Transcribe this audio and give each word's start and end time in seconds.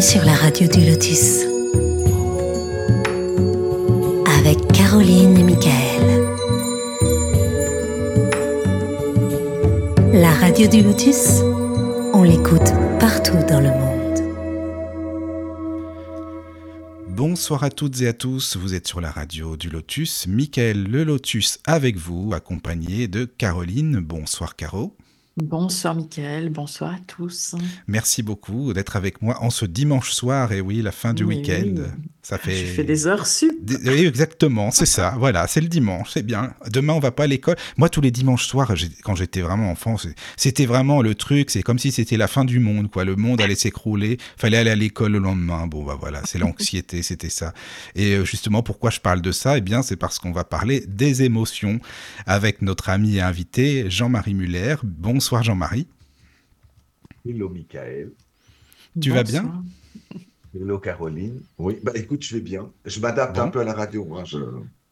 sur 0.00 0.24
la 0.24 0.34
radio 0.34 0.68
du 0.68 0.88
Lotus. 0.88 1.44
Avec 4.38 4.58
Caroline 4.72 5.36
et 5.36 5.42
Michael. 5.42 6.24
La 10.12 10.30
radio 10.34 10.68
du 10.68 10.82
Lotus, 10.82 11.40
on 12.12 12.22
l'écoute 12.22 12.72
partout 13.00 13.38
dans 13.48 13.60
le 13.60 13.70
monde. 13.70 14.20
Bonsoir 17.08 17.64
à 17.64 17.70
toutes 17.70 18.00
et 18.00 18.06
à 18.06 18.12
tous, 18.12 18.56
vous 18.56 18.74
êtes 18.74 18.86
sur 18.86 19.00
la 19.00 19.10
radio 19.10 19.56
du 19.56 19.68
Lotus, 19.68 20.28
Michael 20.28 20.84
le 20.84 21.02
Lotus 21.02 21.58
avec 21.66 21.96
vous, 21.96 22.30
accompagné 22.34 23.08
de 23.08 23.24
Caroline. 23.24 23.98
Bonsoir 23.98 24.54
Caro. 24.54 24.96
Bonsoir 25.48 25.94
Mickaël, 25.94 26.50
bonsoir 26.50 26.94
à 26.94 26.98
tous. 27.06 27.54
Merci 27.86 28.22
beaucoup 28.24 28.72
d'être 28.72 28.96
avec 28.96 29.22
moi 29.22 29.40
en 29.40 29.50
ce 29.50 29.66
dimanche 29.66 30.10
soir, 30.12 30.52
et 30.52 30.60
oui, 30.60 30.82
la 30.82 30.90
fin 30.90 31.14
du 31.14 31.22
Oui, 31.22 31.36
week-end. 31.36 31.62
oui. 31.76 31.82
Ça 32.28 32.36
fait... 32.36 32.66
Je 32.66 32.72
fais 32.74 32.84
des 32.84 33.06
heures 33.06 33.26
sup. 33.26 33.56
Oui, 33.86 34.04
exactement, 34.04 34.70
c'est 34.70 34.84
ça. 34.84 35.14
Voilà, 35.18 35.46
c'est 35.46 35.62
le 35.62 35.66
dimanche, 35.68 36.10
c'est 36.12 36.22
bien. 36.22 36.52
Demain, 36.70 36.92
on 36.92 36.98
va 36.98 37.10
pas 37.10 37.22
à 37.24 37.26
l'école. 37.26 37.56
Moi, 37.78 37.88
tous 37.88 38.02
les 38.02 38.10
dimanches 38.10 38.46
soirs, 38.46 38.70
quand 39.02 39.14
j'étais 39.14 39.40
vraiment 39.40 39.70
enfant, 39.70 39.96
c'était 40.36 40.66
vraiment 40.66 41.00
le 41.00 41.14
truc. 41.14 41.48
C'est 41.48 41.62
comme 41.62 41.78
si 41.78 41.90
c'était 41.90 42.18
la 42.18 42.28
fin 42.28 42.44
du 42.44 42.60
monde, 42.60 42.90
quoi. 42.90 43.06
Le 43.06 43.16
monde 43.16 43.40
allait 43.40 43.54
s'écrouler. 43.54 44.18
Fallait 44.36 44.58
aller 44.58 44.68
à 44.68 44.74
l'école 44.74 45.12
le 45.12 45.20
lendemain. 45.20 45.66
Bon, 45.66 45.84
bah 45.84 45.96
voilà, 45.98 46.20
c'est 46.26 46.38
l'anxiété, 46.38 47.02
c'était 47.10 47.30
ça. 47.30 47.54
Et 47.94 48.12
euh, 48.12 48.26
justement, 48.26 48.62
pourquoi 48.62 48.90
je 48.90 49.00
parle 49.00 49.22
de 49.22 49.32
ça? 49.32 49.56
Eh 49.56 49.62
bien, 49.62 49.80
c'est 49.80 49.96
parce 49.96 50.18
qu'on 50.18 50.32
va 50.32 50.44
parler 50.44 50.84
des 50.86 51.22
émotions 51.22 51.80
avec 52.26 52.60
notre 52.60 52.90
ami 52.90 53.16
et 53.16 53.20
invité 53.22 53.88
Jean-Marie 53.88 54.34
Muller. 54.34 54.76
Bonsoir, 54.82 55.42
Jean-Marie. 55.42 55.86
Hello 57.26 57.48
Michael. 57.48 58.10
Tu 59.00 59.12
vas 59.12 59.22
Bonsoir. 59.22 59.44
bien 59.44 59.64
Hello 60.54 60.78
Caroline. 60.78 61.40
Oui, 61.58 61.78
bah 61.82 61.92
écoute, 61.94 62.22
je 62.24 62.34
vais 62.34 62.40
bien. 62.40 62.68
Je 62.84 63.00
m'adapte 63.00 63.36
Bon. 63.36 63.42
un 63.42 63.48
peu 63.48 63.60
à 63.60 63.64
la 63.64 63.74
radio. 63.74 64.04
Moi, 64.04 64.24
je... 64.24 64.38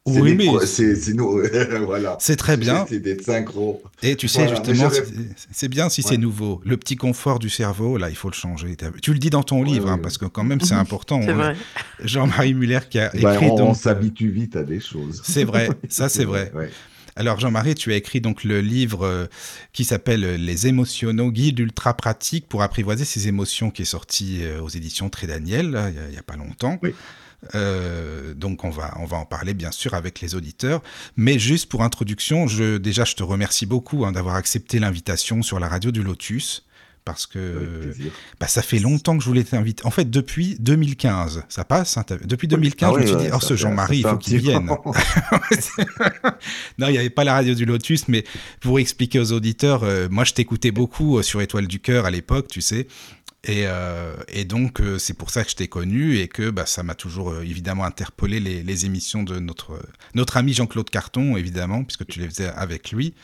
Oui, 0.09 0.15
c'est 0.31 0.35
mais 0.37 0.47
c'est- 0.61 0.95
c'est 0.95 1.13
c'est 1.13 1.79
voilà. 1.85 2.17
C'est 2.21 2.37
très 2.37 2.57
bien. 2.57 2.85
J'essaie 2.89 3.01
d'être 3.01 3.23
synchro. 3.23 3.83
Et 4.05 4.15
tu 4.15 4.29
sais, 4.29 4.45
Voilà, 4.47 4.55
justement, 4.65 4.91
c'est- 4.91 5.05
c'est 5.51 5.69
bien 5.69 5.89
si 5.89 6.03
Ouais. 6.03 6.11
c'est 6.11 6.17
nouveau. 6.17 6.61
Le 6.65 6.77
petit 6.77 6.95
confort 6.95 7.41
du 7.41 7.49
cerveau, 7.49 7.97
là, 7.97 8.09
il 8.09 8.15
faut 8.17 8.29
le 8.29 8.35
changer. 8.35 8.77
Tu 9.03 9.13
le 9.13 9.19
dis 9.19 9.31
dans 9.31 9.43
ton 9.43 9.63
Ouais, 9.63 9.67
livre, 9.69 9.87
ouais, 9.87 9.91
hein, 9.93 9.99
parce 10.01 10.17
que 10.19 10.27
quand 10.27 10.45
même, 10.45 10.61
c'est 10.61 10.75
important. 10.75 11.21
C'est 11.23 11.33
On-. 11.33 11.55
Jean-Marie 12.05 12.55
Muller 12.55 12.81
qui 12.89 13.01
a 13.01 13.11
Bah, 13.21 13.35
écrit 13.35 13.47
on 13.47 13.55
on 13.55 13.57
donc. 13.69 13.77
s'habitue 13.77 14.31
vite 14.31 14.55
à 14.55 14.63
des 14.63 14.79
choses. 14.79 15.23
C'est 15.25 15.43
vrai, 15.45 15.71
ça 15.89 16.09
c'est 16.09 16.25
vrai. 16.33 16.53
Alors 17.19 17.41
Jean-Marie, 17.41 17.75
tu 17.75 17.93
as 17.93 17.97
écrit 17.97 18.21
donc 18.21 18.45
le 18.45 18.61
livre 18.61 19.05
euh, 19.07 19.27
qui 19.73 19.85
s'appelle 19.85 20.23
euh, 20.25 20.37
Les 20.37 20.67
émotionnaux, 20.67 21.31
guide 21.31 21.59
ultra 21.59 21.95
pratique 21.97 22.47
pour 22.47 22.63
apprivoiser 22.63 23.07
ses 23.07 23.27
émotions, 23.27 23.71
qui 23.71 23.83
est 23.83 23.87
sorti 23.87 24.41
euh, 24.43 24.61
aux 24.61 24.69
éditions 24.69 25.09
Très 25.09 25.27
Daniel, 25.27 25.71
là, 25.71 25.89
il 25.91 26.15
y 26.15 26.19
a- 26.19 26.23
pas 26.23 26.37
longtemps. 26.37 26.79
Oui. 26.83 26.95
Euh, 27.55 28.35
donc 28.35 28.65
on 28.65 28.71
va, 28.71 28.95
on 28.99 29.05
va 29.05 29.19
en 29.19 29.25
parler 29.25 29.55
bien 29.55 29.71
sûr 29.71 29.95
avec 29.95 30.21
les 30.21 30.35
auditeurs. 30.35 30.83
Mais 31.17 31.39
juste 31.39 31.69
pour 31.71 31.83
introduction, 31.83 32.49
je, 32.49 32.77
déjà 32.77 33.05
je 33.05 33.15
te 33.15 33.23
remercie 33.23 33.67
beaucoup 33.67 34.05
hein, 34.05 34.13
d'avoir 34.13 34.35
accepté 34.35 34.79
l'invitation 34.79 35.43
sur 35.43 35.59
la 35.61 35.69
radio 35.69 35.91
du 35.91 36.03
Lotus. 36.03 36.67
Parce 37.07 37.27
que 37.27 37.93
bah, 38.41 38.49
ça 38.49 38.63
fait 38.63 38.81
longtemps 38.81 39.17
que 39.17 39.23
je 39.23 39.29
voulais 39.29 39.45
t'inviter. 39.45 39.87
En 39.87 39.93
fait, 39.93 40.11
depuis 40.11 40.57
2015, 40.59 41.45
ça 41.49 41.65
passe. 41.65 41.97
hein, 41.97 42.05
depuis 42.25 42.49
2015, 42.49 42.91
Ah 42.91 42.95
je 42.97 43.01
me 43.01 43.07
suis 43.07 43.17
ouais, 43.17 43.23
dit, 43.27 43.31
oh, 43.33 43.39
ce 43.41 43.55
Jean-Marie, 43.57 43.99
il 43.99 44.03
faut 44.07 44.19
qu'il 44.19 44.39
vienne. 44.39 44.67
non, 46.79 46.89
il 46.89 46.93
n'y 46.93 46.99
avait 46.99 47.09
pas 47.11 47.23
la 47.23 47.35
radio 47.35 47.55
du 47.55 47.65
Lotus, 47.65 48.09
mais 48.09 48.25
pour 48.61 48.81
expliquer 48.81 49.21
aux 49.21 49.31
auditeurs, 49.31 49.85
euh, 49.85 50.09
moi 50.11 50.25
je 50.25 50.33
t'écoutais 50.35 50.73
beaucoup 50.73 51.19
euh, 51.19 51.23
sur 51.23 51.41
Étoile 51.41 51.69
du 51.69 51.79
Cœur 51.79 52.07
à 52.07 52.11
l'époque, 52.11 52.49
tu 52.49 52.61
sais. 52.61 52.89
Et, 53.45 53.63
euh, 53.67 54.17
et 54.27 54.45
donc, 54.45 54.81
euh, 54.81 54.99
c'est 54.99 55.15
pour 55.15 55.31
ça 55.31 55.45
que 55.45 55.51
je 55.51 55.55
t'ai 55.55 55.69
connu 55.69 56.19
et 56.19 56.27
que 56.27 56.51
bah, 56.51 56.67
ça 56.67 56.83
m'a 56.83 56.97
toujours 56.97 57.31
euh, 57.31 57.43
évidemment 57.43 57.85
interpellé 57.85 58.41
les, 58.41 58.65
les 58.65 58.87
émissions 58.87 59.23
de 59.23 59.39
notre, 59.39 59.81
notre 60.15 60.37
ami 60.37 60.53
Jean-Claude 60.53 60.91
Carton, 60.91 61.37
évidemment, 61.37 61.85
puisque 61.85 62.05
tu 62.07 62.19
les 62.19 62.29
faisais 62.29 62.49
avec 62.49 62.91
lui. 62.91 63.15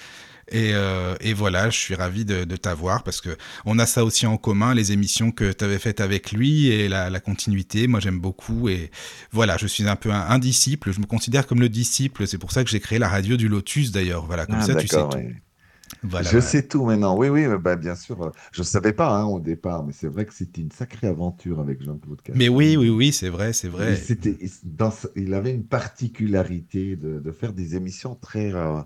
Et, 0.53 0.73
euh, 0.75 1.15
et 1.21 1.33
voilà, 1.33 1.71
je 1.71 1.79
suis 1.79 1.95
ravi 1.95 2.25
de, 2.25 2.45
de 2.45 2.57
t'avoir 2.57 3.03
parce 3.05 3.21
que 3.23 3.37
on 3.65 3.79
a 3.79 3.87
ça 3.87 4.05
aussi 4.05 4.27
en 4.27 4.37
commun, 4.37 4.75
les 4.75 4.93
émissions 4.93 5.33
que 5.33 5.51
tu 5.53 5.65
avais 5.65 5.79
faites 5.79 6.01
avec 6.01 6.31
lui 6.33 6.69
et 6.69 6.89
la, 6.89 7.09
la 7.11 7.21
continuité. 7.21 7.87
Moi, 7.87 8.01
j'aime 8.01 8.21
beaucoup 8.21 8.69
et 8.69 8.91
voilà, 9.33 9.57
je 9.57 9.67
suis 9.67 9.89
un 9.89 9.97
peu 9.97 10.11
un, 10.13 10.21
un 10.29 10.39
disciple. 10.39 10.93
Je 10.93 11.01
me 11.01 11.07
considère 11.07 11.47
comme 11.47 11.61
le 11.61 11.69
disciple. 11.71 12.27
C'est 12.27 12.39
pour 12.39 12.53
ça 12.53 12.65
que 12.65 12.71
j'ai 12.71 12.81
créé 12.81 12.99
la 12.99 13.09
radio 13.09 13.37
du 13.37 13.49
Lotus 13.49 13.93
d'ailleurs. 13.93 14.27
Voilà, 14.27 14.47
comme 14.47 14.57
Ah, 14.57 14.67
ça, 14.67 14.75
tu 14.75 14.89
sais 14.89 14.97
tout. 14.97 15.17
ouais. 15.17 15.37
Voilà, 16.03 16.31
je 16.31 16.41
sais 16.41 16.67
tout 16.67 16.85
maintenant. 16.85 17.17
Oui, 17.17 17.29
oui, 17.29 17.47
bah, 17.61 17.77
bien 17.77 17.95
sûr. 17.95 18.33
Je 18.53 18.61
ne 18.61 18.65
savais 18.65 18.93
pas 18.93 19.09
hein, 19.15 19.25
au 19.25 19.41
départ, 19.41 19.85
mais 19.85 19.93
c'est 19.93 20.09
vrai 20.09 20.27
que 20.27 20.35
c'était 20.35 20.61
une 20.61 20.71
sacrée 20.73 21.07
aventure 21.07 21.61
avec 21.61 21.83
Jean-Claude. 21.83 22.21
Mais 22.35 22.49
oui, 22.49 22.77
oui, 22.77 22.89
oui, 22.89 23.13
c'est 23.13 23.29
vrai, 23.29 23.53
c'est 23.53 23.69
vrai. 23.69 23.97
dans 24.65 24.91
ce- 24.91 25.09
il 25.17 25.35
avait 25.35 25.53
une 25.55 25.67
particularité 25.67 26.97
de, 26.97 27.21
de 27.21 27.33
faire 27.33 27.53
des 27.53 27.77
émissions 27.77 28.15
très 28.15 28.53
euh, 28.53 28.81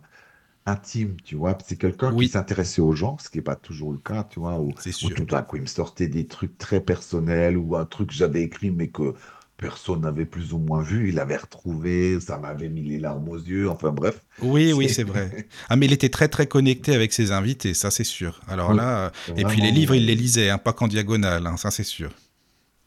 intimes, 0.66 1.16
tu 1.24 1.36
vois. 1.36 1.56
C'est 1.66 1.76
quelqu'un 1.76 2.12
Oui. 2.12 2.26
qui 2.26 2.32
s'intéressait 2.32 2.80
aux 2.82 2.92
gens, 2.92 3.16
ce 3.20 3.28
qui 3.30 3.38
n'est 3.38 3.42
pas 3.42 3.56
toujours 3.56 3.92
le 3.92 3.98
cas, 3.98 4.24
tu 4.28 4.40
vois. 4.40 4.58
Ou, 4.60 4.72
tout 5.14 5.24
d'un 5.24 5.42
coup, 5.42 5.56
il 5.56 5.62
me 5.62 5.66
sortait 5.66 6.08
des 6.08 6.26
trucs 6.26 6.58
très 6.58 6.80
personnels 6.80 7.56
ou 7.56 7.76
un 7.76 7.84
truc 7.86 8.08
que 8.08 8.14
j'avais 8.14 8.42
écrit 8.42 8.70
mais 8.70 8.88
que 8.88 9.14
personne 9.56 10.02
n'avait 10.02 10.26
plus 10.26 10.52
ou 10.52 10.58
moins 10.58 10.82
vu. 10.82 11.08
Il 11.08 11.18
avait 11.18 11.36
retrouvé, 11.36 12.20
ça 12.20 12.36
m'avait 12.36 12.68
mis 12.68 12.82
les 12.82 12.98
larmes 12.98 13.26
aux 13.28 13.38
yeux. 13.38 13.70
Enfin 13.70 13.90
bref. 13.90 14.20
Oui, 14.42 14.72
oui, 14.74 14.88
C'est- 14.90 15.02
vrai. 15.04 15.46
Ah, 15.70 15.76
mais 15.76 15.86
il 15.86 15.92
était 15.92 16.10
très, 16.10 16.28
très 16.28 16.46
connecté 16.46 16.94
avec 16.94 17.12
ses 17.12 17.32
invités, 17.32 17.72
ça, 17.72 17.90
c'est 17.90 18.04
sûr. 18.04 18.40
Alors 18.48 18.70
Oui. 18.70 18.76
là, 18.76 19.12
et 19.36 19.44
puis 19.44 19.60
les 19.62 19.70
livres, 19.70 19.94
il 19.94 20.04
les 20.04 20.14
lisait, 20.14 20.50
hein, 20.50 20.58
pas 20.58 20.72
qu'en 20.74 20.88
diagonale, 20.88 21.46
hein, 21.46 21.56
ça, 21.56 21.70
c'est 21.70 21.84
sûr. 21.84 22.10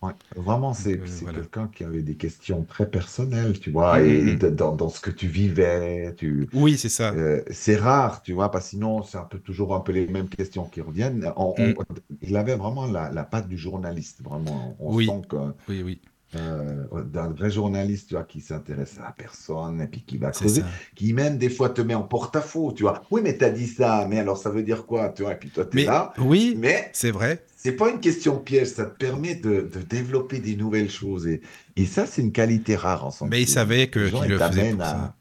Ouais, 0.01 0.13
vraiment, 0.35 0.73
c'est 0.73 0.97
euh, 1.01 1.05
c'est 1.07 1.25
voilà. 1.25 1.39
quelqu'un 1.39 1.67
qui 1.67 1.83
avait 1.83 2.01
des 2.01 2.15
questions 2.15 2.63
très 2.63 2.89
personnelles, 2.89 3.59
tu 3.59 3.71
vois, 3.71 3.99
Mhm. 3.99 4.05
et 4.05 4.35
de- 4.37 4.49
dans, 4.49 4.73
dans 4.75 4.87
ce 4.89 5.01
que 5.01 5.11
tu 5.11 5.27
vivais, 5.27 6.15
tu, 6.15 6.49
Oui, 6.53 6.77
c'est 6.77 6.89
ça. 6.89 7.13
Euh, 7.13 7.43
c'est 7.51 7.75
rare, 7.75 8.21
tu 8.21 8.31
vois, 8.33 8.49
parce 8.51 8.65
que 8.65 8.69
sinon, 8.71 9.03
c'est 9.03 9.17
un 9.17 9.25
peu 9.25 9.39
toujours 9.39 9.75
un 9.75 9.81
peu 9.81 9.91
les 9.91 10.07
mêmes 10.07 10.29
questions 10.29 10.65
qui 10.69 10.79
reviennent. 10.81 11.33
On- 11.35 11.55
on- 11.79 11.83
il 12.21 12.37
avait 12.37 12.55
vraiment 12.55 12.85
la, 12.87 13.11
la 13.11 13.23
patte 13.25 13.47
du 13.49 13.57
journaliste, 13.57 14.21
vraiment. 14.23 14.77
On 14.79 14.95
Oui. 14.95 15.05
sent 15.05 15.21
que, 15.29 15.37
Oui, 15.67 15.83
oui, 15.83 16.01
euh, 16.35 16.85
d'un 17.05 17.29
vrai 17.29 17.49
journaliste, 17.49 18.09
tu 18.09 18.13
vois, 18.15 18.23
qui 18.23 18.41
s'intéresse 18.41 18.97
à 18.99 19.03
la 19.05 19.11
personne 19.11 19.81
et 19.81 19.87
puis 19.87 20.03
qui 20.03 20.17
va 20.17 20.31
creuser, 20.31 20.61
qui 20.95 21.13
même 21.13 21.37
des 21.37 21.49
fois 21.49 21.69
te 21.69 21.81
met 21.81 21.95
en 21.95 22.03
porte-à-faux, 22.03 22.71
tu 22.73 22.83
vois. 22.83 23.01
Oui, 23.11 23.21
mais 23.23 23.37
t'as 23.37 23.49
dit 23.49 23.67
ça, 23.67 24.05
mais 24.09 24.19
alors 24.19 24.37
ça 24.37 24.49
veut 24.49 24.63
dire 24.63 24.85
quoi, 24.85 25.09
tu 25.09 25.23
vois, 25.23 25.33
et 25.33 25.37
puis 25.37 25.49
toi, 25.49 25.65
t'es 25.65 25.85
là. 25.85 26.13
oui, 26.19 26.55
Mais 26.57 26.89
c'est 26.93 27.11
vrai. 27.11 27.43
c'est 27.55 27.71
pas 27.73 27.89
une 27.89 27.99
question 27.99 28.37
piège, 28.37 28.67
ça 28.67 28.85
te 28.85 28.95
permet 28.97 29.35
de, 29.35 29.69
de 29.73 29.81
développer 29.81 30.39
des 30.39 30.55
nouvelles 30.55 30.91
choses. 30.91 31.25
Et, 31.27 31.41
et 31.75 31.85
ça, 31.85 32.05
c'est 32.05 32.21
une 32.21 32.31
qualité 32.31 32.75
rare 32.75 33.05
en 33.05 33.11
santé. 33.11 33.29
Mais 33.31 33.41
il 33.41 33.47
savait 33.47 33.87
que 33.87 34.07
qu'il 34.09 34.29
le 34.29 34.37
faisait 34.37 34.71
pour 34.73 34.81
à- 34.81 34.85
ça. 34.85 35.15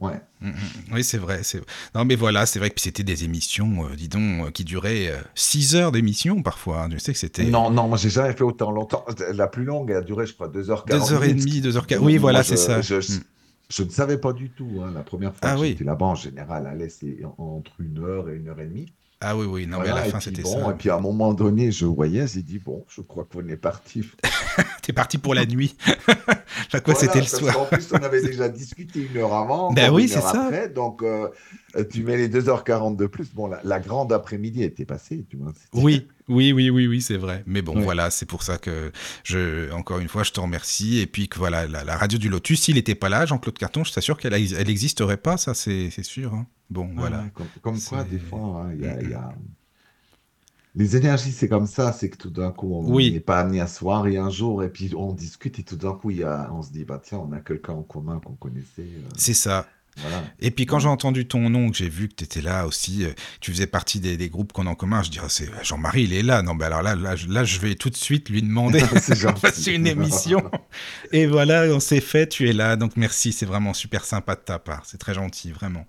Mm. 0.00 0.04
Ouais. 0.06 0.20
Mm, 0.40 0.48
mm. 0.48 0.52
Oui, 0.92 1.04
c'est 1.04 1.18
vrai. 1.18 1.40
Non, 1.94 2.04
mais 2.04 2.16
voilà, 2.16 2.46
c'est 2.46 2.58
vrai 2.58 2.70
que 2.70 2.80
c'était 2.80 3.04
des 3.04 3.24
émissions, 3.24 3.86
euh, 3.86 3.94
dis 3.96 4.08
donc, 4.08 4.46
euh, 4.46 4.50
qui 4.50 4.64
duraient 4.64 5.12
6 5.34 5.76
heures 5.76 5.92
d'émission 5.92 6.42
parfois. 6.42 6.82
hein. 6.84 6.88
Je 6.92 6.98
sais 6.98 7.12
que 7.12 7.18
c'était 7.18 7.44
Non, 7.44 7.70
non, 7.70 7.88
moi 7.88 7.96
j'ai 7.96 8.10
jamais 8.10 8.32
fait 8.32 8.42
autant 8.44 8.70
longtemps. 8.70 9.04
La 9.32 9.46
plus 9.46 9.64
longue 9.64 9.92
a 9.92 10.00
duré, 10.00 10.26
je 10.26 10.34
crois, 10.34 10.48
2h40. 10.48 10.86
2h30, 10.88 11.60
2h40. 11.62 11.98
Oui, 12.00 12.18
voilà, 12.18 12.42
c'est 12.42 12.56
ça. 12.56 12.80
Je, 12.82 12.96
Mm. 12.96 13.20
je 13.70 13.82
ne 13.84 13.88
savais 13.90 14.18
pas 14.18 14.32
du 14.32 14.50
tout. 14.50 14.82
hein. 14.84 14.90
La 14.94 15.02
première 15.02 15.30
fois 15.30 15.40
Ah 15.42 15.54
que 15.54 15.60
oui. 15.60 15.68
j'étais 15.70 15.84
là-bas, 15.84 16.06
en 16.06 16.14
général, 16.14 16.66
allait 16.66 16.88
c'est 16.90 17.18
en- 17.24 17.56
entre 17.58 17.72
une 17.80 17.98
heure 18.04 18.28
et 18.28 18.34
une 18.36 18.48
heure 18.48 18.60
et 18.60 18.66
demie. 18.66 18.92
Ah 19.20 19.36
oui, 19.36 19.46
oui, 19.46 19.66
non, 19.66 19.78
mais 19.80 19.88
à 19.88 19.94
la 19.94 20.04
fin, 20.04 20.20
c'était 20.20 20.42
bon, 20.42 20.64
ça. 20.64 20.70
Et 20.70 20.74
puis 20.74 20.90
à 20.90 20.96
un 20.96 21.00
moment 21.00 21.32
donné, 21.32 21.72
je 21.72 21.86
voyais, 21.86 22.26
j'ai 22.26 22.42
dit, 22.42 22.58
bon, 22.58 22.84
je 22.88 23.00
crois 23.00 23.24
qu'on 23.24 23.46
est 23.48 23.56
parti. 23.56 24.04
T'es 24.82 24.92
parti 24.92 25.16
pour 25.18 25.34
la 25.34 25.46
nuit. 25.46 25.76
Fois, 25.84 26.80
Voilà, 26.84 27.00
c'était 27.00 27.20
le 27.20 27.26
soir. 27.26 27.54
qu'en 27.54 27.64
plus, 27.64 27.88
on 27.92 28.02
avait 28.02 28.20
déjà 28.22 28.48
discuté 28.48 29.08
une 29.10 29.16
heure 29.16 29.32
avant. 29.32 29.72
Ben 29.72 29.90
oui, 29.92 30.08
c'est 30.08 30.20
ça. 30.20 30.44
après, 30.46 30.68
donc, 30.68 31.02
euh, 31.02 31.28
tu 31.90 32.02
mets 32.02 32.16
les 32.16 32.28
2h40 32.28 32.96
de 32.96 33.06
plus. 33.06 33.32
Bon, 33.32 33.46
la, 33.46 33.60
la 33.64 33.80
grande 33.80 34.12
après-midi 34.12 34.62
était 34.62 34.84
passée, 34.84 35.24
tu 35.28 35.36
vois. 35.36 35.52
Oui, 35.72 36.06
oui, 36.28 36.52
oui, 36.52 36.70
oui, 36.70 36.86
oui, 36.86 37.02
c'est 37.02 37.16
vrai. 37.18 37.42
Mais 37.46 37.60
bon, 37.62 37.76
Ouais. 37.76 37.82
voilà, 37.82 38.10
c'est 38.10 38.26
pour 38.26 38.42
ça 38.42 38.56
que 38.58 38.92
je, 39.24 39.70
encore 39.72 39.98
une 39.98 40.08
fois, 40.08 40.22
je 40.22 40.32
te 40.32 40.40
remercie. 40.40 40.98
Et 41.00 41.06
puis 41.06 41.28
que 41.28 41.38
voilà, 41.38 41.66
la, 41.66 41.84
la 41.84 41.96
radio 41.96 42.18
du 42.18 42.28
Lotus, 42.28 42.62
s'il 42.62 42.76
n'était 42.76 42.94
pas 42.94 43.08
là, 43.10 43.26
Jean-Claude 43.26 43.58
Carton, 43.58 43.84
je 43.84 43.92
t'assure 43.92 44.16
qu'elle 44.18 44.32
elle 44.34 44.66
n'existerait 44.66 45.18
pas, 45.18 45.36
ça, 45.36 45.54
c'est 45.54 45.90
sûr. 46.02 46.32
hein. 46.34 46.46
Bon, 46.70 46.88
Ah 46.92 47.00
voilà. 47.00 47.24
comme, 47.34 47.46
comme 47.60 47.80
quoi, 47.80 48.04
des 48.04 48.18
fois, 48.18 48.64
hein, 48.66 48.72
il 48.74 48.84
y 48.84 48.88
a- 48.88 48.96
Mm, 48.96 49.10
y 49.10 49.14
a- 49.14 49.34
Les 50.76 50.96
énergies, 50.96 51.30
c'est 51.30 51.48
comme 51.48 51.66
ça, 51.68 51.92
c'est 51.92 52.10
que 52.10 52.16
tout 52.16 52.30
d'un 52.30 52.50
coup, 52.50 52.72
on 52.74 52.92
Oui. 52.92 53.12
n'est 53.12 53.20
pas 53.20 53.38
amené 53.40 53.60
à 53.60 53.68
se 53.68 53.78
voir 53.80 54.06
et 54.08 54.16
un 54.16 54.28
jour, 54.30 54.64
et 54.64 54.68
puis 54.70 54.92
on 54.96 55.12
discute, 55.12 55.58
et 55.60 55.62
tout 55.62 55.76
d'un 55.76 55.92
coup, 55.92 56.10
il 56.10 56.16
y 56.18 56.24
a... 56.24 56.50
on 56.52 56.62
se 56.62 56.72
dit, 56.72 56.84
bah 56.84 57.00
tiens, 57.04 57.18
on 57.18 57.30
a 57.32 57.40
quelqu'un 57.40 57.74
en 57.74 57.82
commun 57.84 58.18
qu'on 58.18 58.32
connaissait. 58.34 58.80
euh, 58.80 59.08
C'est 59.16 59.34
ça. 59.34 59.68
Voilà. 59.98 60.22
Et 60.40 60.50
puis 60.50 60.66
quand 60.66 60.78
j'ai 60.78 60.88
entendu 60.88 61.26
ton 61.26 61.48
nom, 61.50 61.70
que 61.70 61.76
j'ai 61.76 61.88
vu 61.88 62.08
que 62.08 62.14
tu 62.14 62.24
étais 62.24 62.40
là 62.42 62.66
aussi, 62.66 63.04
euh, 63.04 63.12
tu 63.40 63.52
faisais 63.52 63.66
partie 63.66 64.00
des, 64.00 64.16
des 64.16 64.28
groupes 64.28 64.52
qu'on 64.52 64.66
a 64.66 64.70
en 64.70 64.74
commun, 64.74 65.02
je 65.02 65.10
dirais, 65.10 65.28
c'est 65.30 65.48
Jean-Marie, 65.62 66.04
il 66.04 66.12
est 66.12 66.22
là. 66.22 66.42
Non, 66.42 66.54
mais 66.54 66.64
alors 66.64 66.82
là, 66.82 66.94
là, 66.96 67.14
je- 67.16 67.28
là, 67.28 67.44
je 67.44 67.58
vais 67.60 67.74
tout 67.76 67.90
de 67.90 67.96
suite 67.96 68.28
lui 68.28 68.42
demander 68.42 68.80
C'est 69.52 69.74
une 69.74 69.86
émission. 69.86 70.50
Et 71.12 71.26
voilà, 71.26 71.64
on 71.74 71.80
s'est 71.80 72.00
fait, 72.00 72.28
tu 72.28 72.48
es 72.48 72.52
là. 72.52 72.76
Donc 72.76 72.96
merci, 72.96 73.32
c'est 73.32 73.46
vraiment 73.46 73.72
super 73.74 74.04
sympa 74.04 74.34
de 74.34 74.40
ta 74.40 74.58
part. 74.58 74.82
C'est 74.84 74.98
très 74.98 75.14
gentil, 75.14 75.52
vraiment. 75.52 75.86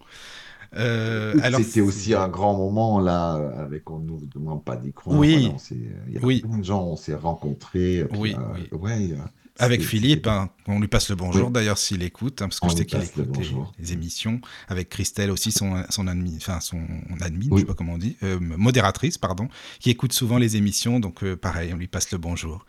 Euh, 0.78 1.34
alors, 1.42 1.62
C'était 1.62 1.80
aussi 1.81 2.13
un 2.13 2.28
grand 2.28 2.54
moment 2.58 3.00
là, 3.00 3.36
euh, 3.38 3.63
avec 3.63 3.90
on 3.90 4.00
nous 4.00 4.22
demande 4.34 4.63
pas 4.63 4.75
d'y 4.75 4.92
croire. 4.92 5.18
Oui. 5.18 5.36
Voilà, 5.40 5.56
on 5.56 5.58
s'est- 5.58 5.75
il 6.10 6.13
y 6.13 6.18
a 6.18 6.22
Oui. 6.22 6.42
plein 6.42 6.58
de 6.58 6.63
gens, 6.66 6.84
on 6.84 6.98
s'est 6.98 7.16
rencontrés. 7.16 8.06
puis, 8.12 8.19
Oui, 8.19 8.36
euh, 8.38 8.68
oui. 8.74 8.78
ouais, 8.80 9.12
euh, 9.13 9.18
avec 9.57 9.81
Philippe, 9.81 10.28
hein, 10.28 10.50
on 10.68 10.80
lui 10.80 10.88
passe 10.88 11.10
le 11.10 11.16
bonjour 11.16 11.48
Oui. 11.48 11.54
d'ailleurs 11.54 11.78
s'il 11.78 12.04
écoute, 12.04 12.42
hein, 12.42 12.48
parce 12.50 12.60
que 12.60 12.66
On 12.66 12.69
je 12.69 12.75
sais 12.75 12.86
qu'il 12.86 13.00
le 13.00 13.06
écoute 13.06 13.38
les, 13.80 13.94
émissions. 13.94 14.42
Avec 14.68 14.90
Christelle 14.90 15.31
aussi, 15.31 15.52
son, 15.52 15.84
son 15.90 16.07
admin, 16.07 16.31
enfin 16.38 16.60
son 16.60 16.81
admin, 17.22 17.46
je 17.46 17.54
Oui. 17.54 17.60
sais 17.62 17.66
pas 17.66 17.74
comment 17.74 17.94
on 17.94 17.98
dit, 17.98 18.18
euh, 18.24 18.38
modératrice, 18.40 19.18
pardon, 19.18 19.48
qui 19.80 19.90
écoute 19.90 20.13
souvent 20.13 20.38
les 20.38 20.57
émissions, 20.57 21.00
donc 21.00 21.24
euh, 21.24 21.36
pareil, 21.38 21.72
on 21.74 21.78
lui 21.78 21.88
passe 21.88 22.12
le 22.12 22.18
bonjour. 22.18 22.66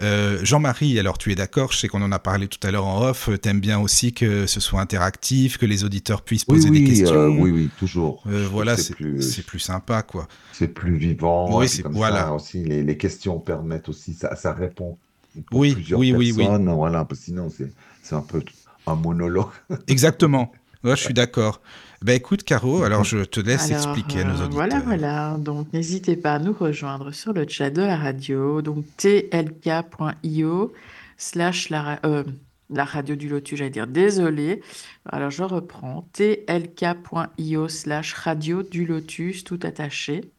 Euh, 0.00 0.40
Jean-Marie, 0.44 0.98
alors 0.98 1.18
tu 1.18 1.30
es 1.30 1.36
d'accord, 1.36 1.70
je 1.70 1.78
sais 1.78 1.88
qu'on 1.88 2.02
en 2.02 2.10
a 2.10 2.18
parlé 2.18 2.48
tout 2.48 2.64
à 2.66 2.70
l'heure 2.72 2.86
en 2.86 3.02
off, 3.06 3.30
t'aimes 3.40 3.60
bien 3.60 3.78
aussi 3.78 4.12
que 4.12 4.46
ce 4.46 4.58
soit 4.58 4.80
interactif, 4.80 5.56
que 5.56 5.66
les 5.66 5.84
auditeurs 5.84 6.22
puissent 6.22 6.44
poser 6.44 6.68
oui, 6.68 6.82
des 6.82 6.90
questions? 6.90 7.14
euh, 7.14 7.28
oui, 7.28 7.50
oui, 7.52 7.70
toujours. 7.78 8.24
Euh, 8.26 8.42
Je 8.42 8.48
voilà, 8.48 8.76
c'est 8.76 8.94
plus, 8.94 9.58
sympa, 9.60 10.02
quoi. 10.02 10.26
c'est 10.52 10.66
plus 10.68 10.96
vivant. 10.96 11.56
Oui, 11.58 11.68
c'est- 11.68 11.86
voilà. 11.86 12.22
ça 12.24 12.32
aussi, 12.34 12.64
les, 12.64 12.82
les 12.82 12.96
questions 12.96 13.38
permettent 13.38 13.88
aussi, 13.88 14.14
ça, 14.14 14.34
ça 14.34 14.52
répond 14.52 14.98
pour 15.42 15.60
Oui, 15.60 15.74
plusieurs 15.74 16.00
oui, 16.00 16.12
oui, 16.12 16.32
oui. 16.36 16.46
Voilà, 16.64 17.04
parce 17.04 17.20
que 17.20 17.26
sinon, 17.26 17.50
c'est, 17.50 17.72
c'est 18.02 18.14
un 18.14 18.22
peu 18.22 18.42
un 18.86 18.94
monologue. 18.94 19.50
Exactement. 19.86 20.52
Ouais, 20.82 20.96
je 20.96 21.02
suis 21.02 21.14
d'accord. 21.14 21.60
Ben 22.02 22.14
écoute, 22.14 22.42
Caro, 22.42 22.82
alors 22.82 23.04
je 23.04 23.24
te 23.24 23.40
laisse 23.40 23.70
Alors, 23.70 23.78
expliquer 23.78 24.20
à 24.20 24.24
nos 24.24 24.32
euh, 24.32 24.44
auditeurs. 24.44 24.50
Voilà, 24.50 24.80
voilà. 24.80 25.36
Donc, 25.38 25.72
n'hésitez 25.72 26.16
pas 26.16 26.34
à 26.34 26.38
nous 26.38 26.52
rejoindre 26.52 27.12
sur 27.12 27.32
le 27.32 27.46
chat 27.48 27.70
de 27.70 27.80
la 27.80 27.96
radio. 27.96 28.60
Donc, 28.60 28.84
tlk.io 28.98 30.72
slash 31.16 31.70
la, 31.70 32.00
euh, 32.04 32.24
la 32.68 32.84
radio 32.84 33.16
du 33.16 33.30
lotus, 33.30 33.58
j'allais 33.58 33.70
dire. 33.70 33.86
Désolé. 33.86 34.60
Alors, 35.06 35.30
je 35.30 35.42
reprends. 35.42 36.06
tlk.io 36.12 37.68
slash 37.68 38.12
radio 38.12 38.62
du 38.62 38.84
lotus, 38.84 39.44
tout 39.44 39.60
attaché. 39.62 40.30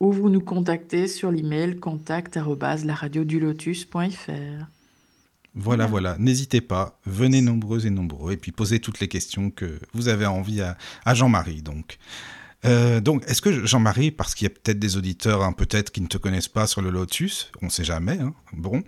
Ou 0.00 0.12
vous 0.12 0.28
nous 0.28 0.40
contactez 0.40 1.08
sur 1.08 1.30
l'email 1.30 1.76
contact 1.76 2.36
arobase 2.36 2.84
laradiodulotus.fr. 2.84 4.66
Voilà, 5.54 5.86
voilà. 5.86 6.16
N'hésitez 6.18 6.60
pas. 6.60 6.98
Venez 7.06 7.40
nombreux 7.40 7.86
et 7.86 7.90
nombreux. 7.90 8.32
Et 8.32 8.36
puis 8.36 8.52
posez 8.52 8.78
toutes 8.78 9.00
les 9.00 9.08
questions 9.08 9.50
que 9.50 9.80
vous 9.94 10.08
avez 10.08 10.26
envie 10.26 10.60
à, 10.60 10.76
à 11.06 11.14
Jean-Marie. 11.14 11.62
Donc, 11.62 11.98
Euh, 12.64 13.00
donc 13.00 13.22
est-ce 13.28 13.42
que 13.42 13.66
Jean-Marie, 13.66 14.10
parce 14.10 14.34
qu'il 14.34 14.46
y 14.46 14.50
a 14.50 14.54
peut-être 14.54 14.78
des 14.78 14.96
auditeurs, 14.96 15.42
hein, 15.42 15.52
peut-être 15.52 15.90
qui 15.90 16.00
ne 16.00 16.06
te 16.06 16.16
connaissent 16.16 16.48
pas 16.48 16.66
sur 16.66 16.80
le 16.82 16.90
Lotus, 16.90 17.52
on 17.62 17.66
ne 17.66 17.70
sait 17.70 17.84
jamais. 17.84 18.18
hein, 18.18 18.34
bon, 18.52 18.82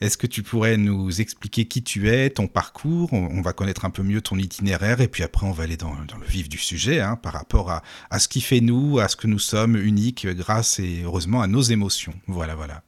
est-ce 0.00 0.16
que 0.16 0.26
tu 0.26 0.42
pourrais 0.42 0.76
nous 0.76 1.20
expliquer 1.20 1.64
qui 1.64 1.82
tu 1.82 2.10
es, 2.10 2.30
ton 2.30 2.46
parcours 2.46 3.12
on, 3.12 3.42
va 3.42 3.52
connaître 3.52 3.84
un 3.84 3.90
peu 3.90 4.02
mieux 4.02 4.20
ton 4.20 4.36
itinéraire. 4.36 5.00
Et 5.00 5.08
puis 5.08 5.22
après, 5.22 5.46
on 5.46 5.52
va 5.52 5.64
aller 5.64 5.76
dans, 5.76 5.92
le 5.94 6.26
vif 6.26 6.48
du 6.48 6.58
sujet 6.58 7.00
hein, 7.00 7.16
par 7.16 7.32
rapport 7.32 7.70
à, 7.70 8.18
ce 8.18 8.28
qui 8.28 8.40
fait 8.40 8.60
nous, 8.60 8.98
à 8.98 9.08
ce 9.08 9.16
que 9.16 9.26
nous 9.26 9.38
sommes 9.38 9.76
uniques 9.76 10.26
grâce 10.26 10.78
et 10.78 11.02
heureusement 11.02 11.42
à 11.42 11.46
nos 11.46 11.62
émotions. 11.62 12.14
Voilà, 12.26 12.54
voilà. 12.54 12.82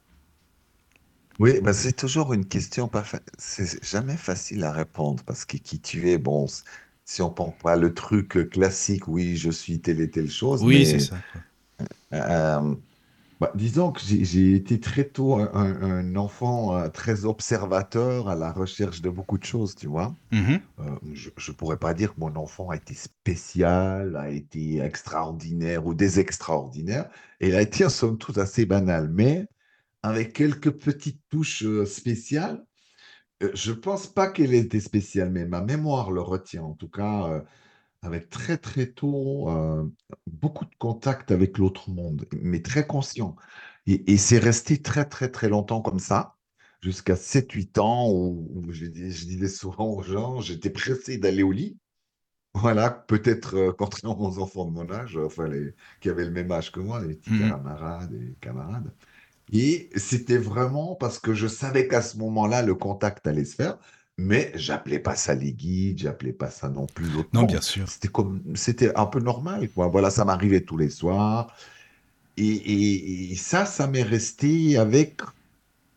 Oui, 1.38 1.60
bah 1.60 1.74
c'est 1.74 1.92
toujours 1.92 2.32
une 2.32 2.46
question 2.46 2.90
c'est 3.36 3.84
jamais 3.84 4.16
facile 4.16 4.64
à 4.64 4.72
répondre 4.72 5.22
parce 5.24 5.44
que 5.44 5.58
qui 5.58 5.80
tu 5.80 6.10
es, 6.10 6.16
bon, 6.16 6.46
si 7.06 7.22
on 7.22 7.30
prend 7.30 7.52
pas 7.52 7.76
le 7.76 7.94
truc 7.94 8.50
classique, 8.50 9.08
oui, 9.08 9.36
je 9.36 9.50
suis 9.50 9.80
telle 9.80 10.00
et 10.02 10.10
telle 10.10 10.30
chose, 10.30 10.62
Oui, 10.64 10.78
mais 10.78 10.84
c'est 10.84 10.98
ça. 11.00 11.16
euh, 12.12 12.74
Bah, 13.40 13.52
disons 13.54 13.92
que 13.92 14.00
j'ai 14.02 14.54
été 14.54 14.80
très 14.80 15.04
tôt 15.08 15.36
un, 15.36 16.16
enfant 16.16 16.76
euh, 16.76 16.88
très 16.88 17.26
observateur 17.26 18.28
à 18.28 18.36
la 18.36 18.52
recherche 18.52 19.02
de 19.02 19.10
beaucoup 19.10 19.38
de 19.38 19.44
choses, 19.44 19.74
tu 19.76 19.88
vois. 19.88 20.14
Mhm. 20.32 20.60
Euh, 20.80 20.96
je 21.14 21.30
ne 21.30 21.56
pourrais 21.56 21.78
pas 21.78 21.94
dire 21.94 22.14
que 22.14 22.20
mon 22.20 22.34
enfant 22.36 22.70
a 22.70 22.76
été 22.76 22.94
spécial, 22.94 24.16
a 24.16 24.30
été 24.30 24.80
extraordinaire 24.80 25.86
ou 25.86 25.94
des 25.94 26.20
extraordinaires. 26.20 27.10
Il 27.40 27.54
a 27.56 27.62
été 27.62 27.84
en 27.86 27.90
somme 27.90 28.18
toute 28.18 28.38
assez 28.38 28.66
banal, 28.66 29.10
mais 29.10 29.46
avec 30.02 30.32
quelques 30.34 30.70
petites 30.72 31.22
touches 31.30 31.64
spéciales. 31.86 32.64
Euh, 33.42 33.50
je 33.54 33.72
pense 33.72 34.06
pas 34.06 34.28
qu'elle 34.30 34.54
était 34.54 34.80
spéciale, 34.80 35.30
mais 35.30 35.44
ma 35.46 35.60
mémoire 35.60 36.10
le 36.10 36.20
retient. 36.22 36.62
En 36.64 36.74
tout 36.74 36.88
cas, 36.88 37.26
euh, 37.28 37.40
avec 38.02 38.30
très 38.30 38.58
très 38.58 38.88
tôt, 38.92 39.50
euh, 39.50 39.84
beaucoup 40.28 40.64
de 40.66 40.74
contact 40.78 41.30
avec 41.32 41.58
l'autre 41.58 41.90
monde, 41.90 42.26
mais 42.42 42.62
très 42.62 42.86
conscient. 42.86 43.36
Et, 43.86 44.12
et 44.12 44.18
c'est 44.18 44.38
resté 44.38 44.82
très 44.82 45.06
très 45.08 45.30
très 45.30 45.48
longtemps 45.50 45.82
comme 45.82 46.00
ça, 46.00 46.36
jusqu'à 46.82 47.16
7-8 47.16 47.78
ans, 47.78 48.10
où, 48.10 48.48
où 48.54 48.72
je, 48.72 48.86
dis- 48.86 49.12
je 49.12 49.26
disais 49.26 49.48
souvent 49.48 49.86
aux 49.88 50.02
gens, 50.02 50.40
j'étais 50.40 50.70
pressé 50.70 51.18
d'aller 51.18 51.42
au 51.44 51.52
lit. 51.52 51.78
Voilà, 52.54 52.90
peut-être 52.90 53.56
euh, 53.56 53.72
contrairement 53.76 54.20
aux 54.30 54.38
enfants 54.38 54.64
de 54.66 54.72
mon 54.72 54.90
âge, 54.90 55.16
enfin 55.18 55.48
les, 55.48 55.74
qui 56.00 56.08
avaient 56.10 56.24
le 56.24 56.30
même 56.32 56.50
âge 56.52 56.72
que 56.72 56.80
moi, 56.80 57.04
les 57.04 57.14
petits 57.16 57.32
Mhm. 57.32 57.48
camarades 57.50 58.14
et 58.14 58.36
camarades. 58.40 58.94
Et 59.52 59.90
c'était 59.96 60.38
vraiment 60.38 60.94
parce 60.96 61.18
que 61.18 61.34
je 61.34 61.46
savais 61.46 61.88
qu'à 61.88 62.02
ce 62.02 62.16
moment-là, 62.18 62.62
le 62.62 62.74
contact 62.74 63.26
allait 63.26 63.44
se 63.44 63.54
faire, 63.54 63.78
mais 64.18 64.52
j'appelais 64.56 64.98
pas 64.98 65.14
ça 65.16 65.34
les 65.34 65.52
guides, 65.52 65.98
j'appelais 65.98 66.32
pas 66.32 66.50
ça 66.50 66.68
non 66.68 66.86
plus 66.88 67.28
Non, 67.32 67.44
bien 67.44 67.60
sûr. 67.60 67.88
C'était 67.88 68.08
comme, 68.08 68.42
c'était 68.56 68.94
un 68.96 69.06
peu 69.06 69.20
normal, 69.20 69.70
quoi. 69.72 69.88
Voilà, 69.88 70.10
ça 70.10 70.24
m'arrivait 70.24 70.62
tous 70.64 70.76
les 70.76 70.90
soirs. 70.90 71.54
Et, 72.36 72.46
et- 72.48 73.32
et 73.32 73.36
ça, 73.36 73.66
ça 73.66 73.86
m'est 73.86 74.02
resté 74.02 74.76
avec, 74.78 75.20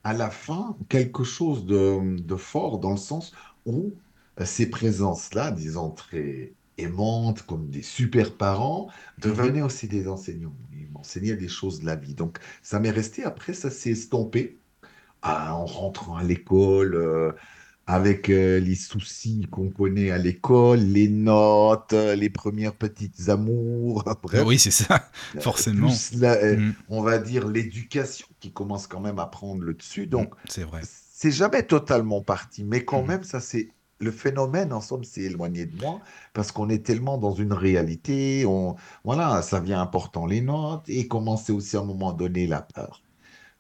à 0.04 0.14
la 0.14 0.30
fin, 0.32 0.78
quelque 0.90 1.24
chose 1.24 1.66
de, 1.66 2.18
de 2.22 2.36
fort 2.36 2.80
dans 2.80 2.92
le 2.92 2.98
sens 2.98 3.34
où 3.66 4.00
euh, 4.40 4.46
ces 4.46 4.70
présences-là, 4.70 5.52
disons 5.52 5.92
très 5.92 6.56
aimantes, 6.84 7.44
comme 7.44 7.70
des 7.70 7.82
super 7.84 8.36
parents, 8.38 8.90
devenaient 9.18 9.62
aussi 9.62 9.88
des 9.88 10.08
enseignants. 10.08 10.56
Ils 10.74 10.90
m'enseignaient 10.92 11.36
des 11.36 11.48
choses 11.50 11.80
de 11.82 11.86
la 11.86 11.96
vie. 11.96 12.16
Donc, 12.16 12.40
ça 12.62 12.80
m'est 12.80 12.90
resté. 12.92 13.24
Après, 13.24 13.54
ça 13.54 13.70
s'est 13.70 13.92
estompé 13.92 14.60
ah, 15.22 15.56
en 15.56 15.66
rentrant 15.66 16.18
à 16.18 16.24
l'école, 16.24 16.96
euh, 16.96 17.32
avec 17.88 18.30
euh, 18.30 18.60
les 18.60 18.76
soucis 18.76 19.48
qu'on 19.52 19.70
connaît 19.72 20.12
à 20.12 20.18
l'école, 20.18 20.80
les 20.80 21.10
notes, 21.10 21.94
euh, 21.94 22.16
les 22.16 22.30
premières 22.30 22.76
petites 22.76 23.30
amours, 23.30 24.04
bref. 24.24 24.44
Oui, 24.46 24.60
c'est 24.60 24.72
ça, 24.72 25.12
forcément. 25.40 26.04
la- 26.12 26.38
Mhm. 26.52 26.76
on 26.88 27.02
va 27.02 27.18
dire 27.20 27.48
l'éducation 27.48 28.28
qui 28.40 28.52
commence 28.54 28.88
quand 28.88 29.00
même 29.00 29.20
à 29.20 29.26
prendre 29.28 29.64
le 29.64 29.74
dessus. 29.74 30.08
Donc, 30.08 30.34
C'est 30.50 30.64
vrai. 30.64 30.82
c'est 30.82 31.32
jamais 31.32 31.64
totalement 31.64 32.22
parti, 32.22 32.64
mais 32.64 32.86
quand 32.86 33.04
Mhm. 33.04 33.08
même, 33.08 33.24
ça 33.24 33.40
c'est 33.40 33.70
le 34.00 34.12
phénomène 34.12 34.72
en 34.74 34.82
somme 34.82 35.04
s'est 35.04 35.22
éloigné 35.24 35.66
de 35.66 35.76
moi 35.82 36.00
parce 36.34 36.52
qu'on 36.52 36.70
est 36.70 36.86
tellement 36.86 37.18
dans 37.18 37.34
une 37.34 37.54
réalité. 37.54 38.46
On, 38.46 38.76
voilà, 39.04 39.42
ça 39.42 39.60
vient 39.60 39.82
important 39.82 40.26
les 40.26 40.42
notes 40.42 40.84
et 40.88 41.08
commencer 41.08 41.52
aussi 41.52 41.76
à 41.78 41.82
un 41.82 41.86
moment 41.86 42.14
donné 42.14 42.48
la 42.48 42.62
peur. 42.62 43.02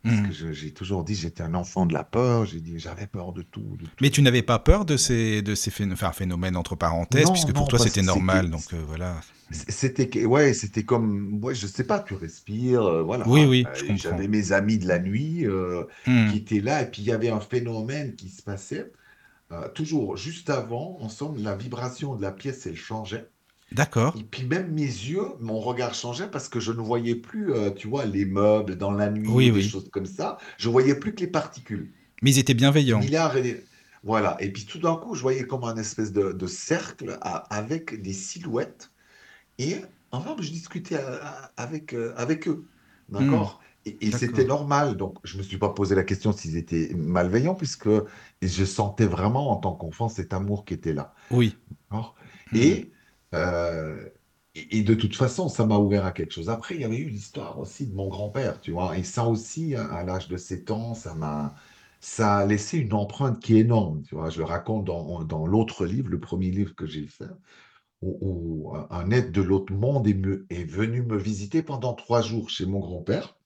Parce 0.02 0.16
Mhm. 0.22 0.28
que 0.30 0.54
j'ai 0.54 0.72
toujours 0.72 1.04
dit 1.04 1.14
j'étais 1.14 1.44
un 1.44 1.54
enfant 1.56 1.86
de 1.86 1.94
la 1.94 2.06
peur. 2.06 2.46
J'ai 2.46 2.62
dit 2.62 2.80
j'avais 2.80 3.06
peur 3.06 3.34
de 3.34 3.42
tout. 3.42 3.76
de 3.78 3.84
tout. 3.84 3.92
Mais 4.00 4.10
tu 4.10 4.22
n'avais 4.22 4.42
pas 4.44 4.58
peur 4.60 4.86
de 4.86 4.96
ces, 4.96 5.42
de 5.42 5.56
ces 5.56 5.72
phén- 5.72 5.92
enfin, 5.92 6.14
phénomènes 6.14 6.56
entre 6.56 6.76
parenthèses, 6.78 7.26
Non, 7.26 7.34
puisque 7.34 7.54
pour 7.54 7.68
toi 7.68 7.80
c'était 7.80 8.02
normal, 8.02 8.46
c'était- 8.46 8.52
donc 8.52 8.74
euh, 8.74 8.86
voilà. 8.88 9.20
C'était 9.52 10.26
ouais, 10.26 10.54
c'était 10.54 10.84
comme 10.84 11.44
ouais, 11.44 11.56
je 11.56 11.68
sais 11.68 11.84
pas, 11.84 12.00
tu 12.00 12.14
respires, 12.14 12.84
euh, 12.84 13.04
voilà. 13.04 13.28
Oui, 13.28 13.46
oui, 13.46 13.66
Euh. 13.68 13.96
J'avais 13.98 14.28
mes 14.28 14.52
amis 14.54 14.78
de 14.78 14.88
la 14.88 15.00
nuit 15.00 15.46
euh, 15.46 15.84
Hmm. 16.08 16.30
qui 16.30 16.38
étaient 16.38 16.62
là 16.62 16.84
et 16.84 16.90
puis 16.90 17.02
il 17.02 17.06
y 17.08 17.12
avait 17.12 17.30
un 17.30 17.40
phénomène 17.42 18.16
qui 18.16 18.30
se 18.30 18.42
passait 18.42 18.92
euh, 19.52 19.68
toujours 19.70 20.18
juste 20.18 20.50
avant. 20.50 20.98
En 21.02 21.10
somme, 21.10 21.42
la 21.42 21.56
vibration 21.56 22.16
de 22.16 22.22
la 22.22 22.32
pièce 22.32 22.66
elle 22.68 22.76
changeait 22.76 23.30
D'accord. 23.72 24.16
et 24.20 24.24
puis 24.24 24.44
même 24.46 24.72
mes 24.72 24.82
yeux, 24.82 25.26
mon 25.40 25.60
regard 25.60 25.94
changeait 25.94 26.30
parce 26.30 26.50
que 26.50 26.60
je 26.60 26.72
ne 26.72 26.82
voyais 26.82 27.16
plus, 27.16 27.54
euh, 27.54 27.70
tu 27.72 27.88
vois, 27.88 28.06
les 28.06 28.26
meubles 28.26 28.78
dans 28.78 28.92
la 28.92 29.10
nuit, 29.10 29.28
Oui, 29.30 29.46
des 29.46 29.52
oui. 29.52 29.70
choses 29.70 29.90
comme 29.92 30.08
ça. 30.08 30.38
Je 30.58 30.70
voyais 30.70 30.96
plus 30.96 31.14
que 31.14 31.22
les 31.22 31.28
particules. 31.28 31.92
Mais 32.22 32.32
ils 32.32 32.40
étaient 32.40 32.54
bienveillants. 32.56 33.02
Et 33.02 33.10
Voilà. 34.04 34.38
Et 34.40 34.52
puis 34.52 34.66
tout 34.66 34.80
d'un 34.80 34.96
coup, 34.96 35.14
je 35.16 35.22
voyais 35.22 35.46
comme 35.46 35.64
un 35.66 35.76
espèce 35.76 36.12
de, 36.12 36.32
de 36.32 36.48
cercle 36.48 37.18
à- 37.22 37.38
avec 37.56 38.02
des 38.02 38.14
silhouettes. 38.14 38.92
Et 39.58 39.78
enfin, 40.12 40.36
je 40.40 40.50
discutais 40.50 40.96
à- 40.96 41.16
à- 41.26 41.52
avec, 41.58 41.94
euh, 41.94 42.14
avec 42.18 42.48
eux. 42.48 42.66
D'accord? 43.10 43.62
Et, 43.86 44.12
c'était 44.12 44.46
normal. 44.46 44.98
Donc, 44.98 45.18
je 45.24 45.36
ne 45.36 45.40
me 45.40 45.44
suis 45.44 45.58
pas 45.58 45.70
posé 45.70 45.96
la 45.96 46.04
question 46.04 46.32
s'ils 46.32 46.58
étaient 46.58 46.94
malveillants, 46.96 47.56
puisque 47.56 47.90
je 48.42 48.66
sentais 48.66 49.06
vraiment 49.06 49.52
en 49.52 49.58
tant 49.58 49.76
qu'enfant 49.76 50.10
cet 50.10 50.34
amour 50.34 50.66
qui 50.66 50.74
était 50.74 50.94
là. 50.94 51.14
Oui. 51.30 51.64
Et, 52.54 52.92
euh, 53.36 54.10
et, 54.56 54.80
et 54.80 54.84
de 54.84 54.94
toute 54.96 55.16
façon, 55.16 55.50
ça 55.50 55.66
m'a 55.66 55.78
ouvert 55.78 56.06
à 56.06 56.12
quelque 56.12 56.32
chose. 56.34 56.50
Après, 56.50 56.76
il 56.76 56.82
y 56.82 56.84
avait 56.84 56.98
eu 56.98 57.10
l'histoire 57.10 57.60
aussi 57.60 57.88
de 57.88 57.94
mon 57.96 58.08
grand-père, 58.10 58.60
tu 58.62 58.72
vois. 58.72 58.98
Et 58.98 59.04
ça 59.04 59.26
aussi, 59.28 59.76
à 59.76 60.04
l'âge 60.04 60.28
de 60.28 60.38
7 60.38 60.72
ans, 60.72 60.94
ça 60.96 61.14
m'a, 61.16 61.56
ça 62.00 62.38
a 62.40 62.46
laissé 62.46 62.78
une 62.80 62.94
empreinte 62.94 63.40
qui 63.42 63.56
est 63.58 63.60
énorme, 63.62 64.04
tu 64.04 64.16
vois. 64.16 64.30
Je 64.30 64.40
le 64.40 64.46
raconte 64.46 64.86
dans, 64.86 65.24
dans 65.24 65.46
l'autre 65.46 65.86
livre, 65.86 66.10
le 66.10 66.20
premier 66.20 66.52
livre 66.52 66.76
que 66.76 66.86
j'ai 66.88 67.08
fait, 67.08 67.26
où, 68.02 68.18
où 68.72 68.76
un 68.78 68.88
un 68.92 69.12
être 69.12 69.32
de 69.32 69.42
l'autre 69.42 69.74
monde 69.74 70.08
est, 70.08 70.14
me- 70.16 70.46
est 70.50 70.66
venu 70.66 71.04
me 71.04 71.18
visiter 71.18 71.64
pendant 71.64 71.94
trois 71.96 72.22
jours 72.22 72.50
chez 72.50 72.66
mon 72.68 72.80
grand-père, 72.80 73.38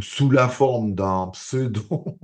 sous 0.00 0.30
la 0.30 0.48
forme 0.48 0.94
d'un 0.94 1.28
pseudo 1.28 2.18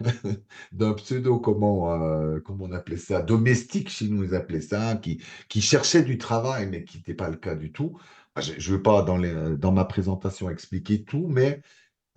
d'un 0.72 0.94
pseudo, 0.94 1.38
comment, 1.38 1.92
euh, 1.92 2.40
comment 2.40 2.64
on 2.64 2.72
appelait 2.72 2.96
ça, 2.96 3.22
domestique 3.22 3.88
chez 3.88 4.08
nous, 4.08 4.24
ils 4.24 4.34
appelaient 4.34 4.60
ça, 4.60 4.96
qui, 4.96 5.22
qui 5.48 5.60
cherchait 5.60 6.02
du 6.02 6.18
travail, 6.18 6.68
mais 6.68 6.84
qui 6.84 6.98
n'était 6.98 7.14
pas 7.14 7.28
le 7.28 7.36
cas 7.36 7.54
du 7.54 7.72
tout. 7.72 7.98
Je 8.38 8.52
ne 8.52 8.76
veux 8.76 8.82
pas 8.82 9.02
dans, 9.02 9.16
les, 9.16 9.56
dans 9.58 9.72
ma 9.72 9.84
présentation 9.84 10.48
expliquer 10.50 11.04
tout, 11.04 11.26
mais 11.28 11.60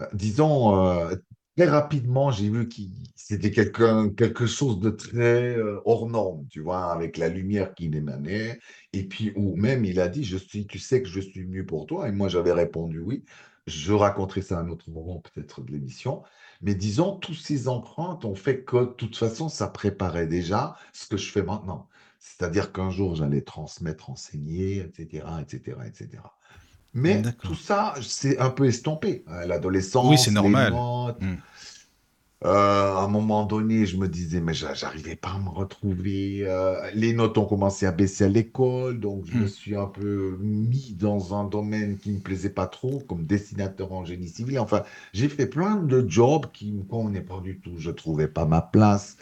euh, 0.01 0.05
disons, 0.13 0.85
euh, 0.85 1.15
très 1.57 1.67
rapidement, 1.67 2.31
j'ai 2.31 2.49
vu 2.49 2.67
que 2.69 2.75
c'était 3.15 3.51
quelqu'un, 3.51 4.09
quelque 4.09 4.45
chose 4.45 4.79
de 4.79 4.89
très 4.89 5.57
hors 5.85 6.09
norme, 6.09 6.47
tu 6.49 6.61
vois, 6.61 6.91
avec 6.93 7.17
la 7.17 7.29
lumière 7.29 7.73
qui 7.75 7.85
émanait. 7.87 8.59
Et 8.93 9.07
puis, 9.07 9.33
ou 9.35 9.55
même, 9.57 9.85
il 9.85 9.99
a 9.99 10.07
dit, 10.07 10.23
je 10.23 10.37
suis, 10.37 10.67
tu 10.67 10.79
sais 10.79 11.01
que 11.01 11.09
je 11.09 11.19
suis 11.19 11.43
venu 11.43 11.65
pour 11.65 11.85
toi. 11.87 12.09
Et 12.09 12.11
moi, 12.11 12.29
j'avais 12.29 12.53
répondu 12.53 12.99
oui. 12.99 13.25
Je 13.67 13.93
raconterai 13.93 14.41
ça 14.41 14.57
à 14.57 14.61
un 14.61 14.69
autre 14.69 14.89
moment, 14.89 15.19
peut-être, 15.19 15.61
de 15.61 15.71
l'émission. 15.71 16.23
Mais 16.61 16.75
disons, 16.75 17.15
tous 17.15 17.33
ces 17.33 17.67
empreintes 17.67 18.23
ont 18.25 18.35
fait 18.35 18.61
que, 18.61 18.77
de 18.77 18.93
toute 18.93 19.17
façon, 19.17 19.49
ça 19.49 19.67
préparait 19.67 20.27
déjà 20.27 20.75
ce 20.93 21.07
que 21.07 21.17
je 21.17 21.31
fais 21.31 21.43
maintenant. 21.43 21.87
C'est-à-dire 22.19 22.71
qu'un 22.71 22.89
jour, 22.89 23.15
j'allais 23.15 23.41
transmettre, 23.41 24.09
enseigner, 24.09 24.77
etc., 24.77 25.25
etc., 25.41 25.77
etc. 25.85 26.23
Mais 26.93 27.21
tout 27.43 27.55
ça, 27.55 27.93
c'est 28.01 28.39
un 28.39 28.49
peu 28.49 28.65
estompé. 28.65 29.23
Hein, 29.27 29.45
l'adolescence, 29.45 30.09
oui, 30.09 30.17
c'est 30.17 30.31
normal. 30.31 30.73
Hmm. 31.19 31.35
Euh, 32.45 32.95
à 32.95 33.01
un 33.03 33.07
moment 33.07 33.43
donné, 33.45 33.87
je 33.87 33.97
me 33.97 34.07
disais, 34.07 34.39
mais 34.39 34.53
j'arrivais 34.53 35.15
pas 35.15 35.31
à 35.31 35.39
me 35.39 35.49
retrouver. 35.49 36.43
Euh, 36.43 36.91
les 36.93 37.11
notes 37.13 37.37
ont 37.39 37.45
commencé 37.45 37.87
à 37.87 37.91
baisser 37.91 38.25
à 38.25 38.27
l'école, 38.27 38.99
donc 38.99 39.25
je 39.25 39.35
me 39.35 39.45
hmm. 39.45 39.47
suis 39.47 39.75
un 39.75 39.87
peu 39.87 40.37
mis 40.39 40.93
dans 40.93 41.33
un 41.33 41.45
domaine 41.45 41.97
qui 41.97 42.11
me 42.11 42.19
plaisait 42.19 42.51
pas 42.51 42.67
trop, 42.67 42.99
comme 42.99 43.25
dessinateur 43.25 43.91
en 43.93 44.05
génie 44.05 44.27
civil. 44.29 44.59
Enfin, 44.59 44.83
j'ai 45.13 45.27
fait 45.27 45.47
plein 45.47 45.77
de 45.77 46.05
jobs 46.07 46.45
qui 46.53 46.71
me 46.71 46.83
convenaient 46.83 47.21
pas 47.21 47.39
du 47.39 47.59
tout. 47.59 47.73
Je 47.77 47.89
trouvais 47.89 48.27
pas 48.27 48.45
ma 48.45 48.61
place 48.61 49.17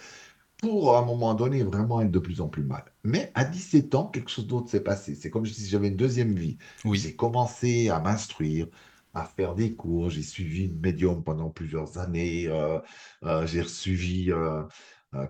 pour, 0.57 0.95
à 0.95 0.99
un 0.99 1.05
moment 1.05 1.33
donné, 1.33 1.63
vraiment 1.63 2.01
être 2.01 2.11
de 2.11 2.19
plus 2.19 2.41
en 2.41 2.47
plus 2.49 2.63
mal. 2.63 2.83
Mais 3.03 3.31
à 3.35 3.45
17 3.45 3.95
ans, 3.95 4.07
quelque 4.07 4.31
chose 4.31 4.47
d'autre 4.47 4.69
s'est 4.69 4.83
passé. 4.83 5.15
C'est 5.15 5.29
comme 5.29 5.45
si 5.45 5.69
j'avais 5.69 5.89
une 5.89 5.95
deuxième 5.97 6.35
vie. 6.35 6.57
Oui. 6.85 6.97
J'ai 6.97 7.15
commencé 7.15 7.89
à 7.89 7.99
m'instruire, 7.99 8.67
à 9.13 9.25
faire 9.25 9.55
des 9.55 9.75
cours. 9.75 10.09
J'ai 10.09 10.23
suivi 10.23 10.65
une 10.65 10.79
médium 10.79 11.23
pendant 11.23 11.49
plusieurs 11.49 11.97
années. 11.97 12.47
Euh, 12.47 12.79
euh, 13.23 13.45
j'ai 13.45 13.63
suivi, 13.63 14.31
euh, 14.31 14.63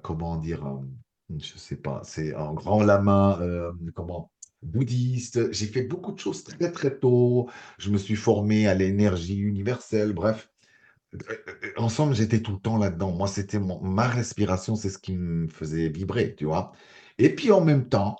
comment 0.01 0.37
dire, 0.37 0.65
je 1.37 1.57
sais 1.57 1.75
pas, 1.75 2.01
c'est 2.03 2.33
un 2.35 2.53
grand 2.53 2.83
lama, 2.83 3.39
comment, 3.95 4.31
bouddhiste. 4.61 5.51
J'ai 5.51 5.67
fait 5.67 5.83
beaucoup 5.83 6.13
de 6.13 6.19
choses 6.19 6.43
très, 6.43 6.71
très 6.71 6.97
tôt. 6.97 7.49
Je 7.77 7.89
me 7.91 7.97
suis 7.97 8.15
formé 8.15 8.67
à 8.67 8.73
l'énergie 8.73 9.39
universelle. 9.39 10.13
Bref, 10.13 10.49
ensemble, 11.77 12.15
j'étais 12.15 12.41
tout 12.41 12.53
le 12.53 12.59
temps 12.59 12.77
là-dedans. 12.77 13.11
Moi, 13.11 13.27
c'était 13.27 13.59
ma 13.59 14.07
respiration, 14.07 14.75
c'est 14.75 14.89
ce 14.89 14.97
qui 14.97 15.17
me 15.17 15.47
faisait 15.47 15.89
vibrer, 15.89 16.35
tu 16.35 16.45
vois. 16.45 16.71
Et 17.17 17.35
puis 17.35 17.51
en 17.51 17.61
même 17.61 17.89
temps, 17.89 18.17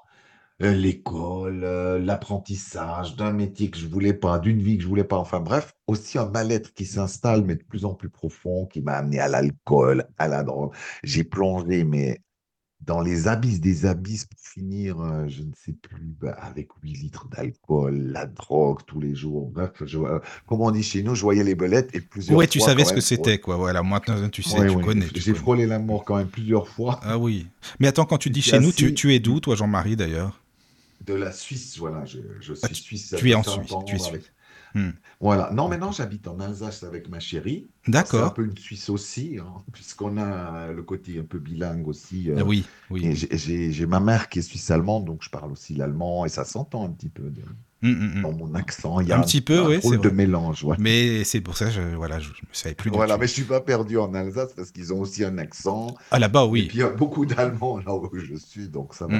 euh, 0.61 0.73
l'école, 0.73 1.63
euh, 1.63 1.99
l'apprentissage 1.99 3.15
d'un 3.15 3.33
métier 3.33 3.69
que 3.69 3.77
je 3.77 3.87
voulais 3.87 4.13
pas, 4.13 4.39
d'une 4.39 4.61
vie 4.61 4.77
que 4.77 4.83
je 4.83 4.87
voulais 4.87 5.03
pas, 5.03 5.17
enfin 5.17 5.39
bref, 5.39 5.73
aussi 5.87 6.17
un 6.17 6.29
mal-être 6.29 6.73
qui 6.73 6.85
s'installe, 6.85 7.43
mais 7.43 7.55
de 7.55 7.63
plus 7.63 7.85
en 7.85 7.95
plus 7.95 8.09
profond, 8.09 8.65
qui 8.67 8.81
m'a 8.81 8.93
amené 8.93 9.19
à 9.19 9.27
l'alcool, 9.27 10.05
à 10.17 10.27
la 10.27 10.43
drogue. 10.43 10.73
J'ai 11.03 11.23
plongé, 11.23 11.83
mais 11.83 12.21
dans 12.85 13.01
les 13.01 13.27
abysses 13.27 13.61
des 13.61 13.85
abysses 13.85 14.25
pour 14.25 14.39
finir, 14.39 14.99
euh, 14.99 15.27
je 15.27 15.41
ne 15.41 15.51
sais 15.55 15.73
plus, 15.73 16.15
bah, 16.19 16.35
avec 16.41 16.69
8 16.81 16.93
litres 16.93 17.27
d'alcool, 17.29 17.95
la 18.11 18.25
drogue 18.25 18.79
tous 18.85 18.99
les 18.99 19.15
jours. 19.15 19.49
Bref, 19.49 19.71
je, 19.85 19.97
euh, 19.97 20.19
comme 20.47 20.61
on 20.61 20.71
dit 20.71 20.83
chez 20.83 21.01
nous, 21.01 21.15
je 21.15 21.21
voyais 21.21 21.43
les 21.43 21.55
belettes 21.55 21.89
et 21.95 22.01
plusieurs 22.01 22.37
ouais, 22.37 22.45
fois. 22.45 22.51
tu 22.51 22.59
savais 22.59 22.85
ce 22.85 22.93
que 22.93 23.01
c'était, 23.01 23.37
quoi. 23.37 23.55
Voilà, 23.55 23.83
maintenant 23.83 24.29
tu 24.29 24.43
sais, 24.43 24.67
tu 24.67 24.77
connais. 24.81 25.07
J'ai 25.15 25.33
frôlé 25.33 25.65
la 25.65 25.79
mort 25.79 26.03
quand 26.03 26.17
même 26.17 26.27
plusieurs 26.27 26.67
fois. 26.67 26.99
Ah 27.03 27.17
oui. 27.17 27.47
Mais 27.79 27.87
attends, 27.87 28.05
quand 28.05 28.17
tu 28.17 28.29
dis 28.29 28.41
chez 28.41 28.59
nous, 28.59 28.71
tu, 28.71 28.93
tu 28.93 29.13
es 29.13 29.19
d'où, 29.19 29.39
toi, 29.39 29.55
Jean-Marie, 29.55 29.95
d'ailleurs? 29.95 30.42
De 31.05 31.13
la 31.13 31.31
Suisse, 31.31 31.77
voilà. 31.77 32.05
Je, 32.05 32.19
je 32.39 32.53
ah, 32.61 32.67
suis 32.67 32.75
suisse. 32.75 33.15
Tu 33.17 33.31
es 33.31 33.35
en 33.35 33.43
Suisse. 33.43 33.73
Tu 33.85 33.95
es 33.95 33.99
suisse. 33.99 34.31
Hmm. 34.75 34.89
Voilà. 35.19 35.51
Non, 35.53 35.69
maintenant, 35.69 35.91
j'habite 35.91 36.27
en 36.27 36.39
Alsace 36.39 36.83
avec 36.83 37.07
ma 37.07 37.19
chérie. 37.19 37.67
D'accord. 37.87 38.19
C'est 38.19 38.25
un 38.25 38.29
peu 38.29 38.45
une 38.45 38.57
Suisse 38.57 38.89
aussi, 38.89 39.37
hein, 39.39 39.61
puisqu'on 39.71 40.17
a 40.17 40.71
le 40.71 40.81
côté 40.81 41.19
un 41.19 41.23
peu 41.23 41.37
bilingue 41.37 41.87
aussi. 41.87 42.31
Euh, 42.31 42.41
oui, 42.43 42.65
oui. 42.89 43.15
J'ai 43.15 43.85
ma 43.85 43.99
mère 43.99 44.29
qui 44.29 44.39
est 44.39 44.41
suisse-allemande, 44.41 45.05
donc 45.05 45.21
je 45.21 45.29
parle 45.29 45.51
aussi 45.51 45.75
l'allemand, 45.75 46.25
et 46.25 46.29
ça 46.29 46.43
s'entend 46.43 46.85
un 46.85 46.89
petit 46.89 47.09
peu 47.09 47.31
hmm, 47.83 47.89
hmm, 47.89 48.21
dans 48.23 48.31
mon 48.31 48.55
accent. 48.55 48.99
Il 48.99 49.07
y 49.07 49.11
a 49.11 49.19
un, 49.19 49.21
petit 49.21 49.41
peu, 49.41 49.61
oui, 49.61 49.79
c'est 49.81 50.01
de 50.01 50.09
mélange. 50.09 50.65
Mais 50.79 51.23
c'est 51.23 51.41
pour 51.41 51.55
ça, 51.55 51.69
je, 51.69 51.81
voilà, 51.95 52.19
je 52.19 52.29
ne 52.29 52.33
savais 52.51 52.75
plus. 52.75 52.89
Voilà, 52.89 53.17
mais 53.17 53.27
je 53.27 53.33
suis 53.33 53.43
pas 53.43 53.61
perdu 53.61 53.99
en 53.99 54.13
Alsace 54.15 54.53
parce 54.55 54.71
qu'ils 54.71 54.91
ont 54.91 54.99
aussi 54.99 55.23
un 55.23 55.37
accent. 55.37 55.95
Ah 56.09 56.17
là-bas, 56.17 56.45
oui. 56.45 56.63
Et 56.63 56.67
puis 56.67 56.77
il 56.77 56.81
y 56.81 56.83
a 56.83 56.89
beaucoup 56.89 57.25
d'Allemands 57.25 57.77
là 57.77 57.93
où 57.93 58.09
je 58.13 58.35
suis, 58.35 58.69
donc 58.69 58.95
ça 58.95 59.05
va. 59.05 59.19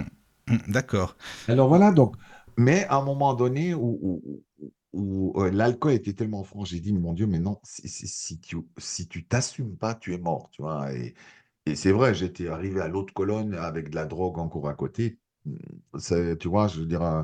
D'accord. 0.68 1.16
Alors 1.48 1.68
voilà, 1.68 1.92
donc. 1.92 2.16
Mais 2.58 2.86
à 2.86 2.98
un 2.98 3.04
moment 3.04 3.34
donné 3.34 3.74
où 3.74 5.34
euh, 5.36 5.50
l'alcool 5.52 5.94
était 5.94 6.14
tellement 6.14 6.44
franc, 6.44 6.66
j'ai 6.66 6.80
dit, 6.80 6.94
mon 6.94 7.14
Dieu, 7.14 7.26
mais 7.26 7.40
non, 7.40 7.60
si, 7.64 8.40
tu 8.40 9.26
t'assumes 9.26 9.76
pas, 9.76 9.96
tu 9.96 10.14
es 10.14 10.18
mort, 10.18 10.50
tu 10.52 10.62
vois. 10.62 10.94
Et, 10.94 11.16
et 11.66 11.76
c'est 11.76 11.92
vrai, 11.92 12.14
j'étais 12.14 12.48
arrivé 12.48 12.80
à 12.82 12.88
l'autre 12.88 13.14
colonne 13.14 13.56
avec 13.56 13.90
de 13.90 13.96
la 13.96 14.06
drogue 14.06 14.38
encore 14.38 14.70
à 14.70 14.76
côté. 14.76 15.18
Mmh, 15.46 16.36
tu 16.40 16.48
vois, 16.48 16.68
je 16.68 16.82
veux 16.82 16.86
dire, 16.86 17.02
euh, 17.02 17.24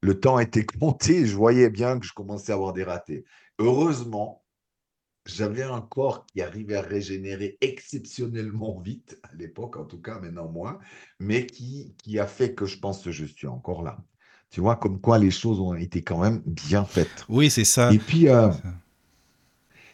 le 0.00 0.18
temps 0.20 0.38
était 0.38 0.64
compté, 0.64 1.26
je 1.26 1.34
voyais 1.34 1.70
bien 1.70 1.98
que 1.98 2.06
je 2.06 2.12
commençais 2.12 2.52
à 2.52 2.54
avoir 2.54 2.72
des 2.72 2.84
ratés. 2.84 3.24
Heureusement, 3.58 4.44
j'avais 5.28 5.62
un 5.62 5.80
corps 5.80 6.26
qui 6.26 6.40
arrivait 6.40 6.76
à 6.76 6.82
régénérer 6.82 7.58
exceptionnellement 7.60 8.80
vite, 8.84 9.18
à 9.22 9.34
l'époque 9.36 9.76
en 9.76 9.84
tout 9.84 10.00
cas, 10.00 10.18
maintenant 10.18 10.48
moins, 10.48 10.78
mais 11.20 11.46
qui, 11.46 11.94
qui 11.98 12.18
a 12.18 12.26
fait 12.26 12.54
que 12.54 12.66
je 12.66 12.78
pense 12.78 13.02
que 13.02 13.12
je 13.12 13.24
suis 13.24 13.46
encore 13.46 13.82
là. 13.82 13.98
Tu 14.50 14.62
vois, 14.62 14.76
comme 14.76 14.98
quoi 14.98 15.18
les 15.18 15.30
choses 15.30 15.60
ont 15.60 15.74
été 15.74 16.02
quand 16.02 16.18
même 16.18 16.42
bien 16.46 16.84
faites. 16.86 17.26
Oui, 17.28 17.50
c'est 17.50 17.66
ça. 17.66 17.92
Et 17.92 17.98
puis, 17.98 18.28
euh, 18.30 18.50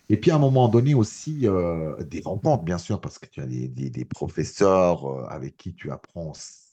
et 0.08 0.16
puis 0.16 0.30
à 0.30 0.36
un 0.36 0.38
moment 0.38 0.68
donné 0.68 0.94
aussi, 0.94 1.48
euh, 1.48 2.00
des 2.04 2.20
rencontres, 2.20 2.62
bien 2.62 2.78
sûr, 2.78 3.00
parce 3.00 3.18
que 3.18 3.26
tu 3.26 3.40
as 3.40 3.46
des, 3.46 3.68
des, 3.68 4.04
professeurs 4.04 5.06
euh, 5.06 5.26
avec 5.26 5.56
qui 5.56 5.74
tu 5.74 5.90
apprends 5.90 6.32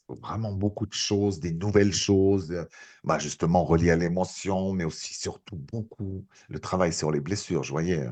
vraiment 0.09 0.51
beaucoup 0.51 0.85
de 0.85 0.93
choses, 0.93 1.39
des 1.39 1.53
nouvelles 1.53 1.93
choses, 1.93 2.53
bah 3.03 3.17
justement 3.17 3.63
reliées 3.63 3.91
à 3.91 3.95
l'émotion, 3.95 4.73
mais 4.73 4.83
aussi 4.83 5.15
surtout 5.15 5.55
beaucoup 5.55 6.25
le 6.49 6.59
travail 6.59 6.93
sur 6.93 7.11
les 7.11 7.21
blessures. 7.21 7.63
Je 7.63 7.71
voyais, 7.71 8.05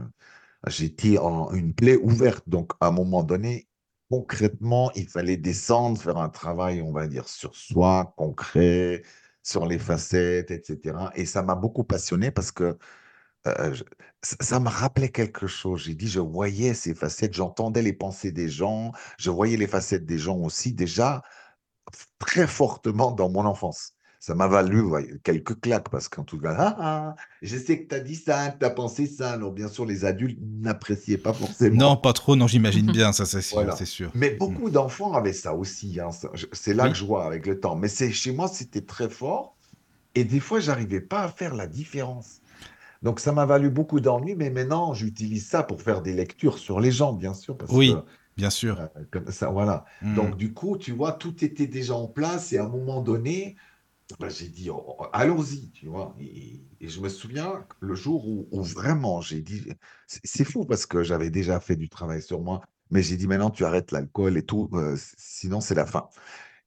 j'étais 0.67 1.17
en 1.17 1.51
une 1.53 1.73
plaie 1.73 1.97
ouverte, 1.97 2.47
donc 2.47 2.73
à 2.81 2.87
un 2.87 2.91
moment 2.91 3.23
donné, 3.23 3.67
concrètement, 4.09 4.91
il 4.95 5.07
fallait 5.07 5.37
descendre, 5.37 6.01
faire 6.01 6.17
un 6.17 6.29
travail, 6.29 6.81
on 6.81 6.91
va 6.91 7.07
dire, 7.07 7.27
sur 7.29 7.55
soi, 7.55 8.13
concret, 8.17 9.03
sur 9.43 9.65
les 9.65 9.79
facettes, 9.79 10.51
etc. 10.51 10.97
Et 11.15 11.25
ça 11.25 11.43
m'a 11.43 11.55
beaucoup 11.55 11.83
passionné 11.83 12.31
parce 12.31 12.51
que 12.51 12.77
euh, 13.47 13.75
ça 14.21 14.59
me 14.59 14.69
rappelait 14.69 15.09
quelque 15.09 15.47
chose. 15.47 15.83
J'ai 15.83 15.95
dit, 15.95 16.07
je 16.07 16.19
voyais 16.19 16.73
ces 16.73 16.93
facettes, 16.95 17.33
j'entendais 17.33 17.81
les 17.81 17.93
pensées 17.93 18.31
des 18.31 18.49
gens, 18.49 18.91
je 19.17 19.29
voyais 19.31 19.57
les 19.57 19.67
facettes 19.67 20.05
des 20.05 20.17
gens 20.17 20.37
aussi 20.39 20.73
déjà 20.73 21.23
très 22.19 22.47
fortement 22.47 23.11
dans 23.11 23.29
mon 23.29 23.45
enfance 23.45 23.93
ça 24.19 24.35
m'a 24.35 24.47
valu 24.47 24.83
quelques 25.23 25.61
claques 25.61 25.89
parce 25.89 26.09
qu'en 26.09 26.25
tout 26.25 26.37
cas, 26.39 26.53
ah, 26.57 26.75
ah, 26.79 27.15
je 27.41 27.57
sais 27.57 27.81
que 27.81 27.87
tu 27.87 27.95
as 27.95 28.01
dit 28.01 28.15
ça, 28.15 28.49
que 28.49 28.59
tu 28.59 28.65
as 28.65 28.69
pensé 28.69 29.07
ça. 29.07 29.31
Alors, 29.31 29.53
bien 29.53 29.69
sûr, 29.69 29.85
les 29.85 30.03
adultes 30.03 30.39
n'appréciaient 30.41 31.17
pas 31.17 31.31
forcément. 31.31 31.77
Non, 31.77 31.95
pas 31.95 32.11
trop, 32.11 32.35
non, 32.35 32.45
j'imagine 32.45 32.87
bien, 32.91 33.13
ça, 33.13 33.25
c'est 33.25 33.41
sûr, 33.41 34.11
Mais 34.13 34.31
beaucoup 34.31 34.67
mm. 34.67 34.71
d'enfants 34.71 35.13
avaient 35.13 35.31
ça 35.31 35.55
aussi. 35.55 36.01
Hein, 36.01 36.09
c'est 36.51 36.73
là 36.73 36.89
que 36.89 36.95
je 36.95 37.05
vois 37.05 37.25
avec 37.25 37.45
le 37.47 37.61
temps. 37.61 37.77
Mais 37.77 37.87
chez 37.87 38.33
moi, 38.33 38.49
c'était 38.49 38.81
très 38.81 39.09
fort. 39.09 39.55
Et 40.15 40.25
des 40.25 40.41
fois, 40.41 40.59
j'arrivais 40.59 41.01
pas 41.01 41.23
à 41.23 41.29
faire 41.29 41.55
la 41.55 41.67
différence. 41.67 42.41
Donc, 43.01 43.21
ça 43.21 43.31
m'a 43.31 43.45
valu 43.45 43.69
beaucoup 43.69 44.01
d'ennuis. 44.01 44.35
Mais 44.35 44.49
maintenant, 44.49 44.93
j'utilise 44.93 45.47
ça 45.47 45.63
pour 45.63 45.81
faire 45.81 46.01
des 46.01 46.13
lectures 46.13 46.57
sur 46.57 46.81
les 46.81 46.91
gens, 46.91 47.13
bien 47.13 47.33
sûr. 47.33 47.57
Parce 47.57 47.71
oui. 47.71 47.95
Bien 48.35 48.49
sûr. 48.49 48.79
Euh, 48.79 48.87
comme 49.11 49.31
ça, 49.31 49.49
voilà. 49.49 49.85
Mm. 50.01 50.15
Donc, 50.15 50.35
du 50.35 50.53
coup, 50.53 50.77
tu 50.77 50.91
vois, 50.91 51.13
tout 51.13 51.43
était 51.43 51.67
déjà 51.67 51.93
en 51.93 52.07
place. 52.07 52.51
Et 52.51 52.57
à 52.57 52.65
un 52.65 52.69
moment 52.69 53.01
donné, 53.01 53.55
j'ai 54.29 54.49
dit, 54.49 54.69
oh, 54.69 54.95
oh, 54.99 55.05
allons-y, 55.13 55.71
tu 55.71 55.87
vois. 55.87 56.15
Et, 56.19 56.61
je 56.81 56.99
me 57.01 57.09
souviens 57.09 57.65
le 57.79 57.95
jour 57.95 58.27
où, 58.27 58.63
vraiment 58.63 59.21
j'ai 59.21 59.41
dit, 59.41 59.65
c'est 60.07 60.45
fou 60.45 60.65
parce 60.65 60.85
que 60.85 61.03
j'avais 61.03 61.29
déjà 61.29 61.59
fait 61.59 61.75
du 61.75 61.89
travail 61.89 62.21
sur 62.21 62.41
moi, 62.41 62.61
mais 62.91 63.03
j'ai 63.03 63.17
dit, 63.17 63.27
maintenant 63.27 63.49
tu 63.51 63.65
arrêtes 63.65 63.91
l'alcool 63.91 64.37
et 64.37 64.45
tout, 64.45 64.69
euh, 64.73 64.95
sinon 65.17 65.61
c'est 65.61 65.75
la 65.75 65.85
fin. 65.85 66.09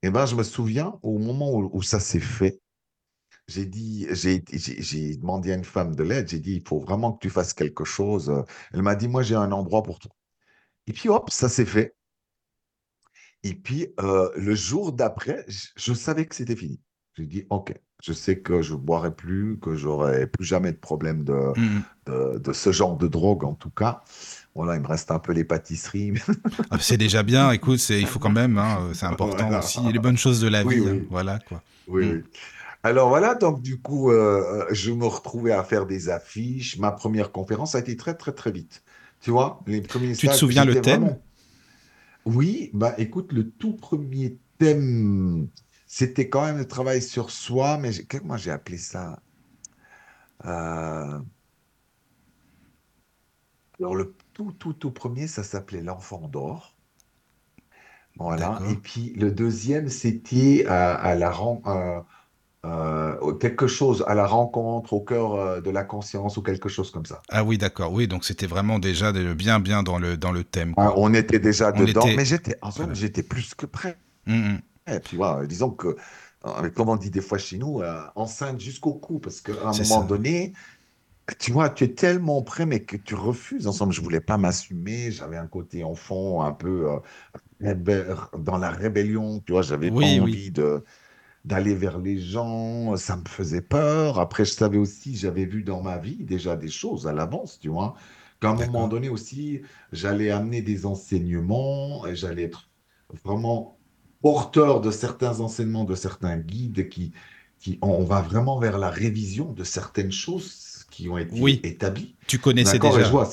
Et 0.02 0.10
ben, 0.10 0.26
je 0.26 0.34
me 0.36 0.42
souviens 0.42 0.98
au 1.02 1.18
moment 1.18 1.52
où, 1.52 1.82
ça 1.82 2.00
s'est 2.00 2.20
fait, 2.20 2.60
j'ai 3.48 3.66
dit, 3.66 4.06
j'ai 4.12 5.16
demandé 5.16 5.52
à 5.52 5.56
une 5.56 5.64
femme 5.64 5.94
de 5.96 6.02
l'aide, 6.04 6.28
j'ai 6.28 6.40
dit, 6.40 6.56
il 6.56 6.68
faut 6.68 6.80
vraiment 6.80 7.12
que 7.12 7.20
tu 7.20 7.30
fasses 7.30 7.54
quelque 7.54 7.84
chose. 7.84 8.32
Elle 8.72 8.82
m'a 8.82 8.94
dit, 8.96 9.08
moi 9.08 9.22
j'ai 9.22 9.34
un 9.36 9.52
endroit 9.52 9.82
pour 9.82 9.98
toi. 9.98 10.12
Et 10.86 10.92
puis 10.92 11.08
hop, 11.08 11.30
ça 11.30 11.48
s'est 11.48 11.66
fait. 11.66 11.94
Et 13.44 13.54
puis 13.54 13.88
euh, 14.00 14.30
le 14.36 14.54
jour 14.54 14.92
d'après, 14.92 15.44
je 15.48 15.92
savais 15.94 16.26
que 16.26 16.34
c'était 16.34 16.56
fini. 16.56 16.80
J'ai 17.16 17.26
dit, 17.26 17.44
OK, 17.50 17.74
Je 18.02 18.12
sais 18.12 18.40
que 18.40 18.62
je 18.62 18.72
ne 18.72 18.78
boirai 18.78 19.14
plus, 19.14 19.58
que 19.60 19.76
j'aurai 19.76 20.26
plus 20.26 20.44
jamais 20.44 20.72
de 20.72 20.76
problème 20.76 21.22
de, 21.22 21.38
Mhm. 21.56 21.82
de, 22.06 22.38
de 22.38 22.52
ce 22.52 22.72
genre 22.72 22.96
de 22.96 23.06
drogue, 23.06 23.44
en 23.44 23.54
tout 23.54 23.70
cas. 23.70 24.02
Voilà, 24.56 24.74
il 24.74 24.82
me 24.82 24.88
reste 24.88 25.10
un 25.12 25.20
peu 25.20 25.32
les 25.32 25.44
pâtisseries. 25.44 26.14
Ah, 26.70 26.78
c'est 26.80 26.96
déjà 26.96 27.22
bien, 27.22 27.52
écoute, 27.52 27.86
il 27.90 28.06
faut 28.06 28.18
quand 28.18 28.30
même, 28.30 28.58
hein, 28.58 28.90
c'est 28.94 29.06
important 29.06 29.44
Voilà. 29.46 29.58
aussi, 29.60 29.80
les 29.92 29.98
bonnes 30.00 30.18
choses 30.18 30.40
de 30.40 30.48
la 30.48 30.64
Oui, 30.64 30.80
vie, 30.80 30.80
oui. 30.80 30.88
hein, 30.90 31.06
voilà 31.10 31.38
quoi. 31.38 31.62
Oui, 31.86 32.06
Mm. 32.06 32.10
oui. 32.12 32.22
Alors 32.82 33.08
voilà, 33.08 33.36
donc 33.36 33.62
du 33.62 33.80
coup, 33.80 34.10
euh, 34.10 34.66
je 34.72 34.90
me 34.90 35.06
retrouvais 35.06 35.52
à 35.52 35.62
faire 35.62 35.86
des 35.86 36.08
affiches. 36.08 36.78
Ma 36.78 36.90
première 36.90 37.30
conférence 37.30 37.76
a 37.76 37.78
été 37.78 37.96
très, 37.96 38.14
très, 38.14 38.32
très 38.32 38.50
vite. 38.50 38.82
Tu 39.20 39.30
vois, 39.30 39.60
les 39.68 39.80
premiers 39.80 40.16
Tu 40.16 40.26
te 40.26 40.34
souviens 40.34 40.64
le 40.64 40.80
thème? 40.80 41.02
vraiment- 41.02 41.22
Oui, 42.24 42.70
bah 42.72 42.94
écoute, 42.98 43.32
le 43.32 43.50
tout 43.50 43.74
premier 43.74 44.38
thème, 44.58 45.48
c'était 45.92 46.30
quand 46.30 46.44
même 46.46 46.56
le 46.56 46.66
travail 46.66 47.02
sur 47.02 47.30
soi, 47.30 47.76
mais 47.76 47.92
comment 48.06 48.38
j'ai 48.38 48.50
appelé 48.50 48.78
ça? 48.78 49.20
Euh, 50.44 51.20
Alors 53.78 53.94
le 53.94 54.16
tout, 54.32 54.52
tout, 54.52 54.72
tout 54.72 54.90
premier, 54.92 55.26
ça 55.26 55.42
s'appelait 55.42 55.82
L'enfant 55.82 56.26
d'or. 56.26 56.74
Voilà. 58.18 58.60
Et 58.66 58.76
puis 58.76 59.12
le 59.16 59.30
deuxième, 59.30 59.88
c'était 59.88 60.64
à, 60.66 60.94
à 60.94 61.14
la 61.14 61.32
euh, 61.66 62.00
euh, 62.66 63.34
quelque 63.34 63.66
chose 63.66 64.04
à 64.06 64.14
la 64.14 64.26
rencontre, 64.26 64.92
au 64.92 65.00
cœur 65.00 65.34
euh, 65.34 65.60
de 65.60 65.70
la 65.70 65.84
conscience 65.84 66.36
ou 66.36 66.42
quelque 66.42 66.68
chose 66.68 66.90
comme 66.90 67.06
ça. 67.06 67.22
Ah 67.30 67.42
oui, 67.44 67.58
d'accord, 67.58 67.92
oui, 67.92 68.06
donc 68.06 68.24
c'était 68.24 68.46
vraiment 68.46 68.78
déjà 68.78 69.12
bien, 69.12 69.58
bien 69.58 69.82
dans 69.82 69.98
le, 69.98 70.16
dans 70.16 70.30
le 70.32 70.44
thème. 70.44 70.74
Ah, 70.76 70.92
on 70.96 71.14
était 71.14 71.38
déjà 71.38 71.72
On 71.74 71.86
dedans, 71.86 72.06
était- 72.06 72.16
mais 72.16 72.24
j'étais 72.26 72.56
en 72.62 72.70
j'étais 72.94 73.22
plus 73.22 73.54
que 73.54 73.66
prêt. 73.66 73.96
Tu 75.04 75.16
vois, 75.16 75.46
disons 75.46 75.70
que, 75.70 75.96
euh, 76.44 76.70
comme 76.70 76.88
on 76.88 76.96
dit 76.96 77.10
des 77.10 77.20
fois 77.20 77.38
chez 77.38 77.58
nous, 77.58 77.80
euh, 77.82 78.02
enceinte 78.16 78.60
jusqu'au 78.60 78.94
cou, 78.94 79.20
parce 79.20 79.40
qu'à 79.40 79.68
un 79.68 79.74
moment 79.74 80.02
ça. 80.02 80.02
donné, 80.02 80.54
tu 81.40 81.52
vois, 81.52 81.70
tu 81.70 81.84
es 81.84 81.94
tellement 81.94 82.42
prêt, 82.42 82.66
mais 82.66 82.84
que 82.84 82.96
tu 82.96 83.14
refuses. 83.14 83.66
Ensemble, 83.68 83.92
je 83.94 84.00
voulais 84.02 84.20
pas 84.20 84.38
m'assumer. 84.38 85.12
J'avais 85.12 85.36
un 85.38 85.46
côté 85.48 85.84
enfant, 85.84 86.42
un 86.44 86.52
peu 86.52 86.90
euh, 87.62 88.16
dans 88.38 88.58
la 88.58 88.70
rébellion. 88.70 89.40
Tu 89.46 89.52
vois, 89.52 89.62
j'avais 89.62 89.90
Oui, 89.90 90.18
pas 90.18 90.20
oui. 90.20 90.38
envie 90.38 90.50
de 90.50 90.84
d'aller 91.44 91.74
vers 91.74 91.98
les 91.98 92.18
gens. 92.20 92.96
Ça 92.96 93.16
me 93.16 93.24
faisait 93.28 93.62
peur. 93.62 94.18
Après, 94.20 94.44
je 94.44 94.52
savais 94.52 94.78
aussi, 94.78 95.16
j'avais 95.16 95.44
vu 95.46 95.62
dans 95.64 95.82
ma 95.82 95.98
vie 95.98 96.24
déjà 96.24 96.56
des 96.56 96.68
choses 96.68 97.06
à 97.06 97.12
l'avance, 97.12 97.58
tu 97.60 97.68
vois. 97.68 97.94
Qu'à 98.40 98.50
un 98.50 98.54
moment 98.54 98.88
donné 98.88 99.08
aussi, 99.08 99.62
j'allais 99.92 100.30
amener 100.30 100.62
des 100.62 100.86
enseignements 100.86 102.06
et 102.06 102.16
j'allais 102.16 102.44
être 102.44 102.70
vraiment 103.24 103.78
porteur 104.22 104.80
de 104.80 104.90
certains 104.90 105.40
enseignements, 105.40 105.84
de 105.84 105.94
certains 105.94 106.36
guides 106.36 106.88
qui, 106.88 107.12
qui 107.58 107.78
on 107.82 108.04
va 108.04 108.20
vraiment 108.22 108.58
vers 108.58 108.78
la 108.78 108.90
révision 108.90 109.52
de 109.52 109.64
certaines 109.64 110.12
choses 110.12 110.86
qui 110.90 111.08
ont 111.08 111.18
été 111.18 111.40
Oui. 111.40 111.60
établies. 111.64 112.14
Tu 112.26 112.38
connaissais 112.38 112.72
D'accord, 112.72 112.96
et 112.96 112.98
déjà. 112.98 113.06
je 113.06 113.12
vois, 113.12 113.28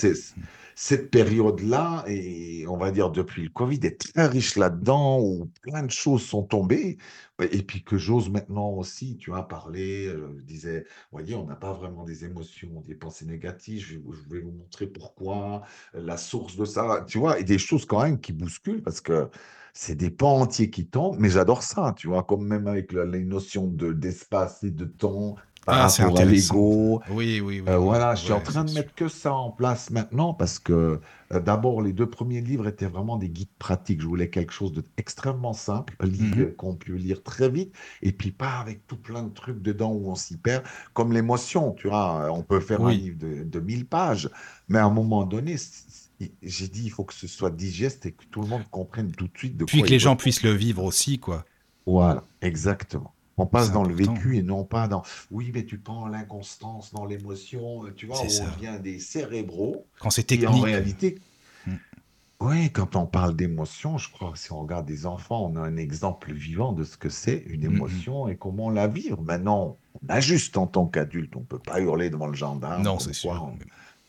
cette 0.75 1.11
période-là, 1.11 2.05
et 2.07 2.65
on 2.67 2.77
va 2.77 2.91
dire 2.91 3.11
depuis 3.11 3.43
le 3.43 3.49
Covid, 3.49 3.79
est 3.83 3.99
très 3.99 4.27
riche 4.27 4.55
là-dedans, 4.55 5.19
où 5.19 5.49
plein 5.61 5.83
de 5.83 5.91
choses 5.91 6.23
sont 6.23 6.43
tombées, 6.43 6.97
et 7.41 7.61
puis 7.63 7.83
que 7.83 7.97
j'ose 7.97 8.29
maintenant 8.29 8.69
aussi, 8.69 9.17
tu 9.17 9.31
vois, 9.31 9.45
parler, 9.47 10.07
euh, 10.07 10.35
je 10.39 10.43
disais, 10.45 10.85
voyez, 11.11 11.35
on 11.35 11.45
n'a 11.45 11.55
pas 11.55 11.73
vraiment 11.73 12.05
des 12.05 12.23
émotions, 12.23 12.81
des 12.87 12.95
pensées 12.95 13.25
négatives, 13.25 13.81
je, 13.85 13.95
je 13.95 14.33
vais 14.33 14.39
vous 14.39 14.51
montrer 14.51 14.87
pourquoi, 14.87 15.63
la 15.93 16.15
source 16.15 16.55
de 16.55 16.63
ça, 16.65 17.03
tu 17.07 17.17
vois, 17.17 17.39
et 17.39 17.43
des 17.43 17.57
choses 17.57 17.85
quand 17.85 18.01
même 18.03 18.19
qui 18.19 18.31
bousculent, 18.31 18.81
parce 18.81 19.01
que 19.01 19.29
c'est 19.73 19.95
des 19.95 20.09
pans 20.11 20.39
entiers 20.41 20.69
qui 20.69 20.87
tombent, 20.87 21.17
mais 21.19 21.29
j'adore 21.29 21.63
ça, 21.63 21.93
tu 21.97 22.07
vois, 22.07 22.23
comme 22.23 22.45
même 22.47 22.67
avec 22.67 22.91
la- 22.93 23.05
les 23.05 23.23
notions 23.25 23.67
de, 23.67 23.93
d'espace 23.93 24.63
et 24.63 24.71
de 24.71 24.85
temps 24.85 25.35
par 25.65 25.77
Ah, 25.77 25.81
rapport 25.81 26.19
à 26.19 26.25
l'ego, 26.25 27.01
Oui, 27.07 27.41
oui, 27.41 27.59
oui. 27.61 27.61
euh, 27.69 27.77
oui. 27.77 27.77
voilà, 27.77 28.15
je 28.15 28.23
suis 28.23 28.33
en 28.33 28.41
train 28.41 28.63
de 28.65 28.71
mettre 28.71 28.95
que 28.95 29.07
ça 29.07 29.33
en 29.33 29.51
place 29.51 29.91
maintenant 29.91 30.33
parce 30.33 30.57
que 30.59 30.99
euh, 31.33 31.39
d'abord, 31.39 31.81
les 31.83 31.93
deux 31.93 32.09
premiers 32.09 32.41
livres 32.41 32.67
étaient 32.67 32.87
vraiment 32.87 33.17
des 33.17 33.29
guides 33.29 33.53
pratiques. 33.59 34.01
Je 34.01 34.07
voulais 34.07 34.29
quelque 34.29 34.51
chose 34.53 34.73
d'extrêmement 34.73 35.53
simple, 35.53 35.95
Mhm. 36.19 36.43
euh, 36.43 36.51
qu'on 36.57 36.75
peut 36.75 36.93
lire 36.93 37.21
très 37.23 37.49
vite 37.49 37.75
et 38.01 38.11
puis 38.11 38.31
pas 38.31 38.59
avec 38.59 38.87
tout 38.87 38.97
plein 38.97 39.23
de 39.23 39.33
trucs 39.33 39.61
dedans 39.61 39.91
où 39.93 40.09
on 40.09 40.15
s'y 40.15 40.37
perd, 40.37 40.63
comme 40.93 41.13
l'émotion, 41.13 41.73
tu 41.73 41.87
vois. 41.89 42.31
On 42.31 42.43
peut 42.43 42.59
faire 42.59 42.83
un 42.83 42.93
livre 42.93 43.17
de, 43.19 43.43
de 43.43 43.59
1000 43.59 43.85
pages, 43.87 44.29
mais 44.67 44.79
à 44.79 44.85
un 44.85 44.89
moment 44.89 45.23
donné, 45.25 45.57
j'ai 46.41 46.67
dit, 46.67 46.83
il 46.85 46.89
faut 46.91 47.03
que 47.05 47.13
ce 47.13 47.27
soit 47.27 47.49
digeste 47.51 48.05
et 48.05 48.11
que 48.11 48.25
tout 48.25 48.41
le 48.41 48.47
monde 48.47 48.63
comprenne 48.71 49.11
tout 49.11 49.27
de 49.27 49.37
suite 49.37 49.57
de 49.57 49.65
Puis 49.65 49.79
quoi 49.79 49.87
que 49.87 49.91
les 49.93 49.99
gens 49.99 50.15
puissent 50.15 50.43
le 50.43 50.51
vivre 50.51 50.83
aussi, 50.83 51.19
quoi. 51.19 51.45
Voilà, 51.85 52.23
exactement. 52.41 53.13
On 53.37 53.45
passe 53.45 53.71
dans 53.71 53.83
le 53.83 53.93
vécu 53.95 54.35
et 54.37 54.43
non 54.43 54.65
pas 54.65 54.89
dans 54.89 55.01
oui, 55.31 55.51
mais 55.53 55.63
tu 55.63 55.77
prends 55.77 56.07
l'inconstance, 56.07 56.93
dans 56.93 57.05
l'émotion, 57.05 57.85
euh, 57.85 57.93
tu 57.95 58.05
vois, 58.05 58.21
où 58.21 58.29
ça. 58.29 58.43
on 58.43 58.55
devient 58.57 58.79
des 58.83 58.99
cérébraux. 58.99 59.85
Quand 59.99 60.09
c'est 60.09 60.29
Et 60.33 60.45
en 60.45 60.51
technique. 60.51 60.65
réalité, 60.65 61.19
Mm. 61.65 61.73
oui, 62.41 62.69
quand 62.71 62.95
on 62.95 63.05
parle 63.05 63.35
d'émotion, 63.35 63.97
je 63.97 64.09
crois 64.11 64.31
que 64.31 64.39
si 64.39 64.51
on 64.51 64.59
regarde 64.61 64.85
des 64.85 65.05
enfants, 65.05 65.49
on 65.51 65.55
a 65.57 65.61
un 65.61 65.77
exemple 65.77 66.33
vivant 66.33 66.73
de 66.73 66.83
ce 66.83 66.97
que 66.97 67.09
c'est 67.09 67.43
une 67.47 67.63
émotion 67.63 68.27
et 68.27 68.35
comment 68.37 68.69
la 68.69 68.87
vivre. 68.87 69.21
Maintenant, 69.21 69.77
on 70.03 70.07
ajuste 70.09 70.57
en 70.57 70.67
tant 70.67 70.85
qu'adulte, 70.85 71.35
on 71.35 71.41
ne 71.41 71.45
peut 71.45 71.59
pas 71.59 71.79
hurler 71.81 72.09
devant 72.09 72.27
le 72.27 72.35
gendarme. 72.35 72.83
Non, 72.83 72.99
c'est 72.99 73.13
sûr. 73.13 73.31
On, 73.31 73.57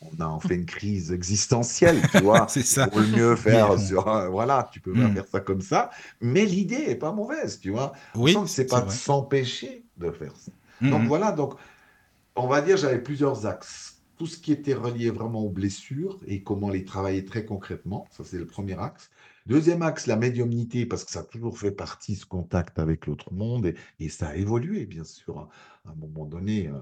on 0.01 0.19
a 0.21 0.27
en 0.27 0.41
fait 0.41 0.55
une 0.57 0.67
crise 0.67 1.13
existentielle, 1.13 2.07
tu 2.07 2.21
vois. 2.21 2.47
C'est 2.49 2.63
ça. 2.63 2.89
vaut 2.93 3.01
le 3.01 3.07
mieux 3.09 3.37
faire 3.37 3.79
sur 3.79 4.05
Voilà, 4.31 4.69
tu 4.73 4.81
peux 4.81 4.97
pas 4.97 5.09
Mm. 5.09 5.15
faire 5.15 5.27
ça 5.27 5.41
comme 5.41 5.61
ça. 5.61 5.91
Mais 6.21 6.45
l'idée 6.47 6.77
est 6.89 6.97
pas 6.97 7.13
mauvaise, 7.13 7.61
tu 7.61 7.71
vois. 7.71 7.93
Oui, 8.15 8.37
c'est 8.47 8.69
pas 8.69 8.81
de 8.83 8.91
s'empêcher 8.91 9.85
de 9.97 10.11
faire 10.11 10.35
ça. 10.37 10.53
Donc 10.89 11.03
Mhm. 11.03 11.09
voilà, 11.09 11.33
donc 11.33 11.55
on 12.37 12.47
va 12.49 12.61
dire 12.63 12.77
j'avais 12.77 13.03
plusieurs 13.03 13.47
axes. 13.47 14.03
Tout 14.17 14.27
ce 14.27 14.39
qui 14.39 14.53
était 14.53 14.75
relié 14.75 15.11
vraiment 15.11 15.41
aux 15.43 15.51
blessures 15.51 16.21
et 16.27 16.43
comment 16.43 16.69
les 16.71 16.85
travailler 16.85 17.25
très 17.25 17.45
concrètement, 17.47 18.07
ça 18.11 18.25
c'est 18.25 18.39
le 18.39 18.47
premier 18.47 18.79
axe. 18.79 19.11
Deuxième 19.47 19.83
axe, 19.83 20.07
la 20.07 20.17
médiumnité, 20.17 20.87
parce 20.87 21.05
que 21.05 21.11
ça 21.11 21.21
a 21.21 21.25
toujours 21.25 21.59
fait 21.59 21.73
partie 21.73 22.17
ce 22.17 22.27
contact 22.27 22.79
avec 22.79 23.07
l'autre 23.07 23.33
monde 23.33 23.67
et, 23.67 23.75
et 23.99 24.09
ça 24.11 24.29
a 24.29 24.37
évolué, 24.37 24.87
bien 24.87 25.05
sûr. 25.05 25.49
À 25.87 25.91
un 25.91 25.95
moment 25.95 26.27
donné, 26.27 26.69
euh, 26.69 26.75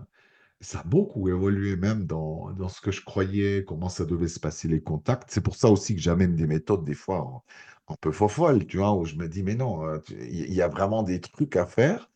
ça 0.61 0.81
a 0.81 0.85
beaucoup 0.85 1.29
évolué 1.29 1.77
même 1.77 2.07
dans, 2.07 2.51
dans 2.53 2.69
ce 2.69 2.81
que 2.81 2.91
je 2.91 3.05
croyais, 3.05 3.65
comment 3.65 3.89
ça 3.89 4.05
devait 4.05 4.29
se 4.29 4.41
passer 4.41 4.69
les 4.69 4.83
contacts. 4.83 5.31
C'est 5.31 5.41
pour 5.41 5.57
ça 5.57 5.69
aussi 5.71 5.95
que 5.95 6.01
j'amène 6.01 6.37
des 6.37 6.47
méthodes 6.47 6.85
des 6.85 6.95
fois 6.95 7.45
un, 7.89 7.95
peu 8.01 8.13
folles, 8.13 8.67
tu 8.67 8.79
vois, 8.79 8.95
où 8.95 9.05
je 9.05 9.15
me 9.17 9.29
dis, 9.29 9.43
mais 9.43 9.55
non, 9.55 9.87
euh, 9.87 9.99
il 10.11 10.53
y 10.53 10.63
a 10.63 10.69
vraiment 10.69 11.03
des 11.03 11.21
trucs 11.21 11.57
à 11.57 11.67
faire. 11.67 12.11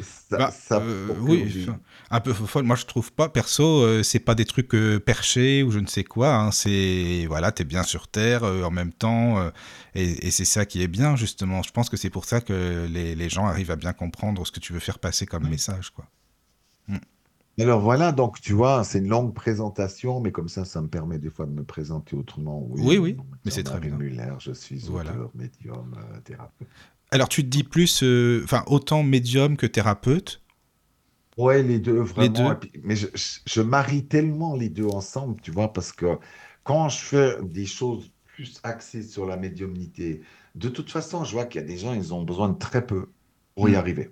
Ça, 0.00 0.38
Bah, 0.38 0.50
ça 0.50 0.80
euh, 0.80 1.18
oui, 1.20 1.66
un 2.10 2.20
peu 2.20 2.34
folle. 2.34 2.64
Moi, 2.64 2.76
je 2.76 2.84
trouve 2.84 3.10
pas. 3.12 3.28
Perso, 3.30 3.80
euh, 3.82 4.02
c'est 4.02 4.18
pas 4.20 4.34
des 4.34 4.44
trucs 4.44 4.74
euh, 4.74 5.00
perchés 5.00 5.62
ou 5.62 5.70
je 5.70 5.78
ne 5.78 5.86
sais 5.86 6.04
quoi. 6.04 6.34
hein. 6.34 6.50
C'est 6.50 7.24
voilà, 7.28 7.52
t'es 7.52 7.64
bien 7.64 7.82
sur 7.82 8.06
terre 8.08 8.44
euh, 8.44 8.62
en 8.64 8.70
même 8.70 8.92
temps, 8.92 9.50
et, 9.94 10.26
et 10.26 10.30
c'est 10.30 10.44
ça 10.44 10.66
qui 10.66 10.82
est 10.82 10.88
bien 10.88 11.16
justement. 11.16 11.62
Je 11.62 11.70
pense 11.72 11.88
que 11.88 11.96
c'est 11.96 12.10
pour 12.10 12.24
ça 12.26 12.40
que 12.42 12.86
les, 12.90 13.14
les 13.14 13.28
gens 13.30 13.46
arrivent 13.46 13.70
à 13.70 13.76
bien 13.76 13.92
comprendre 13.94 14.46
ce 14.46 14.52
que 14.52 14.60
tu 14.60 14.72
veux 14.74 14.80
faire 14.80 14.98
passer 14.98 15.24
comme 15.26 15.44
Ouais. 15.44 15.48
message, 15.48 15.90
quoi. 15.90 16.06
Alors 17.60 17.80
voilà, 17.80 18.12
donc 18.12 18.40
tu 18.40 18.52
vois, 18.54 18.82
c'est 18.84 18.98
une 18.98 19.08
longue 19.08 19.34
présentation, 19.34 20.20
mais 20.20 20.32
comme 20.32 20.48
ça, 20.48 20.64
ça 20.64 20.80
me 20.82 20.88
permet 20.88 21.18
des 21.18 21.30
fois 21.30 21.46
de 21.46 21.52
me 21.52 21.64
présenter 21.64 22.14
autrement. 22.16 22.60
Oui, 22.60 22.98
oui, 22.98 23.16
mais 23.44 23.50
est 23.50 23.50
c'est 23.50 23.62
très 23.62 23.78
Jean-Marie 23.78 23.88
bien. 23.88 23.98
Muller, 23.98 24.34
je 24.38 24.52
suis 24.52 24.88
Voilà. 24.88 25.12
auteur, 25.12 25.30
médium, 25.34 25.94
euh, 25.98 26.20
thérapeute. 26.20 26.68
Alors, 27.10 27.28
tu 27.28 27.42
te 27.42 27.48
dis 27.48 27.64
plus, 27.64 28.02
euh, 28.04 28.42
enfin, 28.44 28.62
autant 28.68 29.02
médium 29.02 29.56
que 29.56 29.66
thérapeute? 29.66 30.40
Ouais, 31.36 31.62
les 31.62 31.78
deux, 31.78 32.00
vraiment. 32.00 32.50
deux. 32.50 32.52
et 32.52 32.56
puis- 32.56 32.72
mais 32.82 32.96
je, 32.96 33.08
je- 33.14 33.40
je 33.46 33.60
marie 33.60 34.06
tellement 34.06 34.54
les 34.56 34.70
deux 34.70 34.86
ensemble, 34.86 35.40
tu 35.42 35.50
vois, 35.50 35.72
parce 35.72 35.92
que 35.92 36.18
quand 36.64 36.88
je 36.88 36.98
fais 36.98 37.36
des 37.42 37.66
choses 37.66 38.10
plus 38.24 38.58
axées 38.62 39.02
sur 39.02 39.26
la 39.26 39.36
médiumnité, 39.36 40.22
de 40.54 40.68
toute 40.70 40.90
façon, 40.90 41.24
je 41.24 41.32
vois 41.32 41.44
qu'il 41.44 41.60
y 41.60 41.64
a 41.64 41.66
des 41.66 41.76
gens, 41.76 41.92
ils 41.92 42.14
ont 42.14 42.22
besoin 42.22 42.48
de 42.48 42.58
très 42.58 42.86
peu 42.86 43.12
pour 43.54 43.68
y 43.68 43.74
Mm. 43.74 43.76
arriver. 43.76 44.10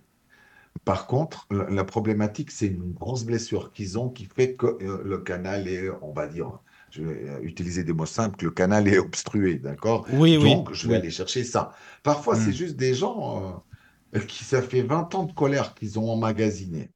Par 0.85 1.07
contre, 1.07 1.47
la, 1.51 1.69
la 1.71 1.85
problématique, 1.85 2.51
c'est 2.51 2.67
une 2.67 2.93
grosse 2.93 3.25
blessure 3.25 3.73
qu'ils 3.73 3.99
ont 3.99 4.11
qui 4.11 4.27
fait 4.27 4.55
que 4.57 4.67
euh, 4.67 5.03
le 5.05 5.19
canal 5.19 5.69
est, 5.69 5.89
on 6.03 6.13
va 6.13 6.27
dire, 6.27 6.61
je 6.91 7.03
vais 7.03 7.29
euh, 7.29 7.41
utiliser 7.43 7.85
des 7.85 7.93
mots 7.93 8.07
simples, 8.07 8.37
que 8.37 8.45
le 8.47 8.51
canal 8.53 8.87
est 8.89 8.99
obstrué, 8.99 9.59
d'accord? 9.59 10.07
Oui, 10.09 10.37
oui. 10.37 10.67
Donc, 10.67 10.73
je 10.73 10.87
vais 10.89 10.95
oui. 10.95 10.97
aller 10.97 11.11
chercher 11.11 11.45
ça. 11.45 11.73
Parfois, 12.03 12.37
Mm. 12.37 12.41
c'est 12.41 12.53
juste 12.53 12.77
des 12.77 12.95
gens 12.95 13.65
euh, 14.15 14.21
qui, 14.21 14.45
ça 14.45 14.63
fait 14.63 14.83
20 14.83 15.15
ans 15.15 15.25
de 15.25 15.33
colère 15.33 15.75
qu'ils 15.75 15.99
ont 15.99 16.11
emmagasiné. 16.11 16.93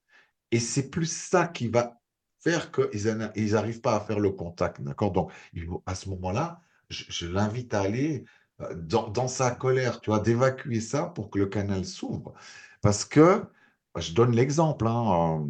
Et 0.51 0.61
c'est 0.61 0.91
plus 0.91 1.11
ça 1.13 1.47
qui 1.49 1.69
va 1.69 2.01
faire 2.41 2.71
qu'ils 2.73 3.07
n'arrivent 3.53 3.81
pas 3.81 3.97
à 3.97 4.01
faire 4.01 4.21
le 4.21 4.31
contact, 4.31 4.81
d'accord? 4.83 5.13
Donc, 5.13 5.33
à 5.87 5.95
ce 5.95 6.09
moment-là, 6.11 6.61
je, 6.91 7.05
je 7.09 7.27
l'invite 7.27 7.75
à 7.75 7.83
aller 7.83 8.25
dans, 8.77 9.09
dans 9.09 9.29
sa 9.29 9.51
colère, 9.53 10.01
tu 10.01 10.11
vois, 10.11 10.21
d'évacuer 10.21 10.81
ça 10.81 11.07
pour 11.07 11.31
que 11.31 11.39
le 11.39 11.47
canal 11.47 11.85
s'ouvre. 11.85 12.35
Parce 12.81 13.05
que, 13.05 13.45
je 14.01 14.15
donne 14.15 14.33
l'exemple, 14.35 14.87
hein, 14.87 15.45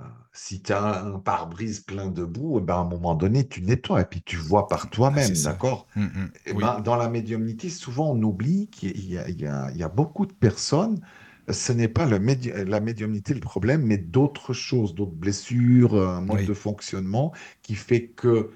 euh, 0.00 0.04
euh, 0.04 0.08
si 0.32 0.62
tu 0.62 0.72
as 0.72 1.04
un 1.04 1.18
pare-brise 1.20 1.80
plein 1.80 2.08
de 2.10 2.24
boue, 2.24 2.58
eh 2.60 2.62
ben, 2.62 2.74
à 2.76 2.78
un 2.78 2.84
moment 2.84 3.14
donné, 3.14 3.48
tu 3.48 3.62
nettoies 3.62 4.02
et 4.02 4.06
puis 4.06 4.22
tu 4.22 4.36
vois 4.36 4.68
par 4.68 4.90
Ah, 4.90 4.90
toi-même, 4.90 5.40
d'accord? 5.42 5.86
Mm, 5.96 6.04
mm, 6.04 6.32
Eh 6.46 6.52
oui. 6.52 6.64
ben, 6.64 6.80
dans 6.80 6.96
la 6.96 7.08
médiumnité, 7.08 7.70
souvent 7.70 8.12
on 8.12 8.22
oublie 8.22 8.68
qu'il 8.70 9.04
y 9.10 9.18
a, 9.18 9.28
y 9.30 9.78
y 9.80 9.86
beaucoup 9.94 10.26
de 10.26 10.32
personnes 10.34 11.00
ce 11.50 11.72
n'est 11.72 11.88
pas 11.88 12.06
le 12.06 12.18
médi- 12.18 12.52
la 12.52 12.80
médiumnité 12.80 13.34
le 13.34 13.40
problème, 13.40 13.82
mais 13.84 13.98
d'autres 13.98 14.52
choses, 14.52 14.94
d'autres 14.94 15.12
blessures, 15.14 15.94
un 15.94 16.20
mode 16.20 16.42
Oui. 16.42 16.44
de 16.44 16.54
fonctionnement 16.54 17.32
qui 17.62 17.74
fait 17.76 18.08
que 18.08 18.50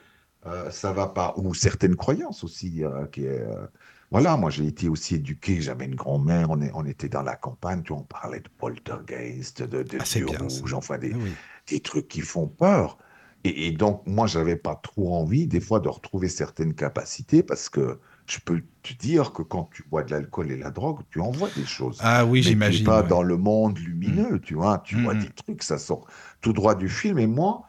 euh, 0.46 0.70
ça 0.70 0.92
va 0.92 1.06
pas, 1.08 1.34
ou 1.36 1.54
certaines 1.54 1.96
croyances 1.96 2.42
aussi. 2.44 2.84
euh, 2.84 3.06
qui 3.06 3.24
est, 3.26 3.40
euh, 3.42 3.66
voilà, 4.10 4.36
moi 4.36 4.50
j'ai 4.50 4.66
été 4.66 4.88
aussi 4.88 5.14
éduqué, 5.16 5.60
j'avais 5.60 5.84
une 5.86 5.94
grand-mère, 5.94 6.50
on, 6.50 6.60
est, 6.60 6.70
on 6.74 6.84
était 6.84 7.08
dans 7.08 7.22
la 7.22 7.36
campagne, 7.36 7.82
tu 7.82 7.92
vois, 7.92 8.02
on 8.02 8.04
parlait 8.04 8.40
de 8.40 8.48
poltergeist, 8.58 9.62
de, 9.62 9.82
de 9.82 9.98
Ah, 9.98 10.04
bien 10.20 10.38
rouges, 10.38 10.74
enfin 10.74 10.98
des, 10.98 11.12
Ah 11.12 11.16
oui. 11.18 11.38
des 11.68 11.80
trucs 11.80 12.08
qui 12.08 12.20
font 12.20 12.48
peur. 12.48 12.98
Et, 13.44 13.68
et 13.68 13.72
donc, 13.72 14.02
moi, 14.06 14.26
j'avais 14.26 14.56
pas 14.56 14.76
trop 14.76 15.14
envie, 15.16 15.46
des 15.46 15.60
fois, 15.60 15.80
de 15.80 15.88
retrouver 15.88 16.28
certaines 16.28 16.74
capacités 16.74 17.42
parce 17.42 17.68
que 17.70 18.00
je 18.26 18.38
peux 18.40 18.62
te 18.82 18.92
dire 18.94 19.32
que 19.32 19.42
quand 19.42 19.70
tu 19.72 19.82
bois 19.84 20.02
de 20.04 20.10
l'alcool 20.12 20.50
et 20.52 20.56
la 20.58 20.70
drogue, 20.70 21.00
tu 21.10 21.20
en 21.20 21.30
vois 21.30 21.50
des 21.50 21.64
choses. 21.66 21.98
Ah 22.00 22.24
oui, 22.26 22.42
Mais 22.42 22.54
tu 22.54 22.54
j'imagine. 22.54 22.84
pas 22.84 23.02
ouais. 23.02 23.08
dans 23.08 23.22
le 23.22 23.36
monde 23.36 23.78
lumineux, 23.78 24.40
tu 24.40 24.54
vois. 24.54 24.78
Tu 24.80 24.96
vois 24.96 25.14
mm. 25.14 25.18
des 25.18 25.30
trucs, 25.30 25.62
ça 25.62 25.78
sort 25.78 26.06
tout 26.40 26.52
droit 26.52 26.74
du 26.74 26.88
film. 26.88 27.18
Et 27.18 27.26
moi, 27.26 27.64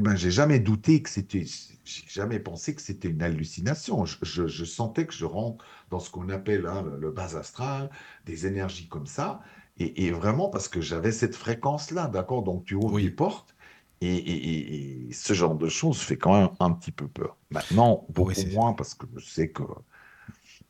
ben, 0.00 0.16
j'ai 0.16 0.30
jamais 0.30 0.58
douté 0.60 1.02
que 1.02 1.10
c'était, 1.10 1.44
j'ai 1.84 2.04
jamais 2.08 2.38
pensé 2.40 2.74
que 2.74 2.82
c'était 2.82 3.08
une 3.08 3.22
hallucination. 3.22 4.04
Je, 4.04 4.16
je- 4.22 4.46
je 4.46 4.64
sentais 4.64 5.06
que 5.06 5.12
je 5.14 5.24
rentre 5.24 5.64
dans 5.90 6.00
ce 6.00 6.10
qu'on 6.10 6.28
appelle 6.28 6.66
hein, 6.66 6.82
le, 6.82 6.96
le 6.98 7.10
bas 7.10 7.36
astral, 7.36 7.90
des 8.26 8.46
énergies 8.46 8.88
comme 8.88 9.06
ça, 9.06 9.40
et, 9.78 10.06
et 10.06 10.10
vraiment 10.12 10.48
parce 10.50 10.68
que 10.68 10.80
j'avais 10.80 11.12
cette 11.12 11.36
fréquence-là, 11.36 12.08
d'accord? 12.08 12.42
Donc 12.42 12.64
tu 12.64 12.74
ouvres 12.74 12.94
Oui. 12.94 13.02
des 13.02 13.10
portes, 13.10 13.54
et, 14.00 14.14
et- 14.16 14.48
et- 15.06 15.08
et 15.10 15.12
ce 15.12 15.32
genre 15.34 15.54
de 15.56 15.68
choses 15.68 15.98
fait 16.00 16.16
quand 16.16 16.38
même 16.40 16.50
un 16.60 16.72
petit 16.72 16.92
peu 16.92 17.06
peur. 17.08 17.36
Maintenant, 17.50 18.06
beaucoup 18.10 18.32
c'est- 18.34 18.52
moins 18.52 18.72
parce 18.72 18.94
que 18.94 19.06
je 19.16 19.24
sais 19.24 19.50
que, 19.50 19.62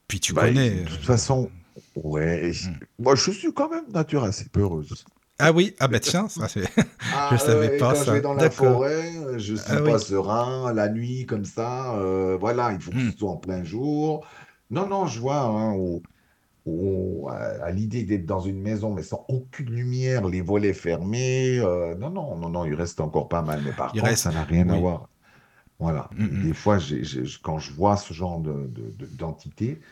Puis 0.08 0.20
tu 0.20 0.32
bah, 0.32 0.46
connais. 0.46 0.70
de 0.70 0.84
toute 0.84 0.98
euh, 1.00 1.02
façon, 1.02 1.50
ouais, 1.94 2.52
Mm. 2.52 3.02
moi 3.02 3.14
je 3.14 3.30
suis 3.30 3.52
quand 3.52 3.68
même 3.70 3.88
nature 3.92 4.24
assez 4.24 4.48
peureuse. 4.48 5.04
Ah 5.40 5.52
oui, 5.52 5.74
ah 5.80 5.88
bah 5.88 6.00
tiens, 6.00 6.28
ça 6.28 6.48
c'est. 6.48 6.64
Ah, 7.12 7.30
Je 7.30 7.36
savais 7.36 7.70
ouais, 7.70 7.70
pas 7.70 7.94
quand 7.94 8.04
ça. 8.04 8.04
je 8.04 8.12
vais 8.12 8.20
dans 8.20 8.34
la 8.34 8.50
forêt, 8.50 9.16
euh, 9.16 9.38
je 9.38 9.54
suis 9.56 9.78
Ah 9.78 9.80
pas 9.80 9.98
oui. 9.98 9.98
serein, 9.98 10.72
la 10.72 10.88
nuit 10.88 11.26
comme 11.26 11.44
ça, 11.44 11.96
euh, 11.98 12.36
voilà, 12.38 12.72
il 12.72 12.80
faut 12.80 12.92
que 12.92 13.00
Hmm. 13.00 13.10
ce 13.10 13.16
soit 13.18 13.30
en 13.30 13.36
plein 13.36 13.64
jour. 13.64 14.24
Non, 14.70 14.86
non, 14.86 15.06
je 15.06 15.18
vois, 15.18 15.40
hein, 15.42 15.72
au- 15.74 16.06
au- 16.66 17.28
à, 17.30 17.36
à 17.64 17.70
l'idée 17.72 18.04
d'être 18.04 18.26
dans 18.26 18.40
une 18.40 18.60
maison, 18.60 18.94
mais 18.94 19.02
sans 19.04 19.24
aucune 19.28 19.70
lumière, 19.70 20.28
les 20.28 20.42
volets 20.42 20.74
fermés, 20.74 21.58
euh, 21.60 21.94
non, 21.96 22.10
non, 22.10 22.36
non, 22.36 22.50
non, 22.50 22.64
il 22.66 22.74
reste 22.74 23.00
encore 23.00 23.28
pas 23.28 23.42
mal, 23.42 23.62
mais 23.62 23.74
par 23.74 23.94
Il 23.94 24.00
contre, 24.00 24.02
reste- 24.02 24.22
ça 24.22 24.32
n'a 24.32 24.44
rien 24.44 24.68
à 24.70 24.76
oui. 24.76 24.78
voir. 24.78 25.10
Voilà, 25.78 26.10
Mm, 26.12 26.24
mm. 26.24 26.48
des 26.48 26.54
fois, 26.54 26.78
j'ai- 26.78 27.04
j'ai- 27.04 27.24
quand 27.42 27.58
je 27.58 27.72
vois 27.72 27.96
ce 27.96 28.14
genre 28.14 28.40
de, 28.40 28.66
de- 28.68 28.90
de- 28.90 29.06
d'entité, 29.06 29.80
c- 29.80 29.82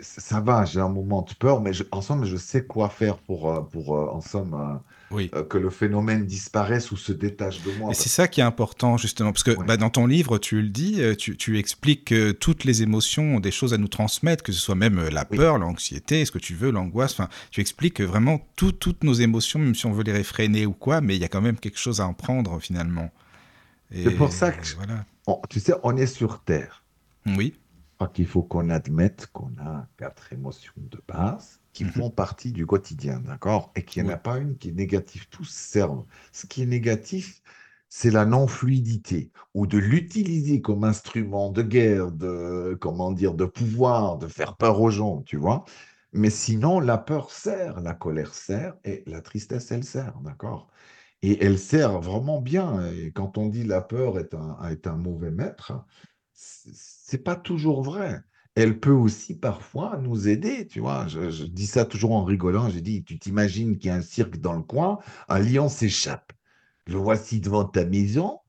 ça 0.00 0.40
va, 0.40 0.64
j'ai 0.64 0.80
un 0.80 0.88
moment 0.88 1.22
de 1.22 1.34
peur, 1.34 1.60
mais 1.60 1.72
je- 1.72 1.84
en 1.90 2.00
somme, 2.02 2.24
je 2.24 2.36
sais 2.36 2.64
quoi 2.64 2.88
faire 2.88 3.16
pour, 3.18 3.50
euh, 3.50 3.60
pour 3.62 3.96
euh, 3.96 4.06
en 4.12 4.20
somme, 4.20 4.54
euh, 4.54 4.76
Oui. 5.10 5.30
euh, 5.34 5.42
que 5.42 5.58
le 5.58 5.70
phénomène 5.70 6.24
disparaisse 6.24 6.92
ou 6.92 6.96
se 6.96 7.12
détache 7.12 7.62
de 7.62 7.72
moi. 7.78 7.90
Et 7.90 7.94
c'est 7.94 8.08
ça 8.08 8.28
qui 8.28 8.40
est 8.40 8.44
important, 8.44 8.96
justement, 8.96 9.32
parce 9.32 9.42
que 9.42 9.50
Ouais. 9.52 9.64
bah, 9.66 9.76
dans 9.76 9.90
ton 9.90 10.06
livre, 10.06 10.38
tu 10.38 10.62
le 10.62 10.68
dis, 10.68 11.00
tu, 11.18 11.36
tu 11.36 11.58
expliques 11.58 12.04
que 12.06 12.30
toutes 12.30 12.64
les 12.64 12.82
émotions 12.82 13.36
ont 13.36 13.40
des 13.40 13.50
choses 13.50 13.74
à 13.74 13.78
nous 13.78 13.88
transmettre, 13.88 14.42
que 14.44 14.52
ce 14.52 14.60
soit 14.60 14.74
même 14.76 15.08
la 15.08 15.26
Oui. 15.30 15.36
peur, 15.38 15.58
l'anxiété, 15.58 16.24
ce 16.24 16.30
que 16.30 16.38
tu 16.38 16.54
veux, 16.54 16.70
l'angoisse. 16.70 17.12
Enfin, 17.14 17.28
tu 17.50 17.60
expliques 17.60 17.94
que 17.94 18.02
vraiment 18.04 18.40
tout- 18.56 18.72
toutes 18.72 19.02
nos 19.02 19.14
émotions, 19.14 19.58
même 19.58 19.74
si 19.74 19.86
on 19.86 19.92
veut 19.92 20.04
les 20.04 20.12
réfréner 20.12 20.64
ou 20.66 20.72
quoi, 20.74 21.00
mais 21.00 21.16
il 21.16 21.20
y 21.20 21.24
a 21.24 21.28
quand 21.28 21.40
même 21.42 21.58
quelque 21.58 21.78
chose 21.78 22.00
à 22.00 22.06
en 22.06 22.14
prendre 22.14 22.60
finalement. 22.60 23.10
C'est 23.92 24.10
pour 24.16 24.32
ça 24.32 24.52
que 24.52 24.66
voilà. 24.76 25.04
On- 25.26 25.40
tu 25.48 25.60
sais, 25.60 25.72
on 25.82 25.96
est 25.96 26.06
sur 26.06 26.40
Terre. 26.44 26.82
Oui, 27.26 27.54
crois 27.98 28.08
qu'il 28.08 28.26
faut 28.26 28.42
qu'on 28.42 28.70
admette 28.70 29.26
qu'on 29.32 29.52
a 29.60 29.88
quatre 29.96 30.32
émotions 30.32 30.72
de 30.76 31.02
base 31.08 31.60
qui 31.72 31.84
Mhm. 31.84 31.90
font 31.92 32.10
partie 32.10 32.52
du 32.52 32.66
quotidien, 32.66 33.20
d'accord? 33.20 33.72
Et 33.76 33.84
qu'il 33.84 34.02
n'y 34.04 34.10
en 34.10 34.12
a 34.14 34.16
pas 34.16 34.38
une 34.38 34.56
qui 34.56 34.70
est 34.70 34.72
négative. 34.72 35.28
Tous 35.30 35.44
servent. 35.48 36.06
Ce 36.32 36.46
qui 36.46 36.62
est 36.62 36.66
négatif, 36.66 37.42
c'est 37.88 38.10
la 38.10 38.24
non-fluidité 38.26 39.32
ou 39.54 39.66
de 39.66 39.78
l'utiliser 39.78 40.60
comme 40.60 40.84
instrument 40.84 41.50
de 41.50 41.62
guerre, 41.62 42.12
de, 42.12 42.76
comment 42.80 43.12
dire, 43.12 43.34
de 43.34 43.44
pouvoir, 43.46 44.18
de 44.18 44.26
faire 44.28 44.56
peur 44.56 44.80
aux 44.80 44.90
gens, 44.90 45.22
tu 45.22 45.36
vois? 45.36 45.64
Mais 46.12 46.30
sinon, 46.30 46.80
la 46.80 46.98
peur 46.98 47.30
sert, 47.30 47.80
la 47.80 47.94
colère 47.94 48.34
sert 48.34 48.76
et 48.84 49.02
la 49.06 49.20
tristesse, 49.22 49.70
elle 49.72 49.84
sert, 49.84 50.18
d'accord? 50.20 50.68
Et 51.22 51.44
elle 51.44 51.58
sert 51.58 52.00
vraiment 52.00 52.40
bien. 52.40 52.86
Et 52.92 53.12
quand 53.12 53.38
on 53.38 53.48
dit 53.48 53.64
la 53.64 53.82
peur 53.82 54.18
est 54.18 54.34
un, 54.34 54.58
est 54.70 54.86
un 54.86 54.96
mauvais 54.96 55.30
maître, 55.30 55.72
c'est 56.32 56.74
c'est 57.08 57.24
pas 57.24 57.36
toujours 57.36 57.82
vrai. 57.82 58.20
Elle 58.54 58.80
peut 58.80 58.90
aussi 58.92 59.38
parfois 59.38 59.96
nous 59.98 60.28
aider, 60.28 60.66
tu 60.66 60.80
vois. 60.80 61.06
Je, 61.08 61.30
je 61.30 61.44
dis 61.44 61.66
ça 61.66 61.84
toujours 61.84 62.12
en 62.12 62.24
rigolant. 62.24 62.68
Je 62.68 62.80
dis, 62.80 63.02
tu 63.04 63.18
t'imagines 63.18 63.78
qu'il 63.78 63.88
y 63.88 63.90
a 63.90 63.96
un 63.96 64.02
cirque 64.02 64.36
dans 64.38 64.54
le 64.54 64.62
coin, 64.62 64.98
un 65.28 65.38
lion 65.38 65.68
s'échappe. 65.68 66.32
Le 66.86 66.96
voici 66.96 67.40
devant 67.40 67.64
ta 67.64 67.84
maison. 67.84 68.40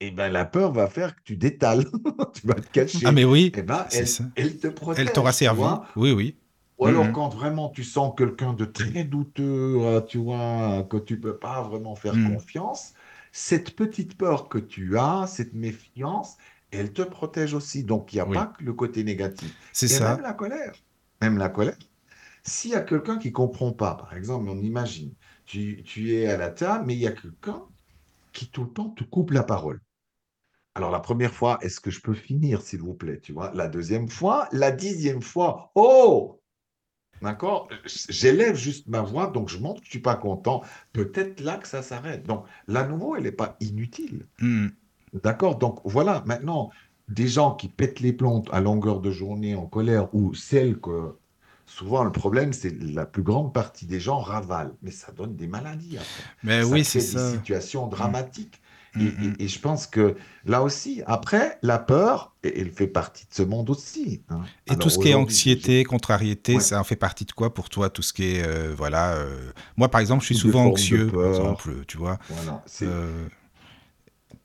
Et 0.00 0.10
ben 0.10 0.28
la 0.30 0.44
peur 0.44 0.72
va 0.72 0.88
faire 0.88 1.14
que 1.16 1.22
tu 1.24 1.36
détales, 1.36 1.84
tu 2.34 2.46
vas 2.46 2.54
te 2.54 2.70
cacher. 2.70 3.06
Ah 3.06 3.12
mais 3.12 3.24
oui, 3.24 3.52
Eh 3.56 3.62
ben, 3.62 3.86
elle, 3.92 4.06
ça. 4.06 4.24
elle 4.36 4.58
te 4.58 4.68
protège. 4.68 5.06
elle 5.06 5.12
t'aura 5.12 5.32
servi. 5.32 5.62
Oui, 5.96 6.12
oui. 6.12 6.38
Ou 6.78 6.86
alors 6.86 7.06
Mhm. 7.06 7.12
quand 7.12 7.28
vraiment 7.28 7.68
tu 7.70 7.82
sens 7.84 8.14
quelqu'un 8.16 8.52
de 8.54 8.64
très 8.64 9.04
douteux, 9.04 9.76
euh, 9.80 10.00
tu 10.00 10.18
vois, 10.18 10.84
que 10.88 10.96
tu 10.96 11.20
peux 11.20 11.38
pas 11.38 11.62
vraiment 11.62 11.94
faire 11.96 12.14
Mhm. 12.14 12.34
confiance, 12.34 12.94
cette 13.32 13.74
petite 13.76 14.16
peur 14.16 14.48
que 14.48 14.58
tu 14.58 14.96
as, 14.98 15.26
cette 15.26 15.54
méfiance, 15.54 16.36
elle 16.70 16.92
te 16.92 17.02
protège 17.02 17.54
aussi. 17.54 17.84
Donc 17.84 18.12
il 18.12 18.16
n'y 18.16 18.20
a 18.20 18.26
Oui. 18.26 18.34
pas 18.34 18.46
que 18.46 18.64
le 18.64 18.72
côté 18.72 19.04
négatif. 19.04 19.54
C'est 19.72 19.88
ça. 19.88 20.14
même 20.14 20.22
la 20.22 20.32
colère. 20.34 20.72
Même 21.20 21.38
la 21.38 21.48
colère. 21.48 21.76
S'il 22.44 22.70
y 22.70 22.74
a 22.74 22.80
quelqu'un 22.80 23.18
qui 23.18 23.32
comprend 23.32 23.72
pas, 23.72 23.94
par 23.94 24.14
exemple, 24.14 24.48
on 24.48 24.58
imagine, 24.60 25.12
tu, 25.44 25.82
tu 25.84 26.14
es 26.14 26.26
à 26.26 26.36
la 26.36 26.50
table, 26.50 26.84
mais 26.86 26.94
il 26.94 27.00
y 27.00 27.06
a 27.06 27.12
quelqu'un 27.12 27.62
qui 28.32 28.48
tout 28.50 28.64
le 28.64 28.70
temps 28.70 28.90
te 28.90 29.04
coupe 29.04 29.32
la 29.32 29.42
parole. 29.42 29.80
Alors 30.74 30.90
la 30.90 31.00
première 31.00 31.34
fois, 31.34 31.58
est-ce 31.60 31.80
que 31.80 31.90
je 31.90 32.00
peux 32.00 32.14
finir, 32.14 32.62
s'il 32.62 32.80
vous 32.80 32.94
plaît, 32.94 33.20
tu 33.20 33.32
vois? 33.32 33.52
La 33.54 33.68
deuxième 33.68 34.08
fois, 34.08 34.48
la 34.52 34.70
dixième 34.70 35.22
fois, 35.22 35.72
oh! 35.74 36.40
D'accord? 37.20 37.68
J'élève 38.08 38.54
juste 38.56 38.86
ma 38.86 39.02
voix, 39.02 39.28
donc 39.28 39.48
je 39.48 39.58
montre 39.58 39.80
que 39.80 39.86
je 39.86 39.90
suis 39.90 40.00
pas 40.00 40.16
content. 40.16 40.62
Peut-être 40.92 41.40
là 41.40 41.58
que 41.58 41.66
ça 41.68 41.82
s'arrête. 41.82 42.24
Donc, 42.24 42.46
là, 42.68 42.86
nouveau, 42.86 43.16
elle 43.16 43.24
n'est 43.24 43.32
pas 43.32 43.56
inutile. 43.60 44.26
Mhm. 44.40 44.72
D'accord? 45.22 45.56
Donc, 45.58 45.80
voilà, 45.84 46.22
maintenant, 46.26 46.70
des 47.08 47.28
gens 47.28 47.52
qui 47.54 47.68
pètent 47.68 48.00
les 48.00 48.12
plombs 48.12 48.44
à 48.52 48.60
longueur 48.60 49.00
de 49.00 49.10
journée 49.10 49.54
en 49.54 49.66
colère, 49.66 50.14
ou 50.14 50.34
celles 50.34 50.78
que, 50.78 51.16
souvent, 51.66 52.04
le 52.04 52.12
problème, 52.12 52.52
c'est 52.52 52.76
la 52.82 53.06
plus 53.06 53.22
grande 53.22 53.52
partie 53.54 53.86
des 53.86 54.00
gens 54.00 54.18
ravalent. 54.18 54.76
Mais 54.82 54.90
ça 54.90 55.12
donne 55.12 55.36
des 55.36 55.46
maladies 55.46 55.96
après. 55.98 56.24
Mais 56.42 56.62
Ça 56.62 56.68
oui, 56.68 56.84
c'est 56.84 56.98
des 57.00 57.04
ça. 57.18 57.30
situations 57.32 57.86
dramatiques. 57.88 58.60
Et, 58.96 59.00
Mhm. 59.04 59.34
et- 59.38 59.44
et 59.44 59.48
je 59.48 59.60
pense 59.60 59.86
que 59.86 60.16
là 60.46 60.62
aussi, 60.62 61.02
après, 61.06 61.58
la 61.62 61.78
peur, 61.78 62.34
elle 62.42 62.70
fait 62.72 62.86
partie 62.86 63.26
de 63.26 63.34
ce 63.34 63.42
monde 63.42 63.68
aussi. 63.70 64.22
hein. 64.30 64.40
Et 64.66 64.70
Alors 64.70 64.82
tout 64.82 64.90
ce 64.90 64.98
qui 64.98 65.08
est 65.10 65.14
anxiété, 65.14 65.84
contrariété, 65.84 66.54
Ouais. 66.54 66.60
ça 66.60 66.80
en 66.80 66.84
fait 66.84 66.96
partie 66.96 67.26
de 67.26 67.32
quoi 67.32 67.52
pour 67.52 67.68
toi 67.68 67.90
Tout 67.90 68.02
ce 68.02 68.12
qui 68.14 68.24
est, 68.24 68.42
euh, 68.46 68.74
voilà. 68.74 69.12
euh, 69.12 69.52
Moi, 69.76 69.88
par 69.88 70.00
exemple, 70.00 70.22
je 70.22 70.26
suis 70.26 70.34
souvent 70.36 70.64
anxieux, 70.66 71.06
par 71.08 71.26
exemple, 71.28 71.84
tu 71.86 71.98
vois. 71.98 72.18
Voilà, 72.30 72.62
c'est. 72.66 72.86
Euh, 72.86 73.28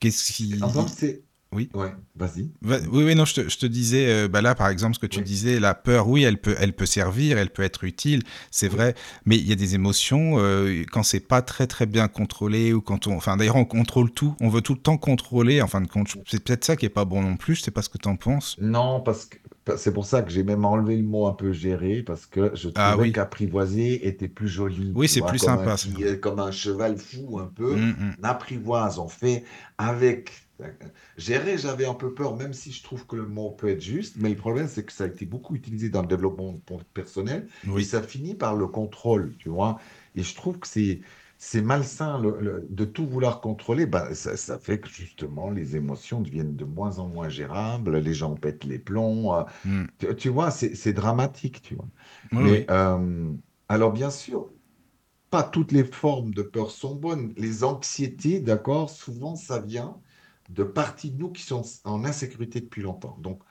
Qu'est-ce 0.04 0.32
qui. 0.34 0.56
En 0.62 0.88
c'est. 0.88 1.24
Oui. 1.54 1.70
Ouais, 1.76 1.94
vas-y. 2.16 2.50
Va- 2.64 2.80
Oui, 2.92 3.04
oui, 3.04 3.14
non, 3.16 3.26
je 3.26 3.36
te, 3.36 3.48
je 3.50 3.58
te 3.60 3.68
disais, 3.68 4.08
euh, 4.10 4.28
bah 4.28 4.42
là, 4.42 4.56
par 4.56 4.70
exemple, 4.70 4.96
ce 4.96 5.00
que 5.00 5.06
tu 5.06 5.20
Oui. 5.20 5.24
disais, 5.24 5.60
la 5.60 5.76
peur, 5.76 6.08
oui, 6.10 6.24
elle 6.24 6.40
peut, 6.42 6.56
elle 6.58 6.74
peut 6.74 6.88
servir, 6.88 7.38
elle 7.38 7.52
peut 7.52 7.62
être 7.62 7.84
utile, 7.84 8.24
c'est 8.50 8.70
Oui. 8.70 8.76
vrai, 8.76 8.96
mais 9.26 9.38
il 9.38 9.48
y 9.48 9.52
a 9.52 9.56
des 9.56 9.76
émotions, 9.76 10.40
euh, 10.40 10.84
quand 10.92 11.04
c'est 11.04 11.20
pas 11.20 11.44
très, 11.44 11.68
très 11.68 11.86
bien 11.86 12.08
contrôlé, 12.08 12.74
ou 12.74 12.82
quand 12.82 13.06
on, 13.06 13.16
enfin, 13.16 13.38
d'ailleurs, 13.38 13.56
on 13.58 13.66
contrôle 13.66 14.10
tout, 14.12 14.36
on 14.42 14.50
veut 14.50 14.62
tout 14.62 14.74
le 14.74 14.80
temps 14.80 14.98
contrôler, 14.98 15.62
en 15.62 15.68
fin 15.68 15.82
de 15.82 15.88
compte, 15.88 16.08
c'est 16.28 16.44
peut-être 16.44 16.66
ça 16.66 16.76
qui 16.76 16.88
est 16.88 16.90
pas 16.90 17.06
bon 17.06 17.22
non 17.22 17.38
plus, 17.38 17.54
je 17.56 17.62
sais 17.62 17.72
pas 17.72 17.84
ce 17.84 17.90
que 17.90 18.00
t'en 18.00 18.16
penses. 18.16 18.56
Non, 18.60 19.00
parce 19.00 19.26
que 19.26 19.38
c'est 19.78 19.94
pour 19.94 20.06
ça 20.06 20.22
que 20.22 20.30
j'ai 20.32 20.44
même 20.44 20.66
enlevé 20.66 20.98
le 20.98 21.04
mot 21.04 21.28
un 21.28 21.34
peu 21.34 21.54
gérer, 21.54 22.04
parce 22.04 22.26
que 22.26 22.52
je 22.56 22.70
trouvais 22.70 22.74
Ah 22.76 22.98
oui. 22.98 23.12
qu'apprivoiser 23.12 24.08
était 24.08 24.28
plus 24.28 24.48
joli. 24.48 24.92
Oui, 24.96 25.08
c'est 25.08 25.22
plus 25.22 25.40
sympa, 25.40 25.72
un 25.72 25.76
petit- 25.76 26.04
euh, 26.04 26.18
comme 26.18 26.40
un 26.40 26.52
cheval 26.52 26.98
fou, 26.98 27.40
un 27.40 27.48
peu. 27.48 27.76
Mm, 27.76 27.90
mm. 27.92 28.16
On 28.20 28.24
apprivoise, 28.24 29.00
on 29.00 29.08
fait 29.08 29.44
avec. 29.78 30.32
Gérer, 31.18 31.58
j'avais 31.58 31.86
un 31.86 31.94
peu 31.94 32.14
peur, 32.14 32.36
même 32.36 32.54
si 32.54 32.72
je 32.72 32.84
trouve 32.84 33.06
que 33.06 33.16
le 33.16 33.26
mot 33.28 33.52
peut 33.52 33.70
être 33.70 33.82
juste, 33.82 34.16
mais 34.18 34.30
le 34.30 34.36
problème, 34.36 34.68
c'est 34.68 34.86
que 34.86 34.94
ça 34.94 35.06
a 35.06 35.08
été 35.08 35.26
beaucoup 35.26 35.56
utilisé 35.56 35.90
dans 35.90 36.02
le 36.02 36.08
développement 36.08 36.56
personnel, 36.94 37.48
et 37.66 37.70
Oui, 37.70 37.84
ça 37.86 38.02
finit 38.02 38.36
par 38.36 38.56
le 38.56 38.68
contrôle, 38.68 39.36
tu 39.40 39.50
vois. 39.50 39.80
Et 40.16 40.24
je 40.24 40.36
trouve 40.36 40.60
que 40.60 40.68
c'est 40.68 41.02
c'est 41.46 41.62
malsain 41.62 42.20
le- 42.20 42.40
le- 42.42 42.68
de 42.70 42.86
tout 42.86 43.06
vouloir 43.08 43.42
contrôler. 43.42 43.86
Ben, 43.86 44.14
ça, 44.16 44.38
ça 44.38 44.60
fait 44.60 44.80
que 44.80 44.88
justement, 44.90 45.50
les 45.50 45.76
émotions 45.76 46.22
deviennent 46.22 46.56
de 46.56 46.66
moins 46.66 47.00
en 47.00 47.08
moins 47.10 47.30
gérables, 47.30 47.98
les 47.98 48.14
gens 48.14 48.36
pètent 48.36 48.64
les 48.66 48.80
plombs. 48.80 49.36
euh, 49.36 49.44
Mm. 49.66 49.88
tu, 50.00 50.16
tu 50.16 50.30
vois, 50.30 50.52
c'est 50.52 50.76
c'est 50.76 50.94
dramatique, 50.94 51.62
tu 51.64 51.76
vois. 51.76 51.90
Oui, 52.32 52.40
Mais 52.40 52.66
oui. 52.68 52.70
euh, 52.72 53.34
alors, 53.70 53.94
bien 53.94 54.12
sûr, 54.12 54.54
pas 55.30 55.44
toutes 55.44 55.72
les 55.72 55.84
formes 55.86 56.34
de 56.34 56.44
peur 56.44 56.72
sont 56.72 56.96
bonnes. 56.96 57.34
Les 57.38 57.64
anxiétés, 57.64 58.40
d'accord, 58.42 58.90
souvent 58.90 59.36
ça 59.36 59.60
vient 59.62 60.02
de 60.50 60.64
parties 60.64 61.12
de 61.12 61.18
nous 61.20 61.32
qui 61.32 61.44
sont 61.44 61.64
en 61.86 62.06
insécurité 62.06 62.62
depuis 62.62 62.82
longtemps. 62.84 63.18
Donc, 63.20 63.44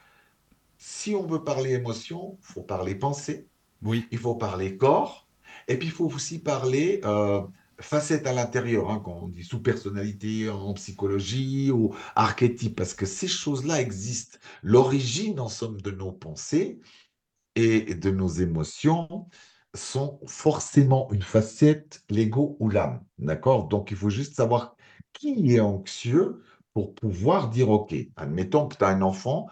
si 0.79 1.15
on 1.15 1.27
veut 1.27 1.45
parler 1.45 1.73
émotion, 1.73 2.39
il 2.41 2.47
faut 2.47 2.63
parler 2.63 2.95
pensée, 2.95 3.49
oui. 3.83 4.13
il 4.13 4.19
faut 4.19 4.37
parler 4.37 4.77
corps, 4.79 5.29
Et 5.69 5.79
puis, 5.79 5.89
il 5.89 5.93
faut 5.95 6.07
aussi 6.07 6.41
parler 6.43 7.01
euh, 7.05 7.43
facette 7.83 8.27
à 8.27 8.33
l'intérieur, 8.33 8.91
hein, 8.91 9.01
quand 9.05 9.19
on 9.23 9.29
dit 9.29 9.45
sous-personnalité 9.45 10.49
en 10.49 10.73
psychologie 10.75 11.71
ou 11.71 11.95
archétype, 12.15 12.77
parce 12.77 12.95
que 12.95 13.07
ces 13.07 13.29
choses-là 13.29 13.81
existent. 13.81 14.39
L'origine, 14.63 15.41
en 15.41 15.49
somme, 15.49 15.81
de 15.81 15.91
nos 15.91 16.13
pensées 16.13 16.81
et 17.55 17.95
de 17.95 18.11
nos 18.11 18.29
émotions 18.29 19.29
sont 19.75 20.21
forcément 20.27 21.11
une 21.13 21.23
facette, 21.23 22.03
l'ego 22.11 22.57
ou 22.61 22.69
l'âme. 22.69 23.03
D'accord? 23.19 23.69
Donc, 23.69 23.91
il 23.91 23.97
faut 23.97 24.11
juste 24.11 24.35
savoir 24.35 24.77
qui 25.13 25.55
est 25.55 25.61
anxieux 25.61 26.43
pour 26.75 26.95
pouvoir 26.95 27.51
dire, 27.51 27.71
OK, 27.71 27.95
admettons 28.17 28.69
que 28.69 28.77
tu 28.77 28.85
as 28.85 28.89
un 28.89 29.03
enfant 29.03 29.49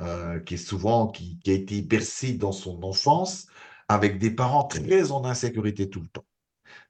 euh, 0.00 0.40
qui 0.40 0.54
est 0.54 0.56
souvent, 0.58 1.08
qui 1.08 1.40
a 1.46 1.52
été 1.52 1.82
bercé 1.82 2.34
dans 2.34 2.52
son 2.52 2.82
enfance 2.82 3.46
avec 3.88 4.18
des 4.18 4.30
parents 4.30 4.64
très 4.64 5.10
en 5.12 5.24
insécurité 5.24 5.88
tout 5.88 6.00
le 6.00 6.08
temps. 6.08 6.24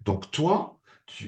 Donc, 0.04 0.30
toi, 0.30 0.77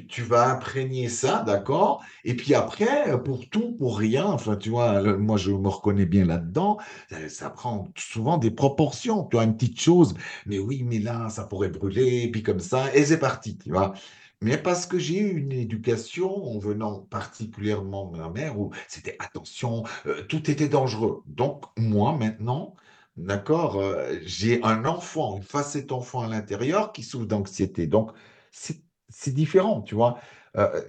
tu, 0.09 0.23
vas 0.23 0.49
imprégner 0.51 1.09
ça, 1.09 1.43
d'accord? 1.45 2.03
Et 2.25 2.35
puis 2.35 2.55
après, 2.55 3.23
pour 3.25 3.49
tout, 3.49 3.73
pour 3.77 3.99
rien, 3.99 4.27
enfin, 4.27 4.57
tu 4.57 4.71
vois, 4.71 5.16
moi, 5.16 5.37
je 5.37 5.51
me 5.51 5.69
reconnais 5.69 6.07
bien 6.07 6.25
là-dedans, 6.25 6.79
euh, 7.12 7.29
ça 7.29 7.51
prend 7.51 7.88
souvent 7.97 8.38
des 8.38 8.51
proportions. 8.51 9.25
Tu 9.25 9.38
as 9.38 9.45
une 9.45 9.57
petite 9.57 9.81
chose, 9.81 10.14
mais 10.47 10.59
oui, 10.59 10.83
mais 10.85 10.99
là, 10.99 11.29
ça 11.31 11.45
pourrait 11.45 11.71
brûler, 11.71 12.23
et 12.25 12.31
puis 12.31 12.43
comme 12.43 12.61
ça, 12.61 12.95
et 12.95 13.05
c'est 13.05 13.19
parti, 13.19 13.59
tu 13.59 13.71
vois? 13.71 13.95
Mais 14.43 14.57
parce 14.57 14.87
que 14.87 14.99
j'ai 14.99 15.19
eu 15.19 15.37
une 15.38 15.53
éducation 15.53 16.45
en 16.47 16.59
venant 16.59 17.01
particulièrement 17.01 18.07
de 18.11 18.19
ma 18.19 18.31
mère 18.31 18.59
où 18.59 18.73
c'était 18.88 19.16
attention, 19.19 19.85
euh, 20.07 20.23
tout 20.29 20.51
était 20.51 20.69
dangereux. 20.69 21.23
Donc 21.27 21.64
moi 21.79 22.16
maintenant, 22.16 22.75
d'accord, 23.16 23.77
euh, 23.77 24.19
j'ai 24.23 24.62
un 24.62 24.87
enfant, 24.87 25.37
une 25.37 25.43
facette 25.43 25.93
enfant 25.93 26.23
à 26.23 26.29
l'intérieur 26.29 26.93
qui 26.93 27.03
souffre 27.03 27.27
d'anxiété. 27.27 27.87
Donc 27.87 28.12
c'est 28.51 28.83
c'est 29.11 29.35
différent, 29.35 29.83
tu 29.83 29.94
vois. 29.94 30.20
Euh, 30.57 30.83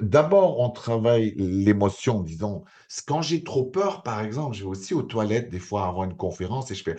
d'abord, 0.00 0.60
on 0.60 0.70
travaille 0.70 1.34
l'émotion, 1.36 2.22
disons. 2.22 2.64
Quand 3.06 3.22
j'ai 3.22 3.44
trop 3.44 3.64
peur, 3.64 4.02
par 4.02 4.20
exemple, 4.20 4.56
je 4.56 4.64
vais 4.64 4.70
aussi 4.70 4.94
aux 4.94 5.02
toilettes 5.02 5.50
des 5.50 5.58
fois 5.58 5.86
avant 5.86 6.04
une 6.04 6.16
conférence 6.16 6.70
et 6.70 6.74
je 6.74 6.82
fais, 6.84 6.96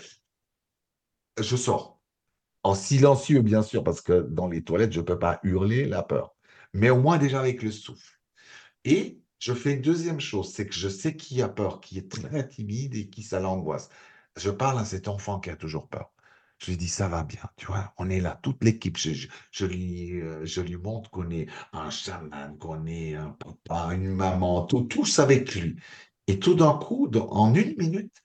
je 1.39 1.56
sors. 1.56 2.00
En 2.63 2.76
silencieux, 2.76 3.41
bien 3.41 3.63
sûr, 3.63 3.84
parce 3.84 4.02
que 4.02 4.22
dans 4.22 4.48
les 4.48 4.63
toilettes, 4.63 4.93
je 4.93 5.00
ne 5.00 5.06
peux 5.06 5.20
pas 5.20 5.39
hurler 5.43 5.86
la 5.86 6.04
peur. 6.04 6.36
Mais 6.74 6.89
au 6.89 7.00
moins 7.00 7.17
déjà 7.17 7.39
avec 7.39 7.63
le 7.63 7.72
souffle. 7.72 8.20
Et 8.86 9.22
je 9.39 9.54
fais 9.54 9.74
une 9.74 9.82
deuxième 9.82 10.20
chose, 10.20 10.52
c'est 10.54 10.67
que 10.67 10.74
je 10.76 10.89
sais 10.89 11.15
qui 11.15 11.41
a 11.41 11.50
peur, 11.50 11.82
qui 11.82 11.98
est 12.00 12.12
très 12.12 12.48
timide 12.50 12.96
et 12.96 13.10
qui 13.10 13.24
ça 13.24 13.39
l'angoisse. 13.39 13.89
Je 14.36 14.52
parle 14.52 14.80
à 14.80 14.86
cet 14.86 15.08
enfant 15.08 15.39
qui 15.39 15.50
a 15.50 15.56
toujours 15.56 15.88
peur. 15.88 16.12
Je 16.60 16.72
lui 16.72 16.78
dis, 16.78 16.88
ça 16.88 17.08
va 17.08 17.24
bien, 17.24 17.41
tu 17.56 17.67
vois, 17.67 17.93
on 17.98 18.10
est 18.10 18.20
là, 18.20 18.39
toute 18.41 18.63
l'équipe. 18.63 18.98
Je, 18.98 19.65
lui, 19.65 20.20
euh, 20.22 20.43
je 20.46 20.62
lui 20.62 20.76
montre 20.78 21.10
qu'on 21.12 21.30
est 21.30 21.48
un 21.72 21.89
chaman, 21.89 22.58
qu'on 22.58 22.86
est 22.88 23.15
un 23.15 23.30
papa, 23.30 23.93
une 23.93 24.13
maman, 24.13 24.63
tout, 24.63 24.82
tous 24.82 25.20
avec 25.20 25.54
lui. 25.56 25.76
Et 26.28 26.39
tout 26.39 26.56
d'un 26.56 26.74
coup, 26.74 27.10
en 27.30 27.54
une 27.54 27.76
minute, 27.78 28.24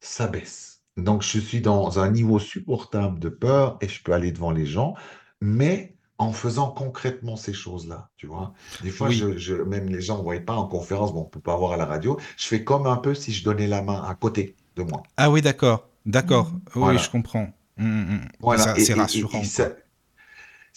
ça 0.00 0.26
baisse. 0.26 0.82
Donc, 0.96 1.22
je 1.22 1.38
suis 1.38 1.60
dans 1.60 1.98
un 1.98 2.10
niveau 2.10 2.38
supportable 2.38 3.18
de 3.18 3.28
peur 3.28 3.76
et 3.82 3.88
je 3.88 4.02
peux 4.02 4.12
aller 4.12 4.32
devant 4.32 4.50
les 4.50 4.64
gens, 4.66 4.94
mais 5.40 5.94
en 6.18 6.32
faisant 6.32 6.70
concrètement 6.70 7.36
ces 7.36 7.52
choses-là, 7.52 8.08
tu 8.16 8.26
vois. 8.26 8.54
Des 8.82 8.90
fois, 8.90 9.10
je, 9.10 9.54
même 9.54 9.90
les 9.90 10.00
gens 10.00 10.16
ne 10.18 10.22
voient 10.22 10.40
pas 10.40 10.54
en 10.54 10.66
conférence, 10.66 11.12
bon, 11.12 11.20
on 11.20 11.24
ne 11.24 11.28
peut 11.28 11.40
pas 11.40 11.56
voir 11.56 11.72
à 11.72 11.76
la 11.76 11.84
radio, 11.84 12.18
je 12.38 12.46
fais 12.46 12.64
comme 12.64 12.86
un 12.86 12.96
peu 12.96 13.14
si 13.14 13.32
je 13.32 13.44
donnais 13.44 13.66
la 13.66 13.82
main 13.82 14.02
à 14.02 14.14
côté 14.14 14.56
de 14.76 14.82
moi. 14.82 15.02
Ah 15.18 15.30
oui, 15.30 15.42
d'accord, 15.42 15.86
d'accord, 16.06 16.50
oui, 16.74 16.98
je 16.98 17.10
comprends. 17.10 17.52
Mmh, 17.76 17.86
mmh, 17.86 18.14
mmh. 18.14 18.20
Voilà, 18.40 18.74
c'est 18.76 18.94
rassurant. 18.94 19.42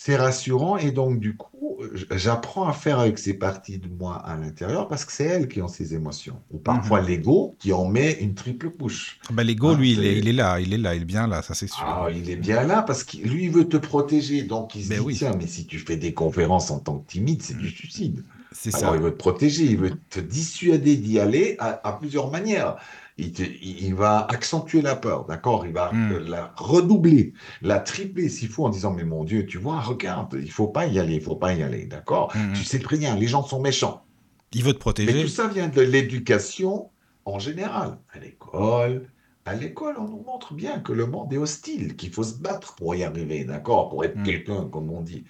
C'est 0.02 0.16
rassurant 0.16 0.78
et 0.78 0.92
donc 0.92 1.20
du 1.20 1.36
coup, 1.36 1.78
j'apprends 2.12 2.70
à 2.70 2.72
faire 2.72 3.00
avec 3.00 3.20
ces 3.20 3.34
parties 3.34 3.80
de 3.80 3.90
moi 3.90 4.16
à 4.16 4.38
l'intérieur 4.38 4.88
parce 4.88 5.04
que 5.04 5.12
c'est 5.12 5.26
elles 5.26 5.50
qui 5.50 5.62
ont 5.62 5.68
ces 5.68 5.94
émotions. 5.94 6.42
Ou 6.52 6.58
parfois 6.58 7.02
l'ego 7.02 7.58
qui 7.60 7.74
en 7.74 7.86
met 7.86 8.14
une 8.14 8.34
triple 8.34 8.70
couche. 8.70 9.20
Bah, 9.30 9.44
l'ego, 9.44 9.76
lui, 9.76 9.92
il 9.92 10.06
est, 10.06 10.32
là, 10.32 10.62
il 10.62 10.74
est 10.74 10.78
là, 10.78 10.96
il 10.96 11.02
est 11.02 11.06
bien 11.06 11.28
là, 11.28 11.42
ça 11.42 11.54
c'est 11.54 11.68
sûr. 11.68 11.84
Ah, 11.86 12.08
il 12.16 12.30
est 12.30 12.38
bien 12.38 12.64
là 12.64 12.82
parce 12.82 13.04
que 13.04 13.18
lui, 13.18 13.44
il 13.44 13.52
veut 13.52 13.68
te 13.68 13.76
protéger. 13.76 14.44
Donc 14.44 14.74
il 14.76 14.86
se 14.86 14.90
ben 14.90 15.06
dit, 15.06 15.16
tiens, 15.16 15.34
mais 15.38 15.48
si 15.48 15.66
tu 15.66 15.80
fais 15.80 15.98
des 15.98 16.14
conférences 16.14 16.72
en 16.72 16.80
tant 16.80 17.00
que 17.00 17.12
timide, 17.12 17.42
c'est 17.42 17.58
du 17.58 17.70
suicide. 17.70 18.24
C'est 18.54 18.72
ça. 18.72 18.94
il 18.96 19.02
veut 19.02 19.12
te 19.12 19.18
protéger, 19.18 19.66
il 19.66 19.78
veut 19.78 20.00
te 20.10 20.22
dissuader 20.22 20.96
d'y 20.96 21.20
aller 21.20 21.58
à 21.60 21.92
plusieurs 22.00 22.32
manières 22.32 22.78
il, 23.20 23.96
va 23.96 24.26
accentuer 24.30 24.82
la 24.82 24.96
peur, 24.96 25.26
d'accord? 25.26 25.66
Il 25.66 25.74
va 25.74 25.92
hmm. 25.92 26.26
la 26.28 26.54
redoubler, 26.56 27.34
la 27.62 27.80
tripler 27.80 28.30
s'il 28.30 28.50
faut, 28.50 28.66
en 28.66 28.70
disant 28.70 28.94
Mais 28.94 29.04
mon 29.04 29.24
Dieu, 29.24 29.46
tu 29.46 29.58
vois, 29.58 29.80
regarde, 29.80 30.38
il 30.42 30.52
faut 30.52 30.68
pas 30.68 30.86
y 30.86 31.00
aller, 31.00 31.16
il 31.16 31.22
faut 31.22 31.36
pas 31.36 31.54
y 31.54 31.64
aller, 31.64 31.86
d'accord? 31.86 32.32
Hmm, 32.36 32.52
hmm. 32.52 32.54
Tu 32.54 32.64
sais 32.64 32.80
très 32.80 32.98
bien, 32.98 33.16
les 33.16 33.28
gens 33.28 33.44
sont 33.44 33.62
méchants. 33.62 34.04
Il 34.54 34.64
veut 34.64 34.74
te 34.74 34.80
protéger. 34.80 35.14
Mais 35.14 35.22
tout 35.22 35.30
ça 35.30 35.48
vient 35.48 35.68
de 35.68 35.82
l'éducation 35.82 36.90
en 37.26 37.40
général. 37.40 37.98
À 38.14 38.20
l'école, 38.20 39.10
à 39.46 39.56
l'école, 39.56 39.96
on 39.98 40.08
nous 40.08 40.24
montre 40.24 40.54
bien 40.54 40.80
que 40.80 40.94
le 40.94 41.06
monde 41.06 41.32
est 41.34 41.38
hostile, 41.38 41.96
qu'il 41.96 42.12
faut 42.12 42.24
se 42.24 42.36
battre 42.36 42.76
pour 42.76 42.96
y 42.96 43.04
arriver, 43.04 43.44
d'accord? 43.46 43.90
Pour 43.90 44.04
être 44.04 44.22
quelqu'un, 44.24 44.66
comme 44.66 44.90
on 44.92 45.02
dit. 45.02 45.26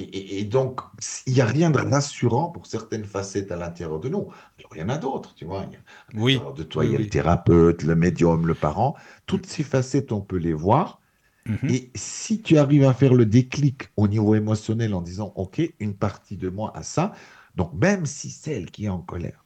Et, 0.00 0.44
donc, 0.44 0.80
il 1.26 1.34
n'y 1.34 1.40
a 1.40 1.44
rien 1.44 1.70
de 1.70 1.78
rassurant 1.80 2.50
pour 2.50 2.66
certaines 2.66 3.04
facettes 3.04 3.50
à 3.50 3.56
l'intérieur 3.56 3.98
de 3.98 4.08
nous. 4.08 4.28
Alors, 4.58 4.70
il 4.76 4.78
y 4.78 4.82
en 4.82 4.88
a 4.90 4.96
d'autres, 4.96 5.34
tu 5.34 5.44
vois. 5.44 5.66
oui. 6.14 6.40
De 6.56 6.62
toi, 6.62 6.84
il 6.84 6.92
y 6.92 6.94
a 6.94 6.98
le 6.98 7.08
thérapeute, 7.08 7.82
le 7.82 7.96
médium, 7.96 8.46
le 8.46 8.54
parent. 8.54 8.94
Toutes 9.26 9.46
ces 9.46 9.64
facettes, 9.64 10.12
on 10.12 10.20
peut 10.20 10.36
les 10.36 10.52
voir. 10.52 11.00
Mhm. 11.46 11.70
Et 11.70 11.90
si 11.96 12.42
tu 12.42 12.58
arrives 12.58 12.84
à 12.84 12.94
faire 12.94 13.14
le 13.14 13.26
déclic 13.26 13.88
au 13.96 14.06
niveau 14.06 14.36
émotionnel 14.36 14.94
en 14.94 15.02
disant, 15.02 15.32
OK, 15.34 15.60
une 15.80 15.94
partie 15.94 16.36
de 16.36 16.48
moi 16.48 16.70
a 16.76 16.84
ça, 16.84 17.12
donc 17.56 17.72
même 17.74 18.06
si 18.06 18.30
celle 18.30 18.70
qui 18.70 18.84
est 18.84 18.90
en 18.90 19.00
colère, 19.00 19.44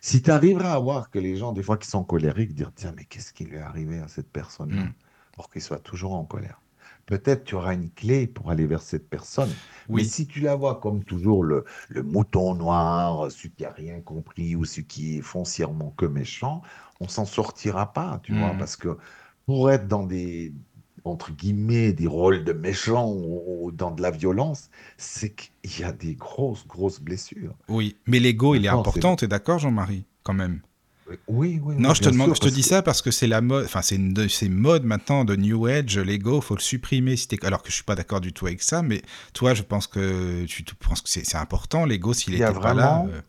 si 0.00 0.22
tu 0.22 0.30
arriveras 0.30 0.72
à 0.72 0.78
voir 0.78 1.10
que 1.10 1.18
les 1.18 1.36
gens, 1.36 1.52
des 1.52 1.62
fois, 1.62 1.76
qui 1.76 1.88
sont 1.88 2.04
colériques, 2.04 2.54
dire, 2.54 2.72
tiens, 2.74 2.94
mais 2.96 3.04
qu'est-ce 3.04 3.34
qui 3.34 3.44
lui 3.44 3.56
est 3.56 3.60
arrivé 3.60 3.98
à 3.98 4.08
cette 4.08 4.30
personne-là 4.30 4.84
mhm. 4.84 4.92
pour 5.32 5.50
qu'il 5.50 5.60
soit 5.60 5.80
toujours 5.80 6.14
en 6.14 6.24
colère? 6.24 6.62
Peut-être 7.08 7.44
tu 7.44 7.54
auras 7.54 7.72
une 7.72 7.90
clé 7.90 8.26
pour 8.26 8.50
aller 8.50 8.66
vers 8.66 8.82
cette 8.82 9.08
personne. 9.08 9.48
Oui. 9.88 10.02
Mais 10.02 10.08
si 10.08 10.26
tu 10.26 10.40
la 10.40 10.54
vois 10.54 10.78
comme 10.78 11.02
toujours 11.02 11.42
le, 11.42 11.64
mouton 12.04 12.54
noir, 12.54 13.32
celui 13.32 13.50
qui 13.50 13.62
n'a 13.62 13.70
rien 13.70 14.00
compris 14.00 14.54
ou 14.54 14.66
celui 14.66 14.86
qui 14.86 15.16
est 15.16 15.22
foncièrement 15.22 15.94
que 15.96 16.04
méchant, 16.04 16.60
on 17.00 17.08
s'en 17.08 17.24
sortira 17.24 17.94
pas, 17.94 18.20
tu 18.22 18.34
vois, 18.34 18.52
hmm. 18.52 18.58
parce 18.58 18.76
que 18.76 18.98
pour 19.46 19.70
être 19.70 19.88
dans 19.88 20.04
des 20.04 20.52
entre 21.04 21.32
guillemets 21.32 21.94
des 21.94 22.06
rôles 22.06 22.44
de 22.44 22.52
méchants 22.52 23.10
ou 23.10 23.72
dans 23.72 23.90
de 23.90 24.02
la 24.02 24.10
violence, 24.10 24.68
c'est 24.98 25.34
qu'il 25.34 25.80
y 25.80 25.84
a 25.84 25.92
des 25.92 26.14
grosses 26.14 26.66
grosses 26.66 27.00
blessures. 27.00 27.54
Oui, 27.68 27.96
mais 28.06 28.18
l'ego 28.18 28.54
il 28.54 28.66
est 28.66 28.68
important, 28.68 29.16
tu 29.16 29.24
es 29.24 29.28
d'accord 29.28 29.58
Jean-Marie 29.58 30.04
quand 30.24 30.34
même? 30.34 30.60
Oui, 31.28 31.60
oui. 31.62 31.76
Non, 31.78 31.94
je 31.94 32.02
te, 32.02 32.08
demande, 32.08 32.34
je 32.34 32.40
te 32.40 32.48
dis 32.48 32.62
ça 32.62 32.82
parce 32.82 33.02
que 33.02 33.10
c'est 33.10 33.26
la 33.26 33.40
mode, 33.40 33.64
enfin, 33.64 33.82
c'est 33.82 33.96
une 33.96 34.12
de 34.12 34.28
ces 34.28 34.48
modes 34.48 34.84
maintenant 34.84 35.24
de 35.24 35.36
New 35.36 35.66
Age, 35.66 35.98
l'ego, 35.98 36.40
faut 36.40 36.54
le 36.54 36.60
supprimer. 36.60 37.16
Si 37.16 37.28
alors 37.42 37.62
que 37.62 37.70
je 37.70 37.74
suis 37.74 37.84
pas 37.84 37.94
d'accord 37.94 38.20
du 38.20 38.32
tout 38.32 38.46
avec 38.46 38.62
ça, 38.62 38.82
mais 38.82 39.02
toi, 39.32 39.54
je 39.54 39.62
pense 39.62 39.86
que 39.86 40.44
tu, 40.44 40.62
penses 40.62 41.00
que 41.00 41.08
c'est 41.08 41.36
important, 41.36 41.84
l'ego, 41.84 42.12
s'il 42.12 42.34
était 42.34 42.52
pas 42.52 42.74
là. 42.74 43.06
Euh, 43.08 43.20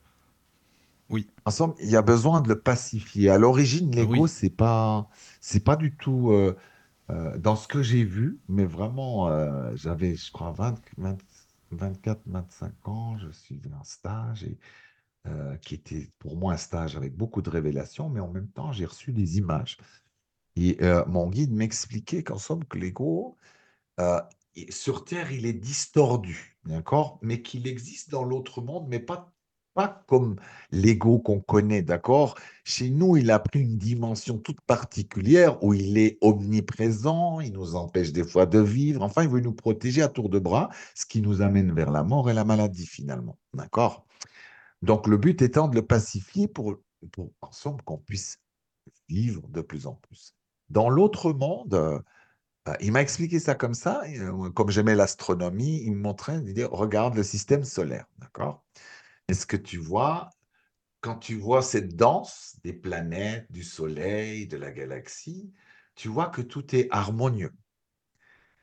oui. 1.09 1.27
En 1.45 1.51
somme, 1.51 1.73
il 1.79 1.89
y 1.89 1.95
a 1.95 2.01
besoin 2.01 2.41
de 2.41 2.49
le 2.49 2.59
pacifier. 2.59 3.29
À 3.29 3.37
l'origine, 3.37 3.91
l'ego, 3.95 4.27
c'est 4.27 4.49
pas, 4.49 5.09
c'est 5.41 5.63
pas 5.63 5.75
du 5.75 5.95
tout 5.95 6.31
euh, 6.31 6.55
euh, 7.09 7.37
dans 7.37 7.55
ce 7.55 7.67
que 7.67 7.81
j'ai 7.81 8.03
vu, 8.03 8.39
mais 8.47 8.65
vraiment, 8.65 9.29
j'avais, 9.75 10.15
je 10.15 10.31
crois, 10.31 10.53
24, 11.71 12.21
25 12.25 12.87
ans, 12.87 13.17
je 13.17 13.29
suis 13.31 13.61
en 13.79 13.83
stage 13.83 14.43
et 14.43 14.57
euh, 15.27 15.57
qui 15.57 15.75
était 15.75 16.09
pour 16.17 16.37
moi 16.37 16.53
un 16.53 16.57
stage 16.57 16.95
avec 16.95 17.15
beaucoup 17.15 17.41
de 17.41 17.49
révélations, 17.49 18.09
mais 18.09 18.21
en 18.21 18.29
même 18.29 18.47
temps, 18.47 18.71
j'ai 18.71 18.85
reçu 18.85 19.11
des 19.11 19.37
images. 19.37 19.77
Et 20.55 20.77
euh, 20.81 21.03
mon 21.07 21.29
guide 21.29 21.51
m'expliquait 21.51 22.23
qu'en 22.23 22.37
somme, 22.37 22.63
que 22.65 22.77
l'ego, 22.77 23.37
euh, 23.99 24.21
sur 24.69 25.03
Terre, 25.05 25.31
il 25.31 25.45
est 25.45 25.53
distordu, 25.53 26.57
d'accord 26.65 27.19
Mais 27.21 27.41
qu'il 27.41 27.67
existe 27.67 28.09
dans 28.09 28.23
l'autre 28.23 28.61
monde, 28.61 28.87
mais 28.89 28.99
pas, 28.99 29.33
pas 29.73 30.03
comme 30.07 30.37
l'ego 30.71 31.19
qu'on 31.19 31.41
connaît, 31.41 31.81
d'accord 31.81 32.35
Chez 32.63 32.89
nous, 32.89 33.17
il 33.17 33.29
a 33.29 33.39
pris 33.39 33.59
une 33.61 33.77
dimension 33.77 34.37
toute 34.37 34.61
particulière 34.61 35.61
où 35.63 35.73
il 35.73 35.97
est 35.97 36.17
omniprésent, 36.21 37.41
il 37.41 37.53
nous 37.53 37.75
empêche 37.75 38.11
des 38.13 38.23
fois 38.23 38.45
de 38.45 38.59
vivre, 38.59 39.03
enfin, 39.03 39.23
il 39.23 39.29
veut 39.29 39.41
nous 39.41 39.53
protéger 39.53 40.01
à 40.01 40.07
tour 40.07 40.29
de 40.29 40.39
bras, 40.39 40.69
ce 40.95 41.05
qui 41.05 41.21
nous 41.21 41.41
amène 41.41 41.73
vers 41.73 41.91
la 41.91 42.03
mort 42.03 42.29
et 42.29 42.33
la 42.33 42.45
maladie 42.45 42.87
finalement, 42.87 43.37
d'accord 43.53 44.05
donc, 44.81 45.07
le 45.07 45.17
but 45.17 45.41
étant 45.41 45.67
de 45.67 45.75
le 45.75 45.85
pacifier 45.85 46.47
pour, 46.47 46.77
pour 47.11 47.31
ensemble, 47.41 47.81
qu'on 47.83 47.97
puisse 47.97 48.39
vivre 49.07 49.47
de 49.49 49.61
plus 49.61 49.87
en 49.87 49.95
plus. 49.95 50.35
Dans 50.69 50.89
l'autre 50.89 51.33
monde, 51.33 51.73
euh, 51.73 51.99
il 52.79 52.91
m'a 52.91 53.01
expliqué 53.01 53.39
ça 53.39 53.55
comme 53.55 53.73
ça, 53.73 54.03
euh, 54.05 54.49
comme 54.51 54.69
j'aimais 54.69 54.95
l'astronomie, 54.95 55.81
il 55.83 55.93
me 55.93 56.01
montrait, 56.01 56.41
il 56.45 56.53
dit, 56.53 56.63
regarde 56.63 57.15
le 57.15 57.23
système 57.23 57.63
solaire, 57.63 58.05
d'accord? 58.19 58.63
Est-ce 59.27 59.45
que 59.45 59.57
tu 59.57 59.77
vois, 59.77 60.29
quand 61.01 61.17
tu 61.17 61.35
vois 61.35 61.61
cette 61.61 61.95
danse 61.95 62.57
des 62.63 62.73
planètes, 62.73 63.51
du 63.51 63.63
Soleil, 63.63 64.47
de 64.47 64.57
la 64.57 64.71
galaxie, 64.71 65.51
tu 65.95 66.07
vois 66.07 66.27
que 66.27 66.41
tout 66.41 66.75
est 66.75 66.87
harmonieux? 66.91 67.53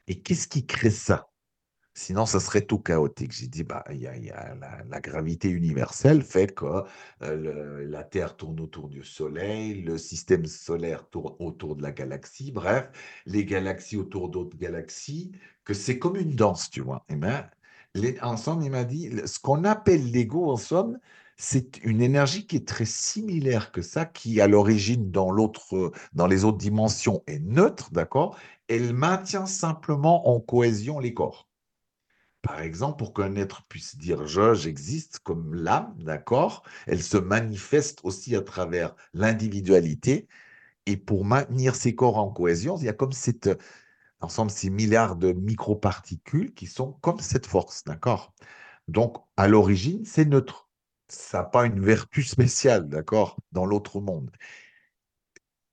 Et 0.07 0.23
qu'est-ce 0.23 0.49
qui 0.49 0.67
crée 0.67 0.91
ça? 0.91 1.29
Sinon, 1.99 2.27
ça 2.27 2.41
serait 2.41 2.61
tout 2.61 2.79
chaotique. 2.79 3.33
J'ai 3.33 3.47
dit, 3.49 3.65
bah, 3.65 3.83
il 3.91 4.03
y 4.03 4.07
a, 4.07 4.55
la, 4.91 5.01
gravité 5.01 5.49
universelle 5.49 6.23
fait 6.23 6.55
que 6.55 6.85
euh, 7.23 7.87
la 7.89 8.05
Terre 8.05 8.37
tourne 8.37 8.61
autour 8.61 8.89
du 8.91 9.03
Soleil, 9.03 9.81
le 9.83 9.97
système 9.97 10.45
solaire 10.45 11.09
tourne 11.09 11.35
autour 11.39 11.75
de 11.75 11.83
la 11.83 11.93
galaxie, 11.93 12.53
bref, 12.53 12.91
les 13.25 13.47
galaxies 13.47 13.97
autour 13.97 14.29
d'autres 14.29 14.59
galaxies, 14.59 15.33
que 15.65 15.73
c'est 15.73 15.99
comme 15.99 16.17
une 16.17 16.37
danse, 16.37 16.69
tu 16.69 16.83
vois. 16.83 17.03
Et 17.09 17.15
eh 17.15 17.17
ben, 17.17 17.49
en 18.21 18.37
somme, 18.37 18.61
il 18.61 18.71
m'a 18.71 18.85
dit, 18.85 19.11
ce 19.25 19.39
qu'on 19.39 19.65
appelle 19.65 20.11
l'ego, 20.11 20.51
en 20.51 20.59
somme, 20.59 20.99
c'est 21.39 21.79
une 21.83 22.03
énergie 22.03 22.47
qui 22.47 22.57
est 22.57 22.69
très 22.69 22.85
similaire 22.85 23.73
que 23.73 23.81
ça, 23.81 24.05
qui 24.05 24.41
à 24.43 24.49
l'origine 24.49 25.11
dans 25.11 25.35
dans 26.13 26.27
les 26.27 26.45
autres 26.45 26.59
dimensions 26.59 27.23
est 27.27 27.41
neutre, 27.41 27.91
d'accord? 27.93 28.37
Elle 28.69 28.93
maintient 28.93 29.47
simplement 29.47 30.29
en 30.29 30.41
cohésion 30.41 30.99
les 30.99 31.15
corps. 31.15 31.46
Par 32.47 32.61
exemple, 32.61 32.99
pour 32.99 33.13
qu'un 33.13 33.35
être 33.35 33.65
puisse 33.67 33.97
dire 33.97 34.27
je, 34.27 34.55
j'existe 34.55 35.19
comme 35.19 35.55
l'âme, 35.55 35.95
d'accord 35.99 36.63
Elle 36.87 37.03
se 37.03 37.17
manifeste 37.17 38.01
aussi 38.05 38.37
à 38.37 38.41
travers 38.43 38.95
l'individualité. 39.15 40.29
Et 40.87 40.97
pour 40.97 41.25
maintenir 41.25 41.75
ces 41.75 41.97
corps 41.97 42.19
en 42.19 42.31
cohésion, 42.31 42.77
il 42.79 42.85
y 42.85 42.89
a 42.89 42.93
comme 42.93 43.13
cette, 43.13 43.51
ensemble 44.21 44.53
ces 44.53 44.71
milliards 44.71 45.17
de 45.17 45.33
microparticules 45.33 46.55
qui 46.55 46.67
sont 46.67 46.93
comme 47.01 47.19
cette 47.21 47.47
force, 47.47 47.83
d'accord? 47.85 48.33
Donc, 48.89 49.17
à 49.37 49.49
l'origine, 49.49 50.05
c'est 50.05 50.25
neutre. 50.25 50.69
Ça 51.09 51.39
n'a 51.39 51.45
pas 51.45 51.67
une 51.67 51.81
vertu 51.81 52.23
spéciale, 52.23 52.89
d'accord, 52.89 53.39
dans 53.53 53.67
l'autre 53.67 54.01
monde. 54.01 54.31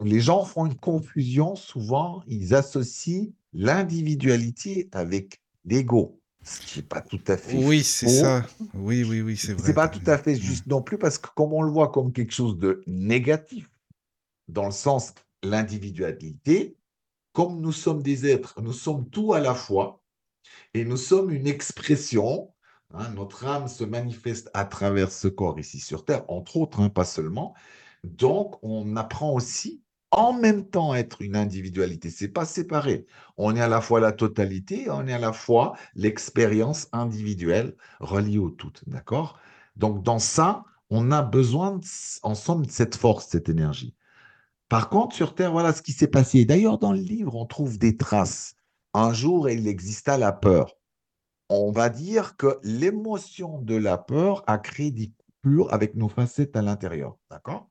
Les 0.03 0.19
gens 0.19 0.43
font 0.43 0.65
une 0.65 0.75
confusion, 0.79 1.55
souvent, 1.55 2.23
ils 2.27 2.55
associent 2.55 3.31
l'individualité 3.53 4.89
avec 4.91 5.41
l'ego. 5.65 6.22
Ce 6.43 6.59
qui 6.59 6.79
n'est 6.79 6.85
pas 6.85 7.01
tout 7.01 7.21
à 7.27 7.37
fait. 7.37 7.57
Oui, 7.57 7.83
c'est 7.83 8.09
ça. 8.09 8.45
Oui, 8.73 9.03
oui, 9.03 9.21
oui, 9.21 9.37
c'est 9.37 9.53
vrai. 9.53 9.63
C'est 9.65 9.73
pas 9.73 9.87
tout 9.87 10.01
à 10.05 10.17
fait 10.17 10.35
juste 10.35 10.67
non 10.67 10.81
plus 10.81 10.97
parce 10.97 11.17
que 11.17 11.29
comme 11.35 11.53
on 11.53 11.61
le 11.61 11.71
voit 11.71 11.91
comme 11.91 12.11
quelque 12.11 12.33
chose 12.33 12.57
de 12.57 12.83
négatif, 12.85 13.69
dans 14.47 14.65
le 14.65 14.71
sens 14.71 15.13
l'individualité, 15.41 16.77
comme 17.31 17.61
nous 17.61 17.71
sommes 17.71 18.03
des 18.03 18.27
êtres, 18.27 18.61
nous 18.61 18.73
sommes 18.73 19.09
tout 19.09 19.33
à 19.33 19.39
la 19.39 19.53
fois 19.53 20.03
et 20.73 20.85
nous 20.85 20.97
sommes 20.97 21.31
une 21.31 21.47
expression. 21.47 22.49
Hein, 22.95 23.09
notre 23.15 23.45
âme 23.47 23.67
se 23.67 23.83
manifeste 23.83 24.51
à 24.53 24.65
travers 24.65 25.11
ce 25.11 25.27
corps 25.27 25.59
ici 25.59 25.79
sur 25.79 26.05
Terre, 26.05 26.25
entre 26.27 26.57
autres, 26.57 26.79
hein, 26.79 26.89
pas 26.89 27.05
seulement. 27.05 27.55
Donc, 28.03 28.55
on 28.61 28.95
apprend 28.97 29.33
aussi 29.33 29.82
en 30.13 30.31
même 30.31 30.65
temps 30.69 30.93
être 30.93 31.21
une 31.23 31.35
individualité. 31.35 32.09
C'est 32.11 32.27
pas 32.27 32.45
séparé. 32.45 33.07
On 33.35 33.55
est 33.55 33.61
à 33.61 33.67
la 33.67 33.81
fois 33.81 33.99
la 33.99 34.11
totalité, 34.11 34.89
on 34.89 35.07
est 35.07 35.13
à 35.13 35.19
la 35.19 35.33
fois 35.33 35.73
l'expérience 35.95 36.87
individuelle 36.91 37.75
reliée 37.99 38.37
au 38.37 38.51
tout. 38.51 38.71
D'accord? 38.85 39.39
Donc 39.75 40.03
dans 40.03 40.19
ça, 40.19 40.65
on 40.91 41.11
a 41.11 41.23
besoin 41.23 41.79
ensemble 42.21 42.67
de 42.67 42.71
cette 42.71 42.95
force, 42.95 43.27
cette 43.27 43.49
énergie. 43.49 43.95
Par 44.69 44.89
contre, 44.89 45.15
sur 45.15 45.33
Terre, 45.33 45.51
voilà 45.51 45.73
ce 45.73 45.81
qui 45.81 45.93
s'est 45.93 46.07
passé. 46.07 46.45
D'ailleurs, 46.45 46.77
dans 46.77 46.93
le 46.93 46.99
livre, 46.99 47.35
on 47.35 47.47
trouve 47.47 47.79
des 47.79 47.97
traces. 47.97 48.55
Un 48.93 49.13
jour, 49.13 49.49
il 49.49 49.67
exista 49.67 50.19
la 50.19 50.31
peur. 50.31 50.77
On 51.49 51.71
va 51.71 51.89
dire 51.89 52.37
que 52.37 52.59
l'émotion 52.63 53.59
de 53.61 53.75
la 53.75 53.97
peur 53.97 54.43
a 54.45 54.59
créé 54.59 54.91
des 54.91 55.11
coupures 55.41 55.73
avec 55.73 55.95
nos 55.95 56.09
facettes 56.09 56.55
à 56.55 56.61
l'intérieur. 56.61 57.17
D'accord? 57.31 57.69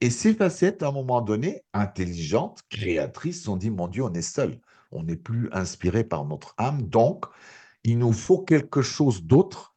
Et 0.00 0.10
ces 0.10 0.34
facettes, 0.34 0.82
à 0.82 0.88
un 0.88 0.92
moment 0.92 1.22
donné, 1.22 1.62
intelligentes, 1.72 2.62
créatrices, 2.70 3.42
sont 3.44 3.56
dit, 3.56 3.70
mon 3.70 3.88
Dieu, 3.88 4.04
on 4.04 4.12
est 4.12 4.22
seul. 4.22 4.60
On 4.92 5.02
n'est 5.04 5.16
plus 5.16 5.48
inspiré 5.52 6.04
par 6.04 6.24
notre 6.26 6.54
âme. 6.58 6.82
Donc, 6.82 7.26
il 7.84 7.98
nous 7.98 8.12
faut 8.12 8.40
quelque 8.42 8.82
chose 8.82 9.24
d'autre 9.24 9.74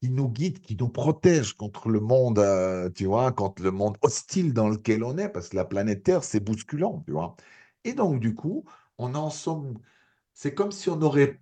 qui 0.00 0.10
nous 0.10 0.28
guide, 0.28 0.60
qui 0.60 0.76
nous 0.76 0.88
protège 0.88 1.54
contre 1.54 1.88
le 1.88 2.00
monde, 2.00 2.38
euh, 2.38 2.90
tu 2.90 3.06
vois, 3.06 3.32
contre 3.32 3.62
le 3.62 3.70
monde 3.70 3.96
hostile 4.02 4.52
dans 4.52 4.68
lequel 4.68 5.04
on 5.04 5.16
est, 5.18 5.28
parce 5.28 5.48
que 5.48 5.56
la 5.56 5.64
planète 5.64 6.02
Terre, 6.04 6.24
c'est 6.24 6.40
bousculant, 6.40 7.02
tu 7.06 7.12
vois. 7.12 7.36
Et 7.84 7.94
donc, 7.94 8.20
du 8.20 8.34
coup, 8.34 8.64
on 8.98 9.14
en 9.14 9.30
somme. 9.30 9.78
C'est 10.34 10.54
comme 10.54 10.72
si 10.72 10.90
on 10.90 11.00
aurait. 11.02 11.40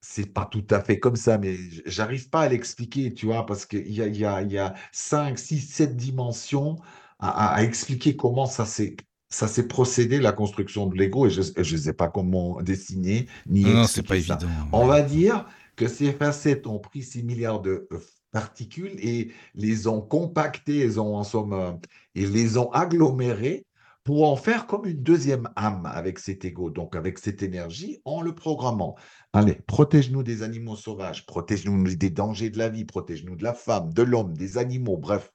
C'est 0.00 0.32
pas 0.32 0.46
tout 0.46 0.66
à 0.70 0.80
fait 0.82 1.00
comme 1.00 1.16
ça, 1.16 1.38
mais 1.38 1.56
j'arrive 1.86 2.30
pas 2.30 2.42
à 2.42 2.48
l'expliquer, 2.48 3.12
tu 3.14 3.26
vois, 3.26 3.46
parce 3.46 3.66
qu'il 3.66 3.90
y 3.92 4.00
a, 4.02 4.06
y, 4.08 4.24
a, 4.24 4.42
y 4.42 4.58
a 4.58 4.74
5, 4.92 5.38
6, 5.38 5.60
7 5.60 5.96
dimensions 5.96 6.76
à, 7.18 7.62
expliquer 7.62 8.16
comment 8.16 8.46
ça 8.46 8.64
s'est 8.64 8.96
ça 9.30 9.46
s'est 9.46 9.68
procédé 9.68 10.20
la 10.20 10.32
construction 10.32 10.86
de 10.86 10.96
Lego 10.96 11.26
et 11.26 11.30
je 11.30 11.40
ne 11.40 11.80
sais 11.80 11.92
pas 11.92 12.08
comment 12.08 12.62
dessiner 12.62 13.26
ni 13.46 13.62
non, 13.62 13.84
c'est 13.84 14.02
pas 14.02 14.16
évident. 14.16 14.38
On 14.72 14.86
va 14.86 15.02
dire 15.02 15.46
que 15.76 15.86
ces 15.86 16.12
facettes 16.12 16.66
ont 16.66 16.78
pris 16.78 17.02
ces 17.02 17.22
milliards 17.22 17.60
de 17.60 17.86
euh, 17.92 17.98
particules 18.32 18.96
et 18.98 19.32
les 19.54 19.86
ont 19.86 20.00
compactées, 20.00 20.78
les 20.78 20.98
ont 20.98 21.16
en 21.16 21.24
somme 21.24 21.52
euh, 21.52 21.72
et 22.14 22.26
les 22.26 22.56
ont 22.56 22.70
agglomérées 22.72 23.66
pour 24.02 24.26
en 24.26 24.36
faire 24.36 24.66
comme 24.66 24.86
une 24.86 25.02
deuxième 25.02 25.50
âme 25.54 25.84
avec 25.84 26.18
cet 26.18 26.46
ego, 26.46 26.70
donc 26.70 26.96
avec 26.96 27.18
cette 27.18 27.42
énergie, 27.42 28.00
en 28.06 28.22
le 28.22 28.34
programmant. 28.34 28.96
Allez, 29.34 29.56
protège-nous 29.66 30.22
des 30.22 30.42
animaux 30.42 30.76
sauvages, 30.76 31.26
protège-nous 31.26 31.94
des 31.94 32.08
dangers 32.08 32.48
de 32.48 32.56
la 32.56 32.70
vie, 32.70 32.86
protège-nous 32.86 33.36
de 33.36 33.44
la 33.44 33.52
femme, 33.52 33.92
de 33.92 34.02
l'homme, 34.02 34.32
des 34.32 34.56
animaux, 34.56 34.96
bref, 34.96 35.30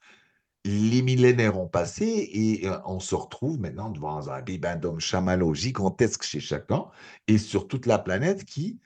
les 0.65 1.01
millénaires 1.01 1.57
ont 1.59 1.67
passé 1.67 2.05
et 2.33 2.67
euh, 2.67 2.79
on 2.85 2.99
se 2.99 3.15
retrouve 3.15 3.59
maintenant 3.59 3.89
devant 3.89 4.27
un 4.29 4.41
bibendum 4.41 4.99
chamallow 4.99 5.53
gigantesque 5.53 6.23
chez 6.23 6.39
chacun 6.39 6.85
et 7.27 7.37
sur 7.37 7.67
toute 7.67 7.85
la 7.85 7.99
planète 7.99 8.45
qui 8.45 8.79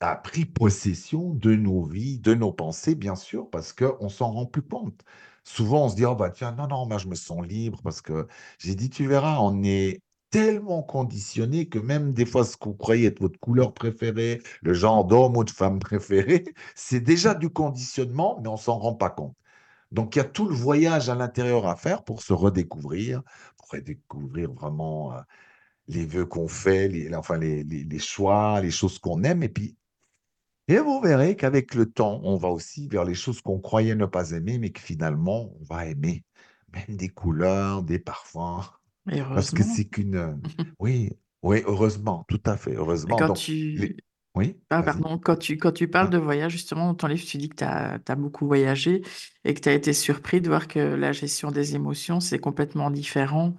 a 0.00 0.16
pris 0.16 0.44
possession 0.46 1.30
de 1.34 1.54
nos 1.56 1.84
vies, 1.84 2.18
de 2.20 2.34
nos 2.34 2.52
pensées, 2.52 2.94
bien 2.94 3.16
sûr, 3.16 3.48
parce 3.50 3.72
qu'on 3.72 4.08
s'en 4.10 4.32
rend 4.32 4.46
plus 4.46 4.62
compte. 4.62 5.02
Souvent, 5.44 5.86
on 5.86 5.88
se 5.88 5.96
dit, 5.96 6.04
oh 6.06 6.14
bah 6.16 6.30
tiens, 6.30 6.52
non, 6.52 6.66
non, 6.68 6.86
moi 6.86 6.98
je 6.98 7.08
me 7.08 7.14
sens 7.14 7.46
libre 7.46 7.80
parce 7.82 8.00
que 8.02 8.26
j'ai 8.58 8.74
dit, 8.74 8.90
tu 8.90 9.06
verras, 9.08 9.38
on 9.40 9.62
est 9.64 10.00
tellement 10.30 10.82
conditionné 10.82 11.68
que 11.68 11.78
même 11.78 12.12
des 12.12 12.26
fois, 12.26 12.44
ce 12.44 12.56
que 12.56 12.68
vous 12.68 12.76
être 12.94 13.20
votre 13.20 13.38
couleur 13.40 13.72
préférée, 13.74 14.42
le 14.62 14.74
genre 14.74 15.04
d'homme 15.04 15.36
ou 15.36 15.44
de 15.44 15.50
femme 15.50 15.78
préféré, 15.78 16.44
c'est 16.74 17.00
déjà 17.00 17.34
du 17.34 17.50
conditionnement, 17.50 18.40
mais 18.42 18.48
on 18.48 18.56
s'en 18.56 18.78
rend 18.78 18.94
pas 18.94 19.10
compte. 19.10 19.36
Donc, 19.94 20.16
il 20.16 20.18
y 20.18 20.22
a 20.22 20.24
tout 20.24 20.48
le 20.48 20.54
voyage 20.54 21.08
à 21.08 21.14
l'intérieur 21.14 21.68
à 21.68 21.76
faire 21.76 22.02
pour 22.02 22.20
se 22.20 22.32
redécouvrir, 22.32 23.22
pour 23.56 23.68
redécouvrir 23.70 24.52
vraiment 24.52 25.14
euh, 25.14 25.20
les 25.86 26.04
vœux 26.04 26.26
qu'on 26.26 26.48
fait, 26.48 26.88
les, 26.88 27.14
enfin 27.14 27.38
les, 27.38 27.98
choix, 28.00 28.60
les 28.60 28.72
choses 28.72 28.98
qu'on 28.98 29.22
aime. 29.22 29.44
Et 29.44 29.48
puis, 29.48 29.76
et 30.66 30.78
vous 30.78 31.00
verrez 31.00 31.36
qu'avec 31.36 31.76
le 31.76 31.86
temps, 31.86 32.20
on 32.24 32.36
va 32.36 32.48
aussi 32.48 32.88
vers 32.88 33.04
les 33.04 33.14
choses 33.14 33.40
qu'on 33.40 33.60
croyait 33.60 33.94
ne 33.94 34.06
pas 34.06 34.32
aimer, 34.32 34.58
mais 34.58 34.70
que 34.70 34.80
finalement, 34.80 35.52
on 35.60 35.64
va 35.64 35.86
aimer. 35.86 36.24
Même 36.72 36.96
des 36.96 37.08
couleurs, 37.08 37.84
des 37.84 38.00
parfums. 38.00 38.68
Parce 39.06 39.52
que 39.52 39.62
c'est 39.62 39.84
qu'une. 39.84 40.42
oui, 40.80 41.12
oui, 41.42 41.62
heureusement, 41.66 42.24
tout 42.26 42.42
à 42.46 42.56
fait, 42.56 42.74
heureusement. 42.74 43.16
Quand 43.16 43.34
tu... 43.34 43.96
Oui, 44.34 44.56
Ah, 44.70 44.82
pardon, 44.82 45.16
quand 45.18 45.36
tu, 45.36 45.56
quand 45.58 45.70
tu 45.70 45.86
parles 45.86 46.10
de 46.10 46.18
voyage, 46.18 46.52
justement, 46.52 46.86
dans 46.86 46.94
ton 46.94 47.06
livre, 47.06 47.24
tu 47.24 47.38
dis 47.38 47.48
que 47.48 47.56
tu 47.56 47.64
as, 47.64 48.16
beaucoup 48.16 48.46
voyagé 48.46 49.02
et 49.44 49.54
que 49.54 49.60
tu 49.60 49.68
as 49.68 49.72
été 49.72 49.92
surpris 49.92 50.40
de 50.40 50.48
voir 50.48 50.66
que 50.66 50.80
la 50.80 51.12
gestion 51.12 51.52
des 51.52 51.76
émotions, 51.76 52.18
c'est 52.18 52.40
complètement 52.40 52.90
différent 52.90 53.54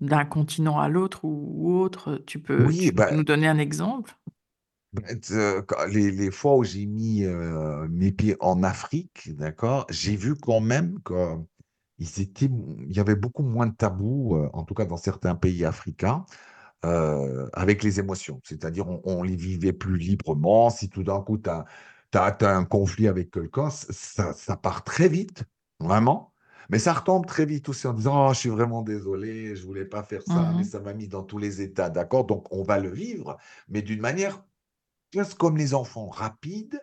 d'un 0.00 0.26
continent 0.26 0.78
à 0.78 0.88
l'autre 0.88 1.24
ou, 1.24 1.78
autre. 1.80 2.22
Tu 2.26 2.40
peux, 2.40 2.66
oui, 2.66 2.92
bah 2.92 3.10
nous 3.12 3.24
donner 3.24 3.48
un 3.48 3.58
exemple? 3.58 4.14
Bah, 4.92 5.02
les, 5.88 6.10
les 6.10 6.30
fois 6.30 6.56
où 6.56 6.64
j'ai 6.64 6.86
mis 6.86 7.24
euh, 7.24 7.86
mes 7.88 8.12
pieds 8.12 8.36
en 8.40 8.62
Afrique, 8.62 9.34
d'accord, 9.36 9.86
j'ai 9.90 10.16
vu 10.16 10.34
quand 10.34 10.60
même 10.60 10.98
qu'il 11.06 12.22
étaient, 12.22 12.50
il 12.86 12.96
y 12.96 13.00
avait 13.00 13.16
beaucoup 13.16 13.42
moins 13.42 13.66
de 13.66 13.74
tabous, 13.74 14.36
euh, 14.36 14.48
en 14.52 14.64
tout 14.64 14.74
cas 14.74 14.84
dans 14.84 14.96
certains 14.96 15.34
pays 15.34 15.64
africains, 15.64 16.24
euh, 16.84 17.48
avec 17.52 17.82
les 17.82 17.98
émotions. 17.98 18.40
C'est-à-dire, 18.44 18.86
on, 19.04 19.22
les 19.22 19.36
vivait 19.36 19.72
plus 19.72 19.96
librement. 19.96 20.70
Si 20.70 20.88
tout 20.88 21.02
d'un 21.02 21.20
coup, 21.20 21.38
tu 21.38 21.50
as, 21.50 22.36
un 22.40 22.64
conflit 22.64 23.08
avec 23.08 23.30
quelqu'un, 23.30 23.70
ça, 23.70 24.32
ça, 24.32 24.56
part 24.56 24.84
très 24.84 25.08
vite, 25.08 25.44
vraiment. 25.80 26.32
Mais 26.70 26.78
ça 26.78 26.92
retombe 26.92 27.26
très 27.26 27.46
vite 27.46 27.68
aussi 27.68 27.86
en 27.86 27.94
disant 27.94 28.28
oh, 28.28 28.34
Je 28.34 28.38
suis 28.38 28.48
vraiment 28.50 28.82
désolé, 28.82 29.56
je 29.56 29.62
ne 29.62 29.66
voulais 29.66 29.86
pas 29.86 30.02
faire 30.02 30.22
ça, 30.22 30.52
mais 30.54 30.62
mmh 30.62 30.64
ça 30.64 30.80
m'a 30.80 30.92
mis 30.92 31.08
dans 31.08 31.22
tous 31.22 31.38
les 31.38 31.62
états. 31.62 31.90
D'accord? 31.90 32.24
Donc, 32.26 32.46
on 32.52 32.62
va 32.62 32.78
le 32.78 32.90
vivre, 32.90 33.38
mais 33.68 33.82
d'une 33.82 34.00
manière 34.00 34.42
presque 35.12 35.36
comme 35.38 35.56
les 35.56 35.74
enfants, 35.74 36.08
rapide, 36.08 36.80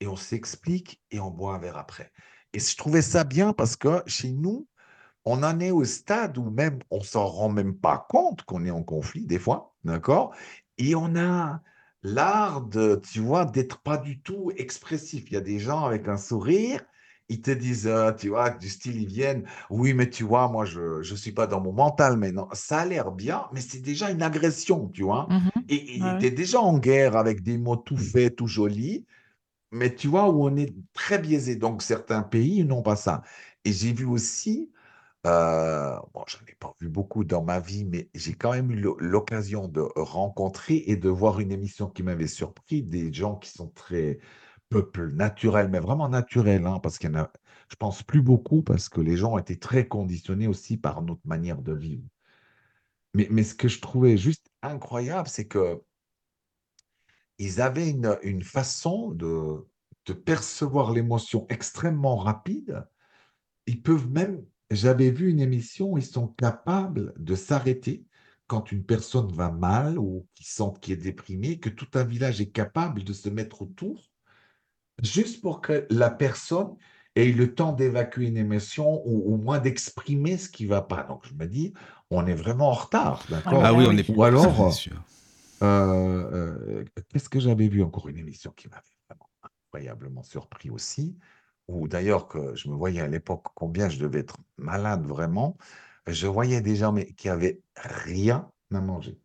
et 0.00 0.06
on 0.06 0.16
s'explique 0.16 1.02
et 1.10 1.20
on 1.20 1.30
boit 1.30 1.54
un 1.54 1.58
verre 1.58 1.76
après. 1.76 2.12
Et 2.52 2.60
je 2.60 2.76
trouvais 2.76 3.02
ça 3.02 3.24
bien 3.24 3.52
parce 3.52 3.76
que 3.76 4.02
chez 4.06 4.32
nous, 4.32 4.66
on 5.24 5.42
en 5.42 5.60
est 5.60 5.70
au 5.70 5.84
stade 5.84 6.38
où 6.38 6.50
même 6.50 6.78
on 6.90 7.00
s'en 7.02 7.26
rend 7.26 7.48
même 7.50 7.74
pas 7.78 8.06
compte 8.08 8.42
qu'on 8.44 8.64
est 8.64 8.70
en 8.70 8.82
conflit 8.82 9.26
des 9.26 9.38
fois, 9.38 9.74
d'accord? 9.84 10.34
Et 10.78 10.94
on 10.94 11.16
a 11.16 11.62
l'art 12.02 12.62
de, 12.62 13.00
tu 13.12 13.20
vois, 13.20 13.44
d'être 13.44 13.82
pas 13.82 13.98
du 13.98 14.20
tout 14.22 14.52
expressif. 14.56 15.24
Il 15.30 15.34
y 15.34 15.36
a 15.36 15.40
des 15.40 15.58
gens 15.58 15.84
avec 15.84 16.08
un 16.08 16.16
sourire 16.16 16.80
ils 17.30 17.42
te 17.42 17.50
disent, 17.50 17.86
euh, 17.86 18.12
tu 18.12 18.28
vois, 18.30 18.50
du 18.50 18.68
style, 18.70 18.96
ils 19.02 19.06
viennent, 19.06 19.46
oui, 19.70 19.92
mais 19.92 20.08
tu 20.08 20.24
vois, 20.24 20.48
moi, 20.48 20.64
je 20.64 20.98
ne 20.98 21.16
suis 21.16 21.32
pas 21.32 21.46
dans 21.46 21.60
mon 21.60 21.72
mental 21.72 22.16
maintenant. 22.16 22.48
Ça 22.54 22.78
a 22.80 22.84
l'air 22.86 23.12
bien, 23.12 23.48
mais 23.52 23.60
c'est 23.60 23.80
déjà 23.80 24.10
une 24.10 24.22
agression, 24.22 24.88
tu 24.88 25.02
vois? 25.02 25.28
Mhm. 25.28 25.50
Et 25.68 26.00
Ouais, 26.00 26.18
tu 26.18 26.26
es 26.26 26.30
déjà 26.30 26.60
en 26.60 26.78
guerre 26.78 27.16
avec 27.16 27.42
des 27.42 27.58
mots 27.58 27.76
tout 27.76 27.98
faits, 27.98 28.36
tout 28.36 28.46
jolis, 28.46 29.04
mais 29.72 29.94
tu 29.94 30.08
vois, 30.08 30.30
où 30.30 30.44
on 30.48 30.56
est 30.56 30.74
très 30.94 31.18
biaisé. 31.18 31.56
Donc, 31.56 31.82
certains 31.82 32.22
pays 32.22 32.64
n'ont 32.64 32.82
pas 32.82 32.96
ça. 32.96 33.22
Et 33.64 33.72
j'ai 33.72 33.92
vu 33.92 34.04
aussi, 34.06 34.72
euh, 35.26 35.98
bon, 36.14 36.24
j'en 36.28 36.38
ai 36.46 36.54
pas 36.54 36.74
vu 36.80 36.88
beaucoup 36.88 37.24
dans 37.24 37.42
ma 37.42 37.60
vie, 37.60 37.84
mais 37.84 38.10
j'ai 38.14 38.34
quand 38.34 38.52
même 38.52 38.70
eu 38.70 38.76
l'o- 38.80 38.96
l'occasion 39.00 39.68
de 39.68 39.80
rencontrer 39.96 40.76
et 40.86 40.96
de 40.96 41.08
voir 41.08 41.40
une 41.40 41.52
émission 41.52 41.88
qui 41.90 42.02
m'avait 42.02 42.26
surpris, 42.28 42.82
des 42.82 43.12
gens 43.12 43.36
qui 43.36 43.50
sont 43.50 43.68
très 43.68 44.18
peuple 44.70 45.10
naturel, 45.12 45.68
mais 45.70 45.80
vraiment 45.80 46.08
naturel, 46.08 46.66
hein, 46.66 46.78
parce 46.80 46.98
qu'il 46.98 47.10
y 47.10 47.12
en 47.14 47.18
a, 47.20 47.32
je 47.70 47.76
pense, 47.76 48.02
plus 48.02 48.22
beaucoup, 48.22 48.62
parce 48.62 48.88
que 48.88 49.00
les 49.00 49.16
gens 49.16 49.32
ont 49.34 49.38
été 49.38 49.58
très 49.58 49.88
conditionnés 49.88 50.46
aussi 50.48 50.76
par 50.76 51.02
notre 51.02 51.26
manière 51.26 51.62
de 51.62 51.72
vivre. 51.74 52.04
Mais, 53.14 53.28
mais 53.30 53.44
ce 53.44 53.54
que 53.54 53.68
je 53.68 53.80
trouvais 53.80 54.16
juste 54.16 54.50
incroyable, 54.62 55.28
c'est 55.28 55.46
que 55.46 55.82
ils 57.38 57.60
avaient 57.60 57.88
une, 57.90 58.18
une 58.22 58.42
façon 58.42 59.10
de, 59.10 59.66
de 60.06 60.12
percevoir 60.12 60.92
l'émotion 60.92 61.46
extrêmement 61.48 62.16
rapide. 62.16 62.86
Ils 63.66 63.82
peuvent 63.82 64.10
même, 64.10 64.44
j'avais 64.70 65.10
vu 65.10 65.30
une 65.30 65.40
émission, 65.40 65.92
où 65.92 65.98
ils 65.98 66.04
sont 66.04 66.28
capables 66.28 67.14
de 67.18 67.34
s'arrêter 67.34 68.04
quand 68.46 68.72
une 68.72 68.84
personne 68.84 69.30
va 69.32 69.50
mal 69.50 69.98
ou 69.98 70.26
qui 70.34 70.44
sent 70.44 70.72
qu'il 70.80 70.94
est 70.94 70.96
déprimé, 70.96 71.58
que 71.58 71.68
tout 71.68 71.88
un 71.94 72.04
village 72.04 72.40
est 72.40 72.50
capable 72.50 73.04
de 73.04 73.12
se 73.12 73.28
mettre 73.28 73.62
autour, 73.62 74.10
juste 75.02 75.42
pour 75.42 75.60
que 75.60 75.86
la 75.90 76.10
personne 76.10 76.74
ait 77.14 77.32
le 77.32 77.54
temps 77.54 77.72
d'évacuer 77.72 78.26
une 78.26 78.36
émotion 78.36 79.02
ou 79.06 79.34
au 79.34 79.36
moins 79.36 79.58
d'exprimer 79.58 80.38
ce 80.38 80.48
qui 80.48 80.64
ne 80.64 80.70
va 80.70 80.82
pas. 80.82 81.02
Donc 81.04 81.26
je 81.26 81.34
me 81.34 81.46
dis, 81.46 81.74
on 82.10 82.26
est 82.26 82.34
vraiment 82.34 82.68
en 82.68 82.74
retard, 82.74 83.22
d'accord? 83.28 83.62
Ah 83.64 83.74
oui, 83.74 83.84
on 83.86 83.96
est 83.96 84.08
Ou 84.08 84.22
alors, 84.24 84.72
euh, 85.62 86.30
euh, 86.32 86.84
qu'est-ce 87.08 87.28
que 87.28 87.40
j'avais 87.40 87.68
vu 87.68 87.82
encore? 87.82 88.08
Une 88.08 88.18
émission 88.18 88.52
qui 88.56 88.68
m'avait 88.68 88.82
vraiment 89.08 89.28
incroyablement 89.42 90.22
surpris 90.22 90.70
aussi, 90.70 91.16
ou 91.68 91.88
d'ailleurs 91.88 92.28
que 92.28 92.54
je 92.56 92.68
me 92.68 92.74
voyais 92.74 93.00
à 93.00 93.08
l'époque 93.08 93.46
combien 93.54 93.88
je 93.88 93.98
devais 93.98 94.20
être 94.20 94.36
malade 94.56 95.06
vraiment. 95.06 95.56
Je 96.06 96.26
voyais 96.26 96.60
des 96.62 96.76
gens 96.76 96.92
mais, 96.92 97.12
qui 97.12 97.28
avaient 97.28 97.60
rien 97.76 98.50
à 98.74 98.80
manger. 98.80 99.18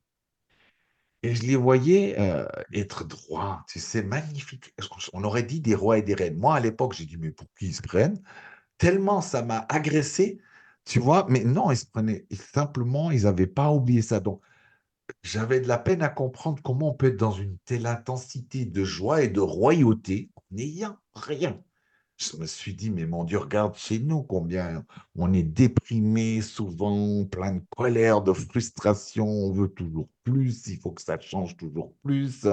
Et 1.24 1.36
je 1.36 1.44
les 1.44 1.56
voyais 1.56 2.20
euh, 2.20 2.46
être 2.74 3.06
droits, 3.06 3.64
tu 3.70 3.80
sais, 3.80 4.04
magnifiques. 4.04 4.74
On 5.14 5.24
aurait 5.24 5.44
dit 5.44 5.62
des 5.62 5.74
rois 5.74 5.98
et 5.98 6.02
des 6.02 6.16
reines. 6.16 6.38
Moi, 6.38 6.56
à 6.56 6.60
l'époque, 6.60 6.94
j'ai 6.94 7.06
dit, 7.06 7.18
mais 7.18 7.32
pour 7.32 7.48
qui 7.58 7.68
ils 7.68 7.76
se 7.76 7.82
prennent? 7.82 8.22
Tellement 8.78 9.22
ça 9.22 9.41
m'a 9.44 9.66
agressé, 9.70 10.39
tu 10.86 11.00
vois. 11.00 11.26
Mais 11.30 11.44
non, 11.46 11.72
ils 11.72 11.78
se 11.78 11.86
prenaient, 11.86 12.28
simplement, 12.32 13.12
ils 13.12 13.24
n'avaient 13.24 13.48
pas 13.48 13.72
oublié 13.72 14.02
ça. 14.02 14.20
Donc, 14.20 14.41
j'avais 15.24 15.62
de 15.62 15.68
la 15.68 15.78
peine 15.78 16.02
à 16.02 16.10
comprendre 16.10 16.62
comment 16.64 16.89
on 16.91 16.94
peut 16.94 17.08
être 17.08 17.18
dans 17.18 17.32
une 17.32 17.58
telle 17.60 17.88
intensité 17.88 18.66
de 18.66 18.84
joie 18.84 19.24
et 19.24 19.30
de 19.30 19.39
royauté 19.39 20.30
en 20.36 20.44
n'ayant 20.52 20.98
rien. 21.16 21.64
Je 22.18 22.38
me 22.38 22.45
suis 22.45 22.74
dit, 22.74 22.89
mais 22.91 23.05
mon 23.05 23.24
Dieu, 23.24 23.38
regarde 23.39 23.76
chez 23.76 23.99
nous 23.99 24.24
combien 24.24 24.86
on 25.16 25.34
est 25.34 25.43
déprimé, 25.43 26.41
souvent 26.41 27.26
plein 27.26 27.55
de 27.55 27.64
colère, 27.76 28.22
de 28.22 28.32
frustration, 28.34 29.28
on 29.28 29.51
veut 29.51 29.68
toujours 29.70 30.07
plus, 30.24 30.68
il 30.68 30.78
faut 30.80 30.91
que 30.91 31.01
ça 31.01 31.20
change 31.20 31.57
toujours 31.57 31.93
plus. 32.03 32.47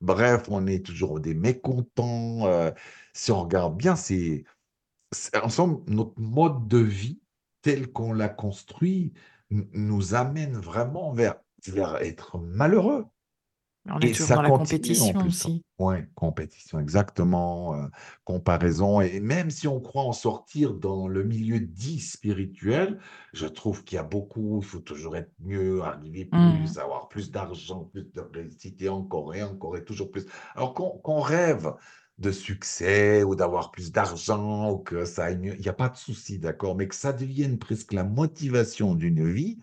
Bref, 0.00 0.44
on 0.48 0.66
est 0.66 0.84
toujours 0.84 1.18
des 1.20 1.34
mécontents. 1.34 2.46
Euh, 2.46 2.70
Si 3.14 3.32
on 3.32 3.42
regarde 3.42 3.76
bien, 3.76 3.96
c'est, 3.96 4.44
ensemble, 5.42 5.82
notre 5.90 6.18
mode 6.20 6.68
de 6.68 6.78
vie 6.78 7.20
tel 7.62 7.90
qu'on 7.92 8.12
l'a 8.12 8.28
construit 8.28 9.12
nous 9.50 10.14
amène 10.14 10.54
vraiment 10.56 11.12
vers, 11.12 11.36
vers 11.66 11.96
être 11.96 12.38
malheureux. 12.38 13.06
On 13.86 14.00
est 14.02 14.08
Et 14.08 14.14
toujours 14.14 14.28
ça 14.28 14.38
dans 14.38 14.40
la 14.40 14.52
continue 14.52 15.00
en 15.00 15.12
compétition 15.12 15.14
plus. 15.14 15.46
aussi. 15.46 15.62
Oui, 15.78 15.96
compétition, 16.14 16.78
exactement. 16.78 17.74
euh, 17.74 17.86
comparaison. 18.24 19.00
Et 19.00 19.20
même 19.20 19.50
si 19.50 19.66
on 19.68 19.80
croit 19.80 20.02
en 20.04 20.12
sortir 20.12 20.74
dans 20.74 21.08
le 21.08 21.22
milieu 21.24 21.60
dit 21.60 22.00
spirituel, 22.00 22.98
je 23.32 23.46
trouve 23.46 23.84
qu'il 23.84 23.96
y 23.96 23.98
a 23.98 24.02
beaucoup, 24.02 24.60
il 24.62 24.66
faut 24.66 24.80
toujours 24.80 25.16
être 25.16 25.32
mieux, 25.40 25.82
arriver 25.82 26.26
Mhm. 26.32 26.76
plus, 26.76 26.78
avoir 26.78 27.08
plus 27.08 27.30
d'argent, 27.30 27.84
plus 27.84 28.10
de 28.12 28.20
réussite, 28.20 28.80
et 28.82 28.88
encore 28.90 29.34
et 29.34 29.42
encore 29.42 29.76
et 29.76 29.84
toujours 29.84 30.10
plus. 30.10 30.26
Alors 30.54 30.74
qu'on 30.74 30.98
qu'on 30.98 31.20
rêve 31.20 31.72
de 32.18 32.30
succès 32.32 33.22
ou 33.24 33.34
d'avoir 33.34 33.70
plus 33.70 33.90
d'argent 33.92 34.70
ou 34.72 34.78
que 34.78 35.06
ça 35.06 35.24
aille 35.24 35.38
mieux, 35.38 35.54
il 35.56 35.60
n'y 35.62 35.68
a 35.68 35.72
pas 35.72 35.88
de 35.88 35.96
souci, 35.96 36.38
d'accord, 36.38 36.76
mais 36.76 36.88
que 36.88 36.94
ça 36.94 37.12
devienne 37.14 37.58
presque 37.58 37.92
la 37.94 38.04
motivation 38.04 38.94
d'une 38.94 39.30
vie, 39.32 39.60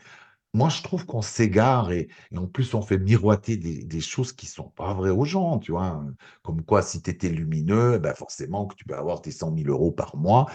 moi, 0.53 0.69
je 0.69 0.81
trouve 0.81 1.05
qu'on 1.05 1.21
s'égare 1.21 1.91
et, 1.91 2.07
en 2.35 2.47
plus, 2.47 2.73
on 2.73 2.81
fait 2.81 2.97
miroiter 2.97 3.57
des, 3.57 4.01
choses 4.01 4.33
qui 4.33 4.45
sont 4.47 4.69
pas 4.69 4.93
vraies 4.93 5.09
aux 5.11 5.25
gens, 5.25 5.59
tu 5.59 5.71
vois. 5.71 6.03
Comme 6.43 6.63
quoi, 6.63 6.81
si 6.81 7.01
tu 7.01 7.09
étais 7.11 7.29
lumineux, 7.29 7.95
eh 7.95 7.99
ben 7.99 8.13
forcément 8.15 8.65
que 8.65 8.75
tu 8.75 8.85
peux 8.85 8.95
avoir 8.95 9.21
tes 9.21 9.31
100 9.31 9.55
000 9.55 9.69
euros 9.69 9.91
par 9.91 10.15
mois. 10.17 10.47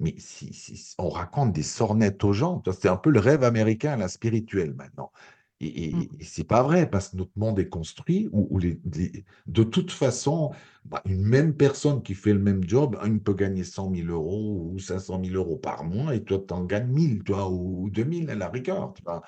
Mais 0.00 0.14
si, 0.18 0.52
si- 0.52 0.94
on 0.98 1.08
raconte 1.08 1.52
des 1.52 1.62
sornettes 1.62 2.24
aux 2.24 2.32
gens, 2.32 2.62
c'est 2.72 2.88
un 2.88 2.96
peu 2.96 3.10
le 3.10 3.20
rêve 3.20 3.44
américain, 3.44 3.96
la 3.96 4.08
spirituelle 4.08 4.74
maintenant. 4.74 5.12
Et, 5.60 5.84
et, 5.90 5.94
Mm. 5.94 6.08
et 6.20 6.24
c'est 6.24 6.44
pas 6.44 6.62
vrai 6.62 6.90
parce 6.90 7.10
que 7.10 7.16
notre 7.16 7.32
monde 7.38 7.58
est 7.58 7.68
construit 7.68 8.28
où, 8.32 8.46
où 8.50 8.58
les, 8.58 8.80
les- 8.94 9.24
de 9.46 9.62
toute 9.62 9.90
façon, 9.92 10.52
bah, 10.84 11.00
une 11.06 11.22
même 11.24 11.54
personne 11.56 12.02
qui 12.02 12.14
fait 12.14 12.32
le 12.32 12.40
même 12.40 12.64
job, 12.68 12.96
une 13.04 13.20
peut 13.22 13.34
gagner 13.34 13.64
100 13.64 13.88
000 13.90 14.10
euros 14.10 14.70
ou 14.72 14.78
500 14.78 15.18
000 15.18 15.36
euros 15.36 15.56
par 15.56 15.84
mois 15.84 16.14
et 16.14 16.24
toi, 16.24 16.42
tu 16.46 16.52
en 16.54 16.64
gagnes 16.64 16.88
1000, 16.92 17.22
tu 17.24 17.32
vois, 17.32 17.48
ou, 17.50 17.84
ou 17.84 17.90
2000 17.90 18.28
à 18.30 18.34
la 18.34 18.48
rigueur, 18.48 18.92
tu 18.94 19.02
vois. 19.04 19.22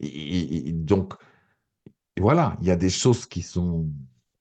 Et, 0.00 0.08
et- 0.08 0.68
et 0.70 0.72
donc, 0.72 1.14
voilà, 2.18 2.56
il 2.60 2.66
y 2.66 2.70
a 2.70 2.76
des 2.76 2.90
choses 2.90 3.26
qui 3.26 3.42
sont 3.42 3.90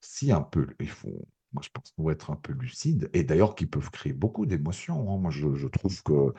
si 0.02 0.32
un 0.32 0.42
peu, 0.42 0.68
il 0.80 0.90
faut, 0.90 1.28
moi 1.54 1.62
je 1.64 1.70
pense, 1.70 1.94
faut 1.96 2.10
être 2.12 2.32
un 2.32 2.36
peu 2.36 2.54
lucide, 2.54 3.10
et 3.14 3.24
d'ailleurs 3.24 3.56
qui 3.56 3.66
peuvent 3.66 3.92
créer 3.92 4.14
beaucoup 4.14 4.46
d'émotions. 4.46 5.12
hein. 5.14 5.18
Moi, 5.20 5.32
je, 5.32 5.54
je 5.56 5.68
trouve 5.68 6.02
que 6.04 6.34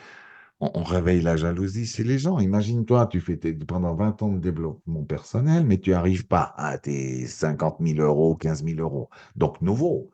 on, 0.60 0.70
on 0.74 0.82
réveille 0.84 1.20
la 1.22 1.36
jalousie 1.36 1.86
chez 1.86 2.04
les 2.04 2.18
gens. 2.18 2.38
Imagine-toi, 2.38 3.06
tu 3.08 3.20
fais 3.20 3.36
tes- 3.36 3.52
pendant 3.54 3.94
20 3.94 4.20
ans 4.22 4.28
de 4.32 4.38
développement 4.38 5.04
personnel, 5.04 5.64
mais 5.66 5.78
tu 5.80 5.90
n'arrives 5.90 6.26
pas 6.26 6.54
à 6.56 6.78
tes 6.78 7.26
50 7.26 7.80
000 7.80 8.00
euros, 8.00 8.34
15 8.36 8.64
000 8.64 8.80
euros. 8.80 9.08
Donc, 9.36 9.60
nouveau, 9.62 10.10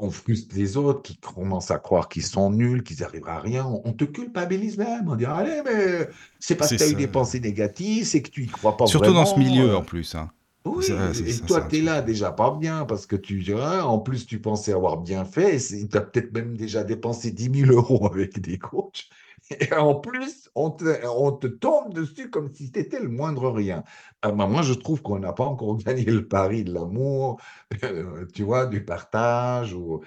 on 0.00 0.10
frustre 0.10 0.54
les 0.56 0.76
autres 0.76 1.02
qui 1.02 1.16
commencent 1.18 1.70
à 1.70 1.78
croire 1.78 2.08
qu'ils 2.08 2.22
sont 2.24 2.50
nuls, 2.50 2.82
qu'ils 2.82 3.00
n'arriveront 3.00 3.30
à 3.32 3.40
rien. 3.40 3.66
On, 3.66 3.82
on 3.84 3.92
te 3.92 4.04
culpabilise 4.04 4.78
même. 4.78 5.08
On 5.08 5.16
dit, 5.16 5.24
allez, 5.26 5.60
mais 5.64 6.08
c'est 6.38 6.54
parce 6.54 6.70
que 6.70 6.76
tu 6.76 6.82
as 6.84 6.88
eu 6.88 6.94
des 6.94 7.08
pensées 7.08 7.40
négatives, 7.40 8.06
c'est 8.06 8.22
que 8.22 8.30
tu 8.30 8.44
y 8.44 8.46
crois 8.46 8.76
pas 8.76 8.86
Surtout 8.86 9.12
dans 9.12 9.26
ce 9.26 9.38
milieu 9.38 9.70
euh, 9.70 9.78
en 9.78 9.82
plus. 9.82 10.14
hein. 10.14 10.30
oui, 10.64 10.84
Ça, 10.84 11.10
et 11.10 11.32
ça, 11.32 11.46
toi, 11.46 11.60
tu 11.62 11.78
es 11.78 11.82
là 11.82 12.00
déjà 12.00 12.30
pas 12.32 12.52
bien 12.52 12.84
parce 12.86 13.06
que 13.06 13.16
tu, 13.16 13.44
hein, 13.52 13.82
en 13.82 13.98
plus, 13.98 14.26
tu 14.26 14.40
pensais 14.40 14.72
avoir 14.72 14.98
bien 14.98 15.24
fait. 15.24 15.58
Tu 15.58 15.96
as 15.96 16.00
peut-être 16.00 16.32
même 16.32 16.56
déjà 16.56 16.84
dépensé 16.84 17.32
10 17.32 17.48
000 17.48 17.66
euros 17.72 18.06
avec 18.06 18.40
des 18.40 18.58
coachs. 18.58 19.08
Et 19.50 19.72
en 19.74 19.96
plus, 20.00 20.50
on 20.54 20.70
te, 20.70 20.84
on 21.06 21.32
te 21.32 21.46
tombe 21.46 21.92
dessus 21.94 22.30
comme 22.30 22.52
si 22.54 22.70
c'était 22.74 23.00
le 23.00 23.08
moindre 23.08 23.50
rien. 23.50 23.84
Ben, 24.22 24.32
moi, 24.46 24.62
je 24.62 24.72
trouve 24.74 25.02
qu'on 25.02 25.18
n'a 25.18 25.32
pas 25.32 25.44
encore 25.44 25.76
gagné 25.84 26.04
le 26.04 26.26
pari 26.28 26.64
de 26.64 26.72
l'amour, 26.72 27.40
euh, 27.84 28.26
tu 28.34 28.42
vois, 28.44 28.66
du 28.66 28.84
partage, 28.84 29.74
ou, 29.74 30.02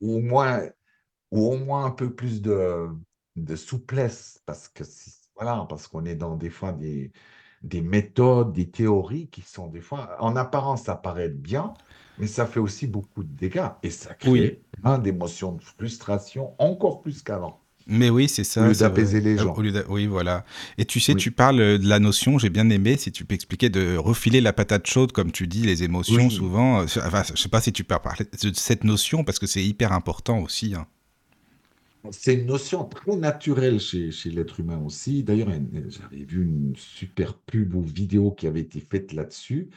ou 0.00 0.16
au 0.16 0.20
moins, 0.20 0.62
ou 1.32 1.46
au 1.52 1.58
moins 1.58 1.86
un 1.86 1.90
peu 1.92 2.14
plus 2.14 2.42
de, 2.42 2.88
de 3.36 3.56
souplesse, 3.56 4.42
parce 4.46 4.68
que 4.68 4.84
voilà, 5.36 5.66
parce 5.68 5.88
qu'on 5.88 6.04
est 6.04 6.16
dans 6.16 6.36
des 6.36 6.50
fois 6.50 6.72
des, 6.72 7.12
des 7.62 7.82
méthodes, 7.82 8.52
des 8.52 8.70
théories 8.70 9.28
qui 9.30 9.42
sont 9.42 9.68
des 9.68 9.80
fois, 9.80 10.16
en 10.22 10.36
apparence, 10.36 10.84
ça 10.84 10.96
paraît 10.96 11.28
bien, 11.28 11.74
mais 12.16 12.26
ça 12.26 12.46
fait 12.46 12.60
aussi 12.60 12.86
beaucoup 12.86 13.24
de 13.24 13.34
dégâts 13.34 13.70
et 13.82 13.90
ça 13.90 14.14
crée 14.14 14.42
Oui. 14.42 14.64
plein 14.82 14.98
d'émotions 14.98 15.52
de 15.54 15.62
frustration, 15.62 16.54
encore 16.60 17.02
plus 17.02 17.22
qu'avant, 17.22 17.63
Mais 17.86 18.08
oui, 18.08 18.28
c'est 18.28 18.44
ça. 18.44 18.62
au 18.62 18.68
lieu 18.68 18.74
d'apaiser 18.74 19.20
les 19.20 19.36
gens. 19.36 19.54
au 19.54 19.60
lieu 19.62 19.70
d'a- 19.72 19.84
oui, 19.90 20.06
voilà. 20.06 20.44
Et 20.78 20.86
tu 20.86 21.00
sais, 21.00 21.12
Oui. 21.12 21.20
tu 21.20 21.30
parles 21.30 21.60
euh, 21.60 21.78
de 21.78 21.86
la 21.86 21.98
notion, 21.98 22.38
j'ai 22.38 22.48
bien 22.50 22.70
aimé, 22.70 22.96
si 22.96 23.12
tu 23.12 23.24
peux 23.26 23.34
expliquer, 23.34 23.68
de 23.68 23.96
refiler 23.96 24.40
la 24.40 24.52
patate 24.54 24.86
chaude, 24.86 25.12
comme 25.12 25.32
tu 25.32 25.46
dis, 25.46 25.62
les 25.62 25.82
émotions, 25.82 26.26
Oui. 26.26 26.30
souvent. 26.30 26.80
euh, 26.80 26.84
Enfin, 27.04 27.22
je 27.34 27.40
sais 27.40 27.48
pas 27.50 27.60
si 27.60 27.72
tu 27.72 27.84
peux 27.84 27.98
parler 27.98 28.24
de 28.42 28.52
cette 28.54 28.84
notion, 28.84 29.22
parce 29.22 29.38
que 29.38 29.46
c'est 29.46 29.62
hyper 29.64 29.92
important 29.92 30.38
aussi. 30.40 30.74
hein. 30.74 30.86
C'est 32.10 32.34
une 32.34 32.46
notion 32.46 32.84
très 32.84 33.16
naturelle 33.16 33.80
chez, 33.80 34.10
chez 34.10 34.30
l'être 34.30 34.60
humain 34.60 34.78
aussi. 34.84 35.22
D'ailleurs, 35.22 35.48
j'avais 35.88 36.24
vu 36.24 36.42
une 36.44 36.74
super 36.76 37.32
pub 37.34 37.74
ou 37.74 37.82
vidéo 37.82 38.30
qui 38.30 38.46
avait 38.46 38.60
été 38.60 38.80
faite 38.80 39.12
là-dessus, 39.14 39.70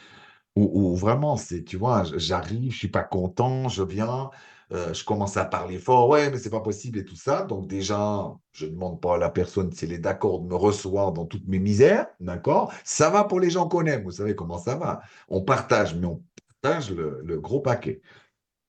où, 0.55 0.70
où 0.91 0.95
vraiment, 0.95 1.38
c'est, 1.38 1.64
tu 1.64 1.78
vois, 1.78 2.03
j'arrive, 2.18 2.72
je 2.74 2.78
suis 2.78 2.88
pas 2.89 3.03
content, 3.03 3.70
je 3.70 3.84
viens, 3.84 4.30
euh, 4.74 4.93
je 4.93 5.03
commence 5.05 5.38
à 5.38 5.45
parler 5.45 5.80
fort, 5.80 6.09
ouais, 6.09 6.30
mais 6.30 6.38
c'est 6.38 6.49
pas 6.49 6.59
possible 6.61 6.99
et 6.99 7.05
tout 7.05 7.15
ça. 7.15 7.43
Donc 7.43 7.68
déjà, 7.68 8.32
je 8.51 8.65
demande 8.65 8.99
pas 9.01 9.15
à 9.15 9.18
la 9.18 9.30
personne 9.30 9.72
si 9.72 9.86
elle 9.86 9.93
est 9.93 9.99
d'accord 9.99 10.39
de 10.39 10.47
me 10.47 10.55
recevoir 10.55 11.11
dans 11.13 11.26
toutes 11.26 11.47
mes 11.47 11.59
misères, 11.59 12.07
d'accord? 12.20 12.74
Ça 12.84 13.09
va 13.09 13.24
pour 13.24 13.39
les 13.39 13.49
gens 13.49 13.68
qu'on 13.68 13.86
aime, 13.86 14.03
vous 14.03 14.11
savez 14.11 14.36
comment 14.36 14.57
ça 14.59 14.76
va. 14.76 15.01
On 15.30 15.41
partage, 15.41 15.95
mais 15.95 16.07
on 16.07 16.22
partage 16.61 16.91
le, 16.91 17.22
le 17.24 17.39
gros 17.39 17.61
paquet. 17.61 18.01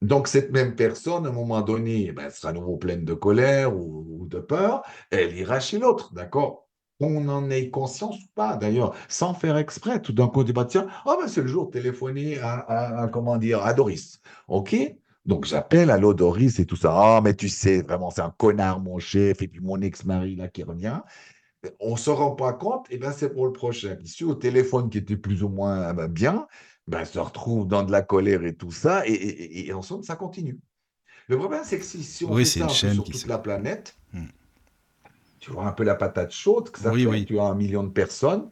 Donc, 0.01 0.28
cette 0.28 0.53
même 0.53 0.76
personne, 0.76 1.26
à 1.26 1.30
un 1.30 1.32
moment 1.32 1.61
donné, 1.61 2.07
eh 2.07 2.12
ben, 2.12 2.26
elle 2.26 2.32
sera 2.32 2.51
à 2.51 2.53
nouveau 2.53 2.76
pleine 2.76 3.05
de 3.05 3.14
colère 3.14 3.74
ou, 3.76 4.26
de 4.28 4.38
peur, 4.38 4.82
elle 5.11 5.36
ira 5.36 5.59
chez 5.59 5.78
l'autre, 5.78 6.14
d'accord? 6.14 6.68
Qu'on 7.01 7.28
en 7.28 7.51
ait 7.51 7.70
conscience 7.70 8.16
ou 8.16 8.28
pas, 8.34 8.57
d'ailleurs, 8.57 8.94
sans 9.09 9.34
faire 9.34 9.57
exprès. 9.57 10.01
Tout 10.01 10.12
d'un 10.12 10.28
coup, 10.28 10.40
on 10.40 10.42
dit, 10.44 10.53
bah, 10.53 10.66
tiens, 10.66 10.86
oh, 11.07 11.16
ben, 11.20 11.26
c'est 11.26 11.40
le 11.40 11.49
jour 11.49 11.66
de 11.66 11.70
téléphoner 11.72 12.38
à, 12.38 13.09
comment 13.12 13.38
dire, 13.38 13.64
à 13.64 13.72
Doris. 13.72 14.20
OK? 14.46 14.76
Donc 15.29 15.45
j'appelle 15.45 15.91
à 15.91 15.99
Doris 15.99 16.59
et 16.59 16.64
tout 16.64 16.74
ça. 16.74 16.91
Ah, 16.91 17.20
mais 17.22 17.35
tu 17.35 17.51
sais, 17.51 17.83
vraiment, 17.83 18.11
c'est 18.11 18.22
un 18.22 18.35
connard, 18.37 18.81
mon 18.81 18.99
chef, 18.99 19.43
et 19.43 19.47
puis 19.47 19.61
mon 19.61 19.81
ex-mari 19.83 20.37
là 20.37 20.49
qui 20.49 20.62
revient. 20.62 21.01
On 21.81 21.93
ne 21.93 21.99
se 21.99 22.09
rend 22.09 22.31
pas 22.31 22.55
compte, 22.55 22.87
et 22.89 22.97
bien 22.97 23.12
c'est 23.12 23.29
pour 23.29 23.45
le 23.45 23.53
prochain. 23.53 23.99
Ici, 24.03 24.24
au 24.24 24.35
téléphone 24.35 24.89
qui 24.89 24.99
était 24.99 25.18
plus 25.18 25.43
ou 25.43 25.51
moins 25.51 25.83
ah 25.83 25.93
ben, 25.93 26.09
bien, 26.09 26.47
ben, 26.87 27.05
se 27.05 27.18
retrouve 27.18 27.68
dans 27.68 27.83
de 27.83 27.93
la 27.93 28.01
colère 28.01 28.43
et 28.45 28.55
tout 28.55 28.70
ça, 28.70 29.03
et, 29.05 29.70
ensemble, 29.74 30.03
ça 30.03 30.16
continue. 30.16 30.59
Le 31.29 31.37
problème, 31.37 31.61
c'est 31.62 31.79
que 31.79 31.85
si, 31.85 32.24
on 32.24 32.35
fait 32.35 32.45
ça 32.47 32.68
sur 32.70 33.05
toute 33.05 33.26
la 33.26 33.37
planète, 33.37 33.99
hmm. 34.14 34.29
tu 35.41 35.51
vois 35.51 35.66
un 35.66 35.72
peu 35.72 35.85
la 35.85 35.95
patate 35.95 36.33
chaude 36.33 36.70
que 36.70 36.79
ça 36.79 36.91
fait, 36.91 37.24
tu 37.26 37.39
as 37.39 37.45
un 37.45 37.55
million 37.55 37.85
de 37.85 37.91
personnes, 37.91 38.51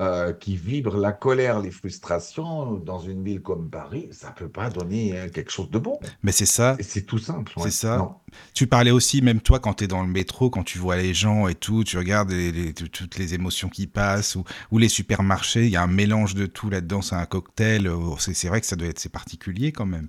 euh, 0.00 0.32
qui 0.32 0.56
vibrent 0.56 0.96
la 0.96 1.12
colère, 1.12 1.60
les 1.60 1.70
frustrations 1.70 2.72
dans 2.72 2.98
une 2.98 3.22
ville 3.22 3.40
comme 3.40 3.70
Paris, 3.70 4.08
ça 4.10 4.30
ne 4.30 4.34
peut 4.34 4.48
pas 4.48 4.68
donner 4.68 5.16
hein, 5.16 5.28
quelque 5.28 5.52
chose 5.52 5.70
de 5.70 5.78
bon. 5.78 6.00
Mais 6.24 6.32
c'est 6.32 6.46
ça. 6.46 6.76
C'est 6.80 7.02
tout 7.02 7.18
simple. 7.18 7.52
C'est 7.62 7.70
ça. 7.70 8.18
Tu 8.54 8.66
parlais 8.66 8.90
aussi, 8.90 9.22
même 9.22 9.40
toi, 9.40 9.60
quand 9.60 9.74
tu 9.74 9.84
es 9.84 9.86
dans 9.86 10.02
le 10.02 10.08
métro, 10.08 10.50
quand 10.50 10.64
tu 10.64 10.78
vois 10.78 10.96
les 10.96 11.14
gens 11.14 11.46
et 11.46 11.54
tout, 11.54 11.84
tu 11.84 11.96
regardes 11.96 12.34
toutes 12.74 13.18
les 13.18 13.34
émotions 13.34 13.68
qui 13.68 13.86
passent, 13.86 14.36
ou, 14.72 14.78
les 14.78 14.88
supermarchés, 14.88 15.66
il 15.66 15.70
y 15.70 15.76
a 15.76 15.82
un 15.84 15.86
mélange 15.86 16.34
de 16.34 16.46
tout 16.46 16.70
là-dedans, 16.70 17.00
c'est 17.00 17.14
un 17.14 17.26
cocktail. 17.26 17.86
Oh, 17.86 18.16
c'est 18.18 18.48
vrai 18.48 18.60
que 18.60 18.66
ça 18.66 18.74
doit 18.74 18.88
être 18.88 19.08
particulier 19.10 19.70
quand 19.70 19.86
même. 19.86 20.08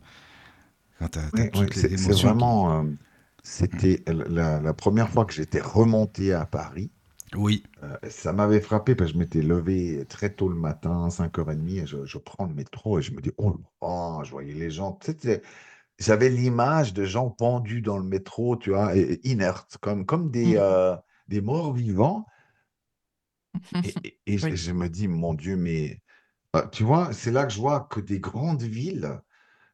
c'est 0.99 2.23
vraiment. 2.23 2.79
Euh, 2.79 2.83
c'était 3.43 4.03
la, 4.07 4.59
la, 4.59 4.73
première 4.73 5.11
fois 5.11 5.25
que 5.25 5.33
j'étais 5.33 5.61
remonté 5.61 6.33
à 6.33 6.47
Paris. 6.47 6.89
Oui. 7.33 7.63
Euh, 7.83 7.97
ça 8.09 8.33
m'avait 8.33 8.61
frappé 8.61 8.95
parce 8.95 9.11
que 9.11 9.15
je 9.15 9.19
m'étais 9.19 9.41
levé 9.41 10.05
très 10.07 10.33
tôt 10.33 10.47
le 10.47 10.55
matin, 10.55 11.07
5h30, 11.09 11.83
et 11.83 11.85
je, 11.85 12.17
prends 12.17 12.45
le 12.45 12.53
métro 12.53 12.99
et 12.99 13.01
je 13.01 13.11
me 13.11 13.21
dis, 13.21 13.31
oh, 13.37 13.57
oh 13.81 14.21
je 14.23 14.31
voyais 14.31 14.53
les 14.53 14.69
gens. 14.69 14.99
J'avais 15.97 16.29
l'image 16.29 16.93
de 16.93 17.05
gens 17.05 17.29
pendus 17.29 17.81
dans 17.81 17.97
le 17.97 18.03
métro, 18.03 18.57
tu 18.57 18.71
vois, 18.71 18.95
et, 18.95 19.19
inertes, 19.23 19.77
comme, 19.81 20.05
comme 20.05 20.29
des, 20.29 20.55
mmh. 20.55 20.59
euh, 20.59 20.95
des 21.27 21.41
morts 21.41 21.73
vivants. 21.73 22.25
Et, 24.25 24.37
je, 24.37 24.71
me 24.71 24.87
dis, 24.87 25.07
mon 25.07 25.33
Dieu, 25.33 25.55
mais 25.55 26.01
euh, 26.55 26.67
tu 26.71 26.83
vois, 26.83 27.11
c'est 27.13 27.31
là 27.31 27.45
que 27.45 27.53
je 27.53 27.59
vois 27.59 27.81
que 27.89 27.99
des 27.99 28.19
grandes 28.19 28.63
villes, 28.63 29.19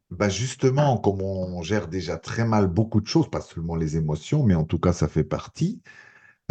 bah 0.10 0.30
justement, 0.30 0.98
comme 0.98 1.22
on 1.22 1.62
gère 1.62 1.88
déjà 1.88 2.18
très 2.18 2.46
mal 2.46 2.68
beaucoup 2.68 3.02
de 3.02 3.08
choses, 3.08 3.30
pas 3.30 3.42
seulement 3.42 3.76
les 3.76 3.96
émotions, 3.96 4.44
mais 4.44 4.56
en 4.56 4.66
tout 4.66 4.80
cas, 4.80 4.94
ça 4.94 5.08
fait 5.08 5.24
partie. 5.24 5.82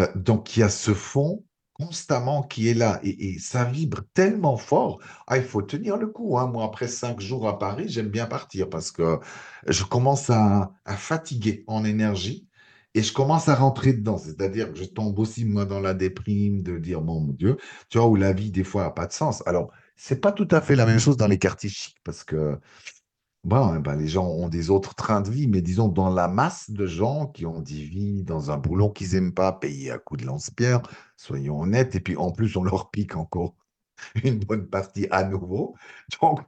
Euh, 0.00 0.06
donc, 0.14 0.56
il 0.56 0.60
y 0.60 0.62
a 0.62 0.68
ce 0.68 0.94
fond 0.94 1.44
constamment 1.74 2.42
qui 2.42 2.68
est 2.68 2.74
là 2.74 3.00
et, 3.02 3.38
ça 3.38 3.64
vibre 3.64 4.02
tellement 4.14 4.56
fort. 4.56 5.00
Ah, 5.26 5.38
il 5.38 5.44
faut 5.44 5.62
tenir 5.62 5.96
le 5.96 6.08
coup. 6.08 6.38
Hein. 6.38 6.48
Moi, 6.48 6.64
après 6.64 6.88
cinq 6.88 7.20
jours 7.20 7.48
à 7.48 7.58
Paris, 7.58 7.86
j'aime 7.88 8.08
bien 8.08 8.26
partir 8.26 8.68
parce 8.68 8.90
que 8.92 9.18
je 9.66 9.84
commence 9.84 10.30
à, 10.30 10.72
fatiguer 10.86 11.64
en 11.66 11.84
énergie 11.84 12.48
et 12.94 13.02
je 13.02 13.12
commence 13.12 13.48
à 13.48 13.54
rentrer 13.54 13.92
dedans. 13.94 14.18
C'est-à-dire 14.18 14.72
que 14.72 14.78
je 14.78 14.84
tombe 14.84 15.18
aussi, 15.18 15.44
moi, 15.44 15.64
dans 15.64 15.80
la 15.80 15.94
déprime 15.94 16.62
de 16.62 16.78
dire, 16.78 17.00
mon 17.00 17.22
Dieu, 17.28 17.56
tu 17.88 17.98
vois, 17.98 18.08
où 18.08 18.16
la 18.16 18.32
vie, 18.32 18.50
des 18.50 18.64
fois, 18.64 18.84
n'a 18.84 18.90
pas 18.90 19.06
de 19.06 19.12
sens. 19.12 19.42
Alors, 19.46 19.70
c'est 19.96 20.20
pas 20.20 20.32
tout 20.32 20.48
à 20.50 20.60
fait 20.60 20.76
la 20.76 20.86
même 20.86 20.98
chose 20.98 21.16
dans 21.16 21.28
les 21.28 21.38
quartiers 21.38 21.70
chics 21.70 21.96
parce 22.04 22.24
que 22.24 22.58
Eh 23.44 23.48
ben, 23.48 23.96
les 23.96 24.06
gens 24.08 24.26
ont 24.26 24.48
des 24.48 24.68
autres 24.70 24.94
trains 24.94 25.22
de 25.22 25.30
vie, 25.30 25.46
mais 25.48 25.62
disons 25.62 25.88
dans 25.88 26.10
la 26.10 26.28
masse 26.28 26.70
de 26.70 26.86
gens 26.86 27.26
qui 27.26 27.46
ont 27.46 27.60
des 27.60 27.82
vies 27.84 28.22
dans 28.22 28.50
un 28.50 28.58
boulot 28.58 28.90
qu'ils 28.90 29.12
n'aiment 29.14 29.32
pas, 29.32 29.52
payés 29.52 29.90
à 29.90 29.98
coups 29.98 30.20
de 30.20 30.26
lance-pierre, 30.26 30.82
soyons 31.16 31.60
honnêtes, 31.60 31.94
et 31.94 32.00
puis 32.00 32.16
en 32.16 32.32
plus 32.32 32.54
on 32.56 32.62
leur 32.62 32.90
pique 32.90 33.16
encore 33.16 33.56
une 34.24 34.40
bonne 34.40 34.68
partie 34.68 35.06
à 35.10 35.24
nouveau. 35.24 35.76
Donc, 36.20 36.40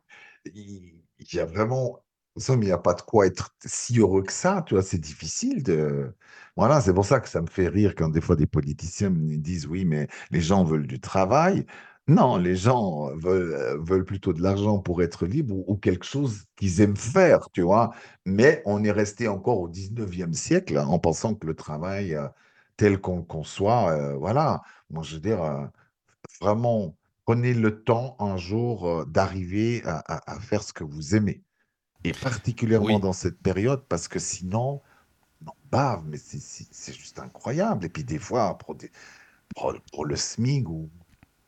il 0.46 0.94
y 1.32 1.40
a 1.40 1.46
vraiment, 1.46 2.04
il 2.36 2.58
n'y 2.60 2.70
a 2.72 2.78
pas 2.78 2.94
de 2.94 3.02
quoi 3.02 3.26
être 3.26 3.54
si 3.64 3.98
heureux 3.98 4.22
que 4.22 4.32
ça, 4.32 4.62
tu 4.66 4.74
vois, 4.74 4.82
c'est 4.82 4.98
difficile 4.98 5.62
de... 5.62 6.14
Voilà, 6.56 6.80
c'est 6.82 6.92
pour 6.94 7.06
ça 7.06 7.20
que 7.20 7.28
ça 7.28 7.40
me 7.40 7.46
fait 7.46 7.68
rire 7.68 7.94
quand 7.96 8.10
des 8.10 8.20
fois 8.20 8.36
des 8.36 8.46
politiciens 8.46 9.10
me 9.10 9.36
disent, 9.38 9.66
oui, 9.66 9.84
mais 9.86 10.08
les 10.30 10.40
gens 10.42 10.64
veulent 10.64 10.86
du 10.86 11.00
travail. 11.00 11.64
Non, 12.08 12.36
les 12.36 12.56
gens 12.56 13.14
veulent, 13.16 13.54
euh, 13.54 13.78
veulent 13.78 14.04
plutôt 14.04 14.32
de 14.32 14.42
l'argent 14.42 14.78
pour 14.80 15.02
être 15.02 15.24
libres 15.26 15.54
ou, 15.68 15.76
quelque 15.76 16.04
chose 16.04 16.46
qu'ils 16.56 16.80
aiment 16.80 16.96
faire, 16.96 17.48
tu 17.52 17.62
vois. 17.62 17.92
Mais 18.26 18.60
on 18.66 18.82
est 18.82 18.90
resté 18.90 19.28
encore 19.28 19.60
au 19.60 19.68
19e 19.68 20.32
siècle 20.32 20.78
en 20.78 20.98
pensant 20.98 21.34
que 21.34 21.46
le 21.46 21.54
travail 21.54 22.14
euh, 22.14 22.26
tel 22.76 23.00
qu'on 23.00 23.18
le 23.18 23.22
conçoit, 23.22 23.92
euh, 23.92 24.16
voilà. 24.16 24.62
Moi, 24.90 25.04
je 25.04 25.14
veux 25.14 25.20
dire, 25.20 25.70
vraiment, 26.40 26.96
prenez 27.24 27.54
le 27.54 27.82
temps 27.84 28.16
un 28.18 28.36
jour 28.36 29.06
d'arriver 29.06 29.82
à, 29.84 30.40
faire 30.40 30.62
ce 30.62 30.72
que 30.72 30.84
vous 30.84 31.14
aimez. 31.14 31.42
Et 32.04 32.12
particulièrement 32.12 32.98
dans 32.98 33.12
cette 33.12 33.40
période, 33.40 33.84
parce 33.88 34.08
que 34.08 34.18
sinon, 34.18 34.82
non, 35.42 35.52
bave, 35.70 36.04
mais 36.06 36.18
c'est 36.18 36.92
juste 36.92 37.18
incroyable. 37.20 37.86
Et 37.86 37.88
puis 37.88 38.04
des 38.04 38.18
fois, 38.18 38.58
pour, 38.58 38.76
pour, 39.56 39.74
pour 39.92 40.04
le 40.04 40.16
SMIG 40.16 40.68
ou 40.68 40.90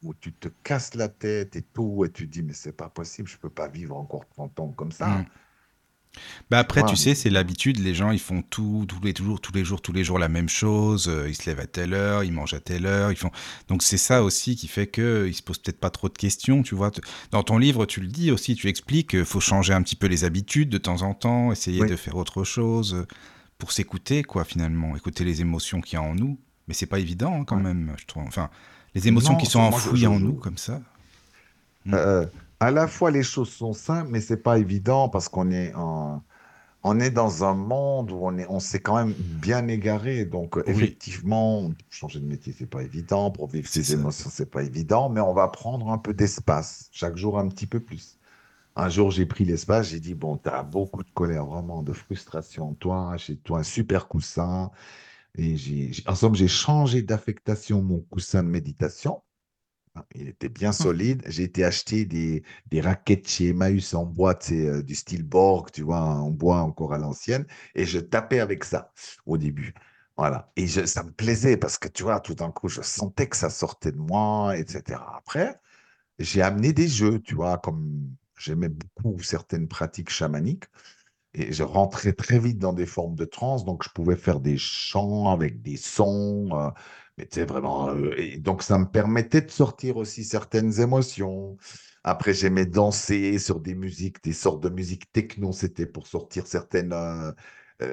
où 0.05 0.15
tu 0.15 0.33
te 0.33 0.49
casses 0.63 0.95
la 0.95 1.09
tête 1.09 1.57
et 1.57 1.63
tout, 1.63 2.05
et 2.05 2.11
tu 2.11 2.27
te 2.27 2.33
dis, 2.33 2.43
mais 2.43 2.53
c'est 2.53 2.73
pas 2.73 2.89
possible, 2.89 3.29
je 3.29 3.37
peux 3.39 3.51
pas 3.51 3.69
vivre 3.69 3.97
encore 3.97 4.29
30 4.29 4.61
ans 4.61 4.69
comme 4.69 4.93
ça. 4.93 5.09
Mm. 5.09 5.27
Bah 6.51 6.59
après, 6.59 6.85
tu 6.85 6.97
sais, 6.97 7.15
c'est 7.15 7.31
l'habitude. 7.31 7.79
Les 7.81 7.95
gens, 7.95 8.11
ils 8.11 8.21
font 8.21 8.43
tout, 8.43 8.85
tous 8.89 9.01
les 9.03 9.15
jours, 9.15 9.41
tous 9.41 9.53
les 9.53 9.65
jours, 9.65 9.81
tous 9.81 9.93
les 9.93 10.05
jours 10.05 10.19
la 10.19 10.29
même 10.29 10.49
chose. 10.49 11.09
Euh, 11.09 11.29
ils 11.29 11.35
se 11.35 11.49
lèvent 11.49 11.61
à 11.61 11.67
telle 11.67 11.95
heure, 11.95 12.25
ils 12.25 12.33
mangent 12.33 12.55
à 12.55 12.61
telle 12.61 12.87
heure. 12.87 13.11
Ils 13.11 13.17
font. 13.17 13.31
Donc 13.69 13.83
c'est 13.83 13.99
ça 13.99 14.23
aussi 14.23 14.57
qui 14.57 14.69
fait 14.69 14.87
que 14.87 15.27
ils 15.27 15.35
se 15.35 15.43
posent 15.43 15.59
peut-être 15.59 15.81
pas 15.81 15.91
trop 15.91 16.09
de 16.09 16.17
questions. 16.17 16.63
Tu 16.63 16.75
vois, 16.75 16.91
dans 17.31 17.43
ton 17.43 17.59
livre, 17.59 17.87
tu 17.87 18.01
le 18.01 18.07
dis 18.07 18.31
aussi, 18.31 18.55
tu 18.55 18.69
expliques 18.69 19.11
qu'il 19.11 19.25
faut 19.25 19.41
changer 19.41 19.73
un 19.73 19.83
petit 19.83 19.97
peu 19.97 20.07
les 20.07 20.25
habitudes 20.25 20.69
de 20.69 20.79
temps 20.79 21.03
en 21.03 21.15
temps, 21.15 21.53
essayer 21.53 21.85
de 21.85 21.97
faire 21.97 22.17
autre 22.17 22.45
chose 22.45 22.95
euh, 22.95 23.07
pour 23.59 23.73
s'écouter, 23.73 24.23
quoi, 24.23 24.45
finalement, 24.45 24.97
écouter 24.97 25.25
les 25.25 25.41
émotions 25.41 25.81
qu'il 25.81 25.95
y 25.95 25.97
a 25.97 26.03
en 26.03 26.15
nous. 26.15 26.39
Mais 26.69 26.75
c'est 26.75 26.87
pas 26.87 26.99
évident 26.99 27.41
hein, 27.41 27.45
quand 27.45 27.61
même, 27.61 27.95
je 27.99 28.07
trouve. 28.07 28.25
Enfin, 28.27 28.51
les 28.95 29.09
émotions 29.09 29.37
qui 29.37 29.47
sont 29.47 29.61
enfouies 29.61 30.07
en 30.07 30.19
nous 30.19 30.35
comme 30.35 30.59
ça. 30.59 30.81
Hmm. 31.85 31.95
Euh, 31.95 32.27
à 32.61 32.71
la 32.71 32.87
fois, 32.87 33.11
les 33.11 33.23
choses 33.23 33.51
sont 33.51 33.73
simples, 33.73 34.09
mais 34.11 34.21
c'est 34.21 34.43
pas 34.43 34.59
évident 34.59 35.09
parce 35.09 35.29
qu'on 35.29 35.51
est 35.51 35.75
en, 35.75 36.23
on 36.87 37.01
est 37.01 37.11
dans 37.11 37.45
un 37.45 37.55
monde 37.55 38.11
où 38.11 38.21
on 38.23 38.37
est, 38.37 38.47
on 38.49 38.61
s'est 38.61 38.79
quand 38.79 38.97
même 38.97 39.15
bien 39.19 39.69
égaré. 39.69 40.27
Donc, 40.27 40.59
effectivement, 40.67 41.71
changer 41.89 42.21
de 42.21 42.27
métier, 42.27 42.55
c'est 42.57 42.69
pas 42.69 42.83
évident. 42.83 43.31
Pour 43.31 43.49
vivre 43.49 43.67
ses 43.67 43.95
émotions, 43.95 44.31
c'est 44.31 44.51
pas 44.51 44.63
évident. 44.63 45.09
Mais 45.09 45.21
on 45.21 45.33
va 45.33 45.49
prendre 45.49 45.91
un 45.91 45.99
peu 45.99 46.13
d'espace, 46.13 46.89
chaque 46.93 47.17
jour 47.17 47.39
un 47.39 47.49
petit 47.49 47.67
peu 47.67 47.81
plus. 47.81 48.19
Un 48.77 48.91
jour, 48.91 49.11
j'ai 49.11 49.25
pris 49.25 49.45
l'espace, 49.45 49.89
j'ai 49.89 50.01
dit, 50.01 50.15
bon, 50.15 50.37
tu 50.37 50.51
as 50.51 50.63
beaucoup 50.63 51.03
de 51.03 51.11
colère, 51.15 51.47
vraiment, 51.47 51.83
de 51.83 51.93
frustration. 51.93 52.75
Toi, 52.75 53.17
chez 53.17 53.37
toi 53.37 53.61
un 53.61 53.63
super 53.63 54.07
coussin. 54.07 54.71
Et 55.37 55.57
j'ai, 55.57 55.93
en 56.07 56.15
somme, 56.15 56.35
j'ai 56.35 56.49
changé 56.49 57.03
d'affectation 57.03 57.83
mon 57.83 58.01
coussin 58.01 58.43
de 58.43 58.49
méditation. 58.49 59.23
Ah, 59.97 60.05
il 60.15 60.29
était 60.29 60.49
bien 60.49 60.71
mmh. 60.71 60.73
solide. 60.73 61.23
J'ai 61.27 61.45
été 61.45 61.65
acheter 61.65 62.05
des, 62.05 62.43
des 62.67 62.81
raquettes 62.81 63.29
chez 63.29 63.49
Emmaüs 63.51 63.95
en 63.95 64.05
bois, 64.07 64.37
c'est 64.41 64.67
euh, 64.67 64.83
du 64.83 64.95
style 64.95 65.23
Borg, 65.23 65.71
tu 65.73 65.83
vois, 65.83 66.01
en 66.01 66.31
bois 66.31 66.61
encore 66.63 66.93
à 66.95 66.99
l'ancienne. 66.99 67.47
Et 67.75 67.85
je 67.85 67.99
tapais 68.01 68.41
avec 68.41 68.65
ça 68.65 68.93
au 69.27 69.39
début. 69.39 69.75
Voilà. 70.17 70.53
Et 70.57 70.67
je, 70.67 70.87
ça 70.87 71.03
me 71.05 71.13
plaisait 71.13 71.57
parce 71.57 71.79
que, 71.79 71.89
tu 71.89 72.03
vois, 72.05 72.21
tout 72.21 72.35
d'un 72.35 72.51
coup, 72.51 72.69
je 72.69 72.83
sentais 72.83 73.29
que 73.29 73.37
ça 73.37 73.51
sortait 73.51 73.93
de 73.93 73.99
moi, 73.99 74.57
etc. 74.57 75.01
Après, 75.17 75.61
j'ai 76.19 76.43
amené 76.43 76.73
des 76.73 76.89
jeux, 76.89 77.21
tu 77.21 77.35
vois, 77.35 77.59
comme 77.59 78.09
j'aimais 78.39 78.69
beaucoup 78.69 79.21
certaines 79.23 79.69
pratiques 79.69 80.11
chamaniques. 80.11 80.65
Et 81.35 81.53
je 81.53 81.65
rentrais 81.65 82.13
très 82.13 82.39
vite 82.39 82.59
dans 82.59 82.73
des 82.73 82.87
formes 82.87 83.17
de 83.17 83.25
transe, 83.25 83.65
donc 83.65 83.83
je 83.85 83.91
pouvais 83.91 84.17
faire 84.17 84.41
des 84.41 84.57
chants 84.57 85.31
avec 85.31 85.63
des 85.63 85.77
sons. 85.77 86.49
Euh, 86.53 86.71
mais 87.19 87.27
tu 87.27 87.43
vraiment. 87.45 87.91
Euh, 87.91 88.39
donc 88.39 88.63
ça 88.63 88.79
me 88.79 88.87
permettait 88.87 89.41
de 89.43 89.51
sortir 89.51 89.97
aussi 89.97 90.25
certaines 90.25 90.81
émotions. 90.81 91.57
Après, 92.05 92.35
j'aimais 92.35 92.67
danser 92.67 93.39
sur 93.39 93.61
des 93.61 93.75
musiques, 93.75 94.23
des 94.23 94.33
sortes 94.33 94.63
de 94.63 94.69
musique 94.69 95.11
techno, 95.13 95.53
c'était 95.53 95.87
pour 95.87 96.07
sortir 96.07 96.47
certaines. 96.47 96.93
Euh, 96.93 97.33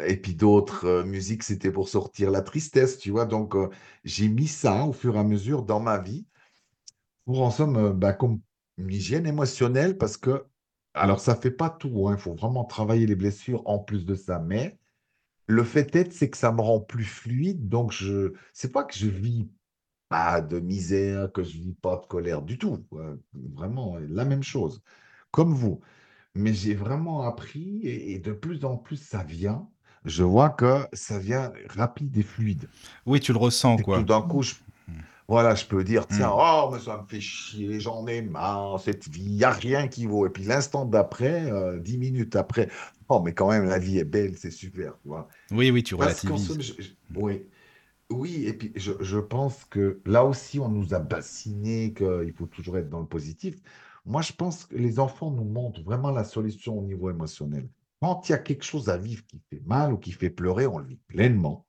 et 0.08 0.18
puis 0.18 0.36
d'autres 0.36 1.04
musiques, 1.04 1.44
c'était 1.44 1.72
pour 1.72 1.90
sortir 1.90 2.30
la 2.32 2.42
tristesse, 2.42 3.00
tu 3.00 3.12
vois. 3.12 3.26
Donc 3.26 3.56
j'ai 4.04 4.28
mis 4.30 4.48
ça 4.48 4.86
au 4.86 4.94
fur 4.94 5.16
et 5.16 5.20
à 5.20 5.24
mesure 5.24 5.64
dans 5.64 5.80
ma 5.80 5.98
vie 6.00 6.26
pour 7.26 7.42
en 7.42 7.52
somme, 7.52 7.94
bah, 7.94 8.14
comme 8.14 8.42
une 8.78 8.92
hygiène 8.92 9.28
émotionnelle, 9.28 9.98
parce 9.98 10.18
que 10.18 10.46
alors, 10.94 11.20
ça 11.20 11.36
fait 11.36 11.52
pas 11.52 11.70
tout, 11.70 12.08
hein, 12.08 12.16
il 12.18 12.22
faut 12.22 12.34
vraiment 12.36 12.66
travailler 12.66 13.06
les 13.08 13.16
blessures 13.16 13.64
en 13.68 13.80
plus 13.80 14.06
de 14.06 14.16
ça, 14.16 14.40
mais 14.40 14.78
le 15.48 15.64
fait 15.64 15.96
est, 15.96 16.14
c'est 16.14 16.30
que 16.30 16.38
ça 16.38 16.52
me 16.52 16.62
rend 16.62 16.82
plus 16.82 17.06
fluide, 17.06 17.70
donc 17.70 17.92
je 17.94 18.34
c'est 18.54 18.72
pas 18.72 18.84
que 18.86 18.96
je 18.96 19.08
vis 19.08 19.50
pas 20.10 20.42
de 20.42 20.60
misère, 20.60 21.32
que 21.34 21.44
je 21.44 21.58
vis 21.60 21.74
pas 21.76 21.98
de 21.98 22.06
colère 22.08 22.42
du 22.44 22.58
tout, 22.58 22.86
vraiment 23.34 23.98
la 24.00 24.26
même 24.26 24.44
chose, 24.44 24.84
comme 25.32 25.54
vous. 25.54 25.82
mais 26.36 26.54
j'ai 26.54 26.76
vraiment 26.76 27.24
appris 27.24 27.80
et, 27.84 28.14
et 28.14 28.20
de 28.20 28.34
plus 28.34 28.66
en 28.66 28.78
plus 28.78 28.98
ça 28.98 29.24
vient. 29.24 29.70
Je 30.06 30.24
vois 30.24 30.50
que 30.52 30.88
ça 30.94 31.20
vient 31.20 31.54
rapide 31.70 32.18
et 32.18 32.24
fluide. 32.24 32.70
Oui, 33.06 33.20
tu 33.20 33.32
le 33.34 33.38
ressens, 33.38 33.78
que 33.78 33.84
tout 33.84 34.04
quoi. 34.04 34.04
d'un 34.04 34.22
coup, 34.22 34.42
je, 34.42 34.56
voilà, 35.32 35.56
je 35.56 35.66
peux 35.66 35.84
dire, 35.84 36.08
tiens, 36.08 36.30
Mm. 36.30 36.36
oh, 36.38 36.70
mais 36.74 36.80
ça 36.80 37.02
me 37.02 37.08
fait 37.08 37.22
chier, 37.22 37.80
j'en 37.80 38.06
ai 38.08 38.22
marre, 38.22 38.80
cette 38.80 39.08
vie, 39.10 39.24
il 39.24 39.36
n'y 39.36 39.44
a 39.44 39.52
rien 39.52 39.88
qui 39.88 40.06
vaut. 40.06 40.26
Et 40.28 40.30
puis 40.30 40.44
l'instant 40.44 40.86
d'après, 40.86 41.52
euh, 41.52 41.80
dix 41.80 41.98
minutes 41.98 42.36
après, 42.36 42.70
oh, 43.10 43.22
mais 43.22 43.34
quand 43.34 43.50
même, 43.50 43.66
la 43.66 43.80
vie 43.80 43.98
est 44.00 44.04
belle, 44.06 44.38
c'est 44.38 44.52
super, 44.52 44.98
tu 45.02 45.08
vois. 45.08 45.28
Oui, 45.52 45.72
oui, 45.72 45.84
tu 45.84 45.96
relativises. 45.96 46.48
somme, 46.48 46.62
je- 46.62 46.74
je- 46.82 46.92
oui, 47.16 47.46
oui, 48.10 48.46
et 48.46 48.54
puis 48.54 48.74
je, 48.76 48.92
je 49.00 49.18
pense 49.20 49.66
que 49.66 50.02
là 50.06 50.26
aussi, 50.26 50.60
on 50.60 50.70
nous 50.70 50.94
a 50.94 51.00
bassiné 51.00 51.94
qu'il 51.94 52.34
faut 52.36 52.48
toujours 52.48 52.78
être 52.78 52.90
dans 52.90 53.00
le 53.00 53.08
positif. 53.08 53.56
Moi, 54.06 54.22
je 54.22 54.34
pense 54.34 54.66
que 54.66 54.76
les 54.76 55.00
enfants 55.00 55.32
nous 55.32 55.44
montrent 55.46 55.84
vraiment 55.84 56.12
la 56.12 56.24
solution 56.26 56.78
au 56.80 56.82
niveau 56.84 57.10
émotionnel. 57.10 57.70
Quand 58.02 58.28
il 58.28 58.32
y 58.34 58.36
a 58.36 58.40
quelque 58.40 58.64
chose 58.66 58.90
à 58.90 58.98
vivre 58.98 59.26
qui 59.28 59.40
fait 59.50 59.62
mal 59.66 59.94
ou 59.94 59.98
qui 59.98 60.12
fait 60.12 60.30
pleurer, 60.32 60.68
on 60.68 60.80
le 60.80 60.86
vit 60.88 61.00
pleinement. 61.08 61.66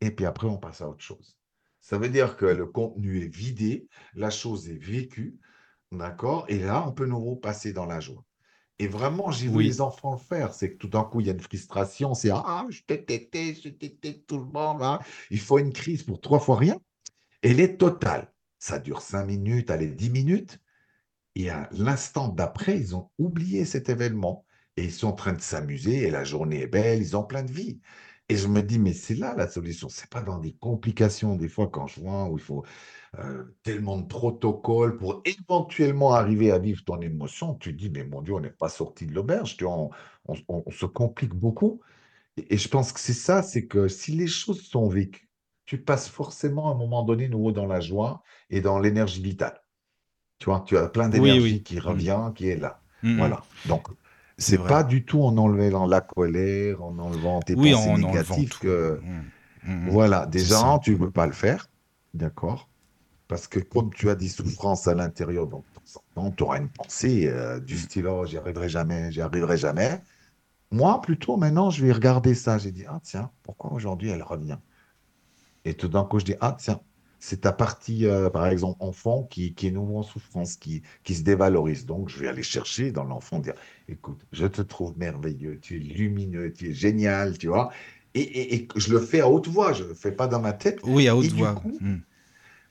Et 0.00 0.10
puis 0.10 0.26
après, 0.26 0.46
on 0.46 0.58
passe 0.58 0.82
à 0.82 0.88
autre 0.88 1.02
chose. 1.02 1.36
Ça 1.80 1.98
veut 1.98 2.08
dire 2.08 2.36
que 2.36 2.46
le 2.46 2.66
contenu 2.66 3.22
est 3.24 3.34
vidé, 3.34 3.88
la 4.14 4.30
chose 4.30 4.68
est 4.68 4.74
vécue, 4.78 5.38
d'accord? 5.92 6.44
Et 6.48 6.58
là, 6.58 6.84
on 6.86 6.92
peut 6.92 7.06
nous 7.06 7.22
repasser 7.24 7.72
dans 7.72 7.86
la 7.86 8.00
joie. 8.00 8.24
Et 8.78 8.86
vraiment, 8.88 9.30
j'ai 9.30 9.48
vu 9.48 9.62
les 9.62 9.80
enfants 9.80 10.12
le 10.12 10.18
faire. 10.18 10.54
C'est 10.54 10.72
que 10.72 10.78
tout 10.78 10.88
d'un 10.88 11.04
coup, 11.04 11.20
il 11.20 11.26
y 11.26 11.30
a 11.30 11.34
une 11.34 11.40
frustration. 11.40 12.14
C'est 12.14 12.30
Ah, 12.32 12.66
je 12.70 12.82
t'ai 12.82 13.04
tété, 13.04 13.54
je 13.54 13.68
t'ai 13.68 13.72
tété 13.72 14.22
tout 14.22 14.38
le 14.38 14.46
monde. 14.46 14.82
hein. 14.82 14.98
Il 15.30 15.40
faut 15.40 15.58
une 15.58 15.72
crise 15.72 16.02
pour 16.02 16.20
trois 16.20 16.40
fois 16.40 16.56
rien. 16.56 16.80
Elle 17.42 17.60
est 17.60 17.76
totale. 17.78 18.32
Ça 18.58 18.78
dure 18.78 19.02
cinq 19.02 19.26
minutes, 19.26 19.70
allez, 19.70 19.88
dix 19.88 20.10
minutes. 20.10 20.60
Et 21.34 21.50
à 21.50 21.68
l'instant 21.72 22.28
d'après, 22.28 22.78
ils 22.78 22.96
ont 22.96 23.10
oublié 23.18 23.64
cet 23.64 23.88
événement 23.88 24.44
et 24.76 24.84
ils 24.84 24.92
sont 24.92 25.08
en 25.08 25.12
train 25.12 25.32
de 25.32 25.40
s'amuser 25.40 26.04
et 26.06 26.10
la 26.10 26.24
journée 26.24 26.62
est 26.62 26.66
belle, 26.66 27.00
ils 27.00 27.16
ont 27.16 27.24
plein 27.24 27.42
de 27.42 27.52
vie. 27.52 27.80
Et 28.30 28.36
je 28.36 28.46
me 28.48 28.62
dis, 28.62 28.78
mais 28.78 28.92
c'est 28.94 29.14
là 29.16 29.34
la 29.36 29.48
solution. 29.48 29.88
C'est 29.88 30.08
pas 30.10 30.22
dans 30.22 30.38
des 30.38 30.54
complications, 30.54 31.36
des 31.36 31.48
fois, 31.48 31.68
quand 31.68 31.86
je 31.88 32.00
vois 32.00 32.28
où 32.30 32.38
il 32.38 32.42
faut 32.44 32.64
euh, 33.18 33.44
tellement 33.64 33.98
de 33.98 34.06
protocoles 34.06 34.96
pour 34.98 35.22
éventuellement 35.24 36.12
arriver 36.14 36.52
à 36.52 36.58
vivre 36.58 36.84
ton 36.84 37.00
émotion. 37.00 37.54
Tu 37.56 37.72
dis, 37.72 37.90
mais 37.90 38.04
mon 38.04 38.22
Dieu, 38.22 38.34
on 38.34 38.40
n'est 38.40 38.50
pas 38.50 38.68
sorti 38.68 39.06
de 39.06 39.14
l'auberge. 39.14 39.56
Tu 39.56 39.64
vois, 39.64 39.76
on, 39.78 39.90
on- 40.28 40.36
on- 40.48 40.62
on 40.66 40.70
se 40.70 40.86
complique 40.86 41.34
beaucoup. 41.34 41.80
Et, 42.36 42.54
et 42.54 42.58
je 42.58 42.68
pense 42.68 42.92
que 42.92 43.00
c'est 43.00 43.14
ça, 43.14 43.42
c'est 43.42 43.66
que 43.66 43.88
si 43.88 44.12
les 44.12 44.28
choses 44.28 44.62
sont 44.62 44.88
vécues, 44.88 45.30
tu 45.66 45.82
passes 45.82 46.08
forcément 46.08 46.70
à 46.70 46.74
un 46.74 46.78
moment 46.78 47.04
donné 47.04 47.28
nouveau 47.28 47.52
dans 47.52 47.66
la 47.66 47.80
joie 47.80 48.22
et 48.50 48.60
dans 48.62 48.78
l'énergie 48.80 49.22
vitale. 49.22 49.60
Tu 50.38 50.46
vois, 50.46 50.60
tu 50.66 50.76
as 50.76 50.88
plein 50.88 51.08
d'énergie 51.08 51.62
oui. 51.62 51.62
qui 51.62 51.78
Mm. 51.78 51.80
revient, 51.80 52.32
qui 52.34 52.48
est 52.48 52.56
là. 52.56 52.82
Mm, 53.02 53.08
mm. 53.08 53.16
Voilà. 53.16 53.42
Donc, 53.64 53.88
C'est 54.40 54.58
pas 54.66 54.82
du 54.84 55.04
tout 55.04 55.22
en 55.22 55.36
enlevant 55.38 55.86
la 55.86 56.00
colère, 56.00 56.82
en 56.82 56.98
enlevant 56.98 57.42
tes 57.42 57.56
Oui, 57.56 57.74
pensées 57.74 57.90
en 57.90 57.92
négatives 57.92 58.48
tout. 58.48 58.58
que, 58.58 59.00
Mm, 59.00 59.30
mm, 59.62 59.72
mm. 59.72 59.96
voilà, 59.96 60.26
C'est 60.34 60.46
déjà, 60.48 60.78
tu 60.82 60.92
ne 60.92 60.98
peux 60.98 61.10
pas 61.12 61.26
le 61.26 61.32
faire. 61.32 61.70
D'accord? 62.14 62.70
Parce 63.28 63.48
que 63.48 63.60
comme 63.60 63.92
tu 63.94 64.10
as 64.10 64.16
des 64.16 64.28
souffrances 64.28 64.88
à 64.88 64.94
l'intérieur, 64.94 65.46
donc 65.48 65.66
en 66.16 66.32
tu 66.32 66.44
auras 66.44 66.58
une 66.60 66.70
pensée 66.70 67.28
euh, 67.28 67.60
du 67.60 67.76
Mm. 67.76 67.78
style, 67.78 68.06
oh, 68.08 68.26
j'y 68.26 68.38
arriverai 68.38 68.68
jamais, 68.68 69.12
j'y 69.12 69.22
arriverai 69.22 69.58
jamais. 69.58 70.02
Moi, 70.72 71.00
plutôt, 71.02 71.36
maintenant, 71.38 71.70
je 71.70 71.84
vais 71.86 71.92
regarder 71.92 72.34
ça. 72.34 72.58
J'ai 72.58 72.72
dit, 72.72 72.84
ah, 72.88 73.00
tiens, 73.04 73.32
pourquoi 73.42 73.72
aujourd'hui 73.72 74.10
elle 74.10 74.22
revient? 74.24 74.58
Et 75.64 75.74
tout 75.74 75.88
d'un 75.88 76.04
coup, 76.04 76.18
je 76.18 76.24
dis, 76.26 76.34
ah, 76.40 76.54
tiens, 76.58 76.80
c'est 77.20 77.42
ta 77.42 77.52
partie, 77.52 78.06
euh, 78.06 78.30
par 78.30 78.46
exemple, 78.48 78.76
enfant 78.80 79.24
qui, 79.24 79.54
qui 79.54 79.68
est 79.68 79.70
nouveau 79.70 79.98
en 79.98 80.02
souffrance, 80.02 80.56
qui, 80.56 80.82
qui 81.04 81.14
se 81.14 81.22
dévalorise. 81.22 81.86
Donc, 81.86 82.08
je 82.08 82.18
vais 82.18 82.28
aller 82.28 82.42
chercher 82.42 82.92
dans 82.92 83.04
l'enfant, 83.04 83.38
dire, 83.38 83.54
écoute, 83.88 84.26
je 84.32 84.46
te 84.46 84.62
trouve 84.62 84.98
merveilleux, 84.98 85.58
tu 85.60 85.76
es 85.76 85.78
lumineux, 85.80 86.52
tu 86.52 86.70
es 86.70 86.72
génial, 86.74 87.38
tu 87.38 87.48
vois. 87.48 87.70
Et, 88.14 88.20
et- 88.22 88.54
et 88.56 88.68
je 88.76 88.92
le 88.92 89.00
fais 89.00 89.20
à 89.20 89.28
haute 89.28 89.46
voix, 89.48 89.72
je 89.72 89.84
ne 89.84 89.88
le 89.88 89.94
fais 89.94 90.12
pas 90.12 90.26
dans 90.26 90.40
ma 90.40 90.52
tête. 90.52 90.80
Oui, 90.84 91.06
à 91.08 91.16
haute 91.16 91.32
voix. 91.32 91.54
coup, 91.54 91.78
Mm. 91.80 91.96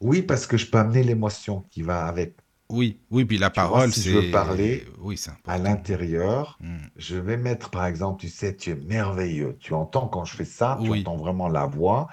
oui, 0.01 0.21
parce 0.21 0.47
que 0.47 0.57
je 0.57 0.69
peux 0.69 0.77
amener 0.77 1.03
l'émotion 1.03 1.61
qui 1.71 1.81
va 1.81 2.05
avec. 2.05 2.35
Oui, 2.69 2.99
oui, 3.09 3.25
puis 3.25 3.37
la 3.37 3.49
Tu 3.49 3.61
vois, 3.61 3.81
parole, 3.81 3.91
si 3.91 4.01
je 4.01 4.11
veux 4.11 4.21
c'est... 4.21 4.31
parler 4.31 4.85
Oui, 4.99 5.17
c'est 5.17 5.31
à 5.47 5.57
l'intérieur, 5.57 6.59
Mm. 6.61 6.77
je 6.95 7.15
vais 7.15 7.37
mettre, 7.37 7.69
par 7.71 7.85
exemple, 7.85 8.21
tu 8.21 8.29
sais, 8.29 8.55
tu 8.55 8.69
es 8.71 8.75
merveilleux. 8.75 9.57
Tu 9.59 9.73
entends 9.73 10.07
quand 10.07 10.25
je 10.25 10.35
fais 10.35 10.45
ça, 10.45 10.79
tu 10.83 10.91
entends 10.91 11.17
vraiment 11.17 11.47
la 11.49 11.65
voix. 11.65 12.07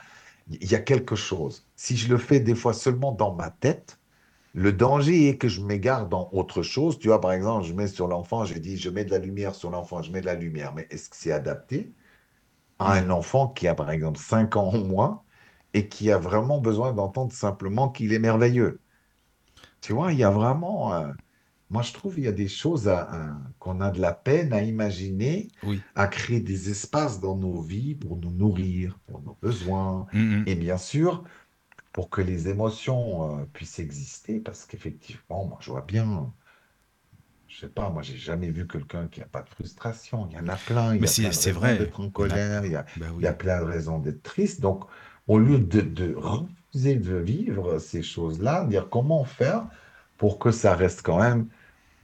Il 0.49 0.71
y 0.71 0.75
a 0.75 0.81
quelque 0.81 1.17
chose. 1.17 1.69
Si 1.77 1.97
je 1.97 2.09
le 2.09 2.19
fais 2.19 2.41
des 2.41 2.55
fois 2.55 2.73
seulement 2.73 3.13
dans 3.13 3.35
ma 3.35 3.51
tête, 3.51 4.01
le 4.55 4.73
danger 4.73 5.29
est 5.31 5.39
que 5.39 5.49
je 5.49 5.63
m'égare 5.63 6.09
dans 6.09 6.31
autre 6.33 6.63
chose. 6.63 6.99
Tu 6.99 7.09
vois, 7.09 7.21
par 7.21 7.33
exemple, 7.33 7.67
je 7.67 7.75
mets 7.75 7.89
sur 7.89 8.09
l'enfant, 8.09 8.45
j'ai 8.45 8.61
dit, 8.61 8.79
je 8.79 8.91
mets 8.91 9.05
de 9.05 9.11
la 9.13 9.19
lumière 9.19 9.55
sur 9.55 9.71
l'enfant, 9.71 10.03
je 10.03 10.13
mets 10.13 10.21
de 10.23 10.27
la 10.27 10.35
lumière. 10.37 10.75
Mais 10.75 10.87
est-ce 10.91 11.11
que 11.11 11.17
c'est 11.17 11.33
adapté 11.33 11.95
à 12.79 12.95
un 12.95 13.11
enfant 13.11 13.49
qui 13.49 13.69
a, 13.69 13.75
par 13.75 13.91
exemple, 13.91 14.19
5 14.21 14.57
ans 14.57 14.73
ou 14.75 14.85
moins 14.85 15.25
et 15.75 15.89
qui 15.89 16.11
a 16.13 16.19
vraiment 16.19 16.61
besoin 16.61 16.93
d'entendre 16.93 17.33
simplement 17.33 17.91
qu'il 17.91 18.13
est 18.13 18.19
merveilleux? 18.21 18.83
Tu 19.81 19.93
vois, 19.93 20.13
il 20.13 20.19
y 20.19 20.25
a 20.25 20.31
vraiment, 20.31 20.93
euh, 20.95 21.13
moi 21.71 21.83
je 21.83 21.93
trouve, 21.93 22.19
il 22.19 22.25
y 22.25 22.29
a 22.29 22.33
des 22.33 22.49
choses 22.49 22.89
à- 22.89 23.03
à- 23.33 23.39
qu'on 23.59 23.81
a 23.81 23.91
de 23.91 24.01
la 24.01 24.13
peine 24.13 24.53
à 24.53 24.63
imaginer, 24.63 25.49
oui. 25.63 25.85
à 25.95 26.07
créer 26.09 26.41
des 26.41 26.71
espaces 26.71 27.21
dans 27.21 27.37
nos 27.37 27.61
vies 27.63 27.95
pour 27.95 28.17
nous 28.17 28.31
nourrir, 28.33 28.99
pour 29.07 29.23
nos 29.23 29.35
besoins, 29.43 30.07
Mm, 30.13 30.19
mm. 30.19 30.47
et 30.47 30.55
bien 30.55 30.79
sûr, 30.79 31.25
pour 31.93 32.11
que 32.11 32.23
les 32.23 32.49
émotions 32.49 33.41
euh, 33.41 33.47
puissent 33.47 33.79
exister, 33.81 34.41
parce 34.41 34.67
qu'effectivement, 34.67 35.47
moi 35.47 35.59
je 35.63 35.71
vois 35.73 35.83
bien, 35.83 36.35
je 37.49 37.59
sais 37.61 37.69
pas, 37.69 37.91
moi 37.91 38.03
j'ai 38.03 38.17
jamais 38.17 38.51
vu 38.51 38.67
quelqu'un 38.67 39.09
qui 39.09 39.21
n'a 39.21 39.27
pas 39.27 39.43
de 39.43 39.49
frustration. 39.49 40.27
Il 40.31 40.37
y 40.37 40.39
en 40.41 40.49
a 40.49 40.57
plein, 40.57 40.95
il 40.95 41.01
Mais 41.01 41.07
y 41.07 41.09
a 41.09 41.13
c'est 41.13 41.31
plein 41.31 41.35
de 41.35 41.41
c'est 41.41 41.53
raisons 41.53 41.59
vrai. 41.59 41.79
d'être 41.79 42.01
en 42.01 42.11
colère, 42.11 42.65
il 42.65 42.73
y 42.73 42.77
a, 42.77 42.85
Bah 42.97 43.13
il 43.19 43.25
y 43.25 43.27
a 43.27 43.33
oui. 43.33 43.33
plein 43.33 43.61
de 43.61 43.65
raisons 43.67 43.99
d'être 43.99 44.23
triste. 44.23 44.61
Donc, 44.61 44.85
au 45.27 45.39
lieu 45.39 45.59
de, 45.59 45.81
de 45.81 46.15
refuser 46.15 46.97
de 46.97 47.17
vivre 47.17 47.79
ces 47.79 48.03
choses-là, 48.03 48.65
dire 48.67 48.89
comment 48.91 49.25
faire 49.25 49.69
pour 50.19 50.39
que 50.39 50.51
ça 50.51 50.75
reste 50.77 51.03
quand 51.03 51.19
même 51.21 51.49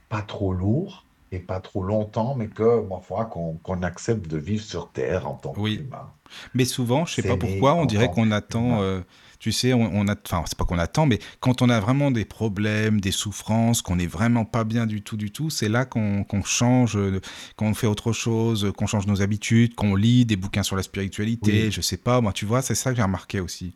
pas 0.09 0.21
trop 0.23 0.53
lourd 0.53 1.07
et 1.31 1.39
pas 1.39 1.59
trop 1.61 1.83
longtemps, 1.83 2.35
mais 2.35 2.49
que, 2.49 2.81
foi, 3.03 3.25
qu'on 3.25 3.57
qu'on 3.59 3.83
accepte 3.83 4.27
de 4.27 4.37
vivre 4.37 4.63
sur 4.65 4.91
Terre 4.93 5.27
en 5.27 5.35
tant 5.37 5.55
Oui. 5.55 5.75
qu'humain, 5.75 6.13
Mais 6.55 6.65
souvent, 6.65 7.05
je 7.05 7.13
sais 7.15 7.23
pas 7.23 7.37
pourquoi, 7.37 7.75
on 7.75 7.85
dirait 7.85 8.09
qu'on 8.09 8.31
attend, 8.31 8.81
euh, 8.81 9.01
tu 9.39 9.51
sais, 9.51 9.73
on, 9.73 9.81
on 9.93 10.07
a, 10.07 10.15
enfin, 10.25 10.43
c'est 10.47 10.57
pas 10.57 10.65
qu'on 10.65 10.79
attend, 10.79 11.05
mais 11.07 11.19
quand 11.41 11.61
on 11.61 11.69
a 11.69 11.79
vraiment 11.79 12.11
des 12.11 12.25
problèmes, 12.25 13.01
des 13.01 13.11
souffrances, 13.11 13.81
qu'on 13.83 13.99
est 13.99 14.07
vraiment 14.07 14.45
pas 14.45 14.63
bien 14.63 14.87
du 14.87 15.03
tout, 15.03 15.17
du 15.17 15.31
tout, 15.31 15.49
c'est 15.51 15.69
là 15.69 15.85
qu'on 15.85 16.23
qu'on 16.25 16.43
change, 16.43 16.97
euh, 16.97 17.21
qu'on 17.57 17.73
fait 17.75 17.87
autre 17.87 18.13
chose, 18.13 18.71
qu'on 18.77 18.87
change 18.87 19.07
nos 19.07 19.21
habitudes, 19.21 19.75
qu'on 19.75 19.95
lit 19.95 20.25
des 20.25 20.37
bouquins 20.37 20.63
sur 20.63 20.75
la 20.77 20.83
spiritualité, 20.83 21.69
Oui. 21.69 21.71
je 21.71 21.81
sais 21.81 21.97
pas, 21.97 22.21
moi, 22.21 22.33
tu 22.33 22.45
vois, 22.45 22.61
c'est 22.63 22.75
ça 22.75 22.91
que 22.91 22.97
j'ai 22.97 23.03
remarqué 23.03 23.39
aussi. 23.39 23.75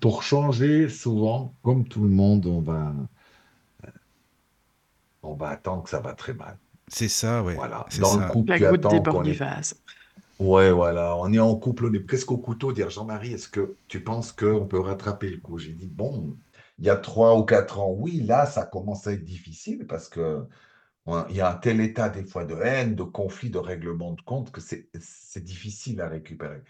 Pour 0.00 0.22
changer, 0.22 0.88
souvent, 0.88 1.54
comme 1.62 1.86
tout 1.86 2.02
le 2.02 2.10
monde, 2.10 2.46
on 2.46 2.60
va, 2.60 2.94
on 5.22 5.34
va 5.34 5.48
attendre 5.50 5.82
que 5.84 5.90
ça 5.90 6.00
va 6.00 6.14
très 6.14 6.34
mal. 6.34 6.58
C'est 6.88 7.08
ça, 7.08 7.42
ouais, 7.42 7.56
Voilà. 7.56 7.86
c'est 7.88 8.00
Dans 8.00 8.16
le 8.16 8.22
couple, 8.24 8.52
La 8.52 8.58
tu 8.58 8.66
goutte 8.66 8.86
attends 8.86 8.88
déborde 8.88 9.06
qu'on 9.06 9.24
du 9.24 9.32
est 9.32 9.34
vase. 9.34 9.74
Ouais, 10.38 10.72
voilà, 10.72 11.16
on 11.18 11.32
est 11.32 11.38
en 11.38 11.54
couple, 11.56 11.86
on 11.86 11.92
est 11.94 12.00
presque 12.00 12.30
au 12.32 12.38
couteau, 12.38 12.72
dire 12.72 12.90
Jean-Marie, 12.90 13.34
est-ce 13.34 13.48
que 13.48 13.76
tu 13.88 14.02
penses 14.02 14.32
qu'on 14.32 14.66
peut 14.66 14.80
rattraper 14.80 15.30
le 15.30 15.38
coup? 15.38 15.58
J'ai 15.58 15.74
dit, 15.74 15.86
bon, 15.86 16.38
il 16.78 16.86
y 16.86 16.90
a 16.90 16.96
trois 16.96 17.38
ou 17.38 17.44
quatre 17.44 17.78
ans, 17.80 17.92
oui, 17.92 18.20
là, 18.22 18.46
ça 18.46 18.64
commence 18.64 19.06
à 19.06 19.12
être 19.12 19.24
difficile 19.24 19.86
parce 19.86 20.08
que 20.08 20.46
on- 21.06 21.26
il 21.30 21.36
y 21.36 21.40
a 21.42 21.50
un 21.52 21.56
tel 21.56 21.80
état 21.80 22.08
des 22.10 22.24
fois 22.26 22.44
de 22.44 22.54
haine, 22.56 22.94
de 22.96 23.02
conflit, 23.04 23.50
de 23.50 23.58
règlement 23.58 24.12
de 24.14 24.22
compte 24.22 24.52
que 24.52 24.60
c'est 24.60 25.44
difficile 25.44 26.00
à 26.02 26.08
récupérer. 26.08 26.62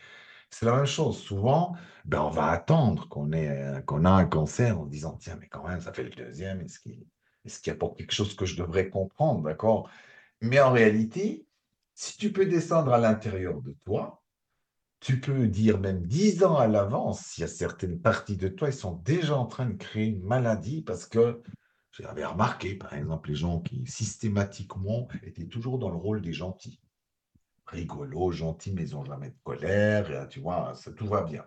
C'est 0.51 0.67
la 0.67 0.77
même 0.77 0.87
chose. 0.87 1.19
Souvent, 1.19 1.77
ben, 2.05 2.21
on 2.23 2.31
va 2.31 2.49
attendre 2.51 3.09
qu'on 3.09 3.33
ait, 3.33 3.49
un 3.49 4.27
cancer 4.27 4.79
en 4.79 4.87
disant, 4.87 5.17
tiens, 5.21 5.37
mais 5.41 5.49
quand 5.49 5.67
même, 5.67 5.81
ça 5.81 5.93
fait 5.93 6.03
le 6.03 6.11
deuxième, 6.11 6.61
est-ce 6.61 6.81
qu'il 6.81 7.07
y 7.67 7.71
a 7.71 7.75
pas 7.75 7.89
quelque 7.97 8.13
chose 8.13 8.35
que 8.35 8.47
je 8.47 8.57
devrais 8.57 8.91
comprendre, 8.91 9.43
d'accord? 9.43 9.89
Mais 10.41 10.61
en 10.61 10.73
réalité, 10.73 11.47
si 11.95 12.17
tu 12.17 12.33
peux 12.33 12.47
descendre 12.47 12.93
à 12.93 12.99
l'intérieur 12.99 13.61
de 13.63 13.77
toi, 13.85 14.23
tu 15.01 15.21
peux 15.21 15.47
dire 15.47 15.81
même 15.81 16.07
dix 16.07 16.45
ans 16.45 16.57
à 16.57 16.67
l'avance, 16.67 17.39
il 17.39 17.43
y 17.43 17.45
a 17.45 17.49
certaines 17.49 18.01
parties 18.01 18.37
de 18.37 18.49
toi, 18.49 18.69
ils 18.69 18.75
sont 18.75 18.97
déjà 18.97 19.37
en 19.37 19.47
train 19.47 19.67
de 19.67 19.77
créer 19.77 20.07
une 20.09 20.23
maladie 20.23 20.83
parce 20.83 21.07
que 21.07 21.43
j'avais 21.93 22.25
remarqué, 22.25 22.75
par 22.75 22.95
exemple, 22.95 23.31
les 23.31 23.35
gens 23.35 23.61
qui 23.61 23.87
systématiquement 23.87 25.09
étaient 25.23 25.47
toujours 25.47 25.79
dans 25.79 25.91
le 25.91 25.97
rôle 25.97 26.21
des 26.21 26.33
gentils. 26.33 26.81
Rigolos, 27.71 28.33
gentils, 28.33 28.73
mais 28.73 28.89
ils 28.89 28.95
n'ont 28.95 29.05
jamais 29.05 29.31
de 29.31 29.39
colère, 29.45 30.11
et, 30.11 30.29
tu 30.29 30.41
vois, 30.41 30.75
ça, 30.75 30.93
tout 30.93 31.07
va 31.07 31.23
bien. 31.23 31.45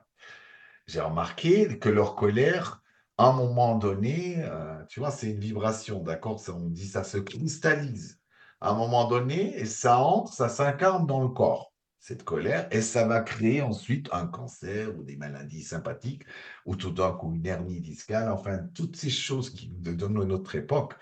J'ai 0.88 1.02
remarqué 1.02 1.80
que 1.80 1.90
leur 1.90 2.16
colère, 2.16 2.82
à 3.18 3.28
un 3.28 3.34
moment 3.34 3.78
donné, 3.78 4.38
euh, 4.40 4.84
tu 4.90 5.00
vois, 5.00 5.12
c'est 5.12 5.30
une 5.32 5.40
vibration, 5.40 6.02
d'accord? 6.04 6.42
On 6.50 6.70
dit 6.70 6.88
ça 6.88 7.04
se 7.04 7.18
cristallise. 7.18 8.20
À 8.60 8.72
un 8.72 8.76
moment 8.76 9.08
donné, 9.08 9.58
et 9.58 9.66
ça 9.66 10.00
entre, 10.00 10.34
ça 10.34 10.50
s'incarne 10.50 11.06
dans 11.06 11.22
le 11.22 11.30
corps, 11.30 11.74
cette 12.00 12.24
colère, 12.24 12.68
et 12.72 12.82
ça 12.82 13.08
va 13.08 13.22
créer 13.22 13.62
ensuite 13.62 14.10
un 14.12 14.28
cancer 14.28 14.90
ou 14.98 15.04
des 15.04 15.16
maladies 15.16 15.64
sympathiques, 15.64 16.24
ou 16.66 16.76
tout 16.76 16.92
d'un 16.92 17.12
coup 17.12 17.34
une 17.34 17.46
hernie 17.46 17.82
discale, 17.82 18.30
enfin, 18.32 18.60
toutes 18.74 18.96
ces 18.96 19.10
choses 19.10 19.50
qui 19.50 19.68
de 19.68 20.08
notre 20.08 20.56
époque. 20.56 20.96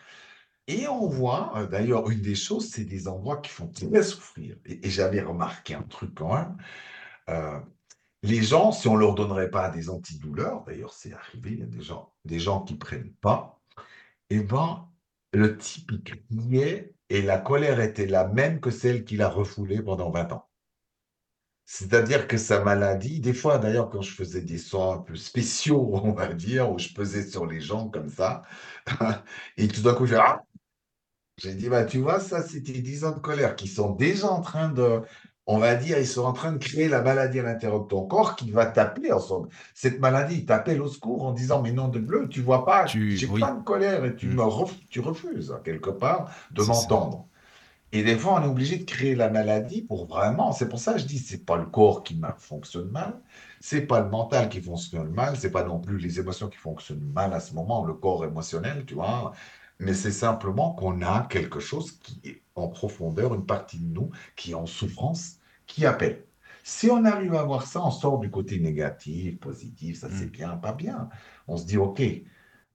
Et 0.72 0.88
on 0.88 1.07
voit, 1.07 1.51
euh, 1.57 1.67
d'ailleurs, 1.67 2.09
une 2.09 2.22
des 2.22 2.36
choses, 2.36 2.69
c'est 2.69 2.86
des 2.86 3.07
endroits 3.09 3.38
qui 3.41 3.51
font 3.51 3.67
très 3.67 4.03
souffrir. 4.03 4.55
Et, 4.65 4.89
j'avais 4.89 5.22
remarqué 5.22 5.76
un 5.76 5.84
truc 5.84 6.15
quand 6.15 6.34
même. 6.34 6.57
Euh, 7.30 7.59
les 8.24 8.41
gens, 8.43 8.72
si 8.72 8.88
on 8.88 8.95
leur 8.95 9.15
donnerait 9.15 9.51
pas 9.51 9.69
des 9.69 9.89
antidouleurs, 9.89 10.63
d'ailleurs, 10.65 10.93
c'est 10.93 11.13
arrivé, 11.13 11.51
il 11.53 11.59
y 11.59 11.63
a 11.63 11.65
des 11.65 11.82
gens, 11.82 12.13
des 12.26 12.39
gens 12.39 12.61
qui 12.61 12.76
prennent 12.76 13.13
pas, 13.22 13.59
et 14.30 14.38
eh 14.38 14.43
ben, 14.43 14.88
le 15.34 15.57
type, 15.57 15.91
il 15.91 16.03
criait 16.03 16.95
et 17.09 17.22
la 17.22 17.38
colère 17.39 17.82
était 17.82 18.07
la 18.07 18.28
même 18.28 18.61
que 18.61 18.72
celle 18.72 19.03
qu'il 19.03 19.22
a 19.22 19.30
refoulée 19.30 19.82
pendant 19.82 20.11
20 20.11 20.32
ans. 20.34 20.49
C'est-à-dire 21.65 22.28
que 22.28 22.38
sa 22.38 22.63
maladie, 22.63 23.19
des 23.19 23.34
fois 23.34 23.57
d'ailleurs 23.57 23.89
quand 23.89 24.01
je 24.01 24.13
faisais 24.13 24.41
des 24.41 24.57
soins 24.57 24.95
un 24.95 24.97
peu 24.99 25.15
spéciaux, 25.15 25.89
on 26.03 26.13
va 26.13 26.34
dire, 26.34 26.72
où 26.72 26.80
je 26.80 26.89
pesais 26.93 27.28
sur 27.28 27.45
les 27.45 27.61
gens 27.61 27.89
comme 27.89 28.09
ça, 28.09 28.43
et 29.57 29.67
tout 29.67 29.82
d'un 29.82 29.93
coup 29.93 30.05
je 30.05 30.15
ah! 30.15 30.43
J'ai 31.42 31.56
dit, 31.56 31.70
bah, 31.70 31.86
tu 31.86 32.00
vois, 32.00 32.20
ça 32.20 32.44
c'était 32.44 32.74
10 32.74 33.06
ans 33.06 33.12
de 33.12 33.20
colère 33.20 33.56
qui 33.56 33.68
sont 33.68 33.92
déjà 33.92 34.28
en 34.28 34.42
train 34.42 34.70
de, 34.70 35.02
on 35.48 35.58
va 35.58 35.76
dire, 35.76 35.98
ils 35.98 36.08
sont 36.08 36.24
en 36.24 36.34
train 36.34 36.52
de 36.52 36.58
créer 36.58 36.88
la 36.88 37.02
maladie 37.02 37.39
à 37.39 37.44
l'intérieur 37.44 37.82
de 37.82 37.88
ton 37.88 38.06
corps 38.06 38.36
qui 38.36 38.52
va 38.52 38.66
t'appeler 38.66 39.12
ensemble. 39.12 39.50
Cette 39.74 40.00
maladie 40.00 40.46
t'appelle 40.46 40.82
au 40.82 40.88
secours 40.88 41.24
en 41.26 41.32
disant, 41.32 41.62
mais 41.62 41.72
non 41.72 41.88
de 41.88 42.00
bleu, 42.00 42.28
tu 42.30 42.42
vois 42.42 42.66
pas, 42.66 42.86
j'ai 42.86 43.28
plein 43.28 43.56
de 43.56 43.64
colère 43.64 44.06
et 44.06 44.16
tu, 44.16 44.28
mm. 44.28 44.36
me 44.36 44.88
tu 44.89 45.00
refuses 45.00 45.56
quelque 45.64 45.89
part 45.89 46.32
de 46.52 46.64
m'entendre. 46.64 47.28
Et 47.94 48.04
des 48.04 48.16
fois, 48.18 48.39
on 48.39 48.44
est 48.44 48.48
obligé 48.48 48.78
de 48.78 48.86
créer 48.86 49.16
la 49.16 49.30
maladie 49.30 49.82
pour 49.82 50.06
vraiment. 50.06 50.54
C'est 50.54 50.70
pour 50.70 50.80
ça 50.80 50.94
que 50.94 51.00
je 51.00 51.06
dis, 51.06 51.18
c'est 51.18 51.46
pas 51.46 51.58
le 51.58 51.66
corps 51.66 52.04
qui 52.04 52.20
fonctionne 52.38 52.89
mal, 52.89 53.20
c'est 53.60 53.82
pas 53.82 54.00
le 54.00 54.10
mental 54.10 54.48
qui 54.48 54.62
fonctionne 54.62 55.10
mal, 55.10 55.36
c'est 55.36 55.52
pas 55.52 55.66
non 55.66 55.80
plus 55.80 55.98
les 55.98 56.20
émotions 56.20 56.48
qui 56.48 56.58
fonctionnent 56.58 57.12
mal 57.14 57.34
à 57.34 57.42
ce 57.42 57.54
moment, 57.54 57.84
le 57.84 57.94
corps 57.94 58.24
émotionnel, 58.24 58.86
tu 58.86 58.94
vois. 58.94 59.34
Mais 59.82 59.95
c'est 59.95 60.11
simplement 60.11 60.73
qu'on 60.73 61.01
a 61.01 61.27
quelque 61.27 61.59
chose 61.59 61.93
qui 61.93 62.21
est 62.23 62.43
en 62.55 62.67
profondeur, 62.67 63.34
une 63.34 63.45
partie 63.45 63.79
de 63.79 63.91
nous 63.91 64.11
qui 64.36 64.51
est 64.51 64.55
en 64.55 64.67
souffrance, 64.67 65.39
qui 65.65 65.86
appelle. 65.88 66.23
Si 66.63 66.89
on 66.91 67.03
arrive 67.03 67.34
à 67.34 67.43
voir 67.43 67.65
ça, 67.65 67.84
on 67.84 67.89
sort 67.89 68.19
du 68.19 68.29
côté 68.29 68.59
négatif, 68.59 69.39
positif, 69.39 69.99
ça 69.99 70.09
c'est 70.11 70.27
mm. 70.27 70.29
bien, 70.29 70.49
pas 70.57 70.73
bien. 70.73 71.09
On 71.47 71.57
se 71.57 71.65
dit, 71.65 71.77
OK, 71.77 72.01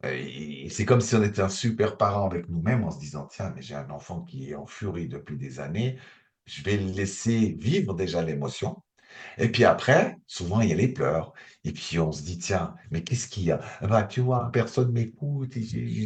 c'est 0.02 0.84
comme 0.84 1.00
si 1.00 1.14
on 1.14 1.22
était 1.22 1.42
un 1.42 1.48
super 1.48 1.96
parent 1.96 2.26
avec 2.26 2.48
nous-mêmes 2.48 2.82
en 2.82 2.90
se 2.90 2.98
disant, 2.98 3.26
tiens, 3.26 3.52
mais 3.54 3.62
j'ai 3.62 3.76
un 3.76 3.90
enfant 3.90 4.22
qui 4.22 4.50
est 4.50 4.54
en 4.57 4.66
furie 4.66 5.09
depuis 5.09 5.36
des 5.36 5.61
années, 5.61 5.98
je 6.44 6.62
vais 6.62 6.76
le 6.76 6.90
laisser 6.90 7.57
vivre 7.59 7.94
déjà 7.94 8.22
l'émotion. 8.22 8.82
Et 9.39 9.49
puis 9.51 9.64
après, 9.64 10.17
souvent, 10.27 10.61
il 10.61 10.71
y 10.71 10.73
a 10.73 10.77
les 10.77 10.89
pleurs. 10.89 11.33
Et 11.64 11.73
puis 11.73 11.99
on 11.99 12.12
se 12.12 12.23
dit, 12.23 12.39
tiens, 12.39 12.75
mais 12.91 13.03
qu'est-ce 13.03 13.29
qu'il 13.29 13.45
y 13.45 13.51
a? 13.53 13.61
Bah, 13.83 14.05
Tu 14.05 14.21
vois, 14.21 14.51
personne 14.53 14.93
m'écoute, 14.93 15.55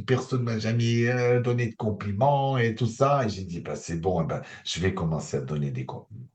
personne 0.07 0.41
ne 0.41 0.45
m'a 0.45 0.59
jamais 0.59 1.09
euh, 1.09 1.41
donné 1.41 1.69
de 1.69 1.75
compliments 1.77 2.59
et 2.59 2.75
tout 2.75 2.87
ça. 2.87 3.25
Et 3.25 3.29
j'ai 3.29 3.45
dit, 3.45 3.61
bah, 3.61 3.77
c'est 3.77 3.97
bon, 4.01 4.25
bah, 4.25 4.43
je 4.65 4.81
vais 4.81 4.95
commencer 4.95 5.37
à 5.39 5.41
donner 5.41 5.71
des 5.71 5.85
compliments. 5.87 6.27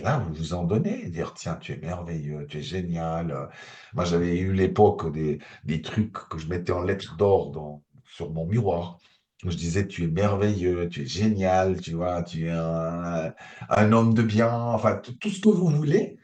Là, 0.00 0.18
vous 0.18 0.34
vous 0.34 0.54
en 0.54 0.64
donnez, 0.64 1.08
dire 1.10 1.34
tiens, 1.34 1.56
tu 1.56 1.72
es 1.72 1.76
merveilleux, 1.76 2.46
tu 2.48 2.58
es 2.58 2.62
génial. 2.62 3.50
Moi, 3.94 4.04
j'avais 4.04 4.38
eu 4.38 4.52
l'époque 4.52 5.12
des, 5.12 5.38
des 5.64 5.82
trucs 5.82 6.12
que 6.12 6.38
je 6.38 6.48
mettais 6.48 6.72
en 6.72 6.82
lettres 6.82 7.16
d'or 7.16 7.80
sur 8.04 8.30
mon 8.32 8.46
miroir. 8.46 8.98
Je 9.44 9.56
disais, 9.56 9.86
tu 9.86 10.04
es 10.04 10.08
merveilleux, 10.08 10.88
tu 10.88 11.02
es 11.02 11.06
génial, 11.06 11.80
tu 11.80 11.92
vois, 11.92 12.22
tu 12.22 12.46
es 12.46 12.50
un, 12.50 13.32
un 13.70 13.92
homme 13.92 14.12
de 14.12 14.22
bien, 14.22 14.52
enfin, 14.52 14.96
tout 14.96 15.30
ce 15.30 15.40
que 15.40 15.48
vous 15.48 15.68
voulez, 15.68 16.18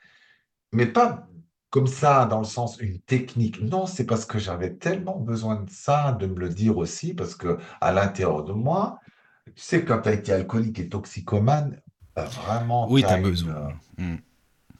mais 0.72 0.86
pas 0.86 1.26
comme 1.70 1.86
ça, 1.86 2.26
dans 2.26 2.38
le 2.38 2.44
sens 2.44 2.78
une 2.80 3.00
technique. 3.00 3.60
Non, 3.60 3.86
c'est 3.86 4.06
parce 4.06 4.24
que 4.24 4.38
j'avais 4.38 4.74
tellement 4.74 5.18
besoin 5.18 5.62
de 5.62 5.70
ça, 5.70 6.12
de 6.12 6.26
me 6.26 6.38
le 6.38 6.48
dire 6.48 6.78
aussi, 6.78 7.14
parce 7.14 7.34
que 7.34 7.58
à 7.80 7.92
l'intérieur 7.92 8.44
de 8.44 8.52
moi, 8.52 9.00
tu 9.46 9.52
sais, 9.62 9.84
quand 9.84 10.02
tu 10.02 10.08
as 10.08 10.12
été 10.12 10.32
alcoolique 10.32 10.78
et 10.78 10.88
toxicomane, 10.88 11.80
vraiment. 12.16 12.90
Oui, 12.90 13.02
tu 13.02 13.08
as 13.08 13.18
besoin. 13.18 13.68
Hmm. 13.98 14.16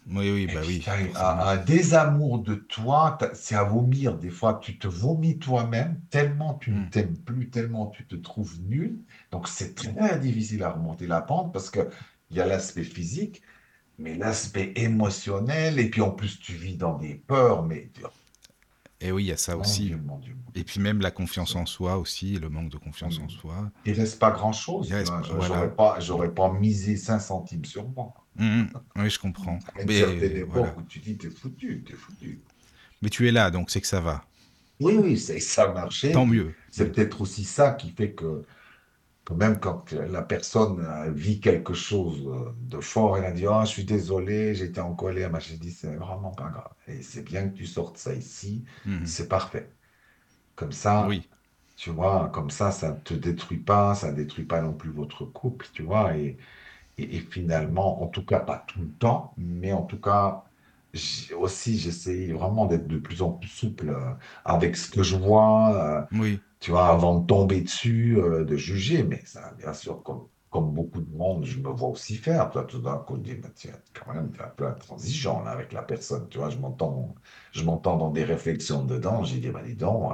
Oui, 0.09 0.31
oui, 0.31 0.47
bah 0.47 0.61
oui. 0.65 0.85
un, 1.17 1.57
désamour 1.57 2.39
de 2.39 2.55
toi, 2.55 3.19
c'est 3.35 3.57
à 3.57 3.65
vomir. 3.65 4.17
Des 4.19 4.31
fois, 4.31 4.61
tu 4.63 4.79
te 4.79 4.87
vomis 4.87 5.39
toi-même 5.39 6.01
tellement 6.11 6.55
tu 6.55 6.71
ne 6.71 6.81
hmm. 6.81 6.91
t'aimes 6.91 7.19
plus, 7.19 7.51
tellement 7.51 7.87
tu 7.87 8.07
te 8.07 8.15
trouves 8.15 8.61
nul. 8.63 9.01
Donc, 9.33 9.49
c'est 9.49 9.75
très 9.75 10.21
difficile 10.21 10.63
à 10.63 10.71
remonter 10.71 11.07
la 11.09 11.21
pente 11.21 11.53
parce 11.53 11.71
qu'il 11.71 11.89
y 12.31 12.41
a 12.41 12.47
l'aspect 12.47 12.85
physique, 12.85 13.43
mais 13.99 14.15
l'aspect 14.15 14.73
émotionnel, 14.77 15.81
et 15.81 15.91
puis 15.91 16.03
en 16.03 16.11
plus, 16.11 16.39
tu 16.39 16.53
vis 16.53 16.77
dans 16.77 16.97
des 16.97 17.15
peurs, 17.15 17.65
mais 17.65 17.91
et 19.01 19.13
oui, 19.13 19.25
il 19.25 19.27
y 19.27 19.33
a 19.33 19.37
ça 19.37 19.57
aussi. 19.57 19.95
Et 20.55 20.65
puis 20.65 20.81
même 20.81 21.01
la 21.01 21.11
confiance 21.11 21.55
en 21.55 21.67
soi 21.67 21.99
aussi, 21.99 22.39
le 22.39 22.49
manque 22.49 22.71
de 22.71 22.79
confiance 22.79 23.19
en 23.19 23.29
soi. 23.29 23.71
Il 23.85 23.93
reste 23.93 24.19
pas 24.19 24.31
grand-chose. 24.31 24.93
J'aurais 25.41 25.75
pas, 25.75 25.99
pas 26.35 26.53
misé 26.53 26.97
5 26.97 27.19
centimes 27.19 27.65
sur 27.65 27.87
moi. 27.91 28.15
Mmh, 28.39 28.45
mmh. 28.45 28.71
oui, 28.97 29.11
je 29.11 29.19
comprends. 29.19 29.59
Mais 29.87 30.05
où 30.05 30.83
tu 30.89 30.99
dis, 30.99 31.17
t'es 31.17 31.31
foutu, 31.31 31.83
t'es 31.87 31.95
foutu. 31.95 32.41
Mais 33.03 33.09
tu 33.09 33.27
es 33.29 33.33
là, 33.33 33.51
donc 33.51 33.71
c'est 33.71 33.81
que 33.81 33.87
ça 33.87 34.01
va. 34.01 34.25
Oui, 34.81 34.99
oui, 35.01 35.19
ça 35.19 35.65
a 35.65 35.73
marché. 35.73 36.13
Tant 36.13 36.27
mieux. 36.27 36.55
C'est 36.71 36.93
peut-être 36.93 37.23
aussi 37.23 37.45
ça 37.45 37.71
qui 37.71 37.91
fait 37.91 38.13
que 38.13 38.45
même 39.35 39.59
quand 39.59 39.93
la 39.93 40.23
personne 40.23 40.87
vit 41.13 41.41
quelque 41.41 41.75
chose 41.75 42.31
de 42.61 42.81
fort, 42.81 43.17
elle 43.17 43.25
a 43.25 43.33
dit 43.33 43.47
Ah, 43.47 43.65
je 43.65 43.71
suis 43.71 43.85
désolé, 43.85 44.55
j'étais 44.55 44.81
en 44.81 44.95
colère. 44.95 45.33
Mais 45.33 45.41
j'ai 45.41 45.57
dit 45.57 45.73
C'est 45.73 45.97
vraiment 45.97 46.31
pas 46.31 46.49
grave. 46.49 46.73
Et 46.87 47.03
c'est 47.03 47.23
bien 47.23 47.49
que 47.49 47.57
tu 47.57 47.67
sortes 47.67 47.99
ça 47.99 48.15
ici, 48.15 48.65
mhm. 48.85 49.07
c'est 49.07 49.29
parfait. 49.29 49.71
Comme 50.55 50.73
ça, 50.73 51.07
oui. 51.09 51.29
tu 51.77 51.91
vois, 51.91 52.31
comme 52.33 52.51
ça, 52.51 52.71
ça 52.71 52.93
ne 52.93 52.99
te 53.01 53.15
détruit 53.15 53.59
pas, 53.59 53.95
ça 53.95 54.11
ne 54.11 54.17
détruit 54.17 54.45
pas 54.45 54.61
non 54.63 54.73
plus 54.73 54.91
votre 54.91 55.25
couple, 55.25 55.67
tu 55.73 55.83
vois. 55.83 56.17
Et, 56.17 56.37
et, 56.99 57.21
finalement, 57.21 58.03
en 58.03 58.07
tout 58.09 58.25
cas, 58.25 58.41
pas 58.41 58.65
tout 58.67 58.81
le 58.81 58.91
temps, 58.93 59.35
mais 59.37 59.73
en 59.73 59.83
tout 59.83 60.01
cas, 60.01 60.45
aussi, 61.37 61.79
j'essaie 61.79 62.33
vraiment 62.33 62.67
d'être 62.67 62.87
de 62.89 62.99
plus 62.99 63.23
en 63.23 63.33
plus 63.33 63.49
souple 63.49 63.91
euh, 63.91 64.13
avec 64.45 64.77
ce 64.77 64.91
que 64.91 65.03
je 65.03 65.17
vois. 65.17 66.07
Euh, 66.13 66.17
oui 66.19 66.41
tu 66.59 66.71
vois, 66.71 66.89
avant 66.89 67.21
de 67.21 67.27
tomber 67.27 67.61
dessus, 67.61 68.17
euh, 68.19 68.45
de 68.45 68.57
juger. 68.57 69.03
Mais 69.05 69.23
ça, 69.27 69.53
bien 69.59 69.73
sûr, 69.75 70.03
comme, 70.03 70.27
comme 70.51 70.73
beaucoup 70.73 71.01
de 71.03 71.15
monde, 71.17 71.45
je 71.45 71.59
me 71.61 71.69
vois 71.71 71.89
aussi 71.91 72.17
faire. 72.17 72.51
Toi, 72.51 72.65
tout 72.65 72.81
d'un 72.81 72.97
coup, 72.99 73.17
je 73.17 73.21
dis, 73.23 73.35
bah, 73.35 73.49
tiens, 73.55 73.73
quand 73.95 74.13
même, 74.15 74.33
tu 74.33 74.41
es 74.41 74.45
un 74.45 74.49
peu 74.49 74.67
intransigeant 74.67 75.43
là, 75.45 75.51
avec 75.53 75.73
la 75.73 75.83
personne. 75.83 76.29
Tu 76.29 76.39
vois, 76.39 76.51
je 76.51 76.59
m'entends, 76.59 77.15
je 77.53 77.63
m'entends 77.65 77.97
dans 77.97 78.11
des 78.11 78.25
réflexions 78.25 78.85
dedans. 78.85 79.23
J'ai 79.23 79.39
dit, 79.39 79.51
bah, 79.51 79.63
dis 79.65 79.77
donc. 79.77 80.13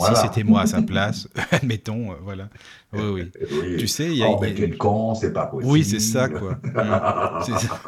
Si 0.00 0.16
c'était 0.16 0.42
moi 0.42 0.62
à 0.62 0.66
sa 0.66 0.82
place, 0.82 1.28
admettons, 1.50 2.12
euh, 2.12 2.16
voilà. 2.22 2.48
Oui, 2.92 3.30
oui. 3.42 3.76
Tu 3.78 3.88
sais, 3.88 4.06
il 4.06 4.16
y 4.16 4.22
a. 4.22 4.28
Oh, 4.28 4.38
mais 4.40 4.54
quel 4.54 4.76
con, 4.76 5.14
c'est 5.14 5.32
pas 5.32 5.46
possible. 5.46 5.70
Oui, 5.70 5.84
c'est 5.84 6.00
ça, 6.00 6.28
quoi. 6.28 6.58
c'est 7.46 7.58
ça. 7.58 7.80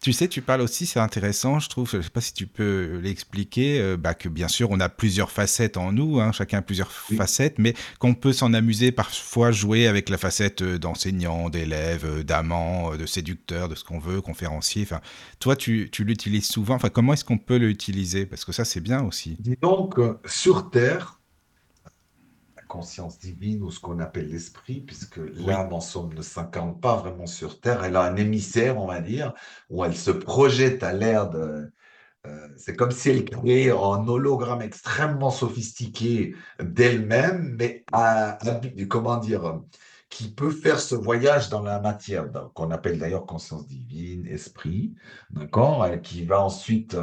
Tu 0.00 0.12
sais, 0.12 0.28
tu 0.28 0.42
parles 0.42 0.60
aussi, 0.60 0.86
c'est 0.86 1.00
intéressant, 1.00 1.58
je 1.58 1.68
trouve, 1.68 1.90
je 1.90 1.96
ne 1.96 2.02
sais 2.02 2.10
pas 2.10 2.20
si 2.20 2.32
tu 2.32 2.46
peux 2.46 3.00
l'expliquer, 3.02 3.80
euh, 3.80 3.96
bah, 3.96 4.14
que 4.14 4.28
bien 4.28 4.46
sûr, 4.46 4.70
on 4.70 4.78
a 4.78 4.88
plusieurs 4.88 5.30
facettes 5.32 5.76
en 5.76 5.92
nous, 5.92 6.20
hein, 6.20 6.30
chacun 6.30 6.58
a 6.58 6.62
plusieurs 6.62 6.92
facettes, 6.92 7.58
mais 7.58 7.74
qu'on 7.98 8.14
peut 8.14 8.32
s'en 8.32 8.54
amuser 8.54 8.92
parfois, 8.92 9.50
jouer 9.50 9.88
avec 9.88 10.08
la 10.08 10.16
facette 10.16 10.62
euh, 10.62 10.78
d'enseignant, 10.78 11.50
d'élève, 11.50 12.04
euh, 12.04 12.22
d'amant, 12.22 12.94
de 12.96 13.06
séducteur, 13.06 13.68
de 13.68 13.74
ce 13.74 13.82
qu'on 13.82 13.98
veut, 13.98 14.20
conférencier. 14.20 14.82
Enfin, 14.82 15.00
toi, 15.40 15.56
tu, 15.56 15.88
tu 15.90 16.04
l'utilises 16.04 16.46
souvent. 16.46 16.76
Enfin, 16.76 16.90
comment 16.90 17.12
est-ce 17.14 17.24
qu'on 17.24 17.38
peut 17.38 17.56
l'utiliser? 17.56 18.24
Parce 18.24 18.44
que 18.44 18.52
ça, 18.52 18.64
c'est 18.64 18.80
bien 18.80 19.02
aussi. 19.02 19.36
Dis 19.40 19.58
donc, 19.60 19.98
sur 20.26 20.70
Terre, 20.70 21.17
conscience 22.68 23.18
divine 23.18 23.62
ou 23.64 23.70
ce 23.70 23.80
qu'on 23.80 23.98
appelle 23.98 24.28
l'esprit, 24.28 24.80
puisque 24.80 25.16
l'âme 25.16 25.72
en 25.72 25.80
somme 25.80 26.14
ne 26.14 26.22
s'incarne 26.22 26.78
pas 26.78 26.96
vraiment 26.96 27.26
sur 27.26 27.60
Terre. 27.60 27.82
Elle 27.82 27.96
a 27.96 28.02
un 28.02 28.16
émissaire, 28.16 28.78
on 28.78 28.86
va 28.86 29.00
dire, 29.00 29.34
où 29.70 29.84
elle 29.84 29.96
se 29.96 30.12
projette 30.12 30.82
à 30.82 30.92
l'air 30.92 31.28
de... 31.28 31.72
Euh, 32.26 32.48
c'est 32.56 32.76
comme 32.76 32.90
si 32.90 33.10
elle 33.10 33.24
créait 33.24 33.70
un 33.70 34.06
hologramme 34.06 34.62
extrêmement 34.62 35.30
sophistiqué 35.30 36.34
d'elle-même, 36.60 37.56
mais 37.58 37.84
à, 37.92 38.38
comment 38.88 39.16
dire, 39.16 39.60
qui 40.10 40.30
peut 40.30 40.50
faire 40.50 40.80
ce 40.80 40.94
voyage 40.94 41.48
dans 41.48 41.62
la 41.62 41.80
matière, 41.80 42.26
qu'on 42.54 42.70
appelle 42.70 42.98
d'ailleurs 42.98 43.26
conscience 43.26 43.66
divine, 43.66 44.26
esprit, 44.26 44.94
d'accord, 45.30 45.86
qui 46.02 46.24
va 46.24 46.42
ensuite 46.42 46.96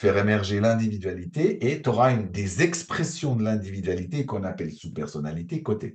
faire 0.00 0.16
émerger 0.16 0.60
l'individualité 0.60 1.70
et 1.70 1.82
tu 1.82 1.90
auras 1.90 2.14
des 2.14 2.62
expressions 2.62 3.36
de 3.36 3.44
l'individualité 3.44 4.24
qu'on 4.24 4.44
appelle 4.44 4.72
sous-personnalité 4.72 5.62
côté. 5.62 5.94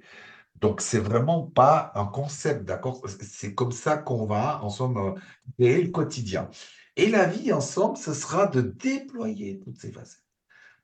Donc, 0.61 0.79
c'est 0.79 0.99
vraiment 0.99 1.41
pas 1.41 1.91
un 1.95 2.05
concept, 2.05 2.65
d'accord? 2.65 3.01
C'est 3.19 3.55
comme 3.55 3.71
ça 3.71 3.97
qu'on 3.97 4.27
va, 4.27 4.63
en 4.63 4.69
somme, 4.69 5.15
créer 5.57 5.81
le 5.81 5.89
quotidien. 5.89 6.51
Et 6.95 7.09
la 7.09 7.25
vie, 7.25 7.51
en 7.51 7.61
somme, 7.61 7.95
ce 7.95 8.13
sera 8.13 8.45
de 8.45 8.61
déployer 8.61 9.59
toutes 9.59 9.79
ces 9.81 9.91
facettes 9.91 10.23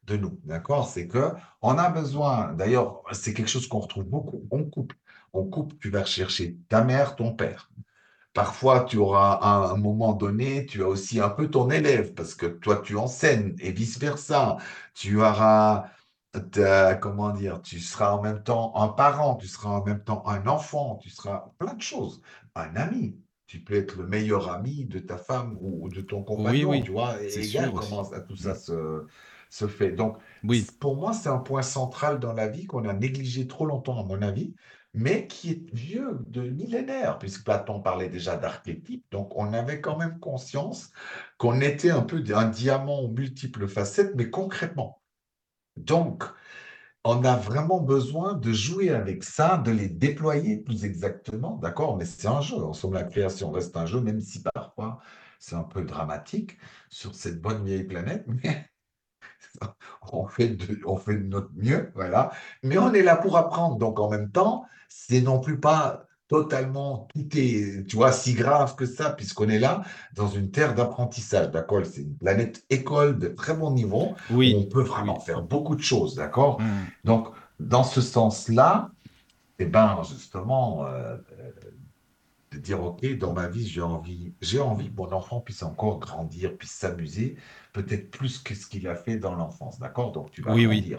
de 0.06 0.18
nous, 0.18 0.40
d'accord? 0.44 0.90
C'est 0.90 1.08
que 1.08 1.30
on 1.62 1.78
a 1.78 1.92
besoin, 1.92 2.54
d'ailleurs, 2.54 3.04
c'est 3.12 3.36
quelque 3.36 3.52
chose 3.52 3.68
qu'on 3.68 3.82
retrouve 3.82 4.06
beaucoup, 4.06 4.48
on 4.50 4.64
coupe. 4.64 4.94
On 5.32 5.46
coupe, 5.46 5.80
tu 5.80 5.92
vas 5.92 6.06
chercher 6.06 6.58
ta 6.70 6.84
mère, 6.84 7.16
ton 7.16 7.34
père. 7.34 7.70
Parfois, 8.34 8.86
tu 8.86 8.98
auras 8.98 9.34
à 9.34 9.72
un 9.74 9.78
moment 9.78 10.14
donné, 10.14 10.66
tu 10.66 10.84
as 10.84 10.88
aussi 10.88 11.20
un 11.20 11.30
peu 11.30 11.50
ton 11.50 11.70
élève 11.70 12.14
parce 12.14 12.34
que 12.36 12.46
toi, 12.46 12.78
tu 12.82 12.96
enseignes 12.98 13.56
et 13.60 13.72
vice-versa. 13.74 14.58
Tu 14.94 15.22
auras 15.22 15.90
comment 17.02 17.32
dire, 17.32 17.62
tu 17.62 17.80
seras 17.80 18.14
en 18.14 18.22
même 18.22 18.44
temps 18.44 18.74
un 18.76 18.88
parent, 18.90 19.36
tu 19.36 19.48
seras 19.48 19.70
en 19.70 19.84
même 19.84 20.04
temps 20.04 20.24
un 20.28 20.48
enfant, 20.48 20.98
tu 20.98 21.10
seras 21.10 21.52
plein 21.58 21.74
de 21.74 21.82
choses, 21.82 22.22
un 22.56 22.76
ami. 22.76 23.18
Tu 23.48 23.60
peux 23.60 23.74
être 23.76 23.98
le 23.98 24.08
meilleur 24.08 24.50
ami 24.50 24.86
de 24.86 25.00
ta 25.00 25.18
femme 25.18 25.58
ou 25.60 25.90
de 25.90 26.00
ton 26.00 26.24
compagnon, 26.24 26.70
oui, 26.70 26.84
tu 26.84 26.92
vois, 26.92 27.22
et 27.22 27.42
regarde 27.48 27.76
comment 27.76 28.04
ça- 28.06 28.22
tout 28.22 28.38
ça 28.38 28.54
Mm. 28.54 28.56
se, 28.56 29.06
se 29.50 29.68
fait. 29.68 29.92
Donc, 29.92 30.18
Oui, 30.44 30.66
pour 30.80 30.96
moi, 30.96 31.12
c'est 31.12 31.28
un 31.28 31.40
point 31.40 31.62
central 31.62 32.20
dans 32.20 32.32
la 32.32 32.48
vie 32.48 32.66
qu'on 32.66 32.88
a 32.88 32.94
négligé 32.94 33.48
trop 33.48 33.66
longtemps, 33.66 34.00
à 34.00 34.04
mon 34.06 34.22
avis, 34.22 34.56
mais 34.94 35.28
qui 35.28 35.52
est 35.52 35.74
vieux 35.74 36.20
de 36.28 36.42
millénaires, 36.42 37.18
puisque 37.20 37.46
Platon 37.46 37.82
parlait 37.82 38.10
déjà 38.10 38.38
d'archétypes. 38.38 39.06
Donc, 39.12 39.38
on 39.38 39.54
avait 39.54 39.82
quand 39.82 39.98
même 39.98 40.20
conscience 40.20 40.92
qu'on 41.38 41.62
était 41.62 41.92
un 41.92 42.02
peu 42.02 42.24
un 42.34 42.48
diamant 42.50 43.00
aux 43.02 43.10
multiples 43.10 43.68
facettes, 43.68 44.16
mais 44.16 44.30
concrètement. 44.30 45.02
Donc, 45.78 46.24
on 47.04 47.24
a 47.26 47.36
vraiment 47.38 47.80
besoin 47.82 48.34
de 48.36 48.52
jouer 48.54 48.92
avec 48.92 49.24
ça, 49.24 49.58
de 49.58 49.72
les 49.72 49.90
déployer 49.90 50.58
plus 50.58 50.86
exactement, 50.86 51.58
d'accord? 51.58 51.98
Mais 51.98 52.06
c'est 52.06 52.28
un 52.28 52.42
jeu. 52.42 52.58
En 52.58 52.74
somme, 52.74 52.94
la 52.94 53.04
création 53.04 53.52
reste 53.52 53.76
un 53.78 53.86
jeu, 53.86 54.02
même 54.02 54.22
si 54.22 54.44
parfois 54.44 55.00
c'est 55.40 55.56
un 55.56 55.64
peu 55.64 55.84
dramatique 55.84 56.58
sur 56.90 57.16
cette 57.16 57.42
bonne 57.42 57.66
vieille 57.66 57.86
planète, 57.86 58.26
mais 58.44 58.71
on 60.12 60.28
fait 60.28 60.50
de, 60.50 60.80
on 60.86 60.98
fait 60.98 61.16
de 61.16 61.24
notre 61.24 61.52
mieux, 61.56 61.92
voilà. 61.96 62.32
Mais 62.64 62.78
on 62.78 62.94
est 62.94 63.04
là 63.04 63.16
pour 63.16 63.38
apprendre. 63.38 63.78
Donc, 63.78 64.00
en 64.00 64.10
même 64.10 64.30
temps, 64.32 64.66
c'est 64.90 65.22
non 65.22 65.40
plus 65.40 65.60
pas 65.60 66.06
totalement 66.28 67.10
tout 67.14 67.28
est, 67.38 67.86
tu 67.88 67.98
vois, 67.98 68.14
si 68.14 68.34
grave 68.34 68.76
que 68.76 68.86
ça, 68.86 69.10
puisqu'on 69.10 69.50
est 69.50 69.60
là 69.60 69.84
dans 70.16 70.30
une 70.30 70.50
terre 70.50 70.74
d'apprentissage, 70.76 71.52
d'accord? 71.52 71.82
C'est 71.86 72.02
une 72.02 72.16
planète 72.16 72.64
école 72.70 73.20
de 73.20 73.28
très 73.28 73.54
bon 73.54 73.72
niveau 73.72 74.14
où 74.30 74.36
oui. 74.36 74.56
on 74.58 74.64
peut 74.64 74.82
vraiment 74.82 75.20
faire 75.20 75.42
beaucoup 75.42 75.76
de 75.76 75.82
choses, 75.82 76.16
d'accord? 76.16 76.62
Mm. 76.62 76.66
Donc, 77.04 77.28
dans 77.60 77.84
ce 77.84 78.00
sens-là, 78.00 78.92
eh 79.60 79.66
ben, 79.66 80.02
justement, 80.10 80.86
euh, 80.86 81.18
euh, 81.40 81.52
de 82.52 82.58
dire, 82.60 82.84
OK, 82.84 83.06
dans 83.18 83.34
ma 83.34 83.48
vie, 83.48 83.68
j'ai 83.68 83.82
envie, 83.82 84.34
j'ai 84.42 84.60
envie 84.60 84.90
que 84.92 84.96
mon 84.96 85.12
enfant 85.14 85.42
puisse 85.42 85.64
encore 85.64 86.00
grandir, 86.00 86.58
puisse 86.58 86.72
s'amuser, 86.72 87.38
peut-être 87.74 88.12
plus 88.12 88.40
que 88.40 88.56
ce 88.56 88.68
qu'il 88.68 88.88
a 88.88 88.96
fait 88.96 89.18
dans 89.18 89.36
l'enfance, 89.36 89.80
d'accord? 89.80 90.12
Donc, 90.12 90.32
tu 90.32 90.42
vas 90.42 90.54
Oui, 90.54 90.66
oui. 90.66 90.96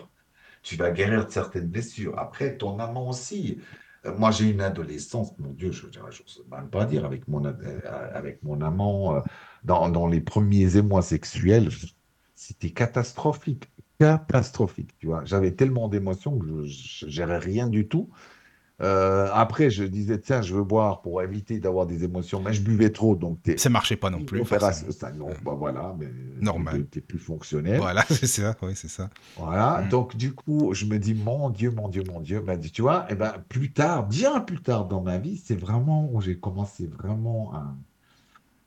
tu 0.63 0.77
vas 0.77 0.91
guérir 0.91 1.27
de 1.27 1.31
certaines 1.31 1.69
blessures. 1.69 2.19
Après, 2.19 2.57
ton 2.57 2.79
amant 2.79 3.09
aussi. 3.09 3.61
Euh, 4.07 4.17
Moi, 4.17 4.31
j'ai 4.31 4.51
une 4.51 4.61
adolescence, 4.61 5.37
mon 5.39 5.53
Dieu, 5.53 5.73
je 5.73 5.87
n'ose 5.87 6.45
même 6.51 6.71
pas 6.71 6.85
dire, 6.87 7.05
avec 7.05 7.29
mon, 7.29 7.45
euh, 7.45 7.81
avec 8.15 8.43
mon 8.43 8.61
amant, 8.61 9.17
euh, 9.17 9.21
dans, 9.65 9.89
dans 9.91 10.07
les 10.09 10.21
premiers 10.21 10.77
émois 10.77 11.03
sexuels, 11.03 11.69
c'était 12.35 12.71
catastrophique, 12.71 13.71
catastrophique, 13.99 14.97
tu 14.99 15.07
vois. 15.07 15.25
J'avais 15.25 15.53
tellement 15.55 15.89
d'émotions 15.89 16.39
que 16.39 16.47
je 16.67 17.07
ne 17.07 17.11
gérais 17.11 17.39
rien 17.39 17.69
du 17.69 17.87
tout. 17.89 18.11
Euh, 18.81 19.29
après, 19.33 19.71
je 19.71 19.85
disais, 19.85 20.19
tiens, 20.21 20.43
je 20.43 20.55
veux 20.55 20.65
boire 20.65 21.03
pour 21.03 21.23
éviter 21.23 21.61
d'avoir 21.61 21.87
des 21.87 22.03
émotions, 22.03 22.41
mais 22.41 22.53
je 22.53 22.63
buvais 22.63 22.91
trop, 22.91 23.15
donc 23.15 23.41
t'es 23.43 23.57
Ça 23.57 23.69
marchait 23.71 23.97
pas 23.97 24.11
non 24.11 24.25
plus. 24.25 24.45
forcément. 24.45 24.91
ça, 24.91 25.13
non, 25.13 25.29
bah 25.45 25.55
voilà, 25.57 25.95
mais 25.99 26.09
Normal. 26.41 26.87
t'es 26.87 27.01
plus 27.01 27.19
fonctionnel. 27.21 27.79
Voilà, 27.79 28.03
c'est 28.11 28.27
ça, 28.27 28.57
oui, 28.63 28.73
c'est 28.75 28.89
ça. 28.89 29.09
Voilà, 29.37 29.83
Mm. 29.85 29.89
donc 29.89 30.17
du 30.17 30.33
coup, 30.35 30.75
je 30.75 30.87
me 30.87 30.99
dis, 30.99 31.15
mon 31.15 31.51
Dieu, 31.51 31.71
mon 31.71 31.89
Dieu, 31.89 32.03
mon 32.09 32.21
Dieu, 32.21 32.41
ben, 32.41 32.59
tu 32.59 32.83
vois, 32.83 33.07
et 33.11 33.15
ben, 33.15 33.35
plus 33.49 33.73
tard, 33.73 34.09
bien 34.09 34.41
plus 34.41 34.61
tard 34.61 34.87
dans 34.89 35.01
ma 35.03 35.19
vie, 35.19 35.37
c'est 35.37 35.55
vraiment 35.55 36.09
où 36.13 36.21
j'ai 36.21 36.39
commencé 36.41 36.87
vraiment 36.89 37.53
à, 37.55 37.75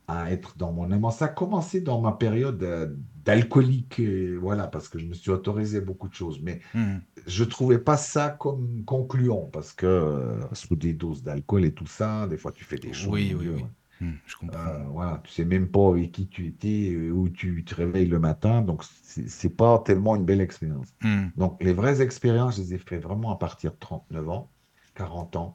à 0.08 0.32
être 0.32 0.56
dans 0.58 0.72
mon 0.72 0.92
amour. 0.92 1.12
Ça 1.14 1.26
a 1.26 1.28
commencé 1.30 1.82
dans 1.82 2.00
ma 2.00 2.12
période 2.14 2.62
euh, 2.64 2.96
d'alcoolique, 3.26 4.02
voilà, 4.40 4.68
parce 4.68 4.90
que 4.90 5.00
je 5.00 5.06
me 5.08 5.14
suis 5.14 5.32
autorisé 5.32 5.82
beaucoup 5.82 6.08
de 6.08 6.14
choses, 6.14 6.40
mais 6.42 6.62
Mm. 6.74 6.98
je 7.28 7.44
trouvais 7.44 7.80
pas 7.80 7.98
ça 7.98 8.30
comme 8.30 8.84
concluant, 8.86 9.50
parce 9.54 9.74
que 9.74 9.86
euh, 9.86 10.40
sous 10.54 10.76
des 10.76 10.94
doses 10.94 11.24
d'alcool 11.24 11.66
et 11.66 11.74
tout 11.74 11.88
ça, 11.88 12.28
des 12.28 12.38
fois 12.38 12.52
tu 12.52 12.64
fais 12.66 12.78
des 12.78 12.94
choses, 12.94 13.12
Oui, 13.14 13.34
oui, 13.38 13.48
oui. 13.50 13.66
Mm, 14.02 14.12
Je 14.26 14.36
comprends. 14.36 14.60
euh, 14.60 14.84
voilà, 14.90 15.22
tu 15.24 15.32
sais 15.32 15.46
même 15.46 15.70
pas 15.72 15.90
avec 15.90 16.12
qui 16.12 16.28
tu 16.28 16.46
étais, 16.48 16.94
euh, 16.94 17.12
où 17.12 17.30
tu 17.30 17.64
te 17.66 17.74
réveilles 17.76 18.08
le 18.08 18.20
matin, 18.20 18.62
donc 18.62 18.84
c'est 18.84 19.56
pas 19.56 19.80
tellement 19.80 20.16
une 20.16 20.26
belle 20.26 20.42
expérience. 20.42 20.94
Mm. 21.02 21.28
Donc, 21.38 21.62
les 21.64 21.74
vraies 21.74 22.02
expériences, 22.02 22.58
je 22.58 22.62
les 22.62 22.74
ai 22.76 22.78
fait 22.78 22.98
vraiment 23.00 23.32
à 23.32 23.38
partir 23.38 23.72
de 23.72 23.78
39 23.78 24.30
ans, 24.30 24.52
40 24.96 25.36
ans, 25.36 25.54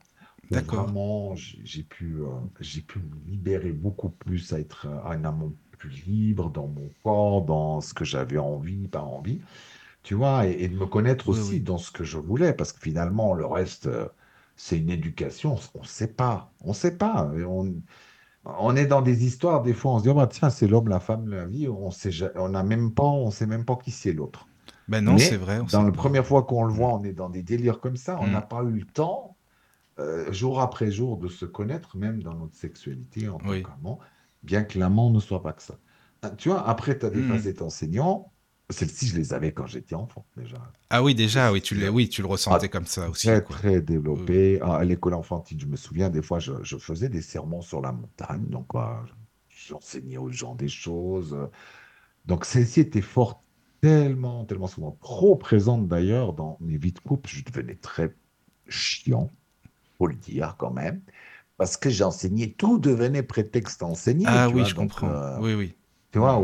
D'accord. 0.51 0.87
vraiment 0.87 1.35
j'ai 1.37 1.83
pu, 1.85 2.17
euh, 2.23 2.27
j'ai 2.61 2.83
pu 2.83 2.99
me 3.01 3.15
libérer 3.27 3.73
beaucoup 3.73 4.11
plus, 4.11 4.53
à 4.53 4.59
être 4.61 4.87
un 5.05 5.25
amont 5.25 5.57
plus 5.81 6.05
libre 6.07 6.51
dans 6.51 6.69
mon 6.69 6.91
corps, 7.05 7.45
dans 7.47 7.81
ce 7.83 7.95
que 7.95 8.05
j'avais 8.07 8.39
envie, 8.39 8.89
pas 8.89 9.03
envie, 9.03 9.43
tu 10.03 10.15
vois, 10.15 10.47
et, 10.47 10.53
et 10.65 10.69
de 10.69 10.77
me 10.77 10.87
connaître 10.87 11.29
Oui, 11.29 11.41
aussi 11.41 11.61
oui. 11.61 11.63
dans 11.63 11.79
ce 11.79 11.91
que 11.93 12.05
je 12.05 12.19
voulais, 12.19 12.55
parce 12.55 12.73
que 12.73 12.81
finalement, 12.81 13.35
le 13.35 13.47
reste, 13.47 13.87
euh, 13.89 14.09
c'est 14.57 14.79
une 14.79 14.91
éducation, 14.91 15.57
on 15.75 15.81
ne 15.83 15.87
sait 15.87 16.15
pas, 16.15 16.55
on 16.61 16.71
ne 16.71 16.75
sait 16.75 16.99
pas. 16.99 17.31
Et 17.37 17.45
On, 17.45 17.75
on 18.45 18.77
est 18.77 18.87
dans 18.87 19.03
des 19.03 19.25
histoires, 19.25 19.63
des 19.63 19.75
fois, 19.75 19.93
on 19.95 19.99
se 19.99 20.05
dit, 20.05 20.09
oh, 20.11 20.15
bah, 20.15 20.27
tiens, 20.27 20.51
c'est 20.51 20.67
l'homme, 20.69 20.89
la 20.89 21.01
femme, 21.01 21.29
la 21.29 21.47
vie, 21.47 21.69
on 21.69 21.91
sait, 21.91 22.11
on 22.37 22.49
n'a 22.51 22.63
même 22.63 22.95
pas, 22.95 23.05
on 23.05 23.31
sait 23.31 23.47
même 23.47 23.65
pas 23.65 23.77
qui 23.77 23.91
c'est 23.91 24.13
l'autre. 24.13 24.49
Ben 24.89 25.01
non, 25.05 25.19
c'est 25.19 25.39
vrai. 25.39 25.59
on 25.61 25.67
dans 25.67 25.83
la 25.83 25.93
pas. 25.93 25.93
première 25.93 26.27
fois 26.27 26.45
qu'on 26.45 26.65
le 26.65 26.73
voit, 26.73 26.95
on 26.95 27.05
est 27.05 27.13
dans 27.13 27.31
des 27.31 27.43
délires 27.43 27.81
comme 27.81 27.97
ça. 27.97 28.21
On 28.21 28.27
Mm. 28.27 28.29
n'a 28.29 28.43
pas 28.43 28.63
eu 28.65 28.73
le 28.81 28.87
temps, 28.87 29.37
euh, 30.01 30.33
jour 30.33 30.61
après 30.61 30.91
jour, 30.93 31.19
de 31.19 31.29
se 31.29 31.45
connaître, 31.47 31.97
même 31.99 32.23
dans 32.23 32.35
notre 32.35 32.57
sexualité 32.57 33.29
en 33.29 33.41
tant 33.41 33.57
Oui. 33.57 33.63
qu'amant, 33.63 34.01
bien 34.43 34.65
que 34.65 34.79
l'amant 34.79 35.11
ne 35.11 35.21
soit 35.21 35.43
pas 35.43 35.53
que 35.53 35.63
ça. 35.63 35.79
Ah, 36.23 36.31
Tu 36.31 36.49
vois, 36.49 36.69
après, 36.69 36.99
tu 36.99 37.07
as 37.07 37.11
des 37.11 37.23
Mm. 37.23 37.29
facettes 37.29 37.63
enseignants. 37.63 38.33
Celles-ci, 38.71 39.09
je 39.09 39.17
les 39.17 39.33
avais 39.33 39.53
quand 39.53 39.67
j'étais 39.67 39.97
enfant, 39.97 40.25
déjà. 40.37 40.57
Ah 40.91 41.03
oui, 41.03 41.15
déjà, 41.15 41.53
oui, 41.53 41.61
tu, 41.61 41.89
oui, 41.89 42.09
tu 42.09 42.21
le 42.23 42.29
ressentais 42.29 42.69
comme 42.69 42.87
ça 42.87 43.09
aussi. 43.09 43.27
Très, 43.27 43.43
quoi. 43.43 43.57
très 43.57 43.81
développé. 43.81 44.59
Ah, 44.63 44.77
À 44.77 44.85
l'école 44.85 45.15
enfantine, 45.15 45.59
je 45.61 45.67
me 45.67 45.77
souviens, 45.77 46.11
des 46.11 46.23
fois, 46.23 46.39
je, 46.39 46.53
je 46.63 46.77
faisais 46.79 47.09
des 47.09 47.23
sermons 47.23 47.63
sur 47.63 47.81
la 47.81 47.93
montagne. 47.93 48.47
Donc, 48.49 48.69
quoi, 48.69 49.05
j'enseignais 49.49 50.19
aux 50.19 50.31
gens 50.31 50.55
des 50.55 50.69
choses. 50.69 51.37
Donc, 52.27 52.45
celle-ci 52.45 52.81
était 52.81 53.01
forte, 53.03 53.41
tellement, 53.81 54.45
tellement 54.45 54.67
souvent, 54.69 54.93
trop 55.01 55.37
présente 55.37 55.89
d'ailleurs 55.89 56.33
dans 56.35 56.57
mes 56.61 56.77
vies 56.79 56.93
de 56.93 57.01
couple. 57.01 57.31
Je 57.31 57.45
devenais 57.45 57.77
très 57.77 58.15
chiant, 58.69 59.31
faut 59.99 60.07
le 60.09 60.17
dire 60.17 60.57
quand 60.59 60.73
même, 60.73 61.03
parce 61.61 61.77
que 61.77 61.91
j'enseignais, 61.91 62.49
tout 62.57 62.79
devenait 62.79 63.23
prétexte 63.23 63.83
à 63.83 63.87
enseigner. 63.87 64.25
Ah 64.27 64.49
oui, 64.49 64.55
vois, 64.55 64.65
je 64.65 64.75
donc, 64.75 64.91
comprends. 64.91 65.11
euh, 65.11 65.39
Oui, 65.41 65.55
oui. 65.55 65.75
tu 66.11 66.19
vois, 66.19 66.43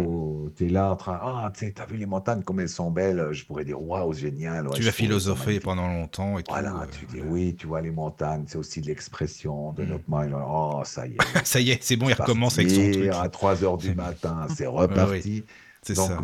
tu 0.56 0.66
es 0.66 0.68
là 0.68 0.92
en 0.92 0.96
train, 0.96 1.18
ah, 1.22 1.50
tu 1.54 1.60
sais, 1.66 1.72
t'as 1.72 1.86
vu 1.86 1.96
les 1.96 2.06
montagnes, 2.06 2.42
comme 2.42 2.60
elles 2.60 2.68
sont 2.68 2.90
belles, 2.90 3.28
je 3.32 3.44
pourrais 3.46 3.64
dire, 3.64 3.80
waouh, 3.82 4.12
génial. 4.12 4.68
ouais, 4.68 4.76
tu 4.76 4.82
vas 4.82 4.90
sont 4.92 4.96
philosopher 4.98 5.58
pendant 5.58 5.88
longtemps 5.88 6.38
et 6.38 6.42
tout. 6.42 6.52
Voilà, 6.52 6.82
euh, 6.82 6.86
tu 6.86 7.06
dis 7.06 7.20
oui, 7.22 7.56
tu 7.56 7.66
vois 7.66 7.80
les 7.80 7.90
montagnes, 7.90 8.44
c'est 8.46 8.58
aussi 8.58 8.80
de 8.82 8.86
l'expression 8.86 9.72
de 9.72 9.84
Mm. 9.84 9.88
notre 9.88 10.04
mind. 10.08 10.34
Oh, 10.46 10.82
ça 10.84 11.06
y 11.06 11.14
est, 11.14 11.18
Ça 11.44 11.60
y 11.60 11.70
est, 11.70 11.82
c'est 11.82 11.96
bon, 11.96 12.10
il 12.10 12.12
recommence 12.14 12.58
avec 12.58 12.70
son 12.70 12.90
truc. 12.90 13.08
à 13.08 13.28
3 13.28 13.64
heures 13.64 13.78
du 13.78 13.94
matin, 13.94 14.46
c'est 14.54 14.66
oui. 14.70 14.72
reparti. 14.82 15.44
C'est 15.82 15.94
ça. 15.94 16.18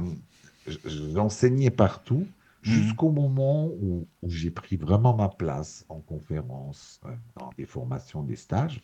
j'enseignais 1.15 1.71
partout 1.71 2.27
Jusqu'au 2.63 3.11
moment 3.13 3.67
où, 3.69 4.09
où 4.23 4.31
j'ai 4.31 4.51
pris 4.53 4.77
vraiment 4.77 5.17
ma 5.17 5.29
place 5.29 5.85
en 5.89 6.01
conférence, 6.01 7.01
euh, 7.07 7.15
dans 7.37 7.51
des 7.59 7.67
formations, 7.67 8.23
des 8.23 8.37
stages. 8.37 8.83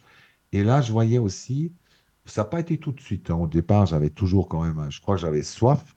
Et 0.53 0.65
là, 0.65 0.81
je 0.83 0.93
voyais 0.93 1.19
aussi, 1.19 1.75
ça 2.27 2.43
n'a 2.43 2.49
pas 2.49 2.61
été 2.61 2.79
tout 2.79 2.93
de 2.93 3.01
suite. 3.01 3.31
hein. 3.31 3.37
Au 3.37 3.47
départ, 3.49 3.87
j'avais 3.87 4.11
toujours 4.11 4.49
quand 4.49 4.65
même, 4.65 4.91
je 4.91 5.01
crois 5.01 5.17
que 5.17 5.23
j'avais 5.23 5.43
soif. 5.45 5.97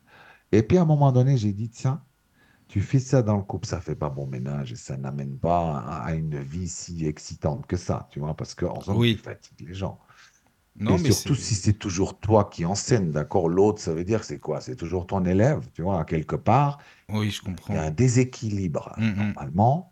Et 0.51 0.63
puis 0.63 0.77
à 0.77 0.83
un 0.83 0.85
moment 0.85 1.11
donné, 1.11 1.37
j'ai 1.37 1.53
dit, 1.53 1.69
tiens, 1.69 2.03
tu 2.67 2.81
fais 2.81 2.99
ça 2.99 3.21
dans 3.21 3.37
le 3.37 3.43
couple, 3.43 3.67
ça 3.67 3.81
fait 3.81 3.95
pas 3.95 4.09
bon 4.09 4.27
ménage 4.27 4.71
et 4.71 4.75
ça 4.75 4.97
n'amène 4.97 5.37
pas 5.39 5.77
à, 5.79 6.03
à 6.05 6.13
une 6.15 6.39
vie 6.41 6.67
si 6.69 7.05
excitante 7.05 7.67
que 7.67 7.77
ça, 7.77 8.07
tu 8.11 8.19
vois, 8.19 8.35
parce 8.35 8.55
qu'en 8.55 8.81
somme, 8.81 8.97
Oui. 8.99 9.15
tu 9.15 9.17
fatigues 9.19 9.67
les 9.67 9.73
gens. 9.73 9.99
Non, 10.79 10.97
et 10.97 10.97
mais 10.97 11.11
surtout 11.11 11.35
si 11.35 11.55
c'est 11.55 11.73
toujours 11.73 12.19
toi 12.19 12.45
qui 12.49 12.65
enseigne, 12.65 13.11
d'accord? 13.11 13.49
L'autre, 13.49 13.81
ça 13.81 13.93
veut 13.93 14.03
dire 14.03 14.23
c'est 14.23 14.39
quoi? 14.39 14.61
C'est 14.61 14.75
toujours 14.75 15.05
ton 15.07 15.25
élève, 15.25 15.69
tu 15.73 15.81
vois, 15.81 16.03
quelque 16.05 16.35
part. 16.35 16.79
Oui, 17.09 17.29
je 17.29 17.41
Il 17.69 17.75
y 17.75 17.77
a 17.77 17.83
comprends. 17.83 17.83
un 17.83 17.91
déséquilibre. 17.91 18.95
Mm, 18.97 19.03
mm. 19.05 19.35
Normalement, 19.35 19.90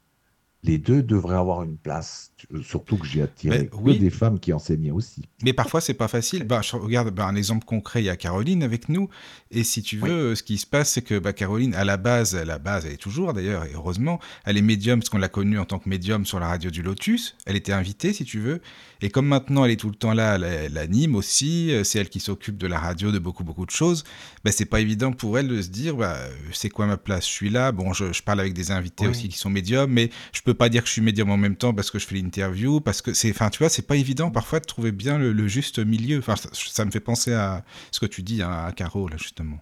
les 0.63 0.77
deux 0.77 1.01
devraient 1.01 1.37
avoir 1.37 1.63
une 1.63 1.77
place. 1.77 2.31
Surtout 2.61 2.97
que 2.97 3.05
j'ai 3.07 3.21
attiré 3.21 3.67
que 3.67 3.75
oui. 3.77 3.97
des 3.97 4.09
femmes 4.09 4.39
qui 4.39 4.51
enseignaient 4.53 4.91
aussi. 4.91 5.23
Mais 5.43 5.53
parfois, 5.53 5.79
c'est 5.81 5.93
pas 5.93 6.07
facile. 6.09 6.43
Bah, 6.43 6.61
je 6.61 6.75
regarde 6.75 7.13
bah, 7.13 7.25
un 7.27 7.35
exemple 7.35 7.65
concret. 7.65 8.01
Il 8.01 8.05
y 8.05 8.09
a 8.09 8.17
Caroline 8.17 8.61
avec 8.63 8.89
nous. 8.89 9.09
Et 9.51 9.63
si 9.63 9.81
tu 9.83 9.99
Oui. 10.01 10.09
veux, 10.09 10.35
ce 10.35 10.43
qui 10.43 10.57
se 10.57 10.65
passe, 10.67 10.91
c'est 10.91 11.01
que 11.01 11.17
bah, 11.19 11.31
Caroline, 11.33 11.73
à 11.75 11.85
la 11.85 11.95
base, 11.97 12.35
à 12.35 12.43
la 12.45 12.59
base, 12.59 12.85
elle 12.85 12.93
est 12.93 12.97
toujours 12.97 13.33
d'ailleurs, 13.33 13.63
et 13.65 13.71
heureusement, 13.73 14.19
elle 14.45 14.57
est 14.57 14.61
médium, 14.61 14.99
parce 14.99 15.09
qu'on 15.09 15.17
l'a 15.17 15.29
connue 15.29 15.59
en 15.59 15.65
tant 15.65 15.79
que 15.79 15.87
médium 15.87 16.25
sur 16.25 16.39
la 16.41 16.47
radio 16.47 16.69
du 16.69 16.81
Lotus. 16.81 17.35
Elle 17.45 17.55
était 17.55 17.73
invitée, 17.73 18.11
si 18.13 18.25
tu 18.25 18.39
veux. 18.39 18.61
Et 19.01 19.09
comme 19.09 19.27
maintenant, 19.27 19.63
elle 19.63 19.71
est 19.71 19.77
tout 19.79 19.89
le 19.89 19.95
temps 19.95 20.13
là, 20.13 20.35
elle, 20.35 20.43
elle 20.43 20.77
anime 20.77 21.15
aussi. 21.15 21.71
euh, 21.71 21.85
C'est 21.85 21.99
elle 21.99 22.09
qui 22.09 22.19
s'occupe 22.19 22.57
de 22.57 22.67
la 22.67 22.79
radio, 22.79 23.11
de 23.13 23.19
beaucoup, 23.19 23.45
beaucoup 23.45 23.65
de 23.65 23.71
choses. 23.71 24.03
Bah, 24.43 24.51
c'est 24.51 24.65
pas 24.65 24.81
évident 24.81 25.13
pour 25.13 25.37
elle 25.39 25.47
de 25.47 25.61
se 25.61 25.69
dire, 25.69 25.95
bah, 25.95 26.15
euh, 26.17 26.29
c'est 26.51 26.69
quoi 26.69 26.85
ma 26.85 26.97
place? 26.97 27.25
Je 27.25 27.31
suis 27.31 27.49
là. 27.49 27.71
Bon, 27.71 27.93
je, 27.93 28.11
je 28.11 28.21
parle 28.23 28.41
avec 28.41 28.53
des 28.53 28.71
invités 28.71 29.05
Oui. 29.05 29.11
aussi 29.11 29.29
qui 29.29 29.37
sont 29.37 29.49
médiums, 29.49 29.89
mais 29.91 30.09
je 30.33 30.41
peux 30.41 30.48
pas 30.53 30.69
dire 30.69 30.81
que 30.83 30.87
je 30.87 30.93
suis 30.93 31.01
médium 31.01 31.29
en 31.31 31.37
même 31.37 31.55
temps 31.55 31.73
parce 31.73 31.91
que 31.91 31.99
je 31.99 32.05
fais 32.07 32.15
l'interview, 32.15 32.79
parce 32.81 33.01
que 33.01 33.13
c'est, 33.13 33.29
enfin, 33.31 33.49
tu 33.49 33.59
vois, 33.59 33.69
c'est 33.69 33.87
pas 33.87 33.95
évident 33.95 34.31
parfois 34.31 34.59
de 34.59 34.65
trouver 34.65 34.91
bien 34.91 35.17
le, 35.17 35.31
le 35.33 35.47
juste 35.47 35.79
milieu. 35.79 36.19
Enfin, 36.19 36.35
ça, 36.35 36.49
ça 36.53 36.85
me 36.85 36.91
fait 36.91 36.99
penser 36.99 37.33
à 37.33 37.63
ce 37.91 37.99
que 37.99 38.05
tu 38.05 38.23
dis 38.23 38.41
hein, 38.41 38.65
à 38.67 38.71
Caro 38.71 39.07
là 39.07 39.17
justement. 39.17 39.59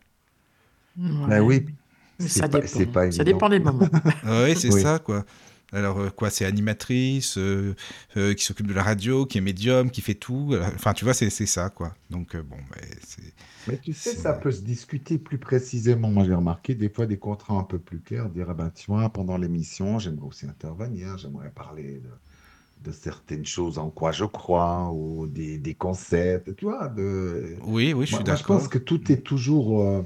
Ouais. 0.98 1.40
oui. 1.40 1.66
Mais 2.20 2.28
C'est 2.28 2.40
ça 2.40 2.48
pas, 2.50 2.60
dépend. 2.60 2.86
pas 2.92 3.12
Ça 3.12 3.24
dépend 3.24 3.50
des 3.50 3.60
moments. 3.60 3.90
Oui, 4.26 4.56
c'est 4.56 4.70
Oui. 4.74 4.82
ça, 4.82 5.00
quoi. 5.00 5.26
Alors, 5.74 6.00
euh, 6.00 6.10
quoi, 6.10 6.30
c'est 6.30 6.46
animatrice, 6.46 7.38
euh, 7.38 7.76
euh, 8.16 8.34
qui 8.34 8.44
s'occupe 8.46 8.68
de 8.68 8.74
la 8.74 8.84
radio, 8.84 9.26
qui 9.26 9.38
est 9.38 9.42
médium, 9.42 9.92
qui 9.92 10.02
fait 10.02 10.16
tout. 10.16 10.56
Enfin, 10.76 10.94
tu 10.94 11.04
vois, 11.04 11.14
c'est 11.14 11.30
c'est 11.30 11.46
ça, 11.46 11.70
quoi. 11.70 11.94
Donc, 12.10 12.36
euh, 12.36 12.42
bon, 12.42 12.56
bah, 12.72 12.78
c'est... 13.06 13.34
Mais 13.68 13.78
tu 13.80 13.94
sais, 13.94 14.16
ça 14.16 14.34
peut 14.34 14.52
se 14.52 14.62
discuter 14.64 15.18
plus 15.20 15.38
précisément. 15.40 16.10
Moi, 16.10 16.24
j'ai 16.26 16.34
remarqué 16.34 16.74
des 16.76 16.90
fois 16.90 17.06
des 17.06 17.20
contrats 17.20 17.56
un 17.56 17.64
peu 17.64 17.80
plus 17.80 18.02
clairs, 18.02 18.30
dire, 18.30 18.50
ah 18.50 18.54
ben, 18.54 18.70
tu 18.72 18.90
vois, 18.92 19.10
pendant 19.10 19.38
l'émission, 19.38 20.00
j'aimerais 20.00 20.28
aussi 20.28 20.46
intervenir, 20.48 21.18
j'aimerais 21.18 21.52
parler 21.52 22.00
de, 22.00 22.10
de 22.80 22.92
certaines 22.92 23.46
choses 23.46 23.80
en 23.80 23.92
quoi 23.92 24.12
je 24.14 24.26
crois, 24.26 24.92
ou 24.94 25.28
des, 25.28 25.60
des 25.60 25.76
concepts, 25.76 26.56
tu 26.56 26.66
vois. 26.66 26.90
De... 26.90 27.58
Oui, 27.60 27.94
oui, 27.94 28.06
je 28.06 28.12
suis 28.14 28.24
moi, 28.24 28.36
je 28.36 28.44
d'accord. 28.44 28.46
pense 28.46 28.68
que 28.70 28.78
tout 28.80 29.12
est 29.12 29.22
toujours... 29.24 29.82
euh, 29.84 30.04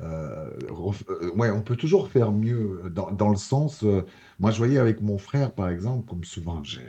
euh, 0.00 0.50
ref- 0.70 1.04
euh, 1.10 1.32
ouais, 1.36 1.50
on 1.50 1.62
peut 1.62 1.76
toujours 1.76 2.10
faire 2.10 2.32
mieux 2.32 2.84
dans, 2.90 3.10
dans 3.12 3.30
le 3.30 3.36
sens... 3.36 3.84
euh, 3.84 4.04
moi, 4.38 4.50
je 4.52 4.58
voyais 4.58 4.78
avec 4.78 5.00
mon 5.02 5.18
frère, 5.18 5.54
par 5.54 5.68
exemple, 5.70 6.06
comme 6.08 6.24
souvent, 6.24 6.62
je, 6.64 6.80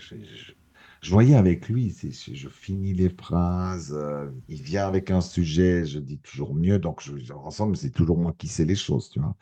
je- 1.01 1.11
voyais 1.11 1.35
avec 1.35 1.69
lui, 1.69 1.91
je, 2.11 2.49
finis 2.49 2.93
les 2.93 3.09
phrases, 3.09 3.93
euh, 3.93 4.29
il 4.47 4.61
vient 4.61 4.87
avec 4.87 5.11
un 5.11 5.21
sujet, 5.21 5.85
je 5.85 5.99
dis 5.99 6.19
toujours 6.19 6.55
mieux, 6.55 6.79
donc 6.79 7.01
ensemble, 7.45 7.77
c'est 7.77 7.91
toujours 7.91 8.17
moi 8.17 8.33
qui 8.37 8.47
sais 8.47 8.65
les 8.65 8.75
choses, 8.75 9.09
tu 9.09 9.19
vois. 9.19 9.35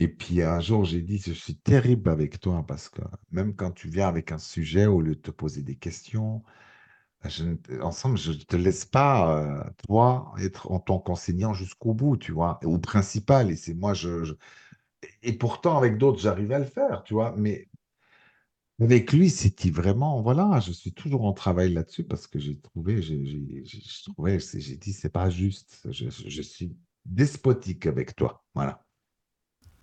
Et 0.00 0.08
puis 0.08 0.42
un 0.42 0.60
jour, 0.60 0.84
j'ai 0.86 1.02
dit, 1.02 1.18
je 1.18 1.32
suis 1.32 1.56
terrible 1.56 2.10
avec 2.10 2.40
toi 2.40 2.64
parce 2.66 2.88
que 2.90 3.02
même 3.32 3.54
quand 3.56 3.72
tu 3.72 3.88
viens 3.90 4.08
avec 4.08 4.32
un 4.32 4.38
sujet, 4.38 4.86
au 4.86 5.00
lieu 5.02 5.16
de 5.16 5.20
te 5.20 5.30
poser 5.32 5.62
des 5.62 5.76
questions, 5.76 6.42
ensemble, 7.82 8.18
je 8.18 8.32
ne 8.32 8.36
te 8.36 8.56
laisse 8.56 8.84
pas, 8.84 9.40
euh, 9.66 9.70
toi, 9.86 10.32
être 10.38 10.70
en 10.70 10.80
tant 10.80 10.98
qu'enseignant 10.98 11.52
jusqu'au 11.54 11.94
bout, 11.94 12.16
tu 12.16 12.32
vois, 12.32 12.58
ou 12.64 12.78
principal. 12.78 13.50
Et 13.50 13.56
c'est 13.56 13.74
moi, 13.74 13.94
Et 15.22 15.32
pourtant, 15.34 15.76
avec 15.78 15.98
d'autres, 15.98 16.20
j'arrive 16.20 16.52
à 16.52 16.58
le 16.58 16.64
faire, 16.64 17.02
tu 17.04 17.14
vois. 17.14 17.34
Mais 17.36 17.68
avec 18.80 19.12
lui, 19.12 19.30
c'était 19.30 19.70
vraiment, 19.70 20.20
voilà, 20.22 20.60
je 20.60 20.72
suis 20.72 20.92
toujours 20.92 21.24
en 21.24 21.32
travail 21.32 21.72
là-dessus 21.72 22.04
parce 22.04 22.26
que 22.26 22.38
j'ai 22.38 22.56
trouvé, 22.58 23.00
j'ai 23.00 23.16
dit, 23.16 24.92
c'est 24.92 25.08
pas 25.08 25.30
juste. 25.30 25.78
Je, 25.90 26.10
je 26.10 26.42
suis 26.42 26.76
despotique 27.06 27.86
avec 27.86 28.14
toi, 28.16 28.44
voilà. 28.54 28.82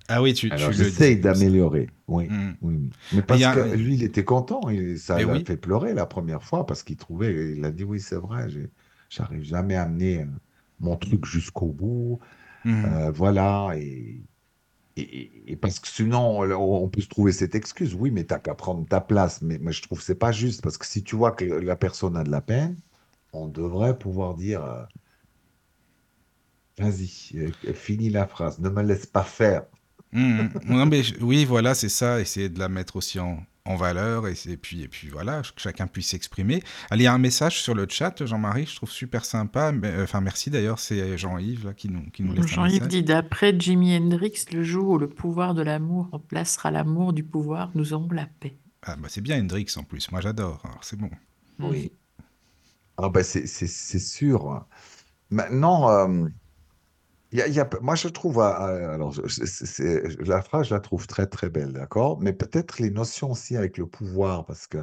Ah 0.09 0.21
oui, 0.21 0.33
tu, 0.33 0.51
Alors, 0.51 0.71
j'essaye 0.73 1.17
d'améliorer, 1.17 1.89
oui. 2.07 2.27
Mm. 2.27 2.51
Oui. 2.61 2.89
Mais 3.13 3.21
parce 3.21 3.39
il 3.39 3.45
a- 3.45 3.55
que 3.55 3.75
lui, 3.75 3.95
il 3.95 4.03
était 4.03 4.25
content, 4.25 4.69
et 4.69 4.97
ça 4.97 5.19
l'a 5.19 5.33
oui. 5.33 5.43
fait 5.45 5.57
pleurer 5.57 5.93
la 5.93 6.05
première 6.05 6.43
fois 6.43 6.65
parce 6.65 6.83
qu'il 6.83 6.97
trouvait, 6.97 7.55
il 7.55 7.63
a 7.65 7.71
dit 7.71 7.83
oui, 7.83 7.99
c'est 7.99 8.17
vrai, 8.17 8.47
j'arrive 9.09 9.43
jamais 9.43 9.75
à 9.75 9.83
amener 9.83 10.21
euh, 10.21 10.25
mon 10.79 10.97
truc 10.97 11.25
jusqu'au 11.25 11.67
bout, 11.67 12.19
Mm. 12.65 12.85
euh, 12.85 13.11
voilà, 13.11 13.71
et, 13.75 14.21
et, 14.95 15.55
parce 15.59 15.79
que 15.79 15.87
sinon, 15.87 16.41
on 16.41 16.87
peut 16.87 17.01
se 17.01 17.07
trouver 17.07 17.31
cette 17.31 17.55
excuse, 17.55 17.95
oui, 17.95 18.11
mais 18.11 18.25
t'as 18.25 18.39
qu'à 18.39 18.53
prendre 18.53 18.87
ta 18.87 19.01
place, 19.01 19.41
mais, 19.41 19.59
je 19.71 19.81
trouve 19.81 19.99
que 19.99 20.03
c'est 20.03 20.15
pas 20.15 20.31
juste 20.31 20.61
parce 20.61 20.77
que 20.77 20.85
si 20.85 21.03
tu 21.03 21.15
vois 21.15 21.31
que 21.31 21.45
la 21.45 21.75
personne 21.75 22.15
a 22.15 22.23
de 22.23 22.29
la 22.29 22.41
peine, 22.41 22.75
on 23.33 23.47
devrait 23.47 23.97
pouvoir 23.97 24.35
dire, 24.35 24.63
euh, 24.63 24.83
vas-y, 26.77 27.31
euh, 27.35 27.73
finis 27.73 28.11
la 28.11 28.27
phrase, 28.27 28.59
ne 28.59 28.69
me 28.69 28.83
laisse 28.83 29.07
pas 29.07 29.23
faire. 29.23 29.63
Mm. 30.11 30.49
Non, 30.65 30.85
mais 30.85 31.01
oui, 31.21 31.43
voilà, 31.43 31.73
c'est 31.73 31.89
ça. 31.89 32.21
Essayer 32.21 32.49
de 32.49 32.59
la 32.59 32.69
mettre 32.69 32.95
aussi 32.95 33.19
en, 33.19 33.43
en 33.65 33.75
valeur 33.75 34.27
et, 34.27 34.57
puis, 34.57 34.81
et 34.81 34.87
puis 34.87 35.07
voilà, 35.09 35.41
que 35.41 35.61
chacun 35.61 35.87
puisse 35.87 36.09
s'exprimer. 36.09 36.61
Allez, 36.89 37.03
il 37.03 37.05
y 37.05 37.07
a 37.07 37.13
un 37.13 37.17
message 37.17 37.61
sur 37.61 37.73
le 37.73 37.87
chat, 37.89 38.25
Jean-Marie, 38.25 38.65
je 38.65 38.75
trouve 38.75 38.91
super 38.91 39.23
sympa. 39.23 39.71
Mais, 39.71 39.87
euh, 39.87 40.03
Enfin, 40.03 40.19
merci 40.21 40.49
d'ailleurs, 40.49 40.79
c'est 40.79 41.17
Jean-Yves 41.17 41.67
là, 41.67 41.73
qui 41.73 41.89
nous, 41.89 42.09
qui 42.11 42.23
nous 42.23 42.33
laisse 42.33 42.47
Jean-Yves 42.47 42.87
dit 42.87 43.03
d'après 43.03 43.57
Jimi 43.57 43.95
Hendrix, 43.95 44.45
le 44.51 44.63
jour 44.63 44.89
où 44.89 44.97
le 44.97 45.07
pouvoir 45.07 45.53
de 45.53 45.61
l'amour 45.61 46.09
remplacera 46.11 46.71
l'amour 46.71 47.13
du 47.13 47.23
pouvoir, 47.23 47.71
nous 47.75 47.93
aurons 47.93 48.09
la 48.11 48.25
paix. 48.25 48.57
Ah, 48.81 48.97
bah, 48.97 49.07
c'est 49.09 49.21
bien 49.21 49.39
Hendrix 49.39 49.67
en 49.77 49.83
plus, 49.83 50.11
moi 50.11 50.19
j'adore, 50.19 50.61
alors 50.65 50.83
c'est 50.83 50.99
bon. 50.99 51.09
Oui. 51.59 51.91
Ah 52.97 53.09
ben 53.09 53.23
c'est 53.23 53.47
sûr. 53.47 54.65
Maintenant, 55.31 55.89
euh, 55.89 56.27
y 57.33 57.51
y 57.51 57.59
a- 57.59 57.69
moi 57.81 57.95
je 57.95 58.07
trouve, 58.07 58.39
euh, 58.39 58.43
euh, 58.43 58.93
alors 58.93 59.13
la 60.25 60.41
phrase 60.41 60.67
je 60.67 60.73
la 60.73 60.79
trouve 60.79 61.07
très 61.07 61.27
très 61.27 61.49
belle, 61.49 61.73
d'accord? 61.73 62.19
Mais 62.21 62.33
peut-être 62.33 62.79
les 62.79 62.89
notions 62.91 63.31
aussi 63.31 63.57
avec 63.57 63.77
le 63.77 63.87
pouvoir, 63.87 64.45
parce 64.45 64.67
que 64.67 64.77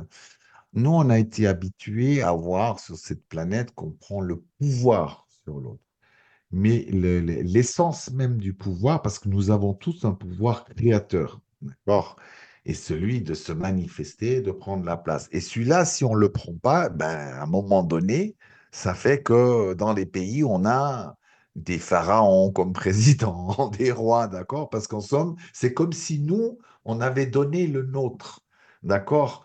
nous 0.74 0.90
on 0.90 1.11
a 1.11 1.18
été 1.18 1.46
habitués 1.48 2.22
à 2.22 2.32
voir 2.32 2.80
sur 2.80 2.96
cette 2.98 3.26
planète 3.28 3.72
qu'on 3.74 3.92
prend 3.92 4.20
le 4.22 4.42
pouvoir 4.61 5.28
sur 5.44 5.61
l'autre. 5.61 5.82
Mais 6.53 6.86
le- 6.92 7.20
le- 7.20 7.42
l'essence 7.42 8.11
même 8.12 8.38
du 8.38 8.55
pouvoir, 8.55 9.03
parce 9.03 9.18
que 9.18 9.28
nous 9.28 9.51
avons 9.51 9.74
tous 9.74 10.05
un 10.05 10.12
pouvoir 10.12 10.64
créateur, 10.66 11.40
d'accord? 11.62 12.16
Et 12.66 12.74
celui 12.74 13.22
de 13.22 13.34
se 13.34 13.53
manifester, 13.53 14.42
de 14.42 14.53
prendre 14.53 14.84
la 14.84 14.96
place. 14.96 15.28
Et 15.32 15.40
celui-là, 15.40 15.84
si 15.84 16.05
on 16.05 16.14
ne 16.14 16.20
le 16.20 16.32
prend 16.32 16.55
pas, 16.62 16.88
ben, 16.90 17.07
à 17.09 17.42
un 17.42 17.46
moment 17.46 17.82
donné, 17.84 18.36
ça 18.72 18.94
fait 18.94 19.22
que 19.22 19.74
dans 19.74 19.92
les 19.94 20.07
pays, 20.07 20.44
on 20.44 20.64
a 20.66 21.16
des 21.57 21.78
pharaons 21.78 22.53
comme 22.53 22.72
présidents, 22.72 23.70
des 23.78 23.92
rois, 23.92 24.28
d'accord? 24.28 24.70
Parce 24.70 24.86
qu'en 24.86 25.01
somme, 25.01 25.36
c'est 25.53 25.74
comme 25.74 25.92
si 25.92 26.20
nous, 26.20 26.59
on 26.84 27.01
avait 27.01 27.26
donné 27.26 27.66
le 27.66 27.84
nôtre, 27.84 28.40
d'accord? 28.82 29.44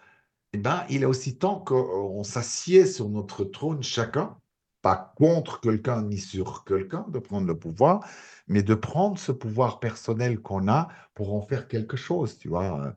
Eh 0.54 0.58
ben, 0.58 0.86
il 0.90 1.04
est 1.04 1.06
aussi 1.06 1.38
temps 1.38 1.60
qu'on 1.60 2.24
s'assied 2.24 2.86
sur 2.86 3.10
notre 3.10 3.44
trône 3.44 3.84
chacun, 3.84 4.38
pas 4.82 5.14
contre 5.18 5.60
quelqu'un 5.62 6.04
ni 6.04 6.18
sur 6.18 6.64
quelqu'un, 6.66 7.06
de 7.10 7.20
prendre 7.20 7.48
le 7.48 7.58
pouvoir, 7.58 8.06
mais 8.48 8.64
de 8.64 8.76
prendre 8.76 9.18
ce 9.20 9.32
pouvoir 9.32 9.80
personnel 9.80 10.40
qu'on 10.42 10.68
a 10.70 10.90
pour 11.14 11.34
en 11.36 11.42
faire 11.42 11.68
quelque 11.68 11.98
chose, 11.98 12.38
tu 12.38 12.50
vois? 12.50 12.94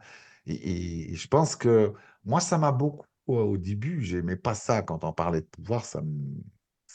Et, 0.46 1.14
je 1.14 1.28
pense 1.28 1.56
que 1.56 1.92
moi, 2.24 2.40
ça 2.40 2.58
m'a 2.58 2.72
beaucoup, 2.72 3.06
au 3.26 3.56
début, 3.58 4.02
j'aimais 4.02 4.36
pas 4.36 4.54
ça 4.54 4.82
quand 4.82 5.04
on 5.04 5.12
parlait 5.12 5.40
de 5.42 5.46
pouvoir, 5.46 5.84
ça 5.84 6.00
me, 6.02 6.42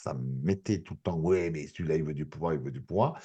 ça 0.04 0.14
me 0.14 0.42
mettait 0.42 0.82
tout 0.82 0.94
le 0.94 1.00
temps, 1.00 1.18
ouais, 1.18 1.50
mais 1.50 1.66
celui-là, 1.66 1.96
il 1.96 2.04
veut 2.04 2.14
du 2.14 2.26
pouvoir, 2.26 2.52
il 2.52 2.60
veut 2.60 2.70
du 2.70 2.82
pouvoir. 2.82 3.18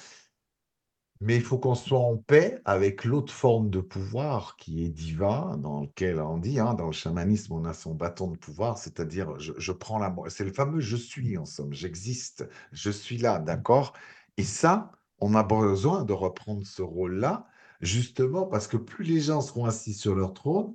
Mais 1.20 1.36
il 1.36 1.42
faut 1.42 1.58
qu'on 1.58 1.74
soit 1.74 1.98
en 1.98 2.16
paix 2.16 2.62
avec 2.64 3.04
l'autre 3.04 3.32
forme 3.32 3.68
de 3.68 3.80
pouvoir 3.80 4.56
qui 4.56 4.84
est 4.84 4.88
divin, 4.88 5.58
dans 5.58 5.82
lequel 5.82 6.18
on 6.18 6.38
dit, 6.38 6.58
hein, 6.58 6.72
dans 6.72 6.86
le 6.86 6.92
chamanisme, 6.92 7.52
on 7.52 7.66
a 7.66 7.74
son 7.74 7.94
bâton 7.94 8.28
de 8.28 8.38
pouvoir, 8.38 8.78
c'est-à-dire 8.78 9.38
je, 9.38 9.72
prends 9.72 9.98
la... 9.98 10.14
C'est 10.28 10.44
le 10.44 10.52
fameux 10.52 10.80
je 10.80 10.96
suis, 10.96 11.36
en 11.36 11.44
somme, 11.44 11.74
j'existe, 11.74 12.48
je 12.72 12.90
suis 12.90 13.18
là, 13.18 13.38
d'accord? 13.38 13.92
Et 14.38 14.44
ça, 14.44 14.92
on 15.18 15.34
a 15.34 15.42
besoin 15.42 16.04
de 16.04 16.14
reprendre 16.14 16.66
ce 16.66 16.80
rôle-là, 16.80 17.46
justement 17.82 18.46
parce 18.46 18.66
que 18.66 18.78
plus 18.78 19.04
les 19.04 19.20
gens 19.20 19.42
seront 19.42 19.66
assis 19.66 19.92
sur 19.94 20.14
leur 20.14 20.32
trône, 20.32 20.74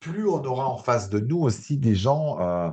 plus 0.00 0.28
on 0.28 0.42
aura 0.44 0.68
en 0.68 0.78
face 0.78 1.10
de 1.10 1.20
nous 1.20 1.38
aussi 1.40 1.78
des 1.78 1.94
gens... 1.94 2.40
euh, 2.40 2.70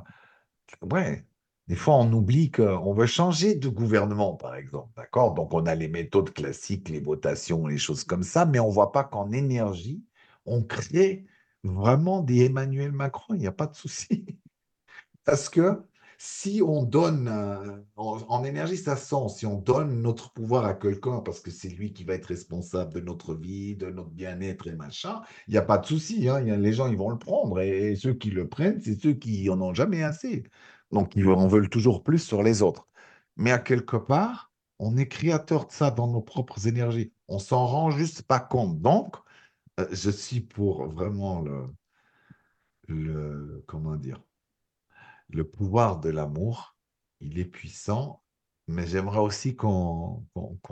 ouais, 0.91 1.25
des 1.67 1.75
fois, 1.75 1.95
on 1.95 2.11
oublie 2.11 2.51
qu'on 2.51 2.93
veut 2.93 3.05
changer 3.05 3.55
de 3.55 3.69
gouvernement, 3.69 4.35
par 4.35 4.55
exemple. 4.55 4.91
D'accord? 4.97 5.33
Donc, 5.33 5.53
on 5.53 5.65
a 5.65 5.75
les 5.75 5.87
méthodes 5.87 6.33
classiques, 6.33 6.89
les 6.89 6.99
votations, 6.99 7.65
les 7.67 7.77
choses 7.77 8.03
comme 8.03 8.23
ça, 8.23 8.45
mais 8.45 8.59
on 8.59 8.67
ne 8.67 8.73
voit 8.73 8.91
pas 8.91 9.03
qu'en 9.03 9.31
énergie, 9.31 10.03
on 10.45 10.63
crée 10.63 11.25
vraiment 11.63 12.21
des 12.21 12.45
Emmanuel 12.45 12.91
Macron. 12.91 13.35
Il 13.35 13.39
n'y 13.39 13.47
a 13.47 13.51
pas 13.51 13.67
de 13.67 13.75
souci. 13.75 14.25
Parce 15.25 15.49
que 15.49 15.83
si 16.17 16.61
on 16.63 16.83
donne, 16.83 17.27
euh, 17.27 17.77
en, 17.95 18.43
énergie, 18.43 18.77
ça 18.77 18.95
sent, 18.95 19.29
si 19.29 19.45
on 19.45 19.57
donne 19.57 20.01
notre 20.01 20.31
pouvoir 20.33 20.65
à 20.65 20.75
quelqu'un 20.75 21.19
parce 21.21 21.39
que 21.39 21.49
c'est 21.49 21.69
lui 21.69 21.93
qui 21.93 22.03
va 22.03 22.13
être 22.13 22.27
responsable 22.27 22.93
de 22.93 22.99
notre 22.99 23.33
vie, 23.33 23.75
de 23.75 23.89
notre 23.89 24.11
bien-être 24.11 24.67
et 24.67 24.75
machin, 24.75 25.21
il 25.47 25.51
n'y 25.53 25.57
a 25.57 25.63
pas 25.63 25.79
de 25.79 25.87
souci. 25.87 26.29
hein. 26.29 26.41
Les 26.41 26.73
gens, 26.73 26.87
ils 26.87 26.97
vont 26.97 27.09
le 27.09 27.17
prendre. 27.17 27.59
Et, 27.59 27.93
et 27.93 27.95
ceux 27.95 28.13
qui 28.13 28.29
le 28.29 28.47
prennent, 28.47 28.79
c'est 28.81 29.01
ceux 29.01 29.13
qui 29.13 29.49
en 29.49 29.59
ont 29.61 29.73
jamais 29.73 30.03
assez. 30.03 30.43
Donc, 30.91 31.15
ils 31.15 31.27
en 31.27 31.47
veulent 31.47 31.69
toujours 31.69 32.03
plus 32.03 32.19
sur 32.19 32.43
les 32.43 32.61
autres. 32.61 32.87
Mais 33.37 33.51
à 33.51 33.59
quelque 33.59 33.97
part, 33.97 34.51
on 34.79 34.97
est 34.97 35.07
créateur 35.07 35.67
de 35.67 35.71
ça 35.71 35.91
dans 35.91 36.07
nos 36.07 36.21
propres 36.21 36.67
énergies. 36.67 37.13
On 37.27 37.39
s'en 37.39 37.65
rend 37.65 37.91
juste 37.91 38.23
pas 38.23 38.39
compte. 38.39 38.81
Donc, 38.81 39.15
euh, 39.79 39.87
je 39.91 40.09
suis 40.09 40.41
pour 40.41 40.87
vraiment 40.87 41.41
le, 41.41 41.67
le, 42.87 43.63
comment 43.67 43.95
dire, 43.95 44.21
le 45.29 45.43
pouvoir 45.43 45.99
de 45.99 46.09
l'amour. 46.09 46.75
Il 47.19 47.39
est 47.39 47.45
puissant, 47.45 48.21
mais 48.67 48.87
j'aimerais 48.87 49.19
aussi 49.19 49.55
qu'on 49.55 50.25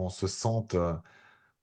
se 0.09 0.27
sente 0.27 0.75
euh, 0.75 0.95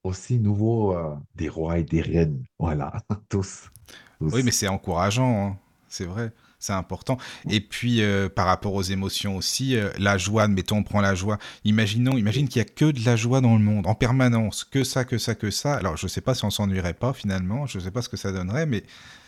aussi 0.04 0.38
nouveau 0.38 0.96
euh, 0.96 1.16
des 1.34 1.48
rois 1.48 1.78
et 1.78 1.84
des 1.84 2.00
reines. 2.00 2.44
Voilà, 2.58 2.92
tous. 3.28 3.70
tous. 4.20 4.32
Oui, 4.32 4.42
mais 4.44 4.52
c'est 4.52 4.68
encourageant, 4.68 5.48
hein. 5.48 5.58
c'est 5.88 6.06
vrai, 6.06 6.32
c'est 6.66 6.72
important. 6.72 7.16
Et 7.48 7.60
puis, 7.60 8.02
euh, 8.02 8.28
par 8.28 8.46
rapport 8.46 8.74
aux 8.74 8.82
émotions 8.82 9.36
aussi, 9.36 9.76
euh, 9.76 9.90
la 9.98 10.18
joie, 10.18 10.48
mettons, 10.48 10.78
on 10.78 10.82
prend 10.82 11.00
la 11.00 11.14
joie. 11.14 11.38
Imaginons, 11.64 12.16
imagine 12.18 12.48
qu'il 12.48 12.58
y 12.58 12.62
a 12.62 12.68
que 12.68 12.90
de 12.90 13.04
la 13.04 13.16
joie 13.16 13.40
dans 13.40 13.54
le 13.54 13.62
monde, 13.62 13.86
en 13.86 13.94
permanence, 13.94 14.64
que 14.64 14.84
ça, 14.84 15.04
que 15.04 15.18
ça, 15.18 15.34
que 15.34 15.50
ça. 15.50 15.74
Alors, 15.76 15.96
je 15.96 16.06
sais 16.08 16.20
pas 16.20 16.34
si 16.34 16.44
on 16.44 16.50
s'ennuierait 16.50 16.94
pas 16.94 17.12
finalement, 17.12 17.66
je 17.66 17.78
sais 17.78 17.90
pas 17.90 18.02
ce 18.02 18.08
que 18.08 18.16
ça 18.16 18.32
donnerait, 18.32 18.66
mais 18.66 18.82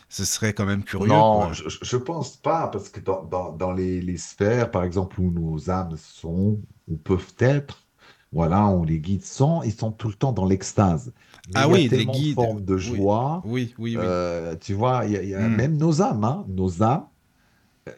ce 0.08 0.24
serait 0.24 0.52
quand 0.54 0.66
même 0.66 0.84
curieux. 0.84 1.22
Non, 1.22 1.24
quoi. 1.24 1.52
je, 1.52 1.68
je 1.82 1.96
pense 1.96 2.36
pas, 2.36 2.68
parce 2.68 2.88
que 2.88 2.98
dans, 3.00 3.22
dans, 3.24 3.52
dans 3.52 3.72
les, 3.72 4.00
les 4.00 4.16
sphères, 4.16 4.70
par 4.70 4.82
exemple, 4.84 5.20
où 5.20 5.30
nos 5.30 5.70
âmes 5.70 5.96
sont 5.96 6.60
ou 6.88 6.96
peuvent 6.96 7.34
être, 7.38 7.86
Voilà, 8.32 8.66
on 8.68 8.82
les 8.84 8.98
guide 9.00 9.24
sans, 9.24 9.62
ils 9.62 9.72
sont 9.72 9.92
tout 9.92 10.08
le 10.08 10.14
temps 10.14 10.32
dans 10.32 10.44
l'extase. 10.46 11.12
Ah 11.54 11.66
il 11.66 11.70
y 11.70 11.74
a 11.74 11.78
oui, 11.78 11.88
les 11.88 12.06
tellement 12.06 12.18
de 12.20 12.26
guides. 12.26 12.26
formes 12.26 12.64
de 12.64 12.76
Oui, 12.84 13.06
joie. 13.06 13.44
oui, 13.44 13.74
oui, 13.78 13.96
oui. 13.96 14.06
euh, 14.06 14.56
tu 14.56 14.74
vois, 14.74 15.04
il 15.06 15.12
y 15.12 15.16
a, 15.16 15.22
il 15.22 15.28
y 15.30 15.34
a 15.34 15.48
Hmm. 15.48 15.50
même 15.50 15.76
nos 15.76 16.02
âmes, 16.02 16.24
hein, 16.24 16.44
nos 16.48 16.82
âmes, 16.82 17.06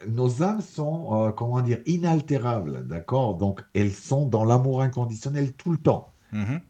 nos 0.07 0.43
âmes 0.43 0.61
sont, 0.61 1.27
euh, 1.27 1.31
comment 1.31 1.61
dire, 1.61 1.79
inaltérables, 1.85 2.87
d'accord? 2.87 3.35
Donc, 3.37 3.61
elles 3.73 3.91
sont 3.93 4.25
dans 4.27 4.45
l'amour 4.45 4.81
inconditionnel 4.81 5.53
tout 5.53 5.71
le 5.71 5.77
temps. 5.77 6.13
Mhm. 6.31 6.61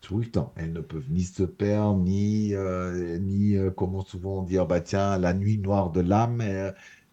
Tout 0.00 0.18
le 0.18 0.30
temps. 0.30 0.52
Elles 0.56 0.72
ne 0.72 0.80
peuvent 0.80 1.10
ni 1.10 1.22
se 1.24 1.42
perdre, 1.42 1.98
ni, 1.98 2.54
euh, 2.54 3.18
ni 3.18 3.56
euh, 3.56 3.70
comment 3.70 4.04
souvent 4.04 4.42
dire, 4.42 4.66
bah 4.66 4.80
tiens, 4.80 5.18
la 5.18 5.34
nuit 5.34 5.58
noire 5.58 5.90
de 5.90 6.00
l'âme. 6.00 6.40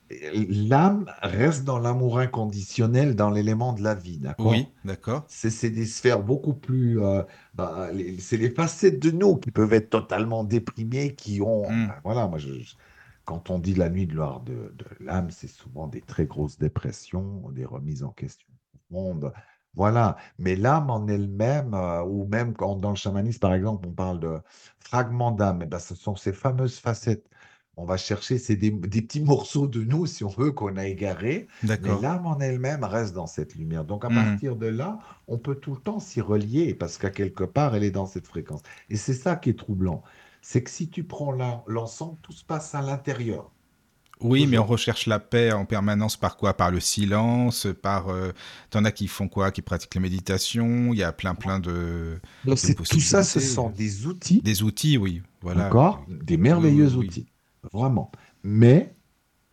l'âme 0.09 1.05
reste 1.23 1.63
dans 1.63 1.79
l'amour 1.79 2.19
inconditionnel, 2.19 3.15
dans 3.15 3.31
l'élément 3.31 3.73
de 3.73 3.81
la 3.81 3.95
vie, 3.95 4.19
d'accord? 4.19 4.51
Oui, 4.51 4.67
d'accord. 4.83 5.25
C'est 5.27 5.71
des 5.71 5.85
sphères 5.85 6.21
beaucoup 6.21 6.53
plus. 6.53 6.99
bah, 7.55 7.89
c'est 8.19 8.37
les 8.37 8.51
facettes 8.51 8.99
de 8.99 9.11
nous 9.11 9.37
qui 9.37 9.51
peuvent 9.51 9.73
être 9.73 9.89
totalement 9.89 10.43
déprimées, 10.43 11.15
qui 11.15 11.41
ont. 11.41 11.69
Hmm. 11.69 11.87
bah, 11.87 11.99
voilà, 12.03 12.27
moi, 12.27 12.37
je, 12.37 12.53
je- 12.53 12.75
quand 13.26 13.49
on 13.49 13.59
dit 13.59 13.73
la 13.76 13.89
nuit 13.89 14.07
de, 14.07 14.15
de 14.15 14.86
l'âme, 14.99 15.32
c'est 15.32 15.47
souvent 15.47 15.88
des 15.88 16.01
très 16.01 16.26
grosses 16.26 16.57
dépressions, 16.59 17.49
des 17.51 17.65
remises 17.65 18.03
en 18.03 18.11
question 18.11 18.47
profondes. 18.89 19.34
Voilà. 19.76 20.15
Mais 20.38 20.55
l'âme 20.55 20.89
en 20.89 21.07
elle-même, 21.07 21.73
euh, 21.73 22.03
ou 22.03 22.26
même 22.28 22.53
quand 22.53 22.76
dans 22.78 22.91
le 22.91 22.95
chamanisme, 22.95 23.39
par 23.39 23.53
exemple, 23.53 23.88
on 23.88 23.91
parle 23.93 24.19
de 24.19 24.39
fragments 24.80 25.32
d'âme, 25.32 25.61
eh 25.63 25.65
ben, 25.65 25.80
ce 25.80 25.95
sont 25.95 26.15
ces 26.15 26.32
fameuses 26.34 26.80
facettes. 26.80 27.28
On 27.78 27.84
va 27.86 27.97
chercher, 27.97 28.38
c'est 28.38 28.55
des, 28.55 28.71
des 28.71 29.01
petits 29.01 29.21
morceaux 29.21 29.67
de 29.67 29.84
nous, 29.84 30.05
si 30.05 30.23
on 30.23 30.30
veut, 30.30 30.51
qu'on 30.53 30.78
a 30.78 30.86
égarés. 30.88 31.47
Mais 31.82 31.95
l'âme 31.97 32.26
en 32.26 32.39
elle-même 32.39 32.86
reste 32.86 33.13
dans 33.13 33.28
cette 33.28 33.55
lumière. 33.55 33.84
Donc 33.84 34.05
à 34.05 34.09
Mhm. 34.09 34.11
partir 34.11 34.55
de 34.55 34.67
là, 34.67 34.97
on 35.28 35.38
peut 35.38 35.55
tout 35.55 35.73
le 35.76 35.82
temps 35.82 35.99
s'y 35.99 36.21
relier 36.21 36.73
parce 36.73 36.97
qu'à 36.97 37.09
quelque 37.09 37.43
part, 37.43 37.76
elle 37.76 37.84
est 37.84 37.91
dans 37.91 38.05
cette 38.05 38.28
fréquence. 38.28 38.61
Et 38.89 38.95
c'est 38.95 39.13
ça 39.13 39.36
qui 39.36 39.49
est 39.49 39.59
troublant. 39.59 40.03
C'est 40.45 40.63
que 40.63 40.69
si 40.69 40.89
tu 40.89 41.03
prends 41.03 41.31
l'en- 41.33 41.65
l'ensemble, 41.67 42.17
tout 42.21 42.31
se 42.31 42.45
passe 42.45 42.73
à 42.73 42.81
l'intérieur. 42.81 43.51
Oui, 44.21 44.47
mais 44.47 44.57
on 44.57 44.65
recherche 44.65 45.07
la 45.07 45.19
paix 45.19 45.51
en 45.51 45.65
permanence 45.65 46.15
par 46.15 46.37
quoi? 46.37 46.53
Par 46.55 46.71
le 46.71 46.79
silence, 46.79 47.67
par... 47.81 48.07
euh, 48.09 48.31
T'en 48.69 48.85
as 48.85 48.91
qui 48.91 49.07
font 49.07 49.27
quoi? 49.27 49.51
Qui 49.51 49.61
pratiquent 49.61 49.95
la 49.95 50.01
méditation. 50.01 50.93
Il 50.93 50.99
y 50.99 51.03
a 51.03 51.11
plein, 51.11 51.35
plein 51.35 51.59
de, 51.59 52.19
Donc 52.45 52.61
de 52.61 52.73
tout 52.73 52.99
ça, 53.01 53.23
ce 53.23 53.39
sont 53.41 53.69
des 53.69 54.05
outils, 54.07 54.41
Des 54.41 54.63
outils, 54.63 54.97
oui. 54.97 55.21
Voilà. 55.41 55.67
d'accord? 55.67 56.05
Des 56.07 56.37
merveilleux 56.37 56.85
Oui, 56.85 56.97
oui, 56.97 57.07
oui. 57.09 57.09
outils, 57.09 57.27
vraiment. 57.73 58.11
Mais 58.43 58.95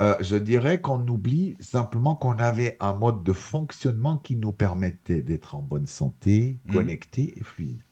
euh, 0.03 0.17
je 0.21 0.37
dirais 0.37 0.81
qu'on 0.81 1.07
oublie 1.09 1.57
simplement 1.61 2.17
qu'on 2.17 2.39
avait 2.39 2.77
un 2.81 2.95
mode 2.95 3.25
de 3.25 3.33
fonctionnement 3.33 4.19
qui 4.19 4.37
nous 4.37 4.53
permettait 4.53 5.23
d'être 5.23 5.55
en 5.57 5.63
bonne 5.63 5.87
santé, 5.87 6.61
Mhm. 6.65 6.73
connecté 6.75 7.39
et 7.39 7.45
fluide. 7.45 7.83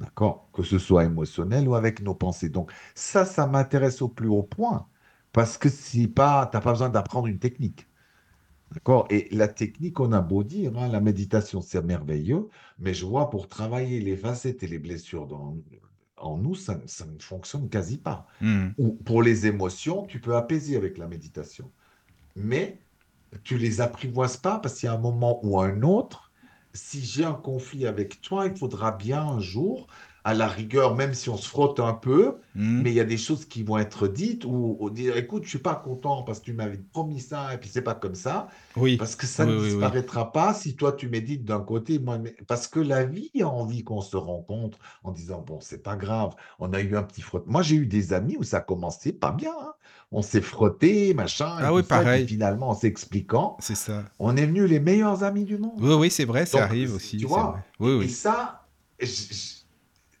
D'accord? 0.00 0.50
Que 0.52 0.62
ce 0.62 0.78
soit 0.78 1.04
émotionnel 1.04 1.68
ou 1.68 1.74
avec 1.74 2.02
nos 2.02 2.14
pensées. 2.14 2.48
Donc, 2.50 2.72
ça, 2.94 3.24
ça 3.24 3.46
m'intéresse 3.46 4.00
au 4.02 4.08
plus 4.08 4.28
haut 4.28 4.42
point. 4.44 4.88
Parce 5.32 5.58
que 5.58 5.68
si 5.68 6.08
pas, 6.08 6.46
tu 6.46 6.56
n'as 6.56 6.60
pas 6.62 6.72
besoin 6.72 6.88
d'apprendre 6.88 7.26
une 7.26 7.38
technique. 7.40 7.88
D'accord? 8.72 9.06
Et 9.10 9.28
la 9.32 9.48
technique, 9.48 10.00
on 10.00 10.12
a 10.12 10.20
beau 10.20 10.44
dire, 10.44 10.76
hein, 10.78 10.88
la 10.88 11.00
méditation, 11.00 11.62
c'est 11.62 11.82
merveilleux, 11.82 12.48
mais 12.78 12.94
je 12.94 13.06
vois 13.06 13.30
pour 13.30 13.48
travailler 13.48 14.00
les 14.00 14.16
facettes 14.16 14.62
et 14.62 14.68
les 14.68 14.78
blessures 14.78 15.26
dans- 15.26 15.56
en 16.18 16.36
nous, 16.38 16.54
ça, 16.54 16.80
ça 16.86 17.06
ne 17.06 17.18
fonctionne 17.20 17.68
quasi 17.70 17.98
pas. 17.98 18.26
Mhm. 18.40 18.74
Ou 18.78 18.92
pour 19.04 19.22
les 19.22 19.46
émotions, 19.46 20.06
tu 20.06 20.20
peux 20.20 20.36
apaiser 20.36 20.76
avec 20.76 20.98
la 20.98 21.08
méditation. 21.08 21.72
Mais 22.36 22.82
tu 23.44 23.58
les 23.58 23.80
apprivoises 23.80 24.36
pas 24.38 24.58
parce 24.60 24.76
qu'il 24.80 24.86
y 24.88 24.90
a 24.90 24.94
un 24.94 24.98
moment 24.98 25.40
ou 25.44 25.60
un 25.60 25.82
autre, 25.82 26.27
si 26.72 27.04
j'ai 27.04 27.24
un 27.24 27.34
conflit 27.34 27.86
avec 27.86 28.20
toi, 28.20 28.46
il 28.46 28.56
faudra 28.56 28.92
bien 28.92 29.22
un 29.22 29.40
jour, 29.40 29.86
à 30.28 30.34
la 30.34 30.46
rigueur, 30.46 30.94
même 30.94 31.14
si 31.14 31.30
on 31.30 31.38
se 31.38 31.48
frotte 31.48 31.80
un 31.80 31.94
peu, 31.94 32.34
Mhm. 32.54 32.82
mais 32.82 32.90
il 32.90 32.94
y 32.94 33.00
a 33.00 33.04
des 33.04 33.16
choses 33.16 33.46
qui 33.46 33.62
vont 33.62 33.78
être 33.78 34.06
dites 34.08 34.44
ou, 34.44 34.76
ou 34.78 34.90
dire, 34.90 35.16
écoute, 35.16 35.44
je 35.44 35.48
suis 35.48 35.58
pas 35.58 35.74
content 35.74 36.22
parce 36.22 36.40
que 36.40 36.44
tu 36.44 36.52
m'avais 36.52 36.76
promis 36.92 37.18
ça 37.20 37.54
et 37.54 37.56
puis 37.56 37.70
c'est 37.72 37.80
pas 37.80 37.94
comme 37.94 38.14
ça, 38.14 38.48
Oui. 38.76 38.98
parce 38.98 39.16
que 39.16 39.24
ça 39.26 39.46
Oui, 39.46 39.52
ne 39.52 39.56
oui, 39.56 39.62
oui. 39.62 39.70
disparaîtra 39.70 40.30
pas 40.30 40.52
si 40.52 40.76
toi 40.76 40.92
tu 40.92 41.08
médites 41.08 41.46
d'un 41.46 41.60
côté, 41.60 41.98
moi, 41.98 42.18
mais- 42.18 42.36
parce 42.46 42.68
que 42.68 42.78
la 42.78 43.04
vie 43.06 43.30
a 43.40 43.48
envie 43.48 43.84
qu'on 43.84 44.02
se 44.02 44.18
rencontre 44.18 44.78
en 45.02 45.12
disant, 45.12 45.40
bon, 45.46 45.60
c'est 45.62 45.82
pas 45.82 45.96
grave, 45.96 46.34
on 46.58 46.74
a 46.74 46.80
eu 46.82 46.94
un 46.94 47.02
petit 47.04 47.22
frottement. 47.22 47.52
Moi, 47.52 47.62
j'ai 47.62 47.76
eu 47.76 47.86
des 47.86 48.12
amis 48.12 48.36
où 48.38 48.42
ça 48.42 48.60
commençait 48.60 49.12
pas 49.12 49.30
bien, 49.32 49.52
hein. 49.58 49.72
On 50.12 50.20
s'est 50.20 50.40
frotté, 50.42 51.14
machin, 51.14 51.58
et 51.58 51.62
Ah 51.64 51.68
tout 51.68 51.76
oui, 51.76 51.82
ça, 51.88 52.00
et 52.00 52.04
pareil. 52.04 52.26
finalement, 52.28 52.68
en 52.70 52.74
s'expliquant, 52.74 53.56
C'est 53.60 53.74
ça. 53.76 54.04
on 54.18 54.36
est 54.36 54.44
venus 54.46 54.68
les 54.68 54.80
meilleurs 54.80 55.22
amis 55.24 55.44
du 55.44 55.56
monde. 55.56 55.78
Oui, 55.80 55.94
oui, 55.94 56.10
c'est 56.10 56.24
vrai, 56.26 56.44
ça 56.44 56.58
Donc, 56.60 56.68
arrive 56.68 56.94
aussi. 56.94 57.16
tu 57.16 57.26
vois, 57.26 57.50
vrai. 57.52 57.60
Oui, 57.80 57.92
Et 57.92 57.98
oui. 58.06 58.08
ça, 58.10 58.62
je- 59.00 59.06
je- 59.06 59.57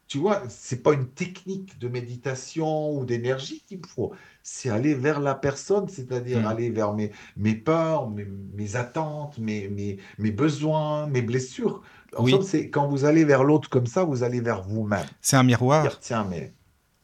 tu 0.08 0.18
vois, 0.18 0.42
c'est 0.48 0.82
pas 0.82 0.94
une 0.94 1.08
technique 1.10 1.78
de 1.78 1.88
méditation 1.88 2.92
ou 2.98 3.04
d'énergie 3.04 3.62
qu'il 3.66 3.78
me 3.80 3.86
faut. 3.86 4.12
C'est 4.42 4.70
aller 4.70 4.94
vers 4.94 5.20
la 5.20 5.34
personne, 5.34 5.88
c'est-à-dire 5.88 6.40
Mm. 6.40 6.46
aller 6.46 6.70
vers 6.70 6.94
mes, 6.94 7.12
mes 7.36 7.54
peurs, 7.54 8.08
mes, 8.10 8.24
mes 8.24 8.76
attentes, 8.76 9.38
mes, 9.38 9.68
mes, 9.68 9.98
mes 10.18 10.30
besoins, 10.32 11.06
mes 11.08 11.22
blessures. 11.22 11.82
En 12.16 12.24
Oui. 12.24 12.40
c'est 12.42 12.70
quand 12.70 12.88
vous 12.88 13.04
allez 13.04 13.24
vers 13.24 13.44
l'autre 13.44 13.68
comme 13.68 13.86
ça, 13.86 14.04
vous 14.04 14.22
allez 14.22 14.40
vers 14.40 14.62
vous-même. 14.62 15.06
C'est 15.20 15.36
un 15.36 15.42
miroir. 15.42 15.98
Tiens, 16.00 16.24
mais 16.24 16.54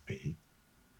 oui, 0.08 0.36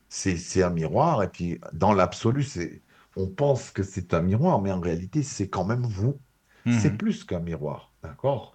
c'est 0.09 0.37
c'est 0.37 0.63
un 0.63 0.71
miroir. 0.71 1.23
Et 1.23 1.29
puis, 1.29 1.61
dans 1.73 1.93
l'absolu, 1.93 2.43
c'est 2.43 2.83
on 3.17 3.29
pense 3.29 3.71
que 3.71 3.83
c'est 3.83 4.15
un 4.15 4.23
miroir, 4.23 4.61
mais 4.61 4.73
en 4.73 4.81
réalité, 4.81 5.23
c'est 5.23 5.49
quand 5.49 5.65
même 5.65 5.85
vous. 5.87 6.21
C'est 6.69 6.91
Mhm. 6.91 6.99
plus 6.99 7.25
qu'un 7.25 7.41
miroir, 7.41 7.95
d'accord? 8.03 8.54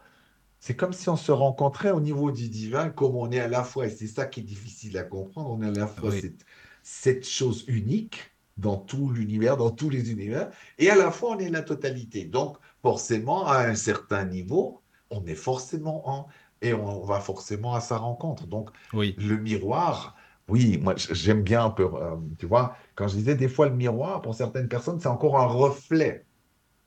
C'est 0.59 0.75
comme 0.75 0.93
si 0.93 1.09
on 1.09 1.15
se 1.15 1.31
rencontrait 1.31 1.91
au 1.91 2.01
niveau 2.01 2.31
du 2.31 2.49
divin, 2.49 2.89
comme 2.89 3.15
on 3.15 3.31
est 3.31 3.39
à 3.39 3.47
la 3.47 3.63
fois, 3.63 3.87
et 3.87 3.89
c'est 3.89 4.07
ça 4.07 4.25
qui 4.25 4.41
est 4.41 4.43
difficile 4.43 4.97
à 4.97 5.03
comprendre, 5.03 5.49
on 5.51 5.61
est 5.61 5.67
à 5.67 5.71
la 5.71 5.87
fois 5.87 6.11
Oui. 6.11 6.19
cette, 6.21 6.45
cette 6.83 7.25
chose 7.27 7.63
unique 7.67 8.35
dans 8.57 8.77
tout 8.77 9.09
l'univers, 9.11 9.55
dans 9.57 9.71
tous 9.71 9.89
les 9.89 10.11
univers, 10.11 10.51
et 10.77 10.89
à 10.89 10.95
la 10.95 11.11
fois 11.11 11.31
on 11.35 11.39
est 11.39 11.49
la 11.49 11.61
totalité. 11.61 12.25
Donc, 12.25 12.57
forcément, 12.81 13.45
à 13.47 13.59
un 13.67 13.75
certain 13.75 14.25
niveau, 14.25 14.83
on 15.09 15.25
est 15.25 15.35
forcément 15.35 16.07
en, 16.09 16.27
et 16.61 16.73
on 16.73 17.03
va 17.05 17.21
forcément 17.21 17.73
à 17.73 17.81
sa 17.81 17.97
rencontre. 17.97 18.47
Donc, 18.47 18.69
Oui. 18.93 19.15
le 19.17 19.37
miroir, 19.37 20.15
oui, 20.49 20.77
moi 20.77 20.93
j'aime 20.97 21.41
bien 21.43 21.63
un 21.65 21.69
peu, 21.69 21.83
euh, 21.85 22.17
tu 22.37 22.45
vois, 22.47 22.75
quand 22.95 23.07
je 23.07 23.15
disais 23.15 23.35
des 23.35 23.47
fois 23.47 23.69
le 23.69 23.75
miroir, 23.75 24.21
pour 24.21 24.35
certaines 24.35 24.67
personnes, 24.67 24.99
c'est 24.99 25.07
encore 25.07 25.39
un 25.39 25.45
reflet. 25.45 26.27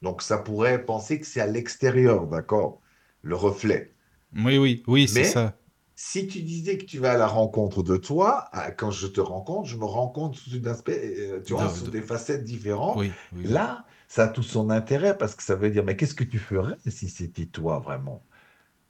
Donc 0.03 0.23
ça 0.23 0.39
pourrait 0.39 0.85
penser 0.85 1.21
que 1.21 1.27
c'est 1.27 1.41
à 1.41 1.47
l'extérieur, 1.47 2.27
d'accord, 2.27 2.81
le 3.23 3.37
reflet. 3.37 3.95
Oui, 4.35 4.59
oui, 4.59 4.83
oui, 4.87 5.09
c'est 5.09 5.25
ça. 5.25 5.59
si 5.95 6.27
tu 6.29 6.43
disais 6.43 6.79
que 6.79 6.85
tu 6.85 6.99
vas 6.99 7.13
à 7.13 7.17
la 7.19 7.27
rencontre 7.27 7.83
de 7.83 7.97
toi, 7.97 8.51
quand 8.79 8.91
je 8.91 9.07
te 9.07 9.21
rencontre, 9.21 9.69
je 9.69 9.77
me 9.77 9.85
rencontre 9.85 10.39
sous 10.39 10.57
un 10.57 10.67
aspect, 10.67 11.17
euh, 11.31 11.43
tu 11.43 11.55
vois, 11.55 11.69
sous 11.69 11.89
de- 11.89 11.91
des 11.91 12.03
facettes 12.03 12.45
différentes. 12.45 13.05
Oui, 13.05 13.19
oui. 13.33 13.51
Là, 13.51 13.87
ça 14.09 14.25
a 14.25 14.29
tout 14.29 14.43
son 14.43 14.71
intérêt 14.71 15.17
parce 15.19 15.35
que 15.37 15.43
ça 15.43 15.55
veut 15.57 15.71
dire, 15.71 15.85
mais 15.85 15.97
qu'est-ce 15.97 16.15
que 16.15 16.25
tu 16.25 16.39
ferais 16.39 16.77
si 16.89 17.09
c'était 17.09 17.47
toi 17.47 17.79
vraiment? 17.81 18.27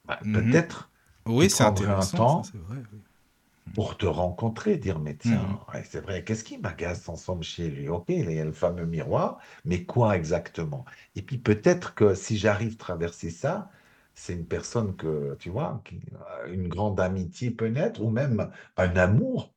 Bah, 0.07 0.21
Mhm. 0.25 0.33
Peut-être 0.33 0.93
Oui, 1.27 1.51
c'est 1.51 1.63
prendrais 1.63 1.93
un 1.93 2.07
intéressant, 2.07 2.27
temps 2.27 2.43
ça, 2.43 2.43
c'est 2.43 2.59
vrai. 2.59 2.83
oui. 2.93 3.03
pour 3.75 3.97
te 3.97 4.07
rencontrer, 4.07 4.77
dire, 4.77 4.99
mais 4.99 5.17
tiens, 5.17 5.49
Mhm. 5.49 5.65
ouais, 5.73 5.83
c'est 5.85 6.01
vrai, 6.01 6.25
qu'est-ce 6.25 6.45
qui 6.45 6.59
m'agace 6.59 7.09
ensemble 7.09 7.43
chez 7.45 7.69
lui? 7.71 7.89
Ok, 7.89 8.05
il 8.09 8.31
y 8.31 8.39
a 8.41 8.45
le 8.45 8.53
fameux 8.53 8.85
miroir, 8.87 9.39
mais 9.65 9.85
quoi 9.85 10.17
exactement? 10.17 10.85
Et 11.17 11.23
puis 11.23 11.39
peut-être 11.39 11.95
que 11.95 12.15
si 12.15 12.37
j'arrive 12.37 12.75
à 12.75 12.77
traverser 12.77 13.31
ça, 13.31 13.71
c'est 14.15 14.35
une 14.35 14.47
personne 14.47 14.97
que, 14.97 15.35
tu 15.39 15.51
vois, 15.51 15.81
qui, 15.85 16.01
euh, 16.45 16.53
une 16.53 16.69
grande 16.69 17.01
amitié 17.01 17.51
peut 17.51 17.69
naître, 17.69 18.03
ou 18.03 18.11
même 18.11 18.51
un 18.77 18.97
amour, 18.97 19.55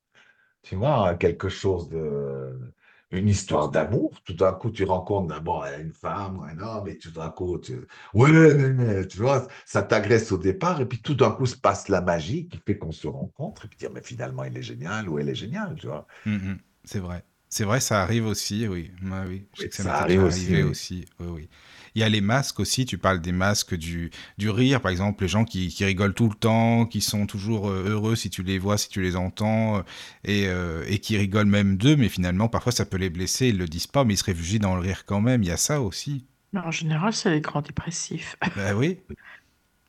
tu 0.64 0.76
vois, 0.76 1.16
quelque 1.16 1.50
chose 1.50 1.90
de, 1.90 2.74
une 3.12 3.30
histoire 3.30 3.70
d'amour. 3.70 4.22
Tout 4.26 4.34
d'un 4.34 4.54
coup, 4.54 4.72
tu 4.72 4.84
rencontres 4.86 5.28
d'abord 5.28 5.66
une 5.80 5.94
femme 5.94 6.42
un 6.50 6.60
homme, 6.60 6.88
et 6.88 6.98
tout 6.98 7.12
d'un 7.12 7.30
coup, 7.30 7.58
tu, 7.60 7.80
ouais, 8.14 8.56
mais, 8.74 9.08
tu 9.08 9.18
vois, 9.20 9.48
ça 9.66 9.84
t'agresse 9.84 10.32
au 10.32 10.38
départ, 10.38 10.82
et 10.82 10.86
puis 10.88 11.02
tout 11.02 11.16
d'un 11.16 11.32
coup 11.32 11.46
se 11.46 11.58
passe 11.58 11.90
la 11.90 12.02
magie 12.02 12.48
qui 12.48 12.60
fait 12.66 12.78
qu'on 12.78 12.92
se 12.92 13.08
rencontre, 13.08 13.66
et 13.66 13.68
puis 13.68 13.78
dire, 13.78 13.92
mais 13.94 14.02
finalement, 14.02 14.44
il 14.44 14.58
est 14.58 14.64
génial 14.64 15.10
ou 15.10 15.20
elle 15.20 15.30
est 15.30 15.36
géniale, 15.36 15.76
tu 15.80 15.88
vois. 15.88 16.08
Mhm. 16.26 16.60
C'est 16.84 17.00
vrai. 17.00 17.24
C'est 17.50 17.64
vrai, 17.64 17.80
ça 17.80 18.02
arrive 18.04 18.26
aussi, 18.26 18.68
oui. 18.68 18.92
Ouais, 19.02 19.24
oui. 19.28 19.48
Je 19.54 19.62
sais 19.62 19.68
Oui, 19.68 19.70
que 19.70 19.76
ça 19.76 19.84
ça 19.84 19.96
arrive 20.02 20.24
aussi, 20.24 20.54
oui. 20.54 20.64
aussi. 20.64 21.06
Oui, 21.20 21.28
oui. 21.30 21.50
Il 21.96 22.02
y 22.02 22.04
a 22.04 22.10
les 22.10 22.20
masques 22.20 22.60
aussi, 22.60 22.86
tu 22.86 22.98
parles 22.98 23.22
des 23.22 23.32
masques 23.32 23.74
du, 23.76 24.12
du 24.38 24.50
rire, 24.50 24.82
par 24.82 24.92
exemple, 24.92 25.24
les 25.24 25.30
gens 25.30 25.46
qui, 25.46 25.70
qui 25.70 25.86
rigolent 25.86 26.14
tout 26.14 26.28
le 26.28 26.36
temps, 26.36 26.86
qui 26.86 27.00
sont 27.00 27.26
toujours 27.26 27.70
euh, 27.70 27.86
heureux 27.90 28.16
si 28.18 28.30
tu 28.30 28.44
les 28.44 28.60
vois, 28.60 28.78
si 28.78 28.90
tu 28.90 29.02
les 29.02 29.16
entends, 29.16 29.78
euh, 29.78 29.82
et, 30.26 30.48
euh, 30.50 30.84
et 30.88 31.00
qui 31.00 31.18
rigolent 31.18 31.46
même 31.48 31.78
d'eux, 31.78 31.96
mais 31.96 32.10
finalement, 32.10 32.50
parfois, 32.50 32.74
ça 32.74 32.86
peut 32.86 32.98
les 32.98 33.10
blesser, 33.10 33.48
ils 33.48 33.58
le 33.58 33.68
disent 33.68 33.88
pas, 33.88 34.04
mais 34.04 34.16
ils 34.16 34.18
se 34.18 34.26
réfugient 34.26 34.60
dans 34.60 34.76
le 34.76 34.82
rire 34.82 35.06
quand 35.06 35.22
même. 35.22 35.42
Il 35.44 35.48
y 35.48 35.52
a 35.52 35.58
ça 35.58 35.82
aussi. 35.82 36.26
Mais 36.54 36.62
en 36.62 36.72
général, 36.72 37.14
c'est 37.14 37.30
les 37.30 37.40
grands 37.42 37.62
dépressifs. 37.62 38.36
Ben 38.56 38.74
oui, 38.76 39.04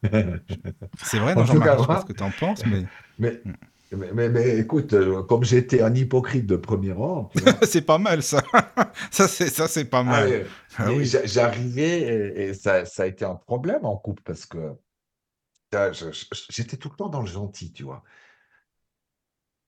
c'est 1.02 1.18
vrai, 1.18 1.36
non, 1.36 1.44
Jean-Marie, 1.46 1.76
je 1.78 1.82
sais 1.82 1.88
pas 1.88 1.98
ce 1.98 2.04
que 2.04 2.12
tu 2.12 2.22
en 2.22 2.32
penses, 2.32 2.66
mais 2.66 2.88
Mais, 3.18 3.42
mais, 3.92 4.12
mais, 4.12 4.28
mais 4.28 4.58
écoute, 4.58 4.92
euh, 4.92 5.22
comme 5.22 5.44
j'étais 5.44 5.80
un 5.82 5.94
hypocrite 5.94 6.46
de 6.46 6.56
premier 6.56 6.92
ordre, 6.92 7.30
c'est 7.62 7.82
pas 7.82 7.98
mal, 7.98 8.22
ça. 8.22 8.42
ça, 9.10 9.28
c'est, 9.28 9.48
ça, 9.48 9.68
c'est 9.68 9.84
pas 9.84 10.02
mal. 10.02 10.46
Ah 10.76 10.88
mais 10.88 10.98
oui. 10.98 11.04
j'a- 11.06 11.26
j'arrivais, 11.26 12.00
et, 12.00 12.42
et 12.48 12.54
ça, 12.54 12.84
ça 12.84 13.04
a 13.04 13.06
été 13.06 13.24
un 13.24 13.34
problème 13.36 13.84
en 13.84 13.96
couple, 13.96 14.22
parce 14.22 14.46
que 14.46 14.74
j'étais 16.50 16.76
tout 16.76 16.88
le 16.90 16.96
temps 16.96 17.08
dans 17.08 17.20
le 17.20 17.26
gentil, 17.26 17.72
tu 17.72 17.84
vois. 17.84 18.02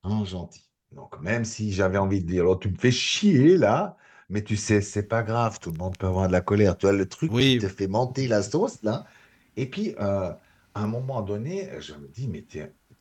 Un 0.02 0.24
gentil. 0.24 0.64
Donc, 0.92 1.20
même 1.20 1.44
si 1.44 1.72
j'avais 1.72 1.98
envie 1.98 2.22
de 2.22 2.26
dire, 2.26 2.46
oh, 2.48 2.56
tu 2.56 2.70
me 2.70 2.76
fais 2.76 2.90
chier 2.90 3.56
là, 3.56 3.96
mais 4.30 4.42
tu 4.42 4.56
sais, 4.56 4.80
c'est 4.80 5.02
pas 5.02 5.22
grave, 5.22 5.58
tout 5.60 5.70
le 5.70 5.78
monde 5.78 5.96
peut 5.98 6.06
avoir 6.06 6.28
de 6.28 6.32
la 6.32 6.40
colère. 6.40 6.76
Tu 6.78 6.86
vois, 6.86 6.92
le 6.94 7.06
truc 7.08 7.30
qui 7.32 7.58
te 7.58 7.68
fait 7.68 7.88
monter 7.88 8.26
la 8.28 8.42
sauce 8.42 8.82
là. 8.82 9.04
Et 9.56 9.68
puis, 9.68 9.94
euh, 9.98 10.30
à 10.74 10.82
un 10.82 10.86
moment 10.86 11.22
donné, 11.22 11.68
je 11.80 11.94
me 11.94 12.08
dis, 12.08 12.28
mais 12.28 12.42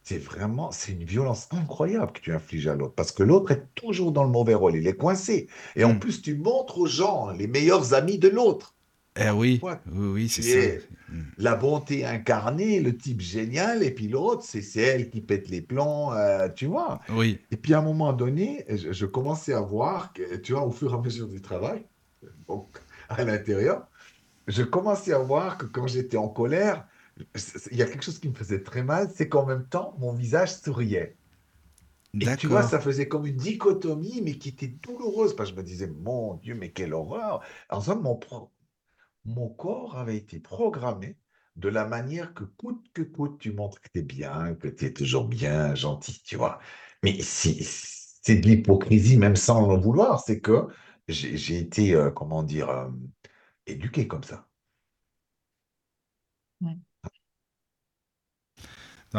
c'est 0.08 0.18
vraiment, 0.18 0.72
c'est 0.72 0.94
une 0.94 1.04
violence 1.04 1.50
incroyable 1.52 2.14
que 2.14 2.22
tu 2.22 2.34
infliges 2.34 2.68
à 2.68 2.76
l'autre, 2.76 2.94
parce 2.96 3.12
que 3.12 3.24
l'autre 3.24 3.52
est 3.52 3.66
toujours 3.76 4.14
dans 4.14 4.24
le 4.24 4.30
mauvais 4.30 4.54
rôle, 4.54 4.78
il 4.78 4.88
est 4.88 4.96
coincé. 4.96 5.50
Et 5.76 5.84
en 5.84 5.96
hmm. 5.96 6.00
plus, 6.00 6.22
tu 6.22 6.36
montres 6.36 6.78
aux 6.78 6.86
gens 6.86 7.32
les 7.32 7.48
meilleurs 7.48 7.94
amis 7.94 8.18
de 8.18 8.30
l'autre. 8.30 8.74
Eh 9.20 9.32
oui, 9.32 9.60
oui, 9.62 9.74
oui 9.92 10.30
c'est 10.30 10.44
ça. 10.44 10.86
Hmm. 11.10 11.24
La 11.38 11.56
bonté 11.56 12.06
incarnée, 12.06 12.80
le 12.80 12.96
type 12.96 13.20
génial, 13.20 13.84
et 13.84 13.92
puis 13.92 14.08
l'autre, 14.08 14.44
c'est 14.46 14.80
elle 14.80 15.10
qui 15.10 15.20
pète 15.20 15.50
les 15.50 15.62
plombs, 15.62 16.14
euh, 16.14 16.48
tu 16.56 16.68
vois. 16.68 17.02
Oui. 17.10 17.42
Et 17.52 17.58
puis 17.58 17.74
à 17.74 17.80
un 17.80 17.84
moment 17.84 18.14
donné, 18.14 18.64
je, 18.70 19.06
commençais 19.06 19.54
à 19.54 19.60
voir 19.60 20.14
que, 20.14 20.38
tu 20.38 20.54
vois, 20.54 20.66
au 20.66 20.72
fur 20.72 20.94
et 20.94 20.96
à 20.96 21.02
mesure 21.02 21.28
du 21.28 21.42
travail, 21.42 21.84
donc 22.48 22.78
à 23.10 23.26
l'intérieur, 23.26 23.86
je 24.48 24.64
commençais 24.64 25.12
à 25.12 25.20
voir 25.20 25.58
que 25.58 25.66
quand 25.66 25.88
j'étais 25.88 26.16
en 26.16 26.30
colère, 26.30 26.86
il 27.72 27.78
y 27.78 27.82
a 27.82 27.86
quelque 27.86 28.04
chose 28.04 28.20
qui 28.20 28.30
me 28.30 28.34
faisait 28.34 28.64
très 28.64 28.84
mal, 28.84 29.10
c'est 29.14 29.30
qu'en 29.30 29.46
même 29.46 29.68
temps, 29.68 29.96
mon 30.00 30.14
visage 30.14 30.54
souriait. 30.56 31.18
Et 32.20 32.36
tu 32.38 32.48
vois, 32.48 32.64
ça 32.64 32.80
faisait 32.80 33.08
comme 33.08 33.26
une 33.26 33.38
dichotomie, 33.38 34.22
mais 34.24 34.38
qui 34.38 34.50
était 34.50 34.68
douloureuse, 34.68 35.36
parce 35.36 35.50
que 35.52 35.56
je 35.56 35.62
me 35.62 35.66
disais, 35.66 35.88
mon 35.88 36.36
Dieu, 36.36 36.56
mais 36.56 36.72
quelle 36.72 36.94
horreur. 36.94 37.44
En 37.70 37.82
somme, 37.82 38.02
mon, 38.02 38.20
mon 39.26 39.50
corps 39.50 39.98
avait 39.98 40.18
été 40.18 40.40
programmé 40.40 41.18
de 41.56 41.70
la 41.70 41.86
manière 41.86 42.34
que 42.34 42.44
coûte 42.44 42.86
que 42.94 43.02
coûte, 43.02 43.40
tu 43.40 43.52
montres 43.52 43.82
que 43.82 43.90
tu 43.94 44.00
es 44.00 44.04
bien, 44.04 44.56
que 44.56 44.68
tu 44.68 44.86
es 44.86 44.94
toujours 44.94 45.28
bien, 45.28 45.76
gentil, 45.76 46.22
tu 46.24 46.36
vois. 46.38 46.60
Mais 47.04 47.20
c'est 47.22 48.36
de 48.36 48.48
l'hypocrisie, 48.48 49.18
même 49.18 49.36
sans 49.36 49.68
le 49.68 49.80
vouloir, 49.80 50.20
c'est 50.22 50.40
que 50.40 50.68
j'ai 51.08 51.58
été, 51.60 51.94
euh, 51.96 52.12
comment 52.12 52.44
dire, 52.44 52.70
euh, 52.70 52.90
éduqué 53.66 54.08
comme 54.08 54.24
ça. 54.24 54.48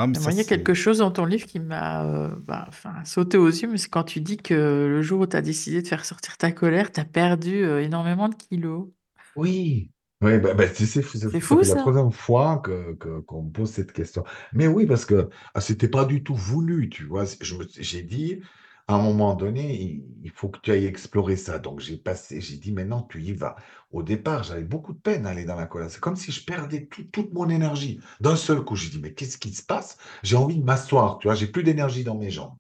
Il 0.07 0.37
y 0.37 0.41
a 0.41 0.45
quelque 0.45 0.75
chose 0.75 0.99
dans 0.99 1.11
ton 1.11 1.25
livre 1.25 1.47
qui 1.47 1.61
m'a 1.61 2.05
euh, 2.05 2.29
bah, 2.47 2.69
sauté 3.05 3.37
aux 3.37 3.49
yeux, 3.49 3.69
mais 3.69 3.79
c'est 3.79 3.89
quand 3.89 4.05
tu 4.05 4.21
dis 4.21 4.37
que 4.37 4.55
le 4.55 5.03
jour 5.03 5.21
où 5.21 5.27
tu 5.27 5.37
as 5.37 5.43
décidé 5.43 5.83
de 5.83 5.89
faire 5.89 6.05
sortir 6.05 6.37
ta 6.37 6.53
colère, 6.53 6.93
tu 6.93 7.01
as 7.01 7.05
perdu 7.05 7.65
énormément 7.81 8.29
de 8.29 8.35
kilos. 8.35 8.89
Oui, 9.37 9.91
oui, 10.21 10.39
bah, 10.39 10.53
bah, 10.53 10.69
tu 10.69 10.85
sais, 10.85 11.01
c'est 11.01 11.41
fou, 11.41 11.61
la 11.61 11.75
troisième 11.77 12.11
fois 12.11 12.59
que, 12.59 12.93
qu'on 13.21 13.45
me 13.45 13.51
pose 13.51 13.71
cette 13.71 13.93
question. 13.93 14.25
Mais 14.53 14.67
oui, 14.67 14.85
parce 14.85 15.05
que 15.05 15.29
ah, 15.55 15.61
c'était 15.61 15.89
pas 15.89 16.05
du 16.05 16.25
tout 16.25 16.35
voulu, 16.35 16.89
tu 16.89 17.05
vois. 17.05 17.25
Je 17.41 17.55
j'ai 17.79 18.03
dit, 18.03 18.41
à 18.89 18.95
un 18.95 19.03
moment 19.03 19.35
donné, 19.35 20.03
il, 20.25 20.31
faut 20.33 20.49
que 20.49 20.59
tu 20.61 20.73
ailles 20.73 20.87
explorer 20.87 21.37
ça. 21.37 21.59
Donc, 21.59 21.81
j'ai 21.81 21.99
passé, 21.99 22.41
j'ai 22.41 22.57
dit, 22.57 22.73
maintenant, 22.73 23.03
tu 23.03 23.23
y 23.23 23.33
vas. 23.33 23.57
Au 23.91 24.03
départ, 24.03 24.45
j'avais 24.45 24.65
beaucoup 24.65 24.95
de 24.95 24.99
peine 24.99 25.27
à 25.27 25.31
aller 25.31 25.45
dans 25.45 25.57
la 25.57 25.67
colère. 25.67 25.91
C'est 25.91 26.01
comme 26.01 26.17
si 26.17 26.33
je 26.33 26.45
perdais 26.45 26.89
toute 27.13 27.33
mon 27.35 27.49
énergie. 27.51 28.01
D'un 28.21 28.37
seul 28.37 28.63
coup, 28.65 28.77
j'ai 28.77 28.89
dit, 28.91 28.99
mais 29.01 29.13
qu'est-ce 29.15 29.39
qui 29.39 29.53
se 29.53 29.63
passe? 29.63 29.99
J'ai 30.23 30.37
envie 30.37 30.57
de 30.57 30.65
m'asseoir, 30.65 31.19
tu 31.19 31.29
vois, 31.29 31.35
j'ai 31.35 31.47
plus 31.49 31.63
d'énergie 31.65 32.05
dans 32.05 32.17
mes 32.17 32.31
jambes. 32.31 32.57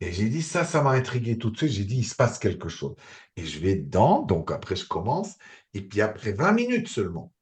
Et 0.00 0.12
j'ai 0.12 0.28
dit, 0.28 0.42
ça, 0.42 0.64
ça 0.64 0.82
m'a 0.82 0.92
intrigué 0.92 1.38
tout 1.38 1.50
de 1.50 1.56
suite. 1.58 1.72
J'ai 1.72 1.84
dit, 1.84 1.98
il 1.98 2.04
se 2.04 2.14
passe 2.16 2.38
quelque 2.38 2.68
chose. 2.68 2.94
Et 3.36 3.44
je 3.44 3.58
vais 3.60 3.76
dedans, 3.76 4.22
donc 4.22 4.50
après, 4.52 4.76
je 4.76 4.86
commence. 4.86 5.36
Et 5.74 5.82
puis 5.82 6.00
après 6.00 6.32
20 6.32 6.52
minutes 6.52 6.88
seulement, 6.88 7.32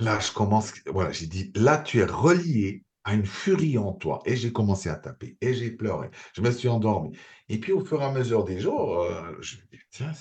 là, 0.00 0.18
je 0.20 0.32
commence, 0.32 0.72
voilà, 0.86 1.12
j'ai 1.12 1.26
dit, 1.26 1.52
là, 1.54 1.78
tu 1.78 2.00
es 2.00 2.04
relié 2.04 2.84
une 3.14 3.26
furie 3.26 3.78
en 3.78 3.92
toi. 3.92 4.20
Et 4.24 4.36
j'ai 4.36 4.52
commencé 4.52 4.88
à 4.88 4.96
taper, 4.96 5.36
et 5.40 5.54
j'ai 5.54 5.70
pleuré, 5.70 6.10
je 6.34 6.42
me 6.42 6.50
suis 6.50 6.68
endormi. 6.68 7.16
Et 7.48 7.58
puis 7.58 7.72
au 7.72 7.84
fur 7.84 8.00
et 8.02 8.04
à 8.04 8.12
mesure 8.12 8.44
des 8.44 8.60
jours, 8.60 9.00
euh, 9.02 9.36
je 9.40 9.56
me 9.56 9.62
dis, 9.70 9.78
tiens, 9.90 10.12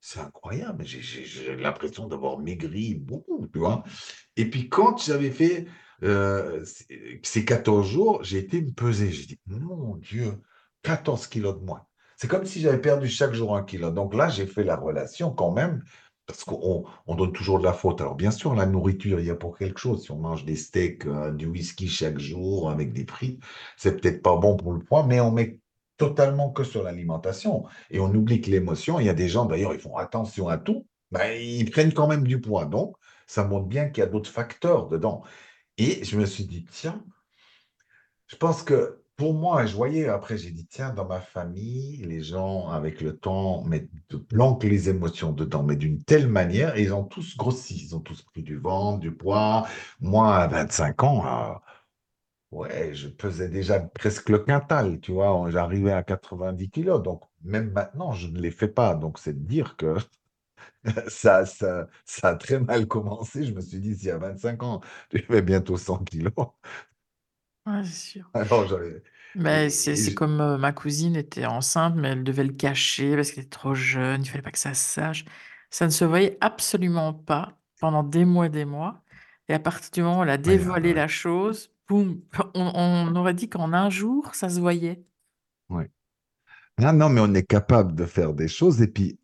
c'est 0.00 0.20
incroyable, 0.20 0.84
j'ai 0.84 1.56
l'impression 1.56 2.06
d'avoir 2.08 2.38
maigri 2.38 2.94
beaucoup, 2.94 3.46
tu 3.52 3.58
vois. 3.58 3.84
Et 4.36 4.48
puis 4.48 4.68
quand 4.68 5.02
j'avais 5.02 5.30
fait 5.30 5.66
euh, 6.02 6.64
ces 7.22 7.44
14 7.44 7.86
jours, 7.86 8.24
j'ai 8.24 8.38
été 8.38 8.62
me 8.62 8.72
peser. 8.72 9.10
J'ai 9.10 9.26
dit, 9.26 9.40
mon 9.46 9.96
Dieu, 9.96 10.40
14 10.82 11.26
kilos 11.26 11.58
de 11.58 11.64
moins. 11.64 11.86
C'est 12.16 12.28
comme 12.28 12.44
si 12.44 12.60
j'avais 12.60 12.80
perdu 12.80 13.08
chaque 13.08 13.32
jour 13.32 13.56
un 13.56 13.62
kilo. 13.62 13.90
Donc 13.90 14.14
là, 14.14 14.28
j'ai 14.28 14.46
fait 14.46 14.64
la 14.64 14.76
relation 14.76 15.30
quand 15.30 15.52
même 15.52 15.82
parce 16.30 16.44
qu'on 16.44 16.84
on 17.06 17.14
donne 17.14 17.32
toujours 17.32 17.58
de 17.58 17.64
la 17.64 17.72
faute. 17.72 18.00
Alors, 18.00 18.14
bien 18.14 18.30
sûr, 18.30 18.54
la 18.54 18.66
nourriture, 18.66 19.20
il 19.20 19.26
y 19.26 19.30
a 19.30 19.34
pour 19.34 19.56
quelque 19.58 19.78
chose. 19.78 20.04
Si 20.04 20.10
on 20.10 20.18
mange 20.18 20.44
des 20.44 20.56
steaks, 20.56 21.06
euh, 21.06 21.32
du 21.32 21.46
whisky 21.46 21.88
chaque 21.88 22.18
jour 22.18 22.70
avec 22.70 22.92
des 22.92 23.06
frites, 23.06 23.42
c'est 23.76 24.00
peut-être 24.00 24.22
pas 24.22 24.36
bon 24.36 24.56
pour 24.56 24.72
le 24.72 24.80
poids, 24.80 25.04
mais 25.06 25.20
on 25.20 25.32
met 25.32 25.58
totalement 25.96 26.50
que 26.50 26.64
sur 26.64 26.82
l'alimentation. 26.82 27.64
Et 27.90 28.00
on 28.00 28.14
oublie 28.14 28.40
que 28.40 28.50
l'émotion, 28.50 29.00
il 29.00 29.06
y 29.06 29.08
a 29.08 29.14
des 29.14 29.28
gens, 29.28 29.44
d'ailleurs, 29.46 29.74
ils 29.74 29.80
font 29.80 29.96
attention 29.96 30.48
à 30.48 30.56
tout, 30.58 30.86
mais 31.10 31.44
ils 31.46 31.70
prennent 31.70 31.92
quand 31.92 32.06
même 32.06 32.26
du 32.26 32.40
poids. 32.40 32.64
Donc, 32.64 32.96
ça 33.26 33.44
montre 33.44 33.66
bien 33.66 33.88
qu'il 33.88 34.02
y 34.02 34.06
a 34.06 34.10
d'autres 34.10 34.30
facteurs 34.30 34.88
dedans. 34.88 35.22
Et 35.78 36.04
je 36.04 36.18
me 36.18 36.26
suis 36.26 36.44
dit, 36.44 36.64
tiens, 36.70 37.04
je 38.28 38.36
pense 38.36 38.62
que 38.62 38.99
pour 39.20 39.34
moi, 39.34 39.66
je 39.66 39.76
voyais, 39.76 40.08
après, 40.08 40.38
j'ai 40.38 40.50
dit, 40.50 40.66
tiens, 40.66 40.94
dans 40.94 41.04
ma 41.04 41.20
famille, 41.20 41.98
les 41.98 42.22
gens, 42.22 42.68
avec 42.70 43.02
le 43.02 43.18
temps, 43.18 43.62
mettent, 43.64 43.90
planquent 44.30 44.64
les 44.64 44.88
émotions 44.88 45.32
dedans, 45.32 45.62
mais 45.62 45.76
d'une 45.76 46.02
telle 46.02 46.26
manière, 46.26 46.78
ils 46.78 46.94
ont 46.94 47.04
tous 47.04 47.36
grossi, 47.36 47.84
ils 47.84 47.94
ont 47.94 48.00
tous 48.00 48.22
pris 48.22 48.42
du 48.42 48.56
ventre, 48.56 49.00
du 49.00 49.12
poids. 49.14 49.66
Moi, 50.00 50.34
à 50.34 50.46
25 50.46 51.04
ans, 51.04 51.22
ah, 51.26 51.62
ouais, 52.52 52.94
je 52.94 53.08
pesais 53.08 53.48
déjà 53.48 53.80
presque 53.80 54.30
le 54.30 54.40
quintal, 54.40 55.00
tu 55.00 55.12
vois, 55.12 55.50
j'arrivais 55.50 55.92
à 55.92 56.02
90 56.02 56.70
kilos, 56.70 57.02
donc 57.02 57.22
même 57.44 57.72
maintenant, 57.72 58.12
je 58.12 58.28
ne 58.28 58.40
les 58.40 58.50
fais 58.50 58.68
pas. 58.68 58.94
Donc, 58.94 59.18
c'est 59.18 59.34
de 59.34 59.46
dire 59.46 59.76
que 59.76 59.96
ça, 61.08 61.46
ça, 61.46 61.88
ça 62.04 62.28
a 62.28 62.36
très 62.36 62.58
mal 62.60 62.86
commencé. 62.88 63.44
Je 63.44 63.52
me 63.54 63.60
suis 63.60 63.80
dit, 63.80 63.94
si 63.96 64.10
à 64.10 64.18
25 64.18 64.62
ans, 64.62 64.80
tu 65.10 65.18
fais 65.20 65.42
bientôt 65.42 65.76
100 65.76 65.98
kilos, 66.04 66.32
Ouais, 67.66 67.82
c'est 67.84 68.10
sûr. 68.12 68.30
Alors, 68.34 68.66
j'avais. 68.66 69.02
Mais 69.34 69.70
c'est 69.70 70.14
comme 70.14 70.56
ma 70.56 70.72
cousine 70.72 71.16
était 71.16 71.46
enceinte, 71.46 71.94
mais 71.96 72.08
elle 72.08 72.24
devait 72.24 72.44
le 72.44 72.52
cacher 72.52 73.14
parce 73.14 73.30
qu'elle 73.30 73.44
était 73.44 73.50
trop 73.50 73.74
jeune, 73.74 74.22
il 74.22 74.28
fallait 74.28 74.42
pas 74.42 74.50
que 74.50 74.58
ça 74.58 74.74
se 74.74 74.94
sache. 74.94 75.24
Ça 75.70 75.84
ne 75.84 75.90
se 75.90 76.04
voyait 76.04 76.36
absolument 76.40 77.14
pas 77.14 77.52
pendant 77.80 78.02
des 78.02 78.24
mois 78.24 78.46
et 78.46 78.50
des 78.50 78.64
mois. 78.64 79.02
Et 79.48 79.54
à 79.54 79.60
partir 79.60 79.90
du 79.92 80.02
moment 80.02 80.20
où 80.20 80.22
elle 80.24 80.30
a 80.30 80.38
dévoilé 80.38 80.94
la 80.94 81.06
chose, 81.06 81.70
boum, 81.88 82.20
on, 82.54 82.72
on 82.74 83.16
aurait 83.16 83.34
dit 83.34 83.48
qu'en 83.48 83.72
un 83.72 83.88
jour, 83.88 84.34
ça 84.34 84.48
se 84.48 84.60
voyait. 84.60 85.04
Oui. 85.68 85.84
Ah 86.78 86.92
non, 86.92 87.08
mais 87.08 87.20
on 87.20 87.34
est 87.34 87.46
capable 87.46 87.94
de 87.94 88.06
faire 88.06 88.32
des 88.32 88.48
choses 88.48 88.80
et 88.82 88.88
puis 88.88 89.18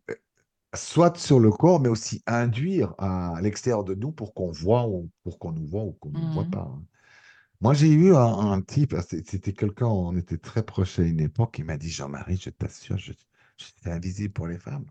soit 0.75 1.17
sur 1.17 1.39
le 1.39 1.49
corps, 1.49 1.79
mais 1.79 1.89
aussi 1.89 2.23
induire 2.27 2.93
à 2.97 3.39
l'extérieur 3.41 3.83
de 3.83 3.95
nous 3.95 4.11
pour 4.11 4.33
qu'on 4.33 4.51
voit 4.51 4.87
ou 4.87 5.09
pour 5.23 5.39
qu'on 5.39 5.51
nous 5.51 5.65
voit 5.65 5.83
ou 5.83 5.93
qu'on 5.93 6.09
ne 6.09 6.19
nous 6.19 6.31
voit 6.31 6.45
mmh. 6.45 6.51
pas. 6.51 6.71
Hein. 6.71 6.83
Moi, 7.61 7.73
j'ai 7.73 7.89
eu 7.89 8.15
un, 8.15 8.61
type, 8.61 8.95
c'était 9.09 9.53
quelqu'un, 9.53 9.87
on 9.87 10.15
était 10.15 10.37
très 10.37 10.63
proches 10.63 10.99
à 10.99 11.03
une 11.03 11.19
époque, 11.19 11.57
il 11.57 11.65
m'a 11.65 11.77
dit, 11.77 11.89
Jean-Marie, 11.89 12.37
je 12.37 12.51
t'assure, 12.51 12.97
je, 12.97 13.13
suis 13.57 13.73
invisible 13.85 14.33
pour 14.33 14.47
les 14.47 14.59
femmes. 14.59 14.85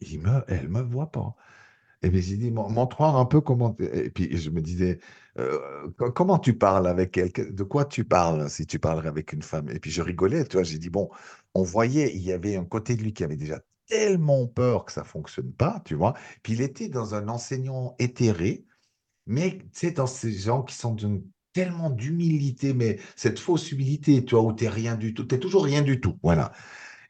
il 0.00 0.20
me, 0.20 0.44
elle 0.48 0.64
ne 0.64 0.68
me 0.68 0.82
voit 0.82 1.12
pas. 1.12 1.36
Et 2.02 2.10
puis 2.10 2.22
j'ai 2.22 2.36
dit, 2.36 2.50
montre-moi 2.50 3.08
un 3.10 3.24
peu 3.24 3.40
comment. 3.40 3.76
Et 3.80 4.10
puis 4.10 4.36
je 4.36 4.50
me 4.50 4.60
disais, 4.60 5.00
euh, 5.38 5.90
comment 6.14 6.38
tu 6.38 6.56
parles 6.58 6.86
avec 6.88 7.16
elle? 7.16 7.32
De 7.32 7.62
quoi 7.62 7.84
tu 7.84 8.04
parles 8.04 8.50
si 8.50 8.66
tu 8.66 8.78
parlerais 8.78 9.08
avec 9.08 9.32
une 9.32 9.42
femme? 9.42 9.70
Et 9.70 9.80
puis 9.80 9.90
je 9.90 10.02
rigolais, 10.02 10.44
tu 10.44 10.56
vois. 10.56 10.64
J'ai 10.64 10.78
dit, 10.78 10.90
bon, 10.90 11.10
on 11.54 11.62
voyait, 11.62 12.14
il 12.14 12.22
y 12.22 12.32
avait 12.32 12.56
un 12.56 12.64
côté 12.64 12.96
de 12.96 13.02
lui 13.02 13.12
qui 13.14 13.24
avait 13.24 13.36
déjà 13.36 13.60
tellement 13.86 14.46
peur 14.46 14.84
que 14.84 14.92
ça 14.92 15.04
fonctionne 15.04 15.52
pas, 15.52 15.80
tu 15.84 15.94
vois. 15.94 16.14
Puis 16.42 16.54
il 16.54 16.60
était 16.60 16.88
dans 16.88 17.14
un 17.14 17.28
enseignant 17.28 17.94
éthéré 17.98 18.66
mais 19.26 19.58
tu 19.58 19.66
sais, 19.72 19.90
dans 19.92 20.06
ces 20.06 20.32
gens 20.32 20.62
qui 20.62 20.74
sont 20.74 20.94
d'une 20.94 21.22
tellement 21.52 21.90
d'humilité, 21.90 22.74
mais 22.74 22.98
cette 23.16 23.38
fausse 23.38 23.72
humilité, 23.72 24.24
tu 24.24 24.34
vois, 24.34 24.44
où 24.44 24.52
tu 24.52 24.64
n'es 24.64 24.70
rien 24.70 24.94
du 24.96 25.14
tout, 25.14 25.24
tu 25.24 25.34
n'es 25.34 25.40
toujours 25.40 25.64
rien 25.64 25.82
du 25.82 26.00
tout, 26.00 26.18
voilà. 26.22 26.52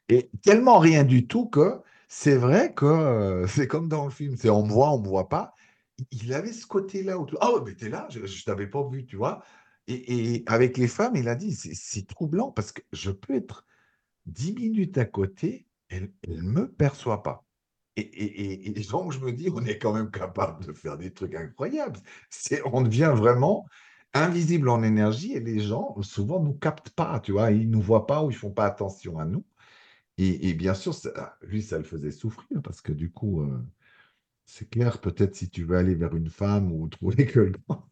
Et 0.09 0.29
tellement 0.43 0.79
rien 0.79 1.03
du 1.03 1.27
tout 1.27 1.47
que 1.47 1.81
c'est 2.07 2.37
vrai 2.37 2.73
que 2.73 2.85
euh, 2.85 3.47
c'est 3.47 3.67
comme 3.67 3.89
dans 3.89 4.05
le 4.05 4.11
film, 4.11 4.37
c'est 4.37 4.49
on 4.49 4.65
me 4.65 4.71
voit, 4.71 4.91
on 4.93 5.01
me 5.01 5.07
voit 5.07 5.29
pas. 5.29 5.53
Il 6.11 6.33
avait 6.33 6.53
ce 6.53 6.67
côté-là. 6.67 7.19
Où, 7.19 7.27
ah 7.41 7.53
ouais, 7.53 7.61
mais 7.65 7.75
t'es 7.75 7.89
là, 7.89 8.07
je 8.11 8.19
ne 8.19 8.45
t'avais 8.45 8.67
pas 8.67 8.87
vu, 8.87 9.05
tu 9.05 9.17
vois. 9.17 9.43
Et, 9.87 10.43
avec 10.47 10.77
les 10.77 10.87
femmes, 10.87 11.15
il 11.15 11.29
a 11.29 11.35
dit, 11.35 11.53
c'est 11.55 12.07
troublant 12.07 12.51
parce 12.51 12.71
que 12.73 12.81
je 12.91 13.11
peux 13.11 13.35
être 13.35 13.65
dix 14.25 14.53
minutes 14.53 14.97
à 14.97 15.05
côté, 15.05 15.67
elle 15.89 16.11
ne 16.27 16.41
me 16.41 16.71
perçoit 16.71 17.23
pas. 17.23 17.46
Et, 17.97 18.73
donc, 18.91 19.11
je 19.11 19.19
me 19.19 19.31
dis, 19.31 19.49
on 19.53 19.65
est 19.65 19.77
quand 19.79 19.93
même 19.93 20.11
capable 20.11 20.65
de 20.65 20.71
faire 20.73 20.97
des 20.97 21.11
trucs 21.11 21.35
incroyables. 21.35 21.99
C'est, 22.29 22.61
on 22.65 22.81
devient 22.81 23.13
vraiment 23.15 23.65
invisible 24.13 24.69
en 24.69 24.83
énergie 24.83 25.33
et 25.33 25.39
les 25.39 25.59
gens, 25.59 25.99
souvent, 26.03 26.39
nous 26.39 26.53
captent 26.53 26.91
pas, 26.91 27.19
tu 27.19 27.31
vois. 27.31 27.51
Ils 27.51 27.69
nous 27.69 27.81
voient 27.81 28.07
pas 28.07 28.23
ou 28.23 28.29
ils 28.31 28.37
font 28.37 28.51
pas 28.51 28.65
attention 28.65 29.19
à 29.19 29.25
nous. 29.25 29.43
Et, 30.19 30.53
bien 30.53 30.73
sûr, 30.73 30.95
lui, 31.41 31.61
ça 31.61 31.77
le 31.77 31.83
faisait 31.83 32.11
souffrir 32.11 32.61
parce 32.63 32.81
que 32.81 32.91
du 32.91 33.11
coup, 33.11 33.41
euh, 33.41 33.59
C'est 34.45 34.69
clair, 34.69 34.99
peut-être 35.01 35.35
si 35.35 35.49
tu 35.49 35.63
veux 35.65 35.77
aller 35.77 35.93
vers 35.93 36.15
une 36.15 36.29
femme 36.29 36.71
ou 36.71 36.87
trouver 36.87 37.25
quelqu'un, 37.25 37.83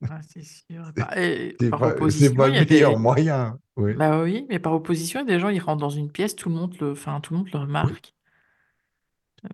Ah, 0.10 0.20
c'est 0.22 0.42
sûr. 0.42 0.92
Bah, 0.94 1.10
et 1.16 1.56
c'est 1.58 1.70
par 1.70 1.80
pas, 1.80 2.10
c'est 2.10 2.28
le 2.28 2.34
meilleur 2.34 2.92
des. 2.92 2.96
moyen. 2.96 3.58
Oui. 3.76 3.94
Bah 3.94 4.22
oui, 4.22 4.44
mais 4.48 4.58
par 4.58 4.74
opposition, 4.74 5.20
il 5.20 5.28
y 5.28 5.32
a 5.32 5.36
des 5.36 5.40
gens, 5.40 5.48
ils 5.48 5.60
rentrent 5.60 5.80
dans 5.80 5.90
une 5.90 6.10
pièce, 6.10 6.36
tout 6.36 6.48
le 6.50 6.54
monde 6.54 6.76
le, 6.80 6.92
enfin, 6.92 7.20
tout 7.20 7.32
le 7.32 7.38
monde 7.38 7.48
le 7.52 7.58
remarque. 7.58 8.15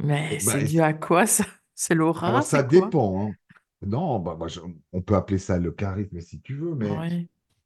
Mais 0.00 0.38
Bah, 0.40 0.40
c'est 0.40 0.62
et 0.62 0.68
dû 0.68 0.80
à 0.80 0.92
quoi 0.92 1.26
ça? 1.26 1.44
C'est 1.74 1.94
l'aura, 1.94 2.26
Alors, 2.26 2.42
ça 2.42 2.62
dépend. 2.62 3.30
hein. 3.30 3.36
Non, 3.86 4.18
bah, 4.20 4.36
moi, 4.36 4.48
je- 4.48 4.60
on 4.92 5.02
peut 5.02 5.14
appeler 5.16 5.38
ça 5.38 5.58
le 5.58 5.72
charisme 5.72 6.20
si 6.20 6.40
tu 6.40 6.54
veux, 6.56 6.74
mais 6.74 7.04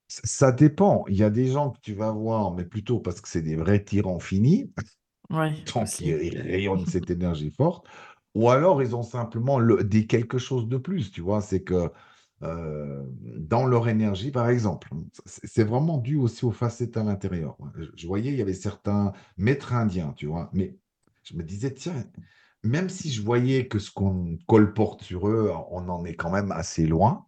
ça 0.09 0.53
dépend. 0.53 1.05
Il 1.09 1.17
y 1.17 1.25
a 1.25 1.31
des 1.31 1.49
gens 1.49 1.71
que 1.73 1.81
tu 1.81 1.95
vas 1.95 2.13
voir, 2.13 2.53
mais 2.55 2.65
plutôt 2.65 3.01
parce 3.01 3.21
que 3.23 3.29
c'est 3.29 3.43
des 3.43 3.57
vrais 3.57 3.85
tyrans 3.85 4.21
finis, 4.21 4.73
aussi. 5.77 6.17
ils 6.23 6.41
rayonnent 6.41 6.87
cette 6.87 7.11
énergie 7.11 7.51
forte, 7.51 7.87
ou 8.35 8.51
alors 8.51 8.83
ils 8.83 8.95
ont 8.97 9.03
simplement 9.03 9.59
le- 9.59 9.85
des 9.85 10.07
quelque 10.07 10.39
chose 10.39 10.69
de 10.69 10.77
plus, 10.79 11.11
tu 11.11 11.21
vois? 11.23 11.41
C'est 11.43 11.63
que 11.63 11.91
euh, 12.43 13.05
dans 13.39 13.67
leur 13.67 13.89
énergie, 13.89 14.31
par 14.31 14.49
exemple, 14.51 14.89
c'est 15.27 15.47
c'est 15.47 15.65
vraiment 15.65 15.99
dû 15.99 16.17
aussi 16.17 16.45
aux 16.45 16.51
facettes 16.53 16.97
à 16.99 17.03
l'intérieur. 17.05 17.57
Je, 17.77 17.85
je 17.97 18.07
voyais, 18.07 18.31
il 18.33 18.37
y 18.39 18.43
avait 18.43 18.53
certains 18.55 19.13
maîtres 19.39 19.73
indiens, 19.75 20.13
tu 20.17 20.27
vois, 20.27 20.51
mais 20.53 20.77
je 21.27 21.37
me 21.37 21.43
disais, 21.43 21.75
tiens, 21.75 22.05
même 22.63 22.89
si 22.89 23.11
je 23.11 23.23
voyais 23.23 23.69
que 23.69 23.79
ce 23.79 23.91
qu'on 23.91 24.39
colporte 24.47 25.03
sur 25.03 25.29
eux, 25.29 25.53
on 25.71 25.89
en 25.89 26.05
est 26.05 26.15
quand 26.15 26.31
même 26.31 26.53
assez 26.53 26.87
loin. 26.87 27.27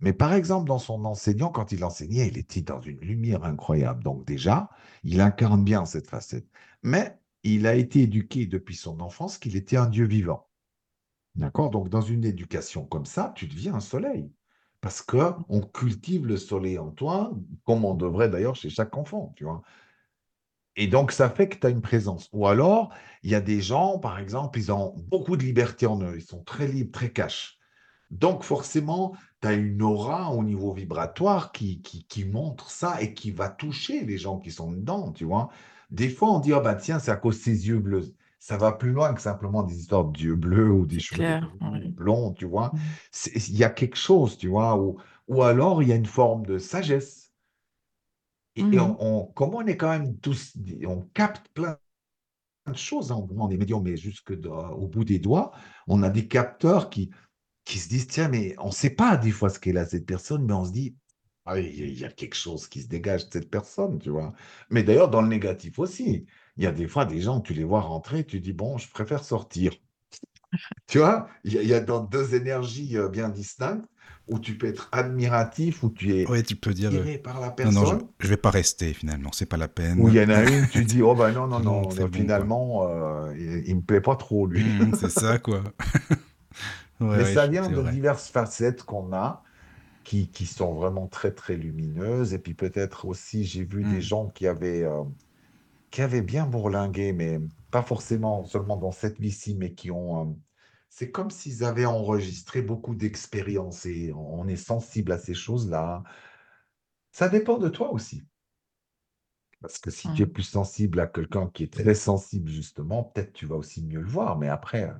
Mais 0.00 0.12
par 0.12 0.32
exemple, 0.32 0.68
dans 0.68 0.78
son 0.78 1.04
enseignant, 1.04 1.50
quand 1.50 1.72
il 1.72 1.84
enseignait, 1.84 2.28
il 2.28 2.38
était 2.38 2.62
dans 2.62 2.80
une 2.80 3.00
lumière 3.00 3.44
incroyable. 3.44 4.02
Donc 4.02 4.26
déjà, 4.26 4.70
il 5.04 5.20
incarne 5.20 5.64
bien 5.64 5.84
cette 5.84 6.06
facette. 6.08 6.48
Mais 6.82 7.18
il 7.42 7.66
a 7.66 7.74
été 7.74 8.02
éduqué 8.02 8.46
depuis 8.46 8.76
son 8.76 9.00
enfance 9.00 9.38
qu'il 9.38 9.56
était 9.56 9.76
un 9.76 9.86
Dieu 9.86 10.06
vivant. 10.06 10.48
D'accord? 11.34 11.70
Donc 11.70 11.88
dans 11.90 12.00
une 12.00 12.24
éducation 12.24 12.84
comme 12.86 13.06
ça, 13.06 13.32
tu 13.36 13.46
deviens 13.46 13.74
un 13.74 13.80
soleil. 13.80 14.30
Parce 14.80 15.02
que 15.02 15.34
on 15.48 15.60
cultive 15.60 16.26
le 16.26 16.36
soleil 16.38 16.78
en 16.78 16.90
toi, 16.90 17.32
comme 17.66 17.84
on 17.84 17.94
devrait 17.94 18.30
d'ailleurs 18.30 18.56
chez 18.56 18.70
chaque 18.70 18.96
enfant, 18.96 19.32
tu 19.36 19.44
vois. 19.44 19.62
Et 20.76 20.86
donc, 20.86 21.12
ça 21.12 21.28
fait 21.30 21.48
que 21.48 21.56
tu 21.58 21.66
as 21.66 21.70
une 21.70 21.82
présence. 21.82 22.28
Ou 22.32 22.46
alors, 22.46 22.92
il 23.22 23.30
y 23.30 23.34
a 23.34 23.40
des 23.40 23.60
gens, 23.60 23.98
par 23.98 24.18
exemple, 24.18 24.58
ils 24.58 24.72
ont 24.72 24.94
beaucoup 24.96 25.36
de 25.36 25.42
liberté 25.42 25.86
en 25.86 26.00
eux. 26.02 26.14
Ils 26.16 26.22
sont 26.22 26.42
très 26.44 26.66
libres, 26.68 26.92
très 26.92 27.12
cash. 27.12 27.58
Donc, 28.10 28.42
forcément, 28.44 29.14
tu 29.42 29.48
as 29.48 29.54
une 29.54 29.82
aura 29.82 30.32
au 30.32 30.42
niveau 30.44 30.72
vibratoire 30.72 31.52
qui, 31.52 31.80
qui, 31.82 32.04
qui 32.06 32.24
montre 32.24 32.70
ça 32.70 33.00
et 33.02 33.14
qui 33.14 33.30
va 33.30 33.48
toucher 33.48 34.04
les 34.04 34.18
gens 34.18 34.38
qui 34.38 34.50
sont 34.50 34.72
dedans, 34.72 35.12
tu 35.12 35.24
vois. 35.24 35.50
Des 35.90 36.08
fois, 36.08 36.30
on 36.32 36.40
dit, 36.40 36.52
oh 36.52 36.60
ben 36.60 36.74
tiens, 36.76 36.98
c'est 36.98 37.10
à 37.10 37.16
cause 37.16 37.38
de 37.38 37.42
ses 37.42 37.68
yeux 37.68 37.78
bleus. 37.80 38.14
Ça 38.38 38.56
va 38.56 38.72
plus 38.72 38.92
loin 38.92 39.14
que 39.14 39.20
simplement 39.20 39.62
des 39.62 39.78
histoires 39.78 40.04
d'yeux 40.06 40.36
bleus 40.36 40.70
ou 40.72 40.86
des 40.86 41.00
cheveux 41.00 41.24
clair, 41.24 41.42
roux, 41.42 41.58
oui. 41.60 41.96
blonds, 41.96 42.32
tu 42.34 42.46
vois. 42.46 42.72
Mm. 42.72 42.78
C'est- 43.12 43.48
Il 43.48 43.56
y 43.56 43.64
a 43.64 43.70
quelque 43.70 43.96
chose, 43.96 44.36
tu 44.38 44.48
vois. 44.48 44.76
Ou, 44.80 44.98
ou 45.28 45.42
alors, 45.42 45.82
il 45.82 45.88
y 45.88 45.92
a 45.92 45.96
une 45.96 46.06
forme 46.06 46.46
de 46.46 46.58
sagesse. 46.58 47.19
Mhm. 48.62 48.78
on, 48.78 48.96
on- 49.00 49.26
comme 49.32 49.54
on 49.54 49.66
est 49.66 49.76
quand 49.76 49.90
même 49.90 50.18
tous, 50.18 50.54
on 50.86 51.02
capte 51.14 51.48
plein 51.54 51.78
de 52.68 52.76
choses, 52.76 53.12
hein, 53.12 53.26
on 53.36 53.50
est 53.50 53.56
médium, 53.56 53.82
mais 53.82 53.96
jusque 53.96 54.34
dans- 54.38 54.70
au 54.72 54.86
bout 54.88 55.04
des 55.04 55.18
doigts, 55.18 55.52
on 55.88 56.02
a 56.02 56.10
des 56.10 56.28
capteurs 56.28 56.90
qui, 56.90 57.10
qui 57.64 57.78
se 57.78 57.88
disent, 57.88 58.08
tiens, 58.08 58.28
mais 58.28 58.54
on 58.58 58.68
ne 58.68 58.72
sait 58.72 58.90
pas 58.90 59.16
des 59.18 59.30
fois 59.32 59.50
ce 59.50 59.60
qu'est 59.60 59.72
là 59.72 59.86
cette 59.86 60.06
personne, 60.06 60.44
mais 60.46 60.54
on 60.54 60.64
se 60.66 60.72
dit, 60.72 60.96
ah, 61.46 61.58
il 61.60 61.98
y, 61.98 62.04
a 62.04 62.10
quelque 62.12 62.36
chose 62.36 62.68
qui 62.68 62.82
se 62.82 62.88
dégage 62.88 63.26
de 63.28 63.32
cette 63.32 63.50
personne, 63.50 63.98
tu 64.00 64.10
vois. 64.10 64.32
Mais 64.70 64.82
d'ailleurs, 64.84 65.10
dans 65.10 65.22
le 65.22 65.28
négatif 65.28 65.78
aussi, 65.80 66.26
il 66.56 66.64
y 66.64 66.66
a 66.66 66.72
des 66.72 66.88
fois 66.88 67.04
des 67.06 67.20
gens, 67.20 67.40
tu 67.40 67.54
les 67.54 67.64
vois 67.64 67.80
rentrer, 67.82 68.24
tu 68.26 68.40
dis, 68.40 68.52
bon, 68.54 68.78
je 68.78 68.90
préfère 68.90 69.24
sortir. 69.24 69.72
Tu 70.86 70.98
vois, 70.98 71.28
il 71.44 71.54
y, 71.54 71.58
a- 71.58 71.62
il 71.62 71.68
y 71.68 71.74
a 71.74 71.80
dans 71.80 72.00
deux 72.02 72.34
énergies 72.34 72.96
euh, 72.96 73.08
bien 73.08 73.28
distinctes, 73.28 73.86
où 74.28 74.38
tu 74.40 74.56
peux 74.58 74.66
être 74.68 74.88
admiratif, 74.92 75.82
où 75.82 75.90
tu 75.90 76.14
es 76.16 76.28
Ouais, 76.28 76.42
tu 76.42 76.56
peux 76.56 76.72
dire. 76.74 76.92
euh, 76.94 77.18
par 77.18 77.40
la 77.40 77.50
Non, 77.62 77.72
non, 77.72 77.84
je, 77.84 77.94
personne, 77.94 78.08
je 78.20 78.28
vais 78.28 78.36
pas 78.36 78.50
rester 78.50 78.94
finalement, 78.94 79.32
c'est 79.32 79.46
pas 79.46 79.56
la 79.56 79.68
peine. 79.68 79.96
où 79.96 80.08
il 80.08 80.14
y 80.14 80.20
en 80.20 80.28
a 80.30 80.44
une, 80.44 80.68
tu 80.68 80.84
dis, 80.84 81.02
oh 81.02 81.14
ben 81.14 81.32
non, 81.32 81.46
non, 81.48 81.60
Non, 81.60 81.94
bon, 81.94 82.08
finalement, 82.12 82.86
euh, 82.88 83.34
il, 83.36 83.68
il 83.68 83.76
me 83.76 83.82
plaît 83.82 84.00
pas 84.00 84.16
trop, 84.16 84.46
lui. 84.46 84.64
Mhm, 84.64 84.94
c'est 84.94 85.10
ça, 85.10 85.38
quoi. 85.38 85.62
Ouais, 87.00 87.06
Mais 87.12 87.24
ouais, 87.24 87.36
ça 87.36 87.46
vient 87.46 87.70
de 87.70 87.76
vrai. 87.76 87.96
diverses 87.96 88.28
facettes 88.30 88.82
qu'on 88.84 89.12
a, 89.12 89.42
qui, 90.04 90.30
qui 90.30 90.46
sont 90.46 90.74
vraiment 90.74 91.08
très, 91.08 91.32
très 91.34 91.56
lumineuses. 91.56 92.34
Et 92.34 92.38
puis 92.40 92.54
peut-être 92.54 93.06
aussi, 93.06 93.44
j'ai 93.44 93.64
vu 93.64 93.84
des 93.86 94.00
Mm. 94.00 94.02
gens 94.02 94.28
qui 94.30 94.46
avaient, 94.46 94.84
euh, 94.84 95.04
qui 95.90 96.02
avaient 96.02 96.22
bien 96.22 96.46
bourlingué, 96.46 97.12
mais 97.12 97.40
pas 97.70 97.82
forcément 97.82 98.44
seulement 98.44 98.76
dans 98.76 98.92
cette 98.92 99.20
vie-ci, 99.20 99.54
mais 99.56 99.74
qui 99.74 99.90
ont... 99.90 100.30
euh, 100.32 100.34
c'est 100.90 101.10
comme 101.10 101.30
s'ils 101.30 101.64
avaient 101.64 101.86
enregistré 101.86 102.62
beaucoup 102.62 102.94
d'expériences 102.94 103.86
et 103.86 104.12
on 104.14 104.46
est 104.48 104.56
sensible 104.56 105.12
à 105.12 105.18
ces 105.18 105.34
choses-là. 105.34 106.04
Ça 107.12 107.28
dépend 107.28 107.58
de 107.58 107.68
toi 107.68 107.92
aussi. 107.92 108.24
Parce 109.60 109.78
que 109.78 109.90
si 109.90 110.12
tu 110.12 110.22
es 110.22 110.26
Mhm. 110.26 110.30
plus 110.30 110.42
sensible 110.42 111.00
à 111.00 111.06
quelqu'un 111.06 111.48
qui 111.50 111.64
est 111.64 111.72
très 111.72 111.94
sensible, 111.94 112.48
justement, 112.50 113.04
peut-être 113.04 113.32
tu 113.32 113.46
vas 113.46 113.56
aussi 113.56 113.82
mieux 113.84 114.00
le 114.00 114.08
voir. 114.08 114.38
Mais 114.38 114.48
après, 114.48 114.84
euh, 114.90 114.94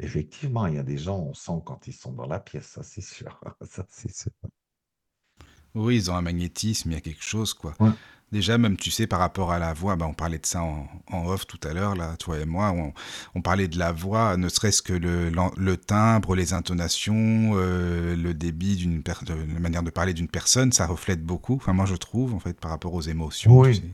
effectivement, 0.00 0.66
il 0.66 0.74
y 0.74 0.78
a 0.78 0.82
des 0.84 0.98
gens, 0.98 1.20
on 1.20 1.34
sent 1.34 1.62
quand 1.66 1.86
ils 1.86 1.92
sont 1.92 2.12
dans 2.12 2.26
la 2.26 2.40
pièce, 2.40 2.66
ça 2.68 2.82
c'est 2.82 3.00
sûr. 3.00 3.40
Ça, 3.62 3.86
c'est 3.90 4.12
sûr. 4.14 4.32
Oui, 5.74 5.96
ils 5.96 6.10
ont 6.10 6.14
un 6.16 6.22
magnétisme, 6.22 6.90
il 6.90 6.94
y 6.94 6.96
a 6.96 7.00
quelque 7.00 7.22
chose, 7.24 7.54
quoi. 7.54 7.74
Ouais. 7.80 7.90
Déjà, 8.30 8.56
même, 8.56 8.78
tu 8.78 8.90
sais, 8.90 9.06
par 9.06 9.18
rapport 9.20 9.52
à 9.52 9.58
la 9.58 9.74
voix, 9.74 9.94
bah, 9.96 10.06
on 10.08 10.14
parlait 10.14 10.38
de 10.38 10.46
ça 10.46 10.62
en, 10.62 10.86
en 11.10 11.26
off 11.26 11.46
tout 11.46 11.60
à 11.68 11.74
l'heure, 11.74 11.94
là, 11.94 12.16
toi 12.16 12.38
et 12.38 12.46
moi, 12.46 12.70
on, 12.72 12.94
on 13.34 13.42
parlait 13.42 13.68
de 13.68 13.78
la 13.78 13.92
voix, 13.92 14.38
ne 14.38 14.48
serait-ce 14.48 14.80
que 14.80 14.94
le, 14.94 15.76
timbre, 15.76 16.34
les 16.34 16.54
intonations, 16.54 17.52
euh, 17.56 18.16
le 18.16 18.32
débit 18.32 18.76
d'une 18.76 19.02
la 19.28 19.60
manière 19.60 19.82
de 19.82 19.90
parler 19.90 20.14
d'une 20.14 20.28
personne, 20.28 20.72
ça 20.72 20.86
reflète 20.86 21.22
beaucoup, 21.22 21.56
enfin, 21.56 21.74
moi, 21.74 21.84
je 21.84 21.94
trouve, 21.94 22.32
en 22.34 22.38
fait, 22.40 22.58
par 22.58 22.70
rapport 22.70 22.94
aux 22.94 23.02
émotions, 23.02 23.58
Oui. 23.58 23.74
tu 23.80 23.86
sais. 23.86 23.92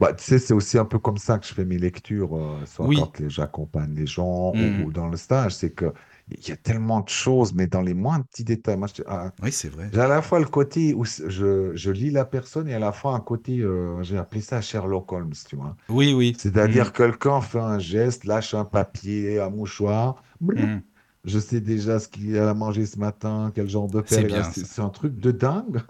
Bah, 0.00 0.12
tu 0.12 0.24
sais, 0.24 0.38
c'est 0.38 0.54
aussi 0.54 0.76
un 0.78 0.84
peu 0.86 0.98
comme 0.98 1.18
ça 1.18 1.38
que 1.38 1.46
je 1.46 1.54
fais 1.54 1.64
mes 1.66 1.78
lectures, 1.78 2.34
euh, 2.36 2.64
soit 2.66 2.86
Oui. 2.86 2.96
quand 2.98 3.20
les- 3.20 3.30
j'accompagne 3.30 3.94
les 3.94 4.06
gens 4.06 4.50
ou, 4.52 4.56
Mhm. 4.56 4.82
ou 4.84 4.90
dans 4.92 5.06
le 5.08 5.16
stage. 5.16 5.54
C'est 5.54 5.70
que 5.70 5.92
il 6.30 6.48
y 6.48 6.52
a 6.52 6.56
tellement 6.56 7.00
de 7.00 7.08
choses, 7.08 7.54
mais 7.54 7.66
dans 7.66 7.82
les 7.82 7.94
moindres 7.94 8.24
petits 8.26 8.44
détails. 8.44 8.76
Moi, 8.76 8.88
je- 8.94 9.02
ah, 9.06 9.32
Oui, 9.42 9.52
c'est 9.52 9.68
vrai. 9.68 9.90
j'ai 9.92 10.00
à 10.00 10.08
la 10.08 10.22
fois 10.22 10.38
le 10.40 10.46
côté 10.46 10.94
où 10.94 11.04
je, 11.04 11.72
je 11.74 11.90
lis 11.90 12.10
la 12.10 12.24
personne 12.24 12.68
et 12.68 12.74
à 12.74 12.78
la 12.78 12.92
fois 12.92 13.14
un 13.14 13.20
côté, 13.20 13.60
euh, 13.60 14.02
j'ai 14.02 14.16
appelé 14.18 14.40
ça 14.40 14.60
Sherlock 14.60 15.12
Holmes, 15.12 15.32
tu 15.48 15.56
vois. 15.56 15.76
Oui, 15.88 16.12
oui. 16.14 16.34
C'est-à-dire 16.38 16.86
Mhm. 16.86 16.92
quelqu'un 16.92 17.40
fait 17.40 17.60
un 17.60 17.78
geste, 17.78 18.24
lâche 18.24 18.54
un 18.54 18.64
papier, 18.64 19.40
un 19.40 19.50
mouchoir. 19.50 20.22
Mhm. 20.40 20.82
Je 21.24 21.38
sais 21.38 21.60
déjà 21.60 21.98
ce 21.98 22.08
qu'il 22.08 22.36
a 22.38 22.52
mangé 22.54 22.84
ce 22.86 22.98
matin, 22.98 23.50
quel 23.54 23.68
genre 23.68 23.88
de 23.88 24.00
père 24.00 24.44
C'est 24.54 24.80
un 24.82 24.90
truc 24.90 25.18
de 25.18 25.30
dingue. 25.30 25.80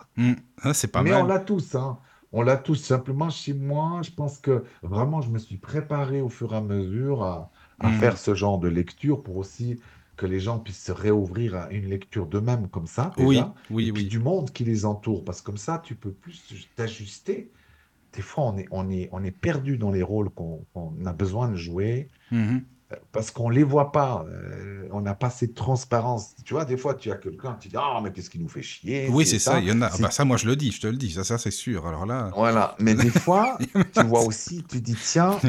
Ah, 0.62 0.74
c'est 0.74 0.89
pas 0.89 1.02
Mais 1.02 1.12
on 1.15 1.24
mal. 1.24 1.28
l'a 1.28 1.39
tous, 1.40 1.74
hein. 1.74 1.98
On 2.32 2.43
l'a 2.43 2.56
tous. 2.56 2.77
Simplement, 2.77 3.31
chez 3.31 3.55
moi, 3.55 4.01
je 4.02 4.11
pense 4.11 4.39
que 4.39 4.65
vraiment, 4.82 5.20
je 5.23 5.31
me 5.31 5.39
suis 5.39 5.56
préparé 5.59 6.20
au 6.20 6.28
fur 6.28 6.52
et 6.52 6.56
à 6.56 6.61
mesure 6.61 7.23
à, 7.23 7.51
à 7.81 7.89
Mhm. 7.89 7.93
faire 7.93 8.19
ce 8.19 8.35
genre 8.35 8.59
de 8.59 8.69
lecture 8.69 9.23
pour 9.23 9.36
aussi 9.36 9.81
que 10.16 10.27
les 10.27 10.41
gens 10.41 10.59
puissent 10.59 10.85
se 10.85 10.93
réouvrir 10.93 11.55
à 11.57 11.70
une 11.70 11.89
lecture 11.89 12.27
d'eux-mêmes 12.27 12.69
comme 12.69 12.86
ça, 12.86 13.12
Oui, 13.19 13.36
déjà, 13.36 13.55
oui, 13.70 13.89
et 13.89 13.93
puis 13.93 14.03
oui. 14.05 14.09
du 14.09 14.19
monde 14.19 14.51
qui 14.53 14.65
les 14.65 14.85
entoure. 14.85 15.24
Parce 15.24 15.41
que 15.41 15.47
comme 15.47 15.57
ça, 15.59 15.81
tu 15.85 15.95
peux 15.95 16.12
plus 16.12 16.43
t'ajuster. 16.77 17.51
Des 18.12 18.23
fois, 18.23 18.45
on 18.45 18.57
est, 18.59 18.66
on 18.70 18.91
est, 18.91 19.09
on 19.12 19.24
est 19.24 19.32
perdu 19.32 19.77
dans 19.77 19.91
les 19.91 20.03
rôles 20.03 20.31
qu'on 20.31 20.65
a 21.05 21.12
besoin 21.12 21.49
de 21.49 21.57
jouer 21.57 22.09
Mhm. 22.31 22.62
euh, 22.93 22.97
parce 23.11 23.31
qu'on 23.32 23.51
ne 23.51 23.55
les 23.57 23.65
voit 23.65 23.91
pas. 23.91 24.24
euh, 24.28 24.86
on 24.93 25.01
n'a 25.01 25.15
pas 25.15 25.31
cette 25.31 25.55
transparence. 25.55 26.36
Tu 26.45 26.55
vois, 26.55 26.65
des 26.65 26.77
fois, 26.77 26.95
tu 26.95 27.11
as 27.11 27.16
quelqu'un, 27.16 27.57
tu 27.61 27.69
dis, 27.69 27.77
ah, 27.77 28.01
mais 28.03 28.12
qu'est-ce 28.12 28.31
qui 28.31 28.39
nous 28.39 28.49
fait 28.49 28.62
chier, 28.62 29.09
Oui, 29.11 29.27
c'est 29.27 29.41
ça, 29.41 29.59
il 29.59 29.66
y 29.66 29.73
en 29.73 29.82
a. 29.82 29.86
Ah 29.93 29.97
bah, 29.99 30.11
ça, 30.12 30.24
moi, 30.24 30.36
je 30.36 30.47
le 30.47 30.55
dis, 30.55 30.70
je 30.70 30.81
te 30.81 30.86
le 30.86 30.97
dis, 30.97 31.11
ça, 31.11 31.24
ça 31.24 31.39
c'est 31.39 31.51
sûr. 31.51 31.86
Alors 31.89 32.07
là. 32.07 32.31
voilà, 32.36 32.77
mais 32.78 32.95
des 32.95 33.11
fois, 33.11 33.59
tu 33.95 34.05
vois 34.05 34.23
aussi, 34.23 34.62
tu 34.62 34.81
dis, 34.81 34.95
tiens. 34.95 35.41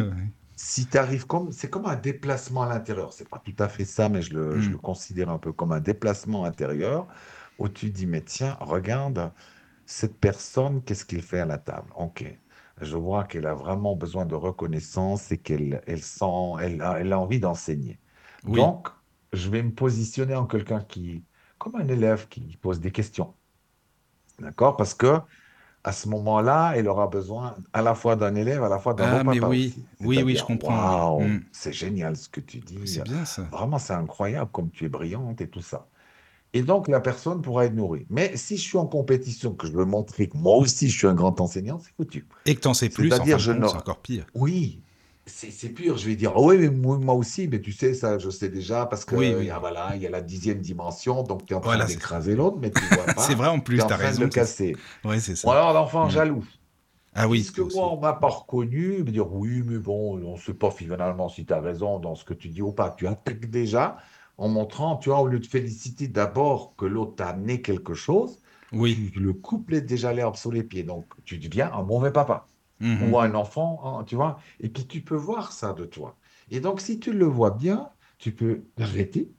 Si 0.56 0.90
tu 0.90 0.98
arrives 0.98 1.26
comme, 1.28 1.52
c'est 1.52 1.70
comme 1.70 1.86
un 1.86 1.96
déplacement 1.96 2.64
à 2.64 2.70
l'intérieur. 2.70 3.14
C'est 3.14 3.30
pas 3.30 3.40
tout 3.40 3.56
à 3.60 3.68
fait 3.70 3.86
ça, 3.86 4.10
mais 4.10 4.22
je 4.22 4.34
le, 4.34 4.60
je 4.60 4.70
Mm. 4.70 4.74
le 4.74 4.78
considère 4.80 5.30
un 5.30 5.40
peu 5.40 5.52
comme 5.54 5.72
un 5.72 5.80
déplacement 5.82 6.46
intérieur 6.46 7.08
où 7.58 7.70
tu 7.70 7.90
dis, 7.92 8.06
mais 8.08 8.24
tiens, 8.24 8.58
regarde, 8.62 9.34
cette 9.86 10.20
personne, 10.20 10.84
qu'est-ce 10.84 11.06
qu'il 11.06 11.22
fait 11.22 11.40
à 11.40 11.46
la 11.46 11.58
table? 11.60 11.92
Ok. 11.96 12.26
Je 12.82 12.98
vois 12.98 13.26
qu'elle 13.26 13.48
a 13.48 13.54
vraiment 13.54 13.96
besoin 13.96 14.26
de 14.26 14.36
reconnaissance 14.36 15.32
et 15.32 15.38
qu'elle 15.42 15.82
elle 15.88 16.04
sent, 16.04 16.26
elle 16.62 16.82
a, 16.82 17.00
elle 17.00 17.14
a 17.14 17.20
envie 17.20 17.40
d'enseigner. 17.40 18.02
Oui. 18.48 18.76
Donc, 18.76 18.88
je 19.34 19.50
vais 19.50 19.64
me 19.64 19.74
positionner 19.74 20.36
en 20.36 20.46
quelqu'un 20.48 20.82
qui, 20.82 21.26
comme 21.58 21.76
un 21.76 21.88
élève 21.88 22.28
qui 22.28 22.58
pose 22.58 22.80
des 22.82 22.92
questions. 22.92 23.36
D'accord? 24.40 24.76
Parce 24.78 24.94
que 24.94 25.20
à 25.86 25.92
ce 25.92 26.10
moment-là, 26.10 26.74
elle 26.76 26.88
aura 26.88 27.08
besoin 27.08 27.56
à 27.74 27.82
la 27.84 27.96
fois 27.96 28.16
d'un 28.16 28.36
élève, 28.36 28.64
à 28.64 28.70
la 28.70 28.80
fois 28.80 28.94
d'un 28.96 29.06
Ah, 29.06 29.24
bon 29.24 29.32
mais 29.32 29.40
papa 29.40 29.50
oui, 29.50 29.76
oui, 30.02 30.24
oui, 30.24 30.36
je 30.36 30.44
comprends. 30.44 31.18
oui. 31.18 31.26
waouh, 31.26 31.28
Mm. 31.30 31.44
c'est 31.52 31.74
génial 31.74 32.18
ce 32.18 32.28
que 32.30 32.42
tu 32.42 32.60
dis. 32.60 32.80
C'est 32.88 33.04
bien 33.04 33.24
ça. 33.26 33.44
Vraiment, 33.52 33.78
c'est 33.80 33.94
incroyable 33.94 34.50
comme 34.52 34.70
tu 34.72 34.86
es 34.86 34.90
brillante 34.90 35.42
et 35.42 35.48
tout 35.50 35.62
ça. 35.62 35.88
Et 36.54 36.64
donc, 36.64 36.88
la 36.88 37.02
personne 37.02 37.42
pourra 37.42 37.66
être 37.66 37.74
nourrie. 37.76 38.08
Mais 38.10 38.36
si 38.38 38.58
je 38.58 38.62
suis 38.64 38.78
en 38.78 38.88
compétition, 38.88 39.54
que 39.54 39.68
je 39.68 39.74
veux 39.74 39.86
montrer 39.86 40.28
que 40.30 40.38
moi 40.38 40.56
aussi 40.58 40.90
je 40.90 40.98
suis 40.98 41.08
un 41.08 41.14
grand 41.14 41.40
enseignant, 41.42 41.80
c'est 41.80 41.94
foutu. 41.96 42.28
Et 42.46 42.56
que 42.56 42.62
t'en 42.62 42.74
sais 42.74 42.90
plus, 42.90 43.12
en 43.14 43.18
fin 43.18 43.18
C'est-à-dire, 43.18 43.40
je 43.40 43.52
compte, 43.52 43.62
ne... 43.62 43.68
c'est 43.68 43.76
encore 43.78 44.02
pire. 44.02 44.26
Oui, 44.36 44.82
c'est 45.26 45.52
c'est 45.52 45.70
pur. 45.70 45.98
Je 45.98 46.06
vais 46.08 46.16
dire, 46.16 46.34
oh 46.36 46.50
oui, 46.52 46.58
mais 46.58 46.70
moi, 46.70 47.14
aussi, 47.16 47.48
mais 47.48 47.62
tu 47.62 47.72
sais, 47.72 47.94
ça, 47.94 48.18
je 48.20 48.30
sais 48.30 48.50
déjà, 48.50 48.86
parce 48.86 49.06
que 49.06 49.16
Oui, 49.16 49.34
il 49.38 49.44
y 49.44 49.50
oui, 49.50 49.50
a, 49.50 49.60
oui. 49.60 49.60
voilà, 49.60 49.96
il 49.96 50.02
y 50.02 50.08
a 50.08 50.10
la 50.10 50.22
dixième 50.22 50.62
dimension, 50.62 51.24
donc 51.24 51.46
tu 51.46 51.54
es 51.54 51.56
en 51.56 51.62
train 51.62 51.80
Voilà, 51.80 51.88
c'est 51.88 52.00
d'écraser 52.00 52.36
l'autre, 52.36 52.58
mais 52.60 52.74
tu 52.74 52.86
vois 52.86 53.14
c'est 53.18 53.36
pas, 53.36 53.36
vrai 53.36 53.48
en 53.50 53.60
tu 53.74 53.82
plus, 53.82 53.86
de 53.86 53.94
le 53.96 53.96
raison. 53.96 54.30
c'est- 54.32 54.46
casser. 54.46 54.86
Ouais, 55.04 55.20
c'est 55.20 55.36
Ou 55.44 55.52
ça. 55.52 55.52
alors 55.52 55.74
l'enfant 55.74 56.08
Mm. 56.08 56.10
jaloux. 56.10 56.46
Ah 57.14 57.28
oui, 57.28 57.54
Puisque 57.54 57.60
aussi. 57.60 57.78
moi, 57.78 57.92
on 57.94 58.00
m'a 58.02 58.14
pas 58.14 58.30
reconnu, 58.30 59.00
me 59.04 59.12
dire 59.12 59.32
oui, 59.34 59.64
mais 59.64 59.80
bon, 59.80 60.18
on 60.26 60.34
ne 60.34 60.38
sait 60.40 60.54
pas 60.56 60.72
finalement 60.72 61.30
si 61.30 61.46
tu 61.46 61.54
as 61.54 61.62
raison 61.62 62.00
dans 62.00 62.16
ce 62.16 62.26
que 62.26 62.34
tu 62.34 62.50
dis 62.50 62.62
ou 62.62 62.74
pas. 62.74 62.92
Tu 62.92 63.08
attaques 63.08 63.50
déjà 63.50 63.98
en 64.38 64.50
montrant, 64.50 64.98
tu 64.98 65.10
vois, 65.10 65.20
au 65.22 65.28
lieu 65.28 65.40
de 65.40 65.46
féliciter 65.48 66.08
d'abord 66.08 66.76
que 66.78 66.86
l'autre 66.86 67.16
t'a 67.18 67.30
amené 67.30 67.62
quelque 67.62 67.94
chose, 67.94 68.42
Oui. 68.72 69.12
tu 69.12 69.20
le 69.20 69.34
coupes 69.34 69.72
déjà 69.74 70.14
l'herbe 70.14 70.36
sous 70.36 70.52
les 70.52 70.64
pieds. 70.64 70.84
Donc, 70.84 71.14
tu 71.26 71.38
deviens 71.40 71.72
un 71.74 71.84
mauvais 71.84 72.12
papa 72.12 72.50
Mhm. 72.80 73.16
ou 73.16 73.20
un 73.20 73.34
enfant, 73.36 73.82
hein, 74.00 74.04
tu 74.06 74.16
vois. 74.16 74.40
Et 74.60 74.70
puis, 74.70 74.88
tu 74.88 75.04
peux 75.04 75.16
voir 75.16 75.52
ça 75.54 75.74
de 75.74 75.86
toi. 75.86 76.18
Et 76.50 76.60
donc, 76.62 76.82
si 76.82 77.00
tu 77.00 77.14
le 77.14 77.26
vois 77.26 77.52
bien, 77.52 77.92
tu 78.20 78.34
peux 78.36 78.70
arrêter 78.80 79.34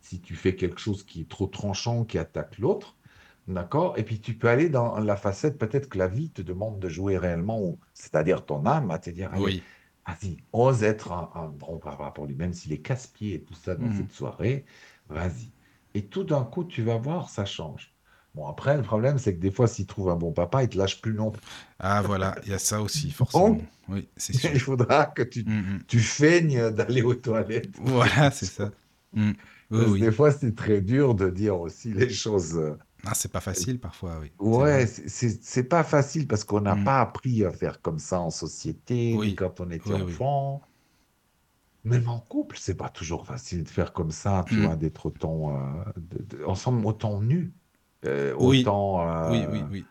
si 0.00 0.20
tu 0.20 0.34
fais 0.36 0.54
quelque 0.56 0.78
chose 0.80 1.04
qui 1.04 1.22
est 1.22 1.30
trop 1.30 1.46
tranchant, 1.46 2.04
qui 2.04 2.18
attaque 2.18 2.58
l'autre, 2.58 2.98
d'accord? 3.46 3.98
Et 3.98 4.04
puis 4.04 4.20
tu 4.20 4.36
peux 4.38 4.48
aller 4.48 4.68
dans 4.68 4.98
la 5.00 5.16
facette 5.16 5.58
peut-être 5.58 5.88
que 5.88 5.98
la 5.98 6.08
vie 6.08 6.32
te 6.32 6.42
demande 6.42 6.78
de 6.80 6.88
jouer 6.88 7.18
réellement, 7.18 7.78
c'est-à-dire 7.94 8.44
ton 8.46 8.66
âme 8.66 8.90
à 8.90 8.98
te 8.98 9.10
dire, 9.10 9.32
allez, 9.32 9.52
Oui. 9.52 9.68
vas-y, 10.06 10.36
ose 10.52 10.82
être 10.82 11.12
un, 11.12 11.30
un 11.34 11.48
bon 11.48 11.78
papa 11.78 12.10
pour 12.10 12.26
lui, 12.26 12.34
même 12.36 12.52
s'il 12.52 12.72
est 12.72 12.82
casse-pied 12.82 13.34
et 13.34 13.44
tout 13.44 13.54
ça 13.54 13.76
dans 13.76 13.90
Mhm. 13.90 13.90
cette 13.90 14.12
soirée, 14.12 14.66
vas-y. 15.08 15.54
Et 15.94 16.08
tout 16.08 16.24
d'un 16.24 16.44
coup, 16.44 16.64
tu 16.64 16.82
vas 16.82 16.98
voir, 16.98 17.30
ça 17.30 17.44
change. 17.46 17.93
Bon, 18.34 18.48
après, 18.48 18.76
le 18.76 18.82
problème, 18.82 19.18
c'est 19.18 19.34
que 19.34 19.40
des 19.40 19.52
fois, 19.52 19.68
s'il 19.68 19.86
trouve 19.86 20.10
un 20.10 20.16
bon 20.16 20.32
papa, 20.32 20.64
il 20.64 20.68
te 20.68 20.76
lâche 20.76 21.00
plus 21.00 21.12
plus. 21.12 21.40
Ah 21.78 22.02
voilà, 22.02 22.34
il 22.44 22.50
y 22.50 22.54
a 22.54 22.58
ça 22.58 22.82
aussi, 22.82 23.10
forcément. 23.12 23.58
Oui, 23.88 24.08
c'est 24.16 24.32
sûr. 24.36 24.50
Il 24.52 24.60
faudra 24.60 25.06
que 25.06 25.22
tu, 25.22 25.44
Mhm. 25.44 25.82
tu 25.86 26.00
feignes 26.00 26.70
d'aller 26.70 27.02
aux 27.02 27.14
toilettes. 27.14 27.70
Voilà, 27.80 28.30
c'est 28.32 28.46
ça. 28.46 28.70
Mm. 29.12 29.30
Oui, 29.70 29.78
Parce 29.78 29.90
oui. 29.92 30.00
des 30.00 30.12
fois, 30.12 30.30
c'est 30.32 30.54
très 30.54 30.80
dur 30.80 31.14
de 31.14 31.30
dire 31.30 31.60
aussi 31.60 31.92
les 31.92 32.10
choses. 32.10 32.60
Ah, 33.06 33.14
c'est 33.14 33.30
pas 33.30 33.40
facile 33.40 33.78
parfois, 33.78 34.18
oui. 34.20 34.32
Ouais, 34.40 34.86
c'est 34.86 35.64
pas 35.64 35.84
facile 35.84 36.26
parce 36.26 36.42
qu'on 36.42 36.60
n'a 36.62 36.74
Mm. 36.74 36.84
pas 36.84 37.00
appris 37.02 37.44
à 37.44 37.50
faire 37.52 37.80
comme 37.82 37.98
ça 37.98 38.20
en 38.20 38.30
société, 38.30 39.12
ni 39.12 39.16
Oui, 39.18 39.34
quand 39.36 39.60
on 39.60 39.70
était 39.70 39.90
oui, 39.90 40.00
oui. 40.06 40.12
enfant. 40.12 40.62
Même 41.84 42.08
en 42.08 42.18
couple, 42.18 42.56
c'est 42.58 42.76
pas 42.76 42.88
toujours 42.88 43.26
facile 43.26 43.62
de 43.62 43.68
faire 43.68 43.92
comme 43.92 44.10
ça, 44.10 44.44
tu 44.48 44.54
Mm. 44.54 44.62
vois, 44.64 44.76
d'être 44.76 45.06
autant, 45.06 45.56
euh, 45.56 45.84
de- 45.96 46.36
de- 46.38 46.44
ensemble 46.44 46.84
autant 46.86 47.20
nus, 47.20 47.52
euh, 48.06 48.34
Oui, 48.38 48.60
autant, 48.60 49.00
oui, 49.30 49.46
euh, 49.46 49.50
oui, 49.50 49.64
oui. 49.70 49.84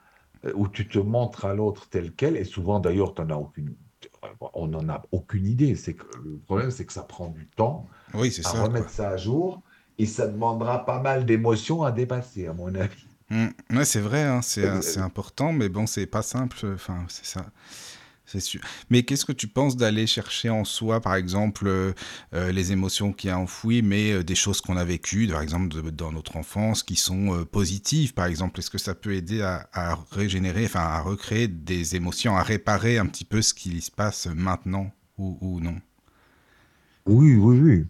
où 0.54 0.68
tu 0.68 0.88
te 0.88 1.00
montres 1.00 1.46
à 1.46 1.54
l'autre 1.54 1.88
tel 1.90 2.14
quel, 2.14 2.38
et 2.38 2.46
souvent 2.46 2.80
d'ailleurs, 2.80 3.14
as 3.20 3.38
aucune, 3.38 3.76
on 4.54 4.68
n'en 4.68 4.90
a 4.90 5.04
aucune 5.12 5.46
idée. 5.46 5.76
C'est 5.76 5.96
que 5.96 6.06
le 6.24 6.38
problème, 6.40 6.72
c'est 6.72 6.86
que 6.86 6.94
ça 6.94 7.04
prend 7.04 7.28
du 7.30 7.48
temps 7.48 7.88
Oui, 8.14 8.32
à 8.44 8.52
ça, 8.52 8.60
quoi. 8.60 8.64
remettre 8.68 8.90
ça 8.90 9.10
à 9.10 9.18
jour, 9.18 9.64
et 9.98 10.06
ça 10.06 10.28
demandera 10.28 10.86
pas 10.86 11.02
mal 11.02 11.26
d'émotions 11.26 11.84
à 11.84 11.92
dépasser, 11.92 12.48
à 12.48 12.54
mon 12.54 12.74
avis. 12.76 13.08
Mm. 13.30 13.48
Ouais, 13.72 13.86
c'est 13.86 14.00
vrai, 14.02 14.24
hein, 14.24 14.42
c'est 14.42 14.66
Euh, 14.66 14.82
c'est 14.82 15.00
important, 15.00 15.54
mais 15.54 15.70
bon, 15.70 15.88
c'est 15.88 16.06
pas 16.06 16.22
simple. 16.22 16.58
Enfin, 16.74 17.06
c'est 17.10 17.26
ça. 17.26 17.46
Sûr. 18.40 18.62
Mais 18.90 19.04
qu'est-ce 19.04 19.26
que 19.26 19.32
tu 19.32 19.48
penses 19.48 19.78
d'aller 19.78 20.08
chercher 20.08 20.50
en 20.50 20.64
soi, 20.64 21.02
par 21.02 21.16
exemple, 21.16 21.68
euh, 21.68 21.94
euh, 22.34 22.52
les 22.52 22.72
émotions 22.72 23.14
qui 23.14 23.30
a 23.30 23.38
enfouies, 23.38 23.82
mais 23.82 24.12
euh, 24.12 24.24
des 24.24 24.36
choses 24.36 24.62
qu'on 24.62 24.78
a 24.78 24.84
vécues, 24.84 25.28
par 25.28 25.42
exemple, 25.42 25.92
dans 25.92 26.12
notre 26.12 26.38
enfance, 26.38 26.84
qui 26.84 26.96
sont 26.96 27.46
positives, 27.52 28.14
par 28.14 28.26
exemple? 28.26 28.60
Est-ce 28.60 28.70
que 28.70 28.78
ça 28.78 28.96
peut 28.96 29.14
aider 29.14 29.42
à, 29.42 29.98
régénérer, 30.12 30.66
enfin, 30.66 30.82
à 30.82 31.02
recréer 31.02 31.48
des 31.48 31.96
émotions, 31.96 32.36
à 32.36 32.44
réparer 32.44 32.98
un 32.98 33.06
petit 33.06 33.26
peu 33.26 33.42
ce 33.42 33.54
qui 33.54 33.82
se 33.82 33.92
passe 33.92 34.28
maintenant 34.28 34.92
ou, 35.18 35.60
non? 35.62 35.76
Oui, 37.06 37.36
oui, 37.36 37.60
oui. 37.60 37.86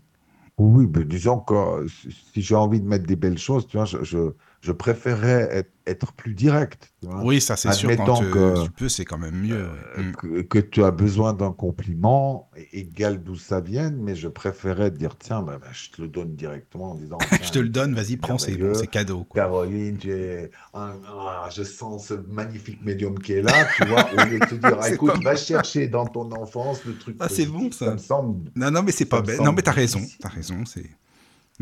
Oui, 0.58 0.88
disons 1.06 1.40
que 1.40 1.88
si 2.34 2.42
j'ai 2.42 2.56
envie 2.56 2.80
de 2.80 2.88
mettre 2.88 3.08
des 3.08 3.16
belles 3.16 3.40
choses, 3.40 3.66
tu 3.68 3.78
vois, 3.78 3.86
je, 3.86 4.04
je, 4.04 4.34
je 4.62 4.72
préférerais 4.72 5.50
être, 5.52 5.73
être 5.86 6.14
plus 6.14 6.34
direct, 6.34 6.94
tu 7.02 7.08
vois. 7.08 7.22
Oui, 7.24 7.42
ça 7.42 7.58
c'est 7.58 7.74
sûr, 7.74 7.90
quand 7.98 8.24
euh, 8.24 8.54
que, 8.54 8.64
tu 8.66 8.72
peux, 8.72 8.90
c'est 8.90 9.04
quand 9.06 9.18
même 9.18 9.36
mieux. 9.42 9.56
euh, 9.98 10.02
Mm. 10.04 10.12
que, 10.14 10.42
que 10.42 10.60
tu 10.60 10.84
as 10.84 10.92
besoin 10.92 11.34
d'un 11.34 11.52
compliment, 11.52 12.50
égal 12.72 13.22
d'où 13.22 13.36
ça 13.36 13.60
vienne, 13.60 13.98
mais 14.02 14.16
je 14.16 14.28
préférais 14.30 14.92
te 14.92 14.98
dire, 14.98 15.18
tiens, 15.18 15.42
bah, 15.42 15.58
bah, 15.60 15.68
je 15.74 15.90
te 15.90 16.02
le 16.02 16.08
donne 16.08 16.36
directement 16.36 16.92
en 16.92 16.96
disant, 16.96 17.18
Je 17.44 17.52
te 17.52 17.60
le 17.60 17.66
tu 17.66 17.72
donne, 17.72 17.94
vas-y, 17.94 18.18
prends, 18.18 18.38
c'est 18.38 18.88
cadeau, 18.88 19.24
quoi. 19.26 19.42
Caroline, 19.42 19.98
tu 19.98 20.12
es 20.12 20.52
un- 20.74 20.94
ah, 21.08 21.50
je 21.54 21.64
sens 21.64 22.08
ce 22.08 22.14
magnifique 22.14 22.84
médium 22.84 23.20
qui 23.20 23.34
est 23.34 23.42
là, 23.42 23.66
tu 23.76 23.84
vois, 23.84 24.12
au 24.14 24.18
lieu 24.18 24.40
de 24.40 24.46
te 24.46 24.56
dire, 24.56 24.78
ah, 24.82 24.90
écoute, 24.90 25.22
va 25.24 25.36
chercher 25.36 25.88
dans 25.88 26.06
ton 26.06 26.32
enfance 26.32 26.86
le 26.86 26.98
truc 26.98 27.18
Ah, 27.20 27.28
c'est 27.30 27.46
bon, 27.46 27.72
ça 27.72 27.86
ça. 27.88 27.92
me 27.94 27.98
semble, 27.98 28.50
Non, 28.56 28.72
non, 28.72 28.84
mais 28.84 28.92
c'est 28.92 29.06
pas 29.06 29.22
bête. 29.22 29.40
Non, 29.42 29.52
mais 29.54 29.62
t'as 29.62 29.72
raison, 29.72 30.02
t'as 30.20 30.30
raison, 30.30 30.64
c'est... 30.66 30.90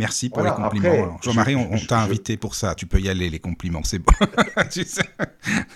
Merci 0.01 0.29
pour 0.29 0.43
les 0.43 0.51
compliments. 0.51 1.17
Jean-Marie, 1.21 1.55
on, 1.55 1.77
je, 1.77 1.85
t'a 1.87 1.99
je, 1.99 2.03
invité 2.03 2.35
pour 2.37 2.55
ça. 2.55 2.75
Tu 2.75 2.87
peux 2.87 2.99
y 2.99 3.09
aller, 3.09 3.29
les 3.29 3.39
compliments, 3.39 3.83
c'est 3.83 3.99
bon. 3.99 4.13
tu 4.71 4.83
sais, 4.83 5.03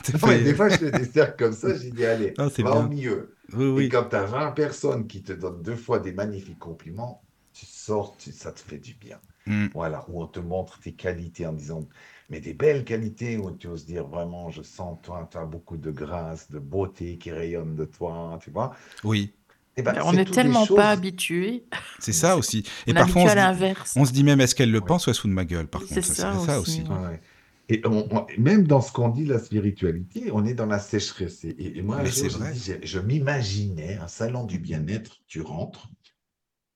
t'as 0.03 0.17
Non, 0.21 0.29
mais 0.29 0.39
des 0.41 0.55
fois, 0.55 0.69
je 0.69 0.77
fais 0.77 0.91
des 0.91 1.05
cercles 1.05 1.43
comme 1.45 1.53
ça, 1.53 1.75
j'ai 1.75 1.91
dit, 1.91 2.05
allez, 2.05 2.37
Ah, 2.37 2.49
c'est 2.53 2.63
va 2.63 2.75
au 2.75 2.83
bien. 2.83 2.87
milieu. 2.87 3.37
Oui, 3.53 3.65
Et 3.75 3.87
oui. 3.87 3.89
quand 3.89 4.09
tu 4.09 4.15
as 4.15 4.25
20 4.25 4.51
personnes 4.51 5.07
qui 5.07 5.23
te 5.23 5.33
donnent 5.33 5.61
deux 5.61 5.75
fois 5.75 5.99
des 5.99 6.13
magnifiques 6.13 6.59
compliments, 6.59 7.25
tu 7.53 7.65
sors, 7.65 8.17
tu- 8.17 8.31
ça 8.31 8.51
te 8.51 8.59
fait 8.59 8.79
du 8.79 8.93
bien. 8.95 9.21
Mm. 9.47 9.67
Voilà, 9.73 10.05
où 10.09 10.21
on 10.23 10.27
te 10.27 10.39
montre 10.39 10.79
tes 10.79 10.95
qualités 10.95 11.45
en 11.45 11.53
disant, 11.53 11.87
mais 12.29 12.39
des 12.39 12.53
belles 12.53 12.85
qualités, 12.85 13.37
où 13.37 13.51
tu 13.51 13.67
oses 13.67 13.85
dire 13.85 14.07
vraiment, 14.07 14.49
je 14.49 14.61
sens, 14.63 14.99
toi, 15.03 15.27
tu 15.29 15.37
as 15.37 15.45
beaucoup 15.45 15.75
de 15.77 15.91
grâce, 15.91 16.49
de 16.49 16.59
beauté 16.59 17.17
qui 17.17 17.31
rayonne 17.31 17.75
de 17.75 17.85
toi, 17.85 18.39
tu 18.41 18.51
vois. 18.51 18.73
Oui, 19.03 19.33
Eh 19.77 19.81
ben, 19.81 19.95
on 20.05 20.13
n'est 20.13 20.25
tellement 20.25 20.65
pas 20.67 20.89
habitué. 20.91 21.65
c'est 21.99 22.13
ça 22.13 22.37
aussi. 22.37 22.63
On 22.65 22.89
Et 22.89 22.91
est 22.91 22.93
parfois, 22.93 23.23
on 23.23 23.25
se 23.25 23.29
dit, 23.31 23.35
l'inverse. 23.35 23.93
on 23.97 24.05
se 24.05 24.11
dit 24.13 24.23
même, 24.23 24.39
est-ce 24.41 24.55
qu'elle 24.55 24.71
le 24.71 24.79
Ouais. 24.79 24.85
pense 24.85 25.05
ou 25.05 25.09
elle 25.09 25.15
se 25.15 25.21
fout 25.21 25.29
de 25.29 25.35
ma 25.35 25.43
gueule, 25.45 25.67
par 25.67 25.81
C'est 25.81 25.95
contre. 25.95 26.07
ça 26.07 26.13
C'est 26.39 26.45
ça 26.45 26.59
aussi. 26.59 26.81
aussi. 26.81 26.89
ouais. 26.89 27.07
Ouais. 27.07 27.21
Et 27.67 27.81
on- 27.85 28.07
on- 28.15 28.27
même 28.37 28.67
dans 28.67 28.79
ce 28.79 28.91
qu'on 28.91 29.09
dit, 29.09 29.25
la 29.25 29.39
spiritualité, 29.39 30.29
on 30.31 30.45
est 30.45 30.53
dans 30.53 30.67
la 30.67 30.79
sécheresse. 30.79 31.43
Et, 31.43 31.77
et 31.77 31.81
moi, 31.81 31.97
Mais 32.03 32.09
j'ai- 32.11 32.79
je 32.83 32.99
m'imaginais 32.99 33.97
un 34.01 34.07
salon 34.07 34.43
du 34.45 34.59
bien-être, 34.59 35.17
tu 35.27 35.41
rentres, 35.41 35.89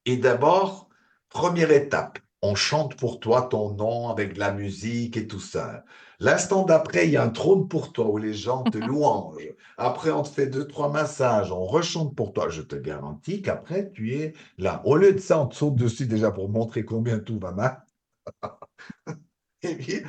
et 0.05 0.17
d'abord, 0.17 0.89
première 1.29 1.71
étape, 1.71 2.19
on 2.41 2.55
chante 2.55 2.95
pour 2.95 3.19
toi 3.19 3.43
ton 3.43 3.73
nom 3.73 4.09
avec 4.09 4.33
de 4.33 4.39
la 4.39 4.51
musique 4.53 5.17
et 5.17 5.27
tout 5.27 5.39
ça. 5.39 5.83
L'instant 6.19 6.63
d'après, 6.63 7.07
il 7.07 7.11
y 7.11 7.17
a 7.17 7.23
un 7.23 7.29
trône 7.29 7.67
pour 7.67 7.93
toi 7.93 8.09
où 8.09 8.17
les 8.17 8.33
gens 8.33 8.63
te 8.63 8.77
louangent. 8.87 9.55
Après, 9.77 10.11
on 10.11 10.23
te 10.23 10.29
fait 10.29 10.47
deux, 10.47 10.67
trois 10.67 10.89
massages, 10.89 11.51
on 11.51 11.65
rechante 11.65 12.15
pour 12.15 12.33
toi. 12.33 12.49
Je 12.49 12.61
te 12.61 12.75
garantis 12.75 13.41
qu'après, 13.41 13.91
tu 13.91 14.15
es 14.15 14.33
là. 14.57 14.81
Au 14.85 14.95
lieu 14.97 15.13
de 15.13 15.19
ça, 15.19 15.39
on 15.39 15.47
te 15.47 15.55
saute 15.55 15.75
dessus 15.75 16.07
déjà 16.07 16.31
pour 16.31 16.49
montrer 16.49 16.83
combien 16.85 17.19
tout 17.19 17.39
va 17.39 17.51
mal. 17.51 17.85
Et 19.61 19.75
puis, 19.75 20.01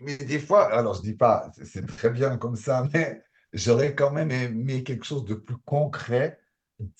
mais 0.00 0.16
des 0.16 0.38
fois, 0.38 0.72
alors 0.72 0.94
je 0.94 1.02
dis 1.02 1.14
pas, 1.14 1.50
c'est 1.56 1.64
c'est 1.66 1.86
très 1.86 2.10
bien 2.10 2.36
comme 2.36 2.56
ça, 2.56 2.86
mais 2.92 3.22
j'aurais 3.52 3.94
quand 3.94 4.12
même 4.12 4.30
aimé 4.30 4.84
quelque 4.84 5.04
chose 5.04 5.24
de 5.24 5.34
plus 5.34 5.56
concret 5.64 6.38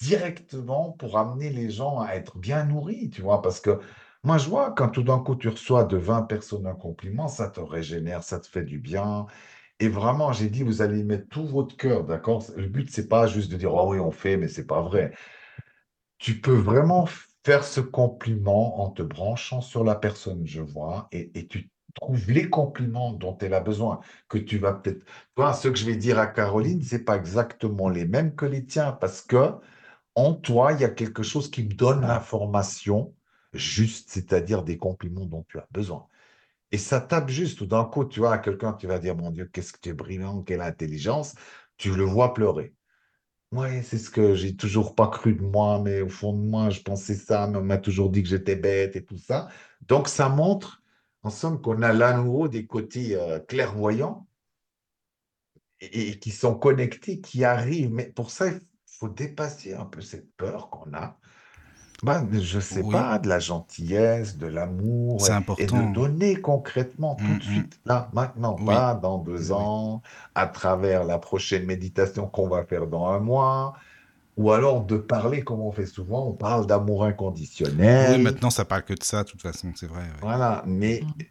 directement 0.01 0.93
pour 0.93 1.19
amener 1.19 1.51
les 1.51 1.71
gens 1.71 2.01
à 2.01 2.15
être 2.15 2.39
bien 2.39 2.65
nourris, 2.65 3.11
tu 3.11 3.23
vois, 3.23 3.43
parce 3.43 3.61
que 3.61 3.81
moi 4.25 4.39
je 4.39 4.49
vois 4.49 4.73
quand 4.73 4.89
tout 4.89 5.03
d'un 5.03 5.19
coup 5.19 5.35
tu 5.37 5.49
reçois 5.49 5.85
de 5.85 5.97
20 5.97 6.23
personnes 6.23 6.67
un 6.67 6.75
compliment, 6.75 7.29
ça 7.29 7.49
te 7.51 7.61
régénère, 7.61 8.23
ça 8.23 8.41
te 8.41 8.47
fait 8.49 8.65
du 8.65 8.79
bien. 8.79 9.27
Et 9.81 9.89
vraiment, 9.89 10.33
j'ai 10.33 10.49
dit, 10.51 10.63
vous 10.65 10.83
allez 10.83 11.01
y 11.01 11.05
mettre 11.05 11.29
tout 11.29 11.47
votre 11.47 11.77
cœur, 11.77 12.05
d'accord? 12.05 12.45
Le 12.57 12.69
but, 12.69 12.91
c'est 12.91 13.09
pas 13.09 13.27
juste 13.29 13.53
de 13.53 13.59
dire, 13.59 13.75
oh 13.75 13.91
oui, 13.93 14.01
on 14.01 14.13
fait, 14.13 14.37
mais 14.39 14.49
c'est 14.49 14.67
pas 14.67 14.83
vrai. 14.83 15.13
Tu 16.19 16.41
peux 16.41 16.53
vraiment 16.55 17.07
faire 17.45 17.65
ce 17.65 17.81
compliment 17.81 18.81
en 18.83 18.91
te 18.91 19.03
branchant 19.03 19.61
sur 19.61 19.85
la 19.85 19.95
personne, 19.97 20.47
je 20.47 20.61
vois, 20.63 21.09
et, 21.13 21.37
et 21.39 21.47
tu 21.49 21.71
trouves 21.95 22.31
les 22.31 22.49
compliments 22.49 23.13
dont 23.13 23.37
elle 23.39 23.55
a 23.55 23.61
besoin, 23.61 24.01
que 24.29 24.39
tu 24.39 24.59
vas 24.59 24.75
peut-être... 24.75 25.05
Toi, 25.35 25.53
ce 25.53 25.69
que 25.69 25.75
je 25.77 25.85
vais 25.85 25.97
dire 25.97 26.19
à 26.19 26.27
Caroline, 26.29 26.83
c'est 26.83 27.05
pas 27.05 27.17
exactement 27.17 27.89
les 27.89 28.07
mêmes 28.07 28.35
que 28.37 28.47
les 28.47 28.65
tiens, 28.65 28.93
parce 28.93 29.23
que 29.23 29.53
en 30.15 30.35
toi, 30.35 30.73
il 30.73 30.81
y 30.81 30.85
a 30.85 30.91
quelque 30.91 31.23
chose 31.23 31.51
qui 31.51 31.65
me 31.65 31.75
donne 31.75 32.03
l'information 32.03 33.15
juste, 33.53 34.11
c'est-à-dire 34.11 34.63
des 34.65 34.79
compliments 34.79 35.27
dont 35.27 35.45
tu 35.49 35.59
as 35.59 35.67
besoin. 35.71 36.07
Et 36.73 36.79
ça 36.79 37.01
tape 37.01 37.29
juste, 37.29 37.59
tout 37.59 37.67
d'un 37.67 37.85
coup, 37.85 38.05
tu 38.05 38.21
vois, 38.21 38.35
à 38.35 38.39
quelqu'un, 38.39 38.73
tu 38.73 38.87
vas 38.87 38.99
dire, 38.99 39.17
mon 39.17 39.31
Dieu, 39.31 39.47
qu'est-ce 39.47 39.73
que 39.73 39.81
tu 39.81 39.91
es 39.91 39.93
brillant, 39.93 40.43
quelle 40.43 40.63
intelligence, 40.63 41.35
tu 41.77 41.95
le 41.95 42.05
vois 42.05 42.35
pleurer. 42.35 42.75
Ouais, 43.53 43.83
c'est 43.83 43.99
ce 43.99 44.11
que 44.11 44.35
j'ai 44.35 44.57
toujours 44.57 44.95
pas 44.95 45.09
cru 45.09 45.35
de 45.35 45.43
moi, 45.43 45.81
mais 45.83 46.01
au 46.01 46.09
fond 46.09 46.33
de 46.33 46.39
moi, 46.41 46.71
je 46.71 46.81
pensais 46.81 47.15
ça, 47.15 47.47
mais 47.47 47.59
on 47.59 47.63
m'a 47.65 47.79
toujours 47.79 48.11
dit 48.11 48.23
que 48.23 48.29
j'étais 48.31 48.57
bête 48.57 48.97
et 48.97 49.05
tout 49.05 49.19
ça. 49.19 49.49
Donc, 49.83 50.09
ça 50.09 50.29
montre, 50.31 50.83
en 51.23 51.31
somme, 51.31 51.61
qu'on 51.61 51.83
a 51.83 51.93
là 51.93 52.17
nouveau 52.17 52.49
des 52.49 52.67
côtés 52.67 53.17
euh, 53.17 53.39
clairvoyants 53.41 54.27
et 55.81 56.19
qui 56.19 56.31
sont 56.31 56.55
connectés, 56.55 57.21
qui 57.21 57.45
arrivent. 57.45 57.91
Mais 57.93 58.11
pour 58.11 58.31
ça, 58.31 58.49
il 58.49 58.61
faut 58.87 59.09
dépasser 59.09 59.75
un 59.75 59.85
peu 59.85 60.01
cette 60.01 60.35
peur 60.37 60.71
qu'on 60.71 60.95
a. 60.95 61.19
Ben, 62.03 62.29
je 62.41 62.59
sais 62.59 62.83
Oui, 62.83 62.85
pas, 62.85 63.19
de 63.21 63.29
la 63.29 63.39
gentillesse, 63.39 64.37
de 64.37 64.47
l'amour, 64.49 65.27
c'est 65.27 65.33
et, 65.33 65.45
et 65.57 65.67
de 65.69 65.83
important. 65.83 65.85
donner 65.85 66.35
concrètement 66.41 67.15
tout 67.17 67.35
Mm, 67.35 67.37
de 67.37 67.43
mm. 67.45 67.45
suite, 67.45 67.81
là, 67.87 68.11
maintenant, 68.13 68.57
Oui, 68.57 68.57
pas 68.59 68.95
dans 68.97 69.19
deux 69.19 69.53
oui. 69.53 69.53
ans, 69.53 70.03
à 70.35 70.49
travers 70.49 71.05
la 71.05 71.19
prochaine 71.21 71.65
méditation 71.65 72.27
qu'on 72.29 72.49
va 72.49 72.65
faire 72.67 72.89
dans 72.89 73.07
un 73.07 73.21
mois. 73.21 73.75
Ou 74.37 74.53
alors 74.53 74.85
de 74.87 74.97
parler, 74.99 75.45
comme 75.45 75.61
on 75.61 75.73
fait 75.73 75.87
souvent, 75.87 76.27
on 76.29 76.35
parle 76.35 76.67
d'amour 76.67 77.05
Oui, 78.01 78.17
inconditionnel. 78.17 78.19
maintenant, 78.19 78.51
ça 78.51 78.65
parle 78.65 78.85
que 78.85 78.93
de 78.95 79.03
ça, 79.05 79.25
de 79.25 79.29
toute 79.31 79.41
façon, 79.43 79.73
c'est 79.75 79.87
vrai. 79.87 80.03
ouais. 80.03 80.11
Voilà, 80.21 80.63
mais 80.67 81.07
Mhm. 81.07 81.27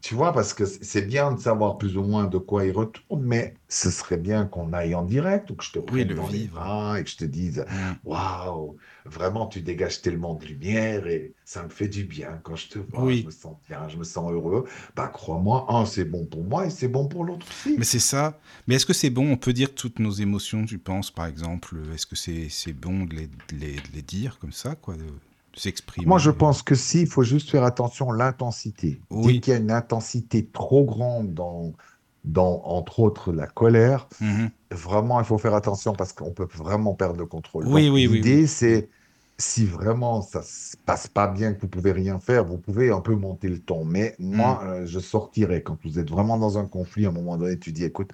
Tu 0.00 0.14
vois, 0.14 0.32
parce 0.32 0.54
que 0.54 0.64
c'est 0.64 1.02
bien 1.02 1.32
de 1.32 1.40
savoir 1.40 1.76
plus 1.78 1.96
ou 1.96 2.02
moins 2.02 2.24
de 2.24 2.38
quoi 2.38 2.64
il 2.64 2.72
retourne, 2.72 3.22
mais 3.22 3.54
ce 3.68 3.90
serait 3.90 4.16
bien 4.16 4.46
qu'on 4.46 4.72
aille 4.72 4.94
en 4.94 5.04
direct 5.04 5.50
ou 5.50 5.54
que 5.56 5.64
je 5.64 5.72
te 5.72 5.78
Oui, 5.90 6.04
prenne 6.04 6.14
dans 6.14 6.28
les 6.28 6.38
vivre. 6.38 6.54
bras 6.54 6.98
et 7.00 7.04
que 7.04 7.10
je 7.10 7.16
te 7.16 7.24
dise, 7.24 7.64
Mm. 7.70 7.92
waouh, 8.04 8.76
vraiment, 9.04 9.46
tu 9.46 9.60
dégages 9.62 10.00
tellement 10.02 10.34
de 10.34 10.46
lumière 10.46 11.06
et 11.06 11.34
ça 11.44 11.62
me 11.62 11.68
fait 11.68 11.88
du 11.88 12.04
bien 12.04 12.40
quand 12.42 12.56
je 12.56 12.68
te 12.68 12.78
vois, 12.78 13.10
je 13.10 13.20
Oui, 13.20 13.24
me 13.24 13.30
sens 13.30 13.56
bien, 13.68 13.88
je 13.88 13.96
me 13.98 14.04
sens 14.04 14.30
heureux. 14.32 14.66
Bah, 14.96 15.08
crois-moi, 15.08 15.66
un, 15.68 15.84
c'est 15.86 16.04
bon 16.04 16.24
pour 16.26 16.44
moi 16.44 16.66
et 16.66 16.70
c'est 16.70 16.88
bon 16.88 17.06
pour 17.08 17.24
l'autre 17.24 17.46
mais 17.76 17.84
aussi. 17.84 17.84
c'est 17.84 17.98
ça. 17.98 18.38
Mais 18.66 18.74
est-ce 18.76 18.86
que 18.86 18.92
c'est 18.92 19.10
bon? 19.10 19.30
On 19.32 19.36
peut 19.36 19.52
dire 19.52 19.74
toutes 19.74 19.98
nos 19.98 20.10
émotions, 20.12 20.64
tu 20.66 20.78
penses, 20.78 21.10
par 21.10 21.26
exemple 21.26 21.76
Est-ce 21.94 22.06
que 22.06 22.16
c'est 22.16 22.48
c'est 22.48 22.72
bon 22.72 23.04
de 23.04 23.14
les, 23.16 23.26
de 23.28 23.34
les, 23.52 23.80
de 23.80 23.88
les 23.94 24.02
dire 24.02 24.38
comme 24.38 24.52
ça, 24.52 24.74
quoi, 24.76 24.96
de, 24.96 25.04
Moi, 26.06 26.18
je 26.18 26.30
pense 26.30 26.62
que 26.62 26.74
si, 26.74 27.02
il 27.02 27.06
faut 27.06 27.22
juste 27.22 27.50
faire 27.50 27.64
attention 27.64 28.10
à 28.10 28.16
l'intensité. 28.16 29.02
Dès 29.10 29.34
Oui. 29.34 29.40
qu'il 29.40 29.52
y 29.52 29.56
a 29.56 29.58
une 29.60 29.70
intensité 29.70 30.48
trop 30.50 30.84
grande 30.84 31.34
dans, 31.34 31.72
dans, 32.24 32.62
entre 32.64 33.00
autres, 33.00 33.32
la 33.32 33.46
colère, 33.46 34.08
Mhm. 34.20 34.50
vraiment, 34.70 35.20
il 35.20 35.26
faut 35.26 35.38
faire 35.38 35.54
attention 35.54 35.92
parce 35.94 36.12
qu'on 36.12 36.32
peut 36.32 36.48
vraiment 36.54 36.94
perdre 36.94 37.18
le 37.18 37.26
contrôle. 37.26 37.66
Oui, 37.66 37.88
Donc, 37.88 37.90
oui, 37.90 38.06
l'idée, 38.06 38.42
oui. 38.42 38.46
c'est, 38.46 38.90
si 39.38 39.66
vraiment 39.66 40.22
ça 40.22 40.42
se 40.42 40.76
passe 40.84 41.08
pas 41.08 41.26
bien, 41.28 41.54
que 41.54 41.60
vous 41.60 41.68
pouvez 41.68 41.92
rien 41.92 42.18
faire, 42.20 42.44
vous 42.44 42.58
pouvez 42.58 42.90
un 42.90 43.00
peu 43.00 43.14
monter 43.16 43.48
le 43.48 43.60
ton. 43.60 43.84
Mais 43.84 44.14
moi, 44.18 44.62
euh, 44.64 44.86
je 44.86 44.98
sortirais 45.00 45.62
quand 45.62 45.78
vous 45.84 45.98
êtes 45.98 46.10
vraiment 46.10 46.38
dans 46.38 46.58
un 46.58 46.66
conflit. 46.66 47.06
À 47.06 47.08
un 47.10 47.12
moment 47.12 47.36
donné, 47.38 47.58
tu 47.58 47.72
dis, 47.72 47.84
écoute, 47.84 48.12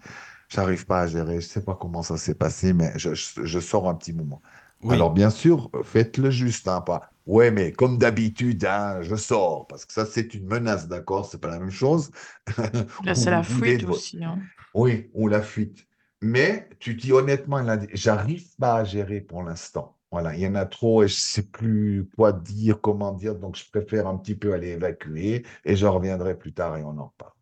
j'arrive 0.48 0.86
pas 0.86 1.00
à 1.02 1.06
gérer, 1.06 1.40
je 1.40 1.46
sais 1.48 1.64
pas 1.64 1.74
comment 1.74 2.02
ça 2.02 2.16
s'est 2.16 2.34
passé, 2.34 2.72
mais 2.72 2.92
je, 2.96 3.14
je- 3.14 3.44
je 3.44 3.60
sors 3.60 3.88
un 3.88 3.94
petit 3.94 4.12
moment. 4.12 4.40
Oui, 4.82 4.94
Alors, 4.94 5.12
bien 5.12 5.30
sûr, 5.30 5.70
faites-le 5.84 6.30
juste, 6.30 6.68
hein, 6.68 6.80
pas. 6.80 7.10
Ouais, 7.26 7.50
mais 7.50 7.72
comme 7.72 7.98
d'habitude, 7.98 8.64
hein, 8.64 9.02
je 9.02 9.16
sors, 9.16 9.66
parce 9.66 9.84
que 9.84 9.92
ça, 9.92 10.06
c'est 10.06 10.32
une 10.34 10.46
menace, 10.46 10.86
d'accord? 10.88 11.26
C'est 11.26 11.40
pas 11.40 11.48
la 11.48 11.58
même 11.58 11.70
chose. 11.70 12.10
Là, 13.04 13.14
c'est 13.14 13.30
la 13.30 13.42
fuite 13.42 13.84
aussi. 13.84 14.22
hein. 14.22 14.38
oui, 14.74 15.10
ou 15.14 15.28
la 15.28 15.42
fuite. 15.42 15.86
Mais 16.22 16.68
tu 16.78 16.94
dis 16.94 17.12
honnêtement, 17.12 17.64
j'arrive 17.92 18.46
pas 18.58 18.76
à 18.76 18.84
gérer 18.84 19.20
pour 19.20 19.42
l'instant. 19.42 19.96
Voilà, 20.10 20.34
il 20.34 20.40
y 20.40 20.46
en 20.46 20.54
a 20.54 20.66
trop 20.66 21.02
et 21.02 21.08
je 21.08 21.16
sais 21.16 21.42
plus 21.42 22.08
quoi 22.16 22.32
dire, 22.32 22.80
comment 22.80 23.12
dire, 23.12 23.34
donc 23.36 23.56
je 23.56 23.68
préfère 23.70 24.06
un 24.06 24.16
petit 24.18 24.34
peu 24.36 24.52
aller 24.54 24.68
évacuer 24.70 25.44
et 25.64 25.76
je 25.76 25.86
reviendrai 25.86 26.38
plus 26.38 26.54
tard 26.54 26.76
et 26.76 26.84
on 26.84 26.96
en 26.98 27.06
reparle. 27.08 27.32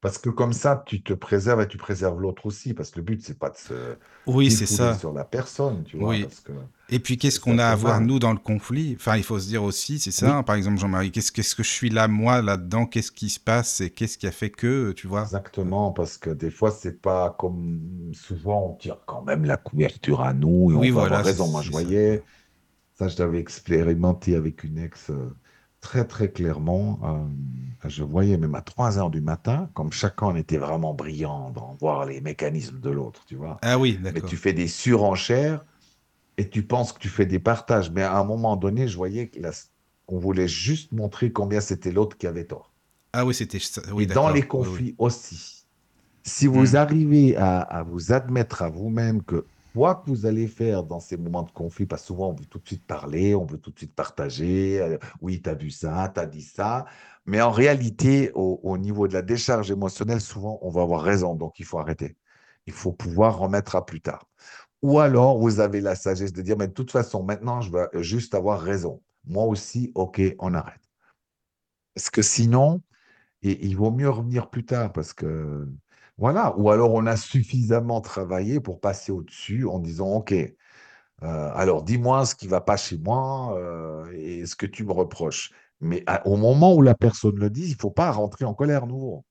Parce 0.00 0.18
que 0.18 0.30
comme 0.30 0.52
ça, 0.52 0.82
tu 0.86 1.02
te 1.02 1.12
préserves 1.12 1.60
et 1.62 1.68
tu 1.68 1.76
préserves 1.78 2.20
l'autre 2.20 2.46
aussi, 2.46 2.74
parce 2.74 2.90
que 2.90 2.98
le 3.00 3.04
but, 3.04 3.22
c'est 3.24 3.38
pas 3.38 3.50
de 3.50 3.56
se 3.56 3.98
oui, 4.26 4.50
c'est 4.50 4.66
ça. 4.66 4.98
sur 4.98 5.12
la 5.12 5.24
personne, 5.24 5.84
tu 5.84 5.96
vois, 5.98 6.18
Oui. 6.18 6.20
parce 6.20 6.40
que 6.40 6.52
Et 6.90 7.00
puis, 7.00 7.18
qu'est-ce 7.18 7.40
qu'on 7.40 7.58
a 7.58 7.66
à 7.66 7.76
voir, 7.76 8.00
nous, 8.00 8.18
dans 8.18 8.32
le 8.32 8.38
conflit? 8.38 8.94
Enfin, 8.98 9.16
il 9.16 9.24
faut 9.24 9.38
se 9.40 9.46
dire 9.48 9.62
aussi, 9.64 9.98
c'est 9.98 10.10
ça, 10.12 10.30
Oui, 10.30 10.38
hein, 10.38 10.42
par 10.44 10.56
exemple, 10.56 10.78
Jean-Marie, 10.78 11.12
qu'est-ce 11.12 11.32
qu'est-ce 11.32 11.54
que 11.56 11.62
je 11.62 11.70
suis 11.70 11.90
là, 11.90 12.08
moi, 12.08 12.42
là-dedans? 12.42 12.86
Qu'est-ce 12.86 13.12
qui 13.12 13.30
se 13.30 13.40
passe 13.40 13.80
et 13.82 13.90
qu'est-ce 13.90 14.18
qui 14.18 14.26
a 14.26 14.32
fait 14.32 14.50
que, 14.50 14.92
tu 14.92 15.06
vois? 15.08 15.34
Exactement, 15.34 15.92
parce 15.92 16.16
que 16.18 16.30
des 16.30 16.50
fois, 16.50 16.70
c'est 16.70 17.00
pas 17.00 17.30
comme 17.38 18.10
souvent, 18.14 18.66
on 18.72 18.74
tire 18.76 19.00
quand 19.06 19.22
même 19.22 19.44
la 19.44 19.56
couverture 19.56 20.20
à 20.22 20.32
nous 20.34 20.70
et 20.72 20.76
on 20.76 20.80
Oui, 20.80 20.90
avoir 20.96 21.06
voilà, 21.08 21.22
raison. 21.22 21.48
Moi, 21.48 21.62
je 21.62 21.70
ça. 21.70 21.70
voyais. 21.70 22.24
Ça, 22.94 23.08
je 23.08 23.18
l'avais 23.18 23.40
expérimenté 23.40 24.36
avec 24.36 24.64
une 24.64 24.78
ex 24.78 25.10
euh, 25.10 25.36
très, 25.80 26.06
très 26.06 26.30
clairement. 26.32 27.00
Euh, 27.84 27.88
je 27.88 28.02
voyais 28.04 28.36
même 28.38 28.54
à 28.54 28.62
3 28.62 28.98
heures 28.98 29.10
du 29.10 29.20
matin, 29.20 29.70
comme 29.74 29.92
chacun 29.92 30.34
était 30.36 30.58
vraiment 30.58 30.94
brillant 30.94 31.50
dans 31.50 31.74
voir 31.74 32.06
les 32.06 32.20
mécanismes 32.20 32.80
de 32.80 32.90
l'autre, 32.90 33.24
tu 33.26 33.36
vois. 33.36 33.62
Ah 33.62 33.78
oui, 33.78 33.96
Mais 34.10 34.22
d'accord. 34.22 34.24
tu 34.24 34.36
fais 34.36 34.52
des 34.52 34.68
surenchères 34.68 35.64
et 36.38 36.50
tu 36.50 36.64
penses 36.66 36.92
que 36.94 36.98
tu 37.00 37.08
fais 37.10 37.26
des 37.26 37.40
partages. 37.40 37.90
Mais 37.92 38.02
à 38.02 38.18
un 38.18 38.24
moment 38.24 38.56
donné, 38.56 38.88
je 38.88 38.96
voyais 38.96 39.30
qu'on 40.06 40.18
voulait 40.20 40.48
juste 40.48 40.92
montrer 40.92 41.32
combien 41.32 41.60
c'était 41.60 41.92
l'autre 41.92 42.18
qui 42.18 42.26
avait 42.28 42.46
tort. 42.46 42.74
Ah 43.12 43.24
oui, 43.26 43.34
c'était 43.34 43.58
ça. 43.58 43.82
Oui, 43.92 44.04
Et 44.04 44.06
dans 44.06 44.30
les 44.30 44.42
d'accord. 44.42 44.56
Oui, 44.56 44.68
oui. 44.68 44.86
conflits 44.86 44.94
aussi, 44.98 45.66
si 46.24 46.46
vous 46.48 46.76
Hmm. 46.76 46.76
arrivez 46.76 47.36
à, 47.36 47.60
à 47.60 47.82
vous 47.84 48.12
admettre 48.12 48.62
à 48.62 48.70
vous-même 48.70 49.22
que 49.24 49.48
quoi 49.78 49.94
que 49.94 50.10
vous 50.10 50.26
allez 50.26 50.48
faire 50.48 50.82
dans 50.82 50.98
ces 50.98 51.16
moments 51.16 51.44
de 51.44 51.52
conflit, 51.52 51.86
parce 51.86 52.04
souvent 52.04 52.30
on 52.30 52.34
veut 52.34 52.46
tout 52.46 52.58
de 52.58 52.66
suite 52.66 52.84
parler, 52.84 53.36
on 53.36 53.44
veut 53.44 53.58
tout 53.58 53.70
de 53.70 53.78
suite 53.78 53.94
partager, 53.94 54.80
euh, 54.82 54.98
oui, 55.20 55.40
tu 55.40 55.48
as 55.48 55.54
vu 55.54 55.70
ça, 55.70 56.10
tu 56.12 56.18
as 56.18 56.26
dit 56.26 56.42
ça, 56.42 56.84
mais 57.26 57.40
en 57.40 57.52
réalité, 57.52 58.32
au, 58.34 58.58
au 58.64 58.76
niveau 58.76 59.06
de 59.06 59.12
la 59.12 59.22
décharge 59.22 59.70
émotionnelle, 59.70 60.20
souvent 60.20 60.58
on 60.62 60.70
va 60.70 60.82
avoir 60.82 61.00
raison, 61.00 61.36
donc 61.36 61.60
il 61.60 61.64
faut 61.64 61.78
arrêter. 61.78 62.16
Il 62.66 62.72
faut 62.72 62.90
pouvoir 62.92 63.38
remettre 63.38 63.76
à 63.76 63.86
plus 63.86 64.00
tard. 64.00 64.26
Ou 64.82 64.98
alors 64.98 65.38
vous 65.38 65.60
avez 65.60 65.80
la 65.80 65.94
sagesse 65.94 66.32
de 66.32 66.42
dire, 66.42 66.56
mais 66.58 66.66
de 66.66 66.72
toute 66.72 66.90
façon, 66.90 67.22
maintenant 67.22 67.60
je 67.60 67.70
veux 67.70 68.02
juste 68.02 68.34
avoir 68.34 68.60
raison. 68.60 69.00
Moi 69.26 69.44
aussi, 69.44 69.92
ok, 69.94 70.20
on 70.40 70.54
arrête. 70.54 70.82
Parce 71.94 72.10
que 72.10 72.22
sinon, 72.22 72.82
il 73.42 73.76
vaut 73.76 73.92
mieux 73.92 74.10
revenir 74.10 74.50
plus 74.50 74.64
tard 74.64 74.92
parce 74.92 75.12
que, 75.12 75.68
voilà, 76.18 76.56
ou 76.58 76.70
alors 76.70 76.92
on 76.94 77.06
a 77.06 77.16
suffisamment 77.16 78.00
travaillé 78.00 78.60
pour 78.60 78.80
passer 78.80 79.12
au-dessus 79.12 79.66
en 79.66 79.78
disant, 79.78 80.16
OK, 80.16 80.32
euh, 80.32 80.54
alors 81.22 81.82
dis-moi 81.82 82.26
ce 82.26 82.34
qui 82.34 82.46
ne 82.46 82.50
va 82.50 82.60
pas 82.60 82.76
chez 82.76 82.98
moi 82.98 83.56
euh, 83.58 84.10
et 84.12 84.46
ce 84.46 84.56
que 84.56 84.66
tu 84.66 84.84
me 84.84 84.92
reproches. 84.92 85.52
Mais 85.80 86.02
à- 86.06 86.26
au 86.26 86.36
moment 86.36 86.74
où 86.74 86.82
la 86.82 86.94
personne 86.94 87.36
le 87.36 87.50
dit, 87.50 87.66
il 87.66 87.72
ne 87.72 87.78
faut 87.78 87.90
pas 87.90 88.10
rentrer 88.12 88.44
en 88.44 88.54
colère 88.54 88.86
nouveau. 88.86 89.24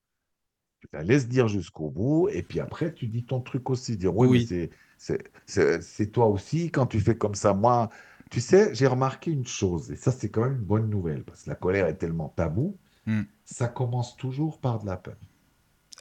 Tu 0.79 0.87
la 0.93 1.03
laisses 1.03 1.27
dire 1.27 1.47
jusqu'au 1.47 1.89
bout 1.89 2.29
et 2.29 2.43
puis 2.43 2.59
après, 2.59 2.93
tu 2.93 3.07
dis 3.07 3.25
ton 3.25 3.41
truc 3.41 3.69
aussi. 3.69 3.97
Dire, 3.97 4.15
oui, 4.15 4.47
Oui. 4.49 4.69
c'est, 4.97 6.11
toi 6.11 6.27
aussi 6.27 6.71
quand 6.71 6.85
tu 6.87 6.99
fais 6.99 7.17
comme 7.17 7.35
ça. 7.35 7.53
Moi, 7.53 7.89
tu 8.29 8.41
sais, 8.41 8.73
j'ai 8.75 8.87
remarqué 8.87 9.31
une 9.31 9.45
chose 9.47 9.91
et 9.91 9.95
ça, 9.95 10.11
c'est 10.11 10.29
quand 10.29 10.41
même 10.41 10.55
une 10.55 10.65
bonne 10.65 10.89
nouvelle 10.89 11.23
parce 11.23 11.43
que 11.43 11.49
la 11.49 11.55
colère 11.55 11.87
est 11.87 11.97
tellement 11.97 12.29
tabou. 12.29 12.77
Hmm. 13.05 13.23
Ça 13.45 13.67
commence 13.67 14.17
toujours 14.17 14.59
par 14.59 14.79
de 14.79 14.85
la 14.85 14.97
peur. 14.97 15.17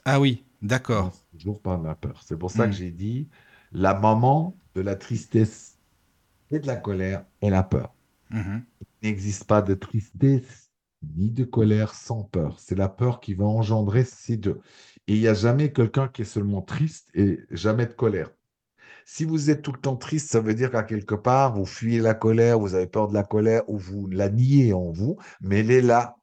Ah 0.05 0.19
oui, 0.19 0.43
d'accord. 0.61 1.13
toujours 1.31 1.61
par 1.61 1.81
la 1.81 1.95
peur. 1.95 2.21
C'est 2.23 2.37
pour 2.37 2.51
ça 2.51 2.65
Hmm. 2.65 2.71
que 2.71 2.73
j'ai 2.75 2.91
dit 2.91 3.29
la 3.71 3.93
maman 3.93 4.57
de 4.75 4.81
la 4.81 4.95
tristesse 4.95 5.79
et 6.51 6.59
de 6.59 6.67
la 6.67 6.77
colère 6.77 7.25
est 7.41 7.49
la 7.49 7.63
peur. 7.63 7.95
Mhm. 8.29 8.65
Il 9.01 9.09
n'existe 9.09 9.45
pas 9.45 9.61
de 9.61 9.73
tristesse 9.73 10.71
ni 11.15 11.29
de 11.31 11.43
colère 11.45 11.93
sans 11.93 12.23
peur. 12.23 12.59
C'est 12.59 12.75
la 12.77 12.89
peur 12.89 13.19
qui 13.19 13.33
va 13.33 13.45
engendrer 13.45 14.03
ces 14.03 14.37
deux. 14.37 14.59
Et 15.07 15.15
il 15.15 15.21
n'y 15.21 15.27
a 15.27 15.33
jamais 15.33 15.71
quelqu'un 15.71 16.07
qui 16.07 16.23
est 16.23 16.25
seulement 16.25 16.61
triste 16.61 17.09
et 17.13 17.39
jamais 17.51 17.85
de 17.85 17.93
colère. 17.93 18.31
Si 19.05 19.25
vous 19.25 19.49
êtes 19.49 19.61
tout 19.63 19.71
le 19.73 19.79
temps 19.79 19.97
triste, 19.97 20.29
ça 20.31 20.41
veut 20.41 20.53
dire 20.55 20.71
qu'à 20.71 20.83
quelque 20.83 21.15
part, 21.15 21.53
vous 21.55 21.65
fuyez 21.65 21.99
la 21.99 22.13
colère, 22.15 22.59
vous 22.59 22.75
avez 22.75 22.87
peur 22.87 23.07
de 23.09 23.13
la 23.15 23.23
colère 23.23 23.63
ou 23.69 23.77
vous 23.77 24.07
la 24.07 24.29
niez 24.29 24.73
en 24.73 24.91
vous, 24.91 25.17
mais 25.41 25.59
elle 25.61 25.71
est 25.71 25.81
là, 25.81 26.17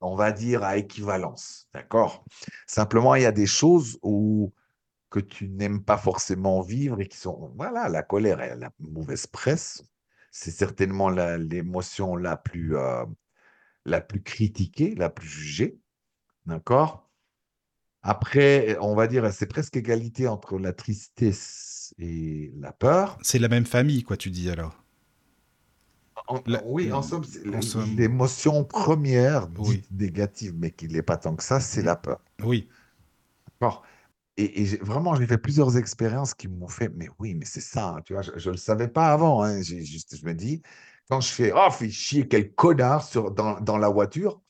on 0.00 0.16
va 0.16 0.32
dire, 0.32 0.64
à 0.64 0.76
équivalence. 0.76 1.68
D'accord? 1.74 2.24
Simplement, 2.66 3.14
il 3.14 3.22
y 3.22 3.26
a 3.26 3.32
des 3.32 3.46
choses 3.46 3.98
où, 4.02 4.52
que 5.10 5.20
tu 5.20 5.48
n'aimes 5.48 5.82
pas 5.82 5.98
forcément 5.98 6.62
vivre 6.62 7.00
et 7.00 7.08
qui 7.08 7.18
sont. 7.18 7.52
Voilà, 7.56 7.88
la 7.88 8.02
colère 8.02 8.40
et 8.40 8.56
la 8.56 8.70
mauvaise 8.78 9.26
presse, 9.26 9.82
c'est 10.30 10.52
certainement 10.52 11.10
l'émotion 11.10 12.16
la, 12.16 12.36
plus, 12.36 12.76
euh, 12.76 13.04
la 13.84 14.00
plus 14.00 14.22
critiquée, 14.22 14.94
la 14.94 15.10
plus 15.10 15.28
jugée. 15.28 15.78
D'accord? 16.46 17.10
Après, 18.02 18.78
on 18.80 18.94
va 18.94 19.06
dire, 19.08 19.30
c'est 19.32 19.46
presque 19.46 19.76
égalité 19.76 20.26
entre 20.26 20.58
la 20.58 20.72
tristesse 20.72 21.92
et 21.98 22.50
la 22.56 22.72
peur. 22.72 23.18
C'est 23.20 23.38
la 23.38 23.48
même 23.48 23.66
famille, 23.66 24.02
quoi, 24.04 24.16
tu 24.16 24.30
dis 24.30 24.48
alors. 24.48 24.79
En- 26.30 26.40
La- 26.46 26.62
oui, 26.64 26.92
en 26.92 27.02
somme, 27.02 27.24
c'est 27.24 27.54
en 27.54 27.60
somme. 27.60 27.84
l'émotion 27.96 28.64
première, 28.64 29.48
Oui. 29.58 29.82
négative, 29.90 30.54
mais 30.56 30.70
qui 30.70 30.86
ne 30.86 30.92
l'est 30.92 31.02
pas 31.02 31.16
tant 31.16 31.34
que 31.34 31.42
ça, 31.42 31.58
c'est 31.58 31.82
la 31.82 31.96
peur. 31.96 32.20
Oui. 32.44 32.68
D'accord 33.60 33.82
Et, 34.36 34.64
vraiment, 34.76 35.14
j'ai 35.16 35.26
fait 35.26 35.38
plusieurs 35.38 35.76
expériences 35.76 36.34
qui 36.34 36.46
m'ont 36.48 36.68
fait, 36.68 36.88
mais 36.94 37.08
oui, 37.18 37.34
mais 37.34 37.44
c'est 37.44 37.60
ça, 37.60 37.88
hein, 37.96 38.00
tu 38.04 38.12
vois, 38.14 38.22
je 38.22 38.30
ne 38.32 38.52
le 38.52 38.56
savais 38.58 38.88
pas 38.88 39.12
avant. 39.12 39.42
hein, 39.42 39.60
juste, 39.60 40.16
je 40.16 40.24
me 40.24 40.32
dis, 40.34 40.62
quand 41.08 41.20
je 41.20 41.32
fais, 41.32 41.52
oh, 41.54 41.70
fais 41.70 41.90
chier, 41.90 42.28
quel 42.28 42.54
connard 42.54 43.02
sur, 43.04 43.32
dans, 43.32 43.60
dans 43.60 43.76
la 43.76 43.88
voiture, 43.88 44.40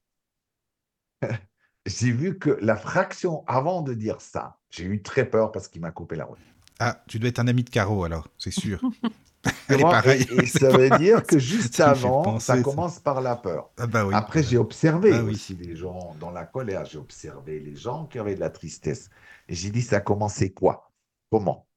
j'ai 1.86 2.12
vu 2.12 2.38
que 2.38 2.50
la 2.60 2.76
fraction 2.76 3.42
avant 3.46 3.80
de 3.82 3.94
dire 3.94 4.20
ça, 4.20 4.58
j'ai 4.70 4.84
eu 4.84 5.02
très 5.02 5.28
peur 5.28 5.50
parce 5.50 5.66
qu'il 5.68 5.80
m'a 5.80 5.90
coupé 5.90 6.16
la 6.16 6.26
route. 6.26 6.38
Ah, 6.78 7.02
tu 7.08 7.18
dois 7.18 7.28
être 7.30 7.38
un 7.40 7.48
ami 7.48 7.64
de 7.64 7.70
Caro 7.70 8.04
alors, 8.04 8.28
c'est 8.38 8.50
sûr. 8.50 8.80
Tu 9.68 9.74
Elle 9.74 9.80
est 9.80 9.84
vois, 9.84 9.88
pareille. 9.88 10.26
Et, 10.28 10.42
et 10.42 10.46
ça 10.46 10.70
veut 10.72 10.90
dire 10.90 11.26
que 11.26 11.38
juste 11.38 11.80
avant, 11.80 12.22
penser, 12.22 12.44
ça 12.44 12.56
ça. 12.62 12.62
commence 12.62 12.98
par 13.00 13.20
la 13.20 13.36
peur. 13.36 13.72
Ah 13.78 13.86
bah 13.86 14.06
oui. 14.06 14.16
Après, 14.16 14.42
j'ai 14.42 14.58
observé 14.58 15.12
Ah 15.12 15.24
oui. 15.24 15.32
aussi 15.32 15.54
les 15.56 15.76
gens 15.76 16.14
dans 16.16 16.30
la 16.30 16.44
colère, 16.46 16.84
j'ai 16.86 16.98
observé 16.98 17.60
les 17.60 17.76
gens 17.76 18.06
qui 18.06 18.18
avaient 18.18 18.34
de 18.34 18.40
la 18.40 18.50
tristesse. 18.50 19.10
Et 19.48 19.54
j'ai 19.54 19.70
dit, 19.70 19.82
ça 19.82 19.96
a 19.98 20.00
commencé 20.00 20.52
quoi? 20.52 20.92
Comment? 21.30 21.68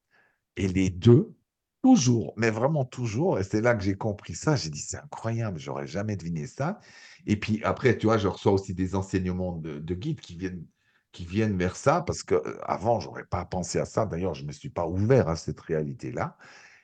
Et 0.58 0.68
les 0.68 0.90
deux, 0.90 1.36
toujours, 1.84 2.34
mais 2.38 2.50
vraiment 2.52 2.86
toujours, 2.86 3.40
et 3.40 3.44
c'est 3.44 3.62
là 3.62 3.76
que 3.76 3.84
j'ai 3.84 3.98
compris 3.98 4.36
ça, 4.36 4.56
j'ai 4.56 4.70
dit, 4.70 4.80
c'est 4.80 4.98
incroyable, 4.98 5.60
j'aurais 5.60 5.88
jamais 5.88 6.16
deviné 6.18 6.48
ça. 6.48 6.80
Et 7.26 7.38
puis 7.40 7.64
après, 7.64 7.98
tu 7.98 8.08
vois, 8.08 8.18
je 8.18 8.28
reçois 8.28 8.52
aussi 8.54 8.74
des 8.74 8.96
enseignements 8.96 9.54
de, 9.58 9.80
de 9.80 9.96
guides 9.96 10.22
qui 10.22 10.36
viennent, 10.38 10.66
qui 11.12 11.26
viennent 11.26 11.58
vers 11.58 11.76
ça, 11.76 12.02
parce 12.02 12.24
que 12.24 12.36
euh, 12.36 12.60
avant, 12.66 13.00
j'aurais 13.00 13.26
pas 13.26 13.46
pensé 13.46 13.80
à 13.80 13.86
ça. 13.86 14.06
D'ailleurs, 14.06 14.34
je 14.36 14.44
ne 14.44 14.48
me 14.48 14.52
suis 14.54 14.70
pas 14.70 14.88
ouvert 14.88 15.30
à 15.30 15.36
cette 15.36 15.60
réalité-là. 15.62 16.38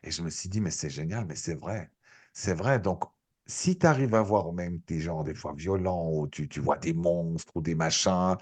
Et 0.03 0.11
je 0.11 0.21
me 0.21 0.29
suis 0.29 0.49
dit, 0.49 0.61
mais 0.61 0.71
c'est 0.71 0.89
génial, 0.89 1.25
mais 1.25 1.35
c'est 1.35 1.55
vrai. 1.55 1.91
C'est 2.33 2.53
vrai. 2.53 2.79
Donc, 2.79 3.03
si 3.47 3.77
tu 3.77 3.85
arrives 3.85 4.15
à 4.15 4.21
voir 4.21 4.53
même 4.53 4.79
des 4.87 4.99
gens 5.01 5.23
des 5.23 5.33
fois 5.35 5.53
violents, 5.53 6.09
ou 6.11 6.27
tu, 6.27 6.47
tu 6.47 6.59
vois 6.61 6.77
des 6.77 6.93
monstres 6.93 7.51
ou 7.55 7.61
des 7.61 7.75
machins, 7.75 8.37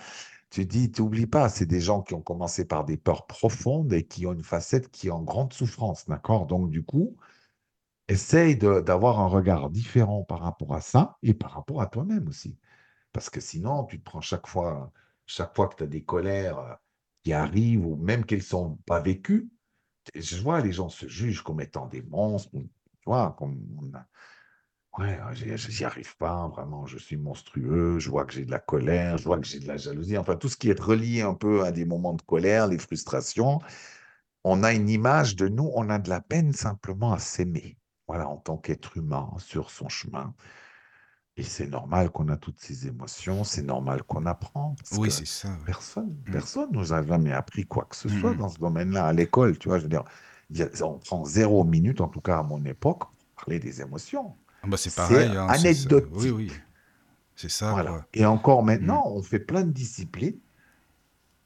tu 0.50 0.66
dis, 0.66 0.92
t'oublies 0.92 1.28
pas, 1.28 1.50
c'est 1.50 1.66
des 1.66 1.82
gens 1.82 2.02
qui 2.04 2.14
ont 2.16 2.22
commencé 2.22 2.66
par 2.66 2.86
des 2.86 2.98
peurs 2.98 3.28
profondes 3.28 3.94
et 3.94 4.06
qui 4.08 4.26
ont 4.28 4.34
une 4.34 4.44
facette 4.44 4.92
qui 4.92 5.08
est 5.08 5.12
en 5.12 5.24
grande 5.24 5.54
souffrance, 5.54 6.06
d'accord? 6.08 6.48
Donc, 6.48 6.70
du 6.72 6.84
coup, 6.84 7.18
essaye 8.08 8.58
d'avoir 8.58 9.20
un 9.20 9.28
regard 9.28 9.70
différent 9.70 10.24
par 10.24 10.40
rapport 10.42 10.74
à 10.76 10.82
ça 10.82 11.18
et 11.24 11.34
par 11.34 11.52
rapport 11.52 11.82
à 11.82 11.88
toi-même 11.88 12.28
aussi. 12.28 12.58
Parce 13.14 13.30
que 13.30 13.42
sinon, 13.42 13.86
tu 13.86 14.00
te 14.00 14.06
prends 14.06 14.22
chaque 14.22 14.48
fois, 14.48 14.92
chaque 15.26 15.56
fois 15.56 15.68
que 15.70 15.76
tu 15.78 15.84
as 15.84 15.88
des 15.88 16.04
colères 16.04 16.60
euh, 16.60 16.76
qui 17.24 17.34
arrivent, 17.34 17.86
ou 17.86 17.96
même 17.98 18.26
qu'elles 18.26 18.40
ne 18.40 18.44
sont 18.44 18.78
pas 18.86 19.02
vécues, 19.02 19.50
je 20.16 20.42
vois 20.42 20.62
les 20.62 20.74
gens 20.74 20.90
se 20.90 21.08
jugent 21.08 21.42
comme 21.42 21.62
étant 21.62 21.88
des 21.88 22.02
monstres, 22.02 22.52
tu 22.52 22.70
vois, 23.06 23.36
comme 23.38 23.58
Ouais, 24.98 25.20
j'y 25.34 25.86
arrive 25.86 26.18
pas, 26.18 26.48
vraiment, 26.48 26.88
je 26.88 26.98
suis 26.98 27.18
monstrueux, 27.18 28.00
je 28.00 28.10
vois 28.10 28.26
que 28.26 28.34
j'ai 28.34 28.46
de 28.46 28.52
la 28.52 28.58
colère, 28.58 29.18
je 29.20 29.26
vois 29.26 29.40
que 29.40 29.46
j'ai 29.46 29.60
de 29.60 29.68
la 29.68 29.78
jalousie, 29.78 30.18
enfin 30.18 30.36
tout 30.36 30.50
ce 30.50 30.58
qui 30.58 30.70
est 30.70 30.80
relié 30.80 31.22
un 31.22 31.36
peu 31.36 31.64
à 31.64 31.72
des 31.72 31.86
moments 31.86 32.16
de 32.16 32.22
colère, 32.24 32.66
les 32.66 32.80
frustrations, 32.80 33.60
on 34.44 34.64
a 34.64 34.74
une 34.74 34.90
image 34.90 35.36
de 35.36 35.50
nous, 35.50 35.72
on 35.76 35.90
a 35.92 36.00
de 36.00 36.10
la 36.10 36.20
peine 36.20 36.52
simplement 36.52 37.14
à 37.14 37.20
s'aimer, 37.20 37.78
voilà, 38.08 38.28
en 38.28 38.38
tant 38.38 38.58
qu'être 38.58 38.98
humain 38.98 39.30
sur 39.38 39.70
son 39.70 39.88
chemin. 39.88 40.34
Et 41.38 41.43
c'est 41.43 41.68
normal 41.68 42.09
qu'on 42.09 42.30
a 42.30 42.35
toutes 42.35 42.59
ces 42.59 42.88
émotions, 42.88 43.43
c'est 43.43 43.61
normal 43.61 44.01
qu'on 44.01 44.26
apprend. 44.26 44.76
oui, 44.97 45.11
c'est 45.11 45.27
ça. 45.27 45.49
Personne, 45.65 46.18
mmh. 46.27 46.31
personne 46.31 46.69
nous 46.72 46.93
a 46.93 47.03
jamais 47.03 47.31
appris 47.31 47.64
quoi 47.64 47.85
que 47.88 47.95
ce 47.95 48.09
soit 48.09 48.34
mmh. 48.34 48.38
dans 48.38 48.49
ce 48.49 48.57
domaine-là 48.57 49.05
à 49.05 49.14
l'école, 49.14 49.55
tu 49.59 49.69
vois, 49.69 49.77
je 49.77 49.84
veux 49.84 49.89
dire, 49.89 50.03
on 50.81 50.97
prend 50.97 51.26
zéro 51.26 51.64
minute, 51.64 52.01
en 52.01 52.07
tout 52.07 52.22
cas 52.22 52.39
à 52.39 52.43
mon 52.43 52.64
époque, 52.65 53.01
pour 53.01 53.45
parler 53.45 53.59
des 53.59 53.81
émotions. 53.81 54.35
Ah 54.64 54.68
bah 54.68 54.77
c'est 54.77 54.95
pareil. 54.95 55.30
Hein, 55.30 55.47
anecdotique. 55.47 56.09
Oui, 56.11 56.31
oui. 56.31 56.51
C'est 57.35 57.51
ça. 57.51 57.72
Voilà. 57.72 58.03
Et 58.15 58.26
encore 58.26 58.64
maintenant, 58.64 59.07
mm. 59.07 59.18
on 59.18 59.22
fait 59.22 59.39
plein 59.39 59.64
de 59.64 59.72
disciplines, 59.72 60.39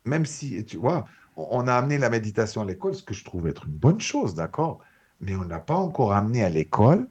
même 0.05 0.25
si, 0.25 0.63
tu 0.63 0.77
vois, 0.77 1.05
on 1.35 1.67
a 1.67 1.73
amené 1.73 1.97
la 1.97 2.09
méditation 2.09 2.61
à 2.61 2.65
l'école, 2.65 2.95
ce 2.95 3.03
que 3.03 3.13
je 3.13 3.25
trouve 3.25 3.47
être 3.47 3.65
une 3.65 3.73
bonne 3.73 3.99
chose, 3.99 4.35
d'accord 4.35 4.79
Mais 5.19 5.35
on 5.35 5.43
n'a 5.43 5.59
pas 5.59 5.75
encore 5.75 6.13
amené 6.13 6.45
à 6.45 6.49
l'école 6.49 7.09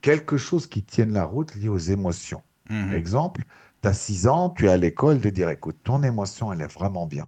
quelque 0.00 0.36
chose 0.36 0.66
qui 0.66 0.84
tienne 0.84 1.12
la 1.12 1.24
route 1.24 1.54
lié 1.54 1.68
aux 1.68 1.78
émotions. 1.78 2.42
Mm-hmm. 2.70 2.94
Exemple, 2.94 3.44
tu 3.82 3.88
as 3.88 3.94
6 3.94 4.26
ans, 4.28 4.50
tu 4.50 4.66
es 4.66 4.68
à 4.68 4.76
l'école, 4.76 5.20
de 5.20 5.30
dire, 5.30 5.48
écoute, 5.50 5.78
ton 5.82 6.02
émotion, 6.02 6.52
elle 6.52 6.60
est 6.60 6.72
vraiment 6.72 7.06
bien 7.06 7.26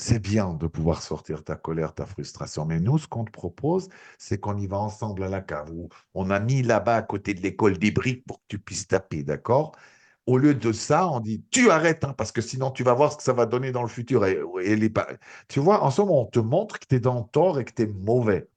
c'est 0.00 0.18
bien 0.18 0.54
de 0.54 0.66
pouvoir 0.66 1.02
sortir 1.02 1.44
ta 1.44 1.56
colère, 1.56 1.94
ta 1.94 2.06
frustration. 2.06 2.64
Mais 2.64 2.80
nous, 2.80 2.98
ce 2.98 3.06
qu'on 3.06 3.24
te 3.24 3.30
propose, 3.30 3.88
c'est 4.18 4.38
qu'on 4.40 4.56
y 4.56 4.66
va 4.66 4.78
ensemble 4.78 5.22
à 5.24 5.28
la 5.28 5.40
cave. 5.42 5.70
on 6.14 6.30
a 6.30 6.40
mis 6.40 6.62
là-bas 6.62 6.96
à 6.96 7.02
côté 7.02 7.34
de 7.34 7.42
l'école 7.42 7.78
des 7.78 7.90
briques 7.90 8.24
pour 8.26 8.38
que 8.40 8.44
tu 8.48 8.58
puisses 8.58 8.88
taper, 8.88 9.22
d'accord? 9.22 9.72
Au 10.26 10.38
lieu 10.38 10.54
de 10.54 10.72
ça, 10.72 11.08
on 11.10 11.20
dit 11.20 11.44
tu 11.50 11.70
arrêtes, 11.70 12.04
hein, 12.04 12.14
parce 12.16 12.32
que 12.32 12.40
sinon 12.40 12.70
tu 12.70 12.84
vas 12.84 12.94
voir 12.94 13.12
ce 13.12 13.18
que 13.18 13.22
ça 13.22 13.32
va 13.32 13.46
donner 13.46 13.72
dans 13.72 13.82
le 13.82 13.88
futur. 13.88 14.24
Et, 14.26 14.40
et 14.62 14.92
Tu 15.48 15.60
vois, 15.60 15.82
en 15.84 15.90
ce 15.90 16.00
moment, 16.02 16.22
on 16.22 16.26
te 16.26 16.38
montre 16.40 16.78
que 16.78 16.86
tu 16.86 16.96
es 16.96 17.00
dans 17.00 17.18
le 17.20 17.24
tort 17.30 17.60
et 17.60 17.64
que 17.64 17.72
tu 17.74 17.82
es 17.82 17.86
mauvais. 17.86 18.48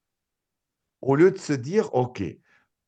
Au 1.02 1.14
lieu 1.16 1.30
de 1.30 1.38
se 1.38 1.52
dire, 1.52 1.94
OK, 1.94 2.22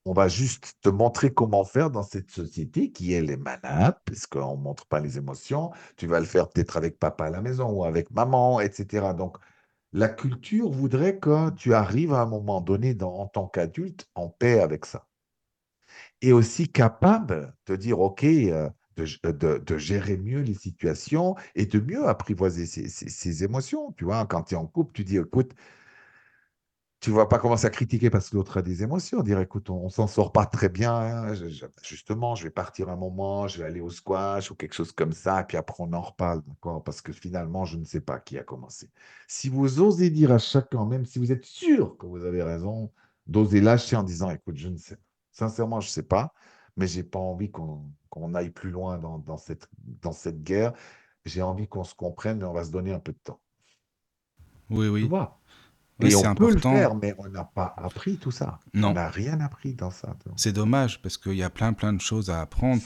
on 0.06 0.12
va 0.12 0.28
juste 0.28 0.74
te 0.82 0.88
montrer 0.88 1.34
comment 1.34 1.64
faire 1.64 1.90
dans 1.90 2.04
cette 2.04 2.30
société 2.30 2.92
qui 2.92 3.12
est 3.12 3.22
les 3.22 3.36
manades, 3.36 3.98
puisqu'on 4.04 4.56
ne 4.56 4.62
montre 4.62 4.86
pas 4.86 5.00
les 5.00 5.18
émotions. 5.18 5.72
Tu 5.96 6.06
vas 6.06 6.20
le 6.20 6.26
faire 6.26 6.48
peut-être 6.48 6.76
avec 6.76 6.98
papa 6.98 7.26
à 7.26 7.30
la 7.30 7.42
maison 7.42 7.68
ou 7.70 7.84
avec 7.84 8.12
maman, 8.12 8.60
etc. 8.60 9.08
Donc, 9.18 9.36
la 9.92 10.08
culture 10.08 10.70
voudrait 10.70 11.18
que 11.18 11.50
tu 11.50 11.74
arrives 11.74 12.14
à 12.14 12.22
un 12.22 12.26
moment 12.26 12.60
donné, 12.60 12.96
en 13.02 13.26
tant 13.26 13.48
qu'adulte, 13.48 14.08
en 14.14 14.28
paix 14.28 14.60
avec 14.60 14.86
ça. 14.86 15.08
Et 16.22 16.32
aussi 16.32 16.68
capable 16.68 17.54
de 17.66 17.74
dire, 17.74 17.98
OK, 18.00 18.22
euh, 18.24 18.70
de, 18.96 19.76
gérer 19.78 20.16
mieux 20.16 20.40
les 20.40 20.54
situations 20.54 21.34
et 21.56 21.66
de 21.66 21.80
mieux 21.80 22.06
apprivoiser 22.06 22.66
ses, 22.66 22.88
ses 22.88 23.44
émotions. 23.44 23.92
Tu 23.92 24.04
vois, 24.04 24.24
quand 24.26 24.44
tu 24.44 24.54
es 24.54 24.56
en 24.56 24.66
couple, 24.66 24.92
tu 24.92 25.04
dis, 25.04 25.16
écoute, 25.18 25.52
tu 27.06 27.12
ne 27.12 27.16
vas 27.18 27.26
pas 27.26 27.38
commencer 27.38 27.68
à 27.68 27.70
critiquer 27.70 28.10
parce 28.10 28.30
que 28.30 28.34
l'autre 28.34 28.56
a 28.56 28.62
des 28.62 28.82
émotions, 28.82 29.22
dire 29.22 29.38
écoute, 29.38 29.70
on, 29.70 29.84
ne 29.84 29.90
s'en 29.90 30.08
sort 30.08 30.32
pas 30.32 30.44
très 30.44 30.68
bien, 30.68 30.92
hein, 30.92 31.34
justement, 31.80 32.34
je 32.34 32.42
vais 32.42 32.50
partir 32.50 32.88
un 32.88 32.96
moment, 32.96 33.46
je 33.46 33.58
vais 33.58 33.64
aller 33.64 33.80
au 33.80 33.90
squash 33.90 34.50
ou 34.50 34.56
quelque 34.56 34.74
chose 34.74 34.90
comme 34.90 35.12
ça, 35.12 35.42
et 35.42 35.44
puis 35.44 35.56
après 35.56 35.76
on 35.78 35.92
en 35.92 36.00
reparle, 36.00 36.42
d'accord? 36.48 36.82
Parce 36.82 37.02
que 37.02 37.12
finalement, 37.12 37.64
je 37.64 37.76
ne 37.76 37.84
sais 37.84 38.00
pas 38.00 38.18
qui 38.18 38.36
a 38.38 38.42
commencé. 38.42 38.90
Si 39.28 39.48
vous 39.48 39.80
osez 39.80 40.10
dire 40.10 40.32
à 40.32 40.38
chacun, 40.38 40.84
même 40.84 41.04
si 41.04 41.20
vous 41.20 41.30
êtes 41.30 41.44
sûr 41.44 41.96
que 41.96 42.06
vous 42.06 42.24
avez 42.24 42.42
raison, 42.42 42.90
d'oser 43.28 43.60
lâcher 43.60 43.94
en 43.94 44.02
disant 44.02 44.28
écoute, 44.30 44.56
je 44.56 44.68
ne 44.68 44.76
sais. 44.76 44.96
Sincèrement, 45.30 45.80
je 45.80 45.86
ne 45.86 45.92
sais 45.92 46.02
pas, 46.02 46.34
mais 46.76 46.88
j'ai 46.88 47.04
pas 47.04 47.20
envie 47.20 47.52
qu'on 47.52 48.34
aille 48.34 48.50
plus 48.50 48.70
loin 48.70 48.98
dans, 48.98 49.18
dans, 49.18 49.38
cette, 49.38 49.68
dans 50.02 50.10
cette 50.10 50.42
guerre. 50.42 50.72
J'ai 51.24 51.42
envie 51.42 51.68
qu'on 51.68 51.84
se 51.84 51.94
comprenne, 51.94 52.38
mais 52.38 52.46
on 52.46 52.52
va 52.52 52.64
se 52.64 52.72
donner 52.72 52.92
un 52.92 52.98
peu 52.98 53.12
de 53.12 53.20
temps. 53.22 53.38
Oui, 54.70 54.88
oui. 54.88 55.02
Tu 55.02 55.08
vois? 55.08 55.38
Et 56.02 56.14
on 56.14 56.34
peut 56.34 56.52
le 56.52 56.58
faire, 56.58 56.94
mais 56.94 57.14
on 57.18 57.28
n'a 57.28 57.44
pas 57.44 57.74
appris 57.78 58.18
tout 58.18 58.30
ça. 58.30 58.58
Non. 58.74 58.88
On 58.90 58.94
n'a 58.94 59.08
rien 59.08 59.40
appris 59.40 59.72
dans 59.72 59.90
ça. 59.90 60.14
C'est 60.36 60.52
dommage 60.52 61.00
parce 61.00 61.16
qu'il 61.16 61.34
y 61.34 61.42
a 61.42 61.48
plein 61.48 61.72
plein 61.72 61.92
de 61.92 62.00
choses 62.00 62.28
à 62.28 62.42
apprendre. 62.42 62.82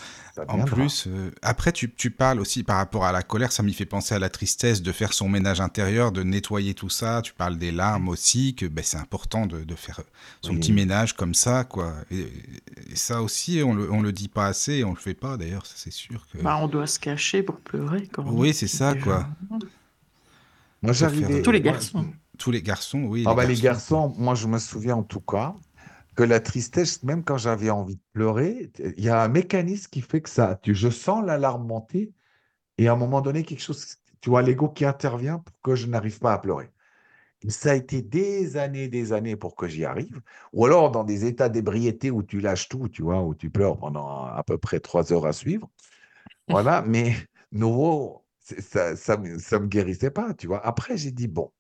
En 0.49 0.65
plus, 0.65 1.07
euh, 1.09 1.33
après 1.43 1.73
tu, 1.73 1.93
tu, 1.93 2.11
parles 2.11 2.41
aussi 2.41 2.63
par 2.63 2.77
rapport 2.77 3.05
à 3.05 3.13
la 3.13 3.23
colère, 3.23 3.51
ça 3.51 3.63
m'y 3.63 3.75
fait 3.75 3.85
penser 3.85 4.15
à 4.15 4.21
la 4.21 4.31
tristesse 4.31 4.81
de 4.81 4.93
faire 4.93 5.13
son 5.13 5.29
ménage 5.29 5.61
intérieur, 5.61 6.13
de 6.13 6.23
nettoyer 6.23 6.75
tout 6.75 6.89
ça. 6.89 7.21
Tu 7.23 7.35
parles 7.35 7.59
des 7.59 7.73
larmes 7.73 8.09
aussi, 8.09 8.55
que 8.55 8.67
ben, 8.67 8.85
c'est 8.85 8.97
important 8.97 9.47
de, 9.47 9.65
de, 9.65 9.75
faire 9.75 10.01
son 10.41 10.55
petit 10.55 10.73
ménage 10.73 11.15
comme 11.15 11.35
ça, 11.35 11.65
quoi. 11.65 11.93
Et, 12.11 12.29
ça 12.95 13.23
aussi, 13.23 13.61
on 13.65 13.75
le, 13.75 13.91
on 13.93 14.03
le 14.03 14.13
dit 14.13 14.29
pas 14.29 14.47
assez, 14.47 14.75
et 14.75 14.85
on 14.85 14.91
le 14.91 14.97
fait 14.97 15.15
pas 15.15 15.37
d'ailleurs, 15.37 15.67
c'est 15.67 15.93
sûr 15.93 16.27
que. 16.33 16.39
Bah, 16.39 16.59
on 16.61 16.69
doit 16.69 16.87
se 16.87 16.99
cacher 16.99 17.43
pour 17.43 17.57
pleurer 17.57 18.07
quand 18.13 18.25
Oui, 18.31 18.55
c'est 18.55 18.69
ça, 18.69 18.95
quoi. 18.95 19.27
Moi, 20.83 20.93
j'arrivais. 20.93 21.43
Tous 21.43 21.51
les 21.51 21.61
garçons. 21.61 22.07
Tous 22.41 22.51
les 22.51 22.63
garçons, 22.63 23.03
oui. 23.05 23.25
Ah 23.27 23.31
les, 23.31 23.37
bah, 23.37 23.45
les 23.45 23.61
garçons, 23.61 24.15
moi 24.17 24.35
je 24.35 24.47
me 24.47 24.59
souviens 24.59 24.97
en 24.97 25.03
tout 25.03 25.21
cas 25.21 25.55
que 26.17 26.23
la 26.23 26.41
tristesse, 26.41 27.03
même 27.03 27.23
quand 27.23 27.37
j'avais 27.37 27.71
envie 27.71 27.97
de 27.97 28.03
pleurer, 28.13 28.73
il 28.97 29.05
y 29.05 29.09
a 29.09 29.23
un 29.23 29.29
mécanisme 29.29 29.89
qui 29.91 30.01
fait 30.01 30.21
que 30.23 30.31
ça, 30.31 30.59
tu, 30.63 30.75
je 30.75 30.89
sens 30.89 31.25
l'alarme 31.25 31.67
monter 31.67 32.13
et 32.79 32.89
à 32.89 32.93
un 32.95 32.97
moment 32.97 33.21
donné, 33.21 33.45
quelque 33.45 33.63
chose, 33.63 33.97
tu 34.23 34.31
vois, 34.31 34.41
l'ego 34.43 34.71
qui 34.71 34.87
intervient 34.87 35.39
pour 35.41 35.55
que 35.63 35.75
je 35.75 35.87
n'arrive 35.87 36.19
pas 36.19 36.33
à 36.33 36.39
pleurer. 36.39 36.71
ça 37.49 37.73
a 37.73 37.75
été 37.75 38.03
des 38.03 38.57
années, 38.57 38.89
des 38.89 39.13
années 39.13 39.37
pour 39.37 39.55
que 39.57 39.69
j'y 39.69 39.85
arrive. 39.85 40.21
Ou 40.55 40.65
alors 40.67 40.91
dans 40.91 41.05
des 41.05 41.27
états 41.27 41.51
d'ébriété 41.51 42.11
où 42.11 42.23
tu 42.23 42.41
lâches 42.41 42.69
tout, 42.69 42.89
tu 42.89 43.03
vois, 43.03 43.23
où 43.23 43.35
tu 43.35 43.51
pleures 43.51 43.79
pendant 43.79 44.25
à 44.25 44.43
peu 44.47 44.59
près 44.59 44.81
trois 44.81 45.13
heures 45.13 45.27
à 45.27 45.33
suivre. 45.35 45.71
Voilà, 46.49 46.83
mais 46.83 47.15
nouveau, 47.53 48.25
ça, 48.41 48.97
ça, 48.97 49.21
ça 49.39 49.59
me 49.59 49.67
guérissait 49.67 50.11
pas, 50.11 50.35
tu 50.35 50.47
vois. 50.47 50.65
Après, 50.67 50.97
j'ai 50.97 51.13
dit, 51.13 51.29
bon, 51.29 51.53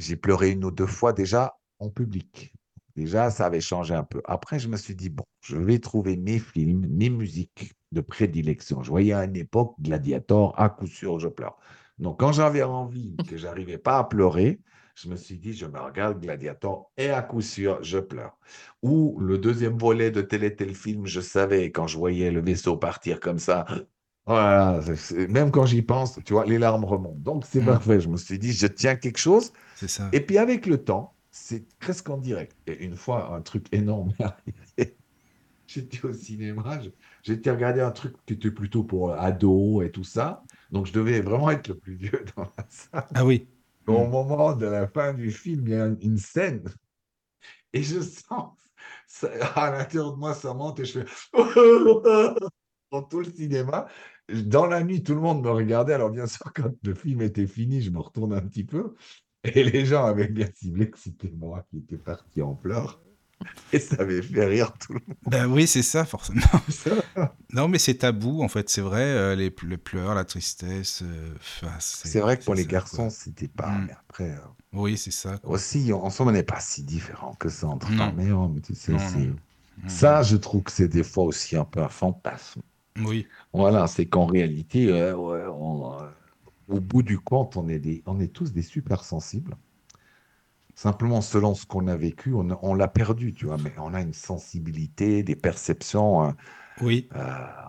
j'ai 0.00 0.16
pleuré 0.16 0.50
une 0.50 0.64
ou 0.64 0.70
deux 0.70 0.86
fois 0.86 1.12
déjà 1.12 1.56
en 1.78 1.90
public. 1.90 2.52
Déjà, 2.96 3.30
ça 3.30 3.46
avait 3.46 3.60
changé 3.60 3.94
un 3.94 4.02
peu. 4.02 4.20
Après, 4.24 4.58
je 4.58 4.68
me 4.68 4.76
suis 4.76 4.94
dit, 4.94 5.08
bon, 5.08 5.24
je 5.42 5.56
vais 5.56 5.78
trouver 5.78 6.16
mes 6.16 6.38
films, 6.38 6.86
mes 6.90 7.08
musiques 7.08 7.72
de 7.92 8.00
prédilection. 8.00 8.82
Je 8.82 8.90
voyais 8.90 9.12
à 9.12 9.24
une 9.24 9.36
époque 9.36 9.74
Gladiator, 9.80 10.58
à 10.58 10.68
coup 10.68 10.86
sûr, 10.86 11.18
je 11.18 11.28
pleure. 11.28 11.56
Donc, 11.98 12.18
quand 12.18 12.32
j'avais 12.32 12.62
envie, 12.62 13.16
que 13.28 13.36
j'arrivais 13.36 13.78
pas 13.78 13.98
à 13.98 14.04
pleurer, 14.04 14.60
je 14.94 15.08
me 15.08 15.16
suis 15.16 15.38
dit, 15.38 15.52
je 15.52 15.66
me 15.66 15.78
regarde 15.78 16.20
Gladiator 16.20 16.90
et 16.96 17.10
à 17.10 17.22
coup 17.22 17.40
sûr, 17.40 17.82
je 17.82 17.98
pleure. 17.98 18.36
Ou 18.82 19.18
le 19.20 19.38
deuxième 19.38 19.78
volet 19.78 20.10
de 20.10 20.20
tel 20.20 20.44
et 20.44 20.54
tel 20.54 20.74
film, 20.74 21.06
je 21.06 21.20
savais, 21.20 21.70
quand 21.70 21.86
je 21.86 21.96
voyais 21.96 22.30
le 22.30 22.40
vaisseau 22.40 22.76
partir 22.76 23.20
comme 23.20 23.38
ça, 23.38 23.66
voilà, 24.26 24.80
même 25.28 25.50
quand 25.50 25.66
j'y 25.66 25.82
pense, 25.82 26.18
tu 26.24 26.34
vois, 26.34 26.44
les 26.44 26.58
larmes 26.58 26.84
remontent. 26.84 27.18
Donc, 27.18 27.44
c'est 27.46 27.62
mmh. 27.62 27.66
parfait. 27.66 28.00
Je 28.00 28.08
me 28.08 28.16
suis 28.16 28.38
dit, 28.38 28.52
je 28.52 28.66
tiens 28.66 28.96
quelque 28.96 29.18
chose. 29.18 29.52
Ça. 29.86 30.08
Et 30.12 30.20
puis, 30.20 30.38
avec 30.38 30.66
le 30.66 30.82
temps, 30.82 31.14
c'est 31.30 31.66
presque 31.78 32.08
en 32.10 32.18
direct. 32.18 32.56
Et 32.66 32.84
une 32.84 32.96
fois, 32.96 33.34
un 33.34 33.40
truc 33.40 33.66
énorme 33.72 34.12
J'étais 35.66 36.04
au 36.04 36.12
cinéma, 36.12 36.80
j'étais 37.22 37.48
regarder 37.48 37.80
un 37.80 37.92
truc 37.92 38.16
qui 38.26 38.34
était 38.34 38.50
plutôt 38.50 38.82
pour 38.82 39.12
ados 39.12 39.84
et 39.84 39.92
tout 39.92 40.02
ça. 40.02 40.42
Donc, 40.72 40.86
je 40.86 40.92
devais 40.92 41.20
vraiment 41.20 41.48
être 41.50 41.68
le 41.68 41.78
plus 41.78 41.94
vieux 41.94 42.24
dans 42.36 42.42
la 42.42 42.66
salle. 42.68 43.06
Ah 43.14 43.24
oui. 43.24 43.46
Au 43.86 44.04
mmh. 44.04 44.10
moment 44.10 44.54
de 44.54 44.66
la 44.66 44.88
fin 44.88 45.14
du 45.14 45.30
film, 45.30 45.68
il 45.68 45.72
y 45.72 45.76
a 45.76 45.86
une 45.86 46.18
scène. 46.18 46.64
Et 47.72 47.84
je 47.84 48.00
sens, 48.00 48.58
à 49.54 49.70
l'intérieur 49.70 50.12
de 50.12 50.18
moi, 50.18 50.34
ça 50.34 50.54
monte 50.54 50.80
et 50.80 50.84
je 50.84 51.00
fais 51.00 51.06
dans 52.90 53.02
tout 53.02 53.20
le 53.20 53.32
cinéma. 53.32 53.86
Dans 54.28 54.66
la 54.66 54.82
nuit, 54.82 55.02
tout 55.02 55.14
le 55.14 55.20
monde 55.20 55.42
me 55.42 55.50
regardait. 55.50 55.92
Alors, 55.92 56.10
bien 56.10 56.26
sûr, 56.26 56.52
quand 56.54 56.72
le 56.82 56.94
film 56.94 57.22
était 57.22 57.46
fini, 57.46 57.80
je 57.80 57.90
me 57.90 58.00
retourne 58.00 58.32
un 58.32 58.40
petit 58.40 58.64
peu. 58.64 58.94
Et 59.44 59.64
les 59.64 59.86
gens 59.86 60.04
avaient 60.04 60.28
bien 60.28 60.48
ciblé 60.54 60.90
que 60.90 60.98
c'était 60.98 61.30
moi 61.30 61.64
qui 61.70 61.78
étais 61.78 61.96
parti 61.96 62.42
en 62.42 62.54
pleurs. 62.54 63.00
Et 63.72 63.78
ça 63.78 63.96
avait 64.00 64.20
fait 64.20 64.44
rire 64.44 64.72
tout 64.78 64.92
le 64.92 65.00
monde. 65.06 65.16
Ben 65.26 65.46
oui, 65.46 65.66
c'est 65.66 65.82
ça, 65.82 66.04
forcément. 66.04 66.42
Non, 67.52 67.66
mais 67.68 67.78
c'est 67.78 67.94
tabou, 67.94 68.42
en 68.42 68.48
fait, 68.48 68.68
c'est 68.68 68.82
vrai, 68.82 69.02
euh, 69.02 69.34
les, 69.34 69.52
les 69.66 69.76
pleurs, 69.78 70.14
la 70.14 70.24
tristesse. 70.24 71.02
euh, 71.02 71.34
C'est 71.80 72.20
vrai 72.20 72.38
que 72.38 72.44
pour 72.44 72.54
les 72.54 72.66
garçons, 72.66 73.08
c'était 73.10 73.48
pas. 73.48 73.70
Mm. 73.70 73.84
Mais 73.86 73.92
après, 73.92 74.30
euh, 74.30 74.38
Oui, 74.74 74.96
c'est 74.98 75.10
ça. 75.10 75.38
quoi. 75.38 75.52
aussi, 75.52 75.90
en 75.92 76.10
somme, 76.10 76.28
on 76.28 76.32
n'est 76.32 76.42
pas 76.42 76.60
si 76.60 76.82
différent 76.84 77.34
que 77.34 77.48
ça 77.48 77.66
entre 77.66 77.88
femmes 77.92 78.20
et 78.20 78.30
hommes. 78.30 78.60
Tu 78.60 78.74
sais, 78.74 78.92
Non, 78.92 78.98
c'est- 78.98 79.18
non. 79.18 79.36
Ça, 79.88 80.22
je 80.22 80.36
trouve 80.36 80.62
que 80.64 80.70
c'est 80.72 80.88
des 80.88 81.02
fois 81.02 81.24
aussi 81.24 81.56
un 81.56 81.64
peu 81.64 81.80
un 81.80 81.88
fantasme. 81.88 82.60
Oui, 83.02 83.26
Voilà, 83.54 83.86
c'est 83.86 84.04
qu'en 84.06 84.26
réalité, 84.26 84.88
euh, 84.92 85.16
ouais, 85.16 85.44
on, 85.48 85.96
au 86.70 86.80
bout 86.80 87.02
du 87.02 87.18
compte, 87.18 87.56
on 87.56 87.68
est, 87.68 87.78
des, 87.78 88.02
on 88.06 88.20
est 88.20 88.28
tous 88.32 88.52
des 88.52 88.62
super 88.62 89.04
sensibles. 89.04 89.56
Simplement, 90.74 91.20
selon 91.20 91.54
ce 91.54 91.66
qu'on 91.66 91.86
a 91.88 91.96
vécu, 91.96 92.32
on, 92.34 92.48
on 92.62 92.74
l'a 92.74 92.88
perdu, 92.88 93.34
tu 93.34 93.46
vois, 93.46 93.58
mais 93.58 93.74
on 93.78 93.92
a 93.94 94.00
une 94.00 94.14
sensibilité, 94.14 95.22
des 95.22 95.36
perceptions. 95.36 96.24
euh, 96.28 96.32
oui. 96.80 97.12
euh, 97.16 97.18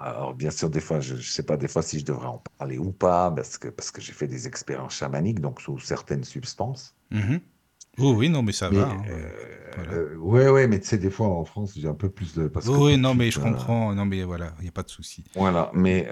alors, 0.02 0.34
bien 0.36 0.52
sûr, 0.52 0.70
des 0.70 0.82
fois, 0.82 1.00
je 1.02 1.16
ne 1.16 1.22
sais 1.22 1.44
pas 1.44 1.58
des 1.58 1.68
fois 1.70 1.82
si 1.84 2.00
je 2.00 2.06
devrais 2.06 2.28
en 2.28 2.44
parler 2.60 2.78
ou 2.80 2.92
pas, 2.94 3.32
parce 3.32 3.58
que, 3.58 3.70
parce 3.70 3.92
que 3.92 4.02
j'ai 4.02 4.14
fait 4.14 4.28
des 4.28 4.48
expériences 4.48 4.96
chamaniques, 4.96 5.42
donc 5.42 5.62
sous 5.62 5.80
certaines 5.80 6.24
substances. 6.26 6.96
Mhm. 7.12 7.42
Oui, 8.00 8.12
oui, 8.18 8.30
non, 8.30 8.44
mais 8.44 8.52
ça 8.54 8.70
Mais, 8.70 8.78
va. 8.80 8.90
hein, 8.92 9.06
euh, 9.10 9.30
voilà. 9.76 9.92
euh, 9.94 10.16
ouais, 10.18 10.50
ouais, 10.50 10.68
mais 10.68 10.80
tu 10.80 10.88
sais, 10.88 10.98
des 10.98 11.10
fois 11.12 11.28
en 11.28 11.46
France, 11.46 11.74
j'ai 11.78 11.88
un 11.88 11.94
peu 11.94 12.10
plus 12.10 12.34
de. 12.36 12.48
Parce 12.48 12.70
que 12.70 12.80
oui, 12.80 12.98
non, 12.98 13.14
mais 13.16 13.32
je 13.32 13.40
euh, 13.40 13.40
comprends. 13.40 13.94
Non, 13.94 14.06
mais 14.06 14.24
voilà, 14.24 14.54
il 14.60 14.64
n'y 14.64 14.70
a 14.70 14.72
pas 14.72 14.84
de 14.84 14.90
souci. 14.90 15.24
Voilà, 15.36 15.72
mais 15.74 16.08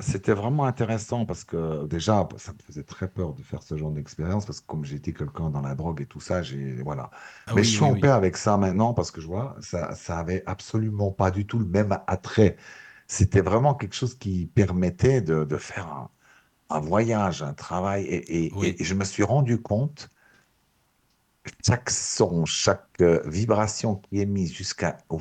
c'était 0.00 0.32
vraiment 0.34 0.64
intéressant 0.64 1.26
parce 1.26 1.44
que 1.44 1.86
déjà, 1.86 2.28
ça 2.36 2.52
me 2.52 2.58
faisait 2.58 2.82
très 2.82 3.08
peur 3.08 3.34
de 3.34 3.42
faire 3.42 3.62
ce 3.62 3.76
genre 3.76 3.92
d'expérience 3.92 4.44
parce 4.46 4.60
que 4.60 4.66
comme 4.66 4.84
j'étais 4.84 5.12
quelqu'un 5.12 5.50
dans 5.50 5.60
la 5.60 5.74
drogue 5.74 6.00
et 6.00 6.06
tout 6.06 6.20
ça, 6.20 6.42
j'ai 6.42 6.82
voilà. 6.82 7.10
Ah 7.46 7.54
Mais 7.54 7.62
oui, 7.62 7.64
je 7.64 7.70
suis 7.70 7.82
oui, 7.82 7.84
en 7.84 7.94
oui. 7.94 8.02
paix 8.02 8.08
avec 8.08 8.36
ça 8.36 8.56
maintenant 8.56 8.94
parce 8.94 9.10
que 9.12 9.20
je 9.20 9.26
vois, 9.26 9.56
ça, 9.60 9.94
ça 9.94 10.18
avait 10.18 10.42
absolument 10.46 11.12
pas 11.12 11.30
du 11.30 11.46
tout 11.46 11.58
le 11.58 11.66
même 11.66 11.98
attrait. 12.06 12.56
C'était 13.06 13.40
vraiment 13.42 13.74
quelque 13.74 13.94
chose 13.94 14.16
qui 14.18 14.46
permettait 14.46 15.20
de, 15.20 15.44
de 15.44 15.56
faire 15.56 15.86
un, 15.88 16.10
un 16.70 16.80
voyage, 16.80 17.42
un 17.42 17.54
travail. 17.54 18.04
Et, 18.06 18.46
et- 18.46 18.84
je 18.84 18.94
me 18.94 19.04
suis 19.04 19.24
rendu 19.24 19.60
compte, 19.62 20.10
chaque 21.64 21.90
son, 21.90 22.44
chaque 22.44 23.00
euh, 23.00 23.22
vibration 23.26 23.96
qui 23.96 24.20
est 24.20 24.26
mise 24.26 24.52
jusqu'à 24.52 24.98
au 25.08 25.20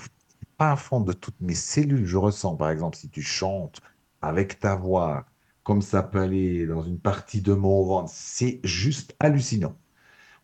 fin 0.60 0.76
fond 0.76 1.02
de 1.02 1.14
toutes 1.14 1.39
mes 1.41 1.56
cellules, 1.56 2.06
je 2.06 2.18
ressens, 2.18 2.56
par 2.56 2.69
exemple, 2.69 2.98
si 2.98 3.10
tu 3.10 3.22
chantes 3.22 3.81
avec 4.22 4.60
ta 4.60 4.76
voix, 4.76 5.26
comme 5.64 5.81
ça 5.81 6.03
peut 6.03 6.22
aller 6.22 6.65
dans 6.68 6.84
une 6.84 6.99
partie 6.99 7.41
de 7.41 7.53
mon 7.53 7.84
ventre, 7.85 8.11
c'est 8.14 8.60
juste 8.64 9.15
hallucinant. 9.19 9.76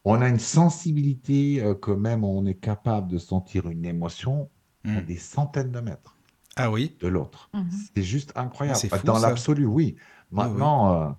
On 0.06 0.22
a 0.22 0.30
une 0.30 0.40
sensibilité 0.40 1.62
euh, 1.62 1.74
que 1.76 1.92
même 1.92 2.24
on 2.24 2.46
est 2.46 2.56
capable 2.56 3.08
de 3.10 3.18
sentir 3.18 3.70
une 3.70 3.86
émotion 3.86 4.50
à 4.86 5.02
Mm. 5.02 5.06
des 5.06 5.18
centaines 5.18 5.72
de 5.72 5.80
mètres 5.82 6.16
Ah 6.56 6.72
oui, 6.72 6.96
de 7.02 7.08
l'autre. 7.08 7.50
Mhm. 7.54 7.70
C'est 7.94 8.04
juste 8.04 8.32
incroyable. 8.36 8.78
C'est 8.80 8.88
fou, 8.90 9.06
Dans 9.06 9.20
l'absolu, 9.20 9.66
oui. 9.66 9.96
oui. 9.98 9.98
Maintenant, 10.32 10.94
euh, 10.94 11.10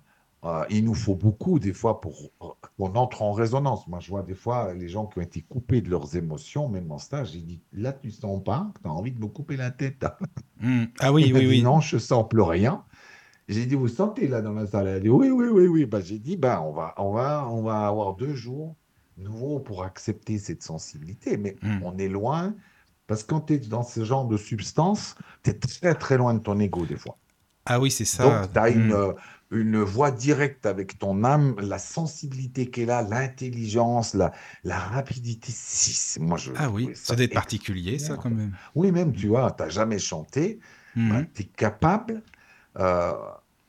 euh, 0.45 0.63
il 0.69 0.85
nous 0.85 0.93
faut 0.93 1.15
beaucoup, 1.15 1.59
des 1.59 1.73
fois, 1.73 1.99
pour 1.99 2.31
qu'on 2.77 2.95
entre 2.95 3.21
en 3.23 3.33
résonance. 3.33 3.87
Moi, 3.87 3.99
je 3.99 4.09
vois 4.09 4.23
des 4.23 4.35
fois 4.35 4.73
les 4.73 4.87
gens 4.87 5.05
qui 5.05 5.19
ont 5.19 5.21
été 5.21 5.41
coupés 5.41 5.81
de 5.81 5.89
leurs 5.89 6.15
émotions, 6.15 6.69
même 6.69 6.89
en 6.91 6.97
stage, 6.97 7.31
j'ai 7.33 7.41
dit, 7.41 7.61
là, 7.73 7.91
tu 7.91 8.09
sens 8.11 8.41
pas, 8.43 8.71
tu 8.81 8.87
as 8.89 8.93
envie 8.93 9.11
de 9.11 9.19
me 9.19 9.27
couper 9.27 9.57
la 9.57 9.71
tête. 9.71 10.05
Mm. 10.61 10.83
Ah 10.99 11.13
oui, 11.13 11.31
oui, 11.33 11.39
dit, 11.39 11.47
oui. 11.47 11.61
non, 11.63 11.79
je 11.79 11.97
sens 11.97 12.27
plus 12.27 12.41
rien. 12.41 12.83
J'ai 13.47 13.65
dit, 13.65 13.75
vous 13.75 13.87
sentez 13.87 14.27
là 14.27 14.41
dans 14.41 14.51
la 14.51 14.67
salle? 14.67 14.87
Elle 14.87 14.95
a 14.95 14.99
dit, 14.99 15.07
oui, 15.09 15.29
oui, 15.29 15.47
oui, 15.47 15.67
oui. 15.67 15.85
Bah, 15.85 16.01
j'ai 16.01 16.19
dit, 16.19 16.35
bah, 16.35 16.61
on, 16.61 16.73
va, 16.73 16.93
on, 16.97 17.13
va, 17.13 17.47
on 17.49 17.61
va 17.63 17.87
avoir 17.87 18.15
deux 18.15 18.33
jours 18.35 18.75
nouveaux 19.17 19.59
pour 19.59 19.83
accepter 19.85 20.37
cette 20.37 20.61
sensibilité. 20.61 21.37
Mais 21.37 21.55
Mm. 21.61 21.79
on 21.85 21.97
est 21.97 22.09
loin, 22.09 22.55
parce 23.07 23.23
que 23.23 23.29
quand 23.29 23.39
tu 23.41 23.53
es 23.53 23.57
dans 23.59 23.83
ce 23.83 24.03
genre 24.03 24.25
de 24.27 24.35
substance, 24.35 25.15
tu 25.43 25.51
es 25.51 25.53
très, 25.53 25.95
très 25.95 26.17
loin 26.17 26.33
de 26.33 26.39
ton 26.39 26.59
ego 26.59 26.85
des 26.85 26.97
fois. 26.97 27.17
Ah 27.65 27.79
oui, 27.79 27.89
c'est 27.89 28.03
ça. 28.03 28.23
Donc, 28.41 28.51
tu 28.51 28.59
as 28.59 28.69
une, 28.69 28.87
Mm. 28.87 28.91
euh, 28.91 29.13
une 29.51 29.81
voix 29.81 30.11
directe 30.11 30.65
avec 30.65 30.99
ton 30.99 31.23
âme, 31.23 31.55
la 31.59 31.79
sensibilité 31.79 32.69
qu'elle 32.69 32.91
a, 32.91 33.01
l'intelligence, 33.01 34.13
la, 34.13 34.31
la 34.63 34.77
rapidité. 34.77 35.51
Si, 35.51 36.19
moi, 36.19 36.37
je 36.37 36.51
Ah 36.55 36.69
oui, 36.69 36.89
ça 36.93 37.15
doit 37.15 37.25
être 37.25 37.33
particulier, 37.33 37.97
ça, 37.99 38.15
quand 38.15 38.29
même. 38.29 38.55
Oui, 38.75 38.91
même, 38.91 39.13
tu 39.13 39.27
vois, 39.27 39.51
tu 39.51 39.63
n'as 39.63 39.69
jamais 39.69 39.99
chanté, 39.99 40.59
Mhm. 40.95 41.27
tu 41.33 41.41
es 41.41 41.45
capable, 41.45 42.21
euh, 42.77 43.13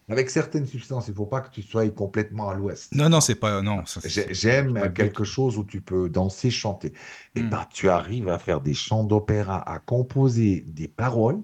avec 0.09 0.28
certaines 0.28 0.66
substances, 0.66 1.07
il 1.07 1.12
ne 1.12 1.16
faut 1.16 1.27
pas 1.27 1.40
que 1.40 1.51
tu 1.51 1.62
sois 1.62 1.89
complètement 1.90 2.51
à 2.51 2.55
l'ouest. 2.55 2.94
Non, 2.94 3.09
non, 3.09 3.20
c'est 3.20 3.36
pas. 3.36 3.62
Non, 3.62 3.85
J'aime 4.05 4.93
quelque 4.93 5.24
chose 5.24 5.57
où 5.57 5.65
tu 5.65 5.81
peux 5.81 6.09
danser, 6.09 6.51
chanter. 6.51 6.93
Et 7.36 7.43
Mm. 7.43 7.48
ben, 7.51 7.66
tu 7.73 7.89
arrives 7.89 8.28
à 8.28 8.39
faire 8.39 8.61
des 8.61 8.74
chants 8.74 9.05
d'opéra, 9.05 9.62
à 9.70 9.78
composer 9.78 10.62
des 10.66 10.89
paroles 10.89 11.43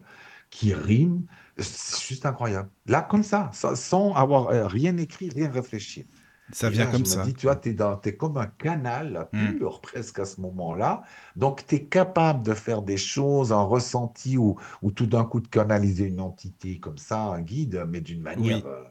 qui 0.50 0.74
riment. 0.74 1.22
C'est 1.58 2.06
juste 2.06 2.26
incroyable. 2.26 2.70
Là, 2.86 3.02
comme 3.02 3.22
ça, 3.22 3.50
sans 3.52 4.12
avoir 4.14 4.48
euh, 4.48 4.66
rien 4.66 4.96
écrit, 4.98 5.30
rien 5.30 5.50
réfléchi. 5.50 6.06
ça 6.52 6.70
vient 6.70 6.86
là, 6.86 6.86
comme 6.86 7.04
je 7.04 7.06
me 7.06 7.16
ça. 7.16 7.18
dis, 7.18 7.34
tu 7.36 7.46
vois, 7.46 7.56
tu 7.56 7.70
es, 7.70 8.16
comme 8.16 8.36
un 8.38 8.46
canal 8.46 9.30
Mm. 9.32 9.58
pur 9.58 9.80
presque 9.82 10.18
à 10.20 10.24
ce 10.26 10.40
moment-là. 10.42 11.02
Donc, 11.36 11.66
tu 11.66 11.76
es 11.76 11.86
capable 11.88 12.42
de 12.44 12.54
faire 12.54 12.82
des 12.82 12.98
choses, 12.98 13.52
un 13.52 13.62
ressenti 13.62 14.38
ou, 14.38 14.56
ou 14.82 14.92
tout 14.92 15.06
d'un 15.06 15.24
coup 15.24 15.40
de 15.40 15.48
canaliser 15.48 16.06
une 16.06 16.20
entité 16.20 16.80
comme 16.80 16.98
ça, 16.98 17.20
un 17.24 17.42
guide, 17.42 17.84
mais 17.88 18.00
d'une 18.02 18.22
manière 18.22 18.58
Oui. 18.58 18.66
euh, 18.66 18.84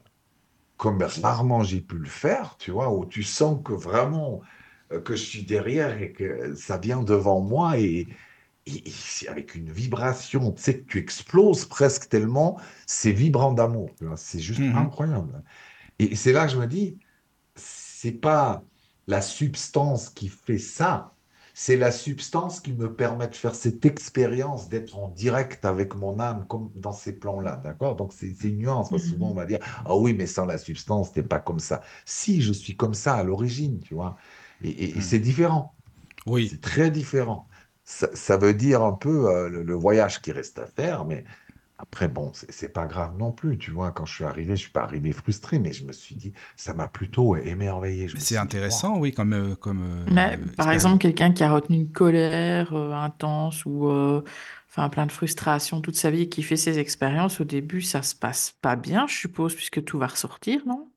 comme 0.76 1.02
rarement 1.22 1.62
j'ai 1.62 1.80
pu 1.80 1.98
le 1.98 2.08
faire, 2.08 2.56
tu 2.58 2.70
vois, 2.70 2.92
où 2.92 3.06
tu 3.06 3.22
sens 3.22 3.60
que 3.64 3.72
vraiment 3.72 4.42
euh, 4.92 5.00
que 5.00 5.16
je 5.16 5.22
suis 5.24 5.44
derrière 5.44 6.00
et 6.02 6.12
que 6.12 6.54
ça 6.54 6.78
vient 6.78 7.02
devant 7.02 7.40
moi 7.40 7.78
et, 7.78 8.08
et- 8.66 8.88
et 8.88 8.92
c'est 8.92 9.28
avec 9.28 9.54
une 9.54 9.70
vibration, 9.72 10.52
tu 10.52 10.62
sais, 10.62 10.80
que 10.80 10.84
tu 10.90 10.98
exploses 10.98 11.64
presque 11.66 12.08
tellement, 12.08 12.58
c'est 12.86 13.12
vibrant 13.12 13.52
d'amour, 13.52 13.96
c'est 14.16 14.40
juste 14.40 14.68
Mhm. 14.68 14.72
incroyable. 14.72 15.42
Et 15.98 16.16
c'est 16.16 16.32
là 16.32 16.46
que 16.46 16.52
je 16.52 16.58
me 16.58 16.66
dis, 16.66 16.98
c'est 17.56 18.12
pas 18.12 18.64
la 19.06 19.22
substance 19.22 20.10
qui 20.10 20.28
fait 20.28 20.58
ça, 20.58 21.16
c'est 21.54 21.76
la 21.76 21.92
substance 21.92 22.60
qui 22.60 22.72
me 22.74 22.94
permet 22.94 23.28
de 23.28 23.34
faire 23.34 23.54
cette 23.54 23.84
expérience 23.86 24.68
d'être 24.68 24.96
en 24.98 25.08
direct 25.08 25.64
avec 25.64 25.94
mon 25.94 26.20
âme, 26.20 26.46
comme 26.48 26.70
dans 26.76 26.92
ces 26.92 27.18
plans-là, 27.18 27.56
d'accord? 27.64 27.96
Donc 27.96 28.12
c'est 28.12 28.28
une 28.44 28.58
nuance, 28.58 28.90
parce 28.90 29.04
que 29.04 29.08
souvent 29.10 29.30
on 29.30 29.34
va 29.34 29.46
dire, 29.46 29.58
ah 29.86 29.96
oui, 29.96 30.14
mais 30.14 30.26
sans 30.26 30.46
la 30.46 30.58
substance, 30.58 31.12
t'es 31.12 31.22
pas 31.22 31.40
comme 31.40 31.58
ça. 31.60 31.82
Si, 32.04 32.42
je 32.42 32.52
suis 32.52 32.76
comme 32.76 32.94
ça 32.94 33.14
à 33.16 33.24
l'origine, 33.24 33.80
tu 33.80 33.94
vois, 33.94 34.16
et, 34.60 34.68
et- 34.70 34.98
et 34.98 35.00
Mhm. 35.00 35.02
c'est 35.02 35.20
différent, 35.20 35.76
Oui, 36.26 36.50
c'est 36.50 36.60
très 36.60 36.90
différent. 36.90 37.48
Ça, 37.86 38.08
ça 38.16 38.36
veut 38.38 38.54
dire 38.54 38.82
un 38.84 38.92
peu 38.94 39.28
euh, 39.30 39.48
le, 39.48 39.62
le 39.64 39.74
voyage 39.74 40.20
qui 40.22 40.32
reste 40.32 40.58
à 40.58 40.66
faire, 40.66 41.06
mais 41.06 41.24
après, 41.78 42.08
bon, 42.08 42.32
c'est 42.34 42.70
pas 42.70 42.86
grave 42.86 43.16
non 43.18 43.32
plus, 43.32 43.58
tu 43.58 43.70
vois. 43.72 43.92
Quand 43.92 44.06
je 44.06 44.14
suis 44.14 44.24
arrivé, 44.24 44.56
je 44.56 44.62
suis 44.62 44.72
pas 44.72 44.82
arrivé 44.84 45.12
frustré, 45.12 45.58
mais 45.60 45.72
je 45.72 45.84
me 45.86 45.92
suis 45.92 46.16
dit, 46.16 46.32
ça 46.56 46.74
m'a 46.74 46.88
plutôt 46.88 47.36
émerveillé. 47.36 48.08
C'est 48.16 48.36
suis 48.40 48.48
dit, 48.48 48.48
intéressant, 48.48 48.98
oui, 48.98 49.12
comme. 49.12 49.32
euh, 49.34 49.56
comme 49.56 49.82
euh, 49.82 50.06
Mais, 50.08 50.38
par 50.56 50.70
exemple, 50.70 50.98
quelqu'un 50.98 51.32
qui 51.32 51.42
a 51.42 51.52
retenu 51.52 51.76
une 51.78 51.92
colère 51.92 52.72
euh, 52.74 52.92
intense 52.92 53.64
ou 53.66 53.88
euh, 53.88 54.22
enfin, 54.68 54.88
plein 54.88 55.06
de 55.06 55.10
frustration 55.12 55.80
toute 55.80 55.96
sa 55.96 56.10
vie 56.12 56.22
et 56.22 56.28
qui 56.28 56.42
fait 56.44 56.56
ses 56.56 56.78
expériences, 56.78 57.40
au 57.40 57.44
début, 57.44 57.82
ça 57.82 58.02
se 58.02 58.14
passe 58.14 58.52
pas 58.62 58.76
bien, 58.76 59.06
je 59.08 59.14
suppose, 59.16 59.54
puisque 59.54 59.84
tout 59.84 59.98
va 59.98 60.06
ressortir, 60.06 60.64
non? 60.66 60.90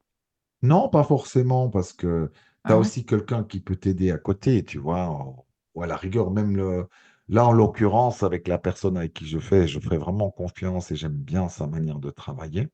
Non, 0.62 0.90
pas 0.90 1.04
forcément, 1.04 1.70
parce 1.70 1.94
que 1.94 2.32
tu 2.68 2.74
as 2.74 2.78
Ah 2.78 2.80
ouais? 2.80 2.90
aussi 2.90 3.06
quelqu'un 3.06 3.44
qui 3.44 3.60
peut 3.62 3.76
t'aider 3.76 4.12
à 4.12 4.18
côté, 4.18 4.64
tu 4.64 4.78
vois, 4.78 5.08
en- 5.08 5.46
ou 5.80 5.84
à 5.84 5.88
la 5.88 5.98
rigueur, 5.98 6.32
même 6.32 6.56
le, 6.58 6.88
là, 7.30 7.46
en 7.48 7.52
l'occurrence, 7.54 8.24
avec 8.24 8.48
la 8.48 8.60
personne 8.60 8.98
avec 8.98 9.14
qui 9.14 9.28
je 9.28 9.40
fais, 9.40 9.68
je 9.68 9.80
fais 9.80 9.98
vraiment 9.98 10.32
confiance 10.32 10.92
et 10.92 10.98
j'aime 10.98 11.14
bien 11.14 11.50
sa 11.50 11.68
manière 11.68 12.00
de 12.00 12.12
travailler. 12.12 12.70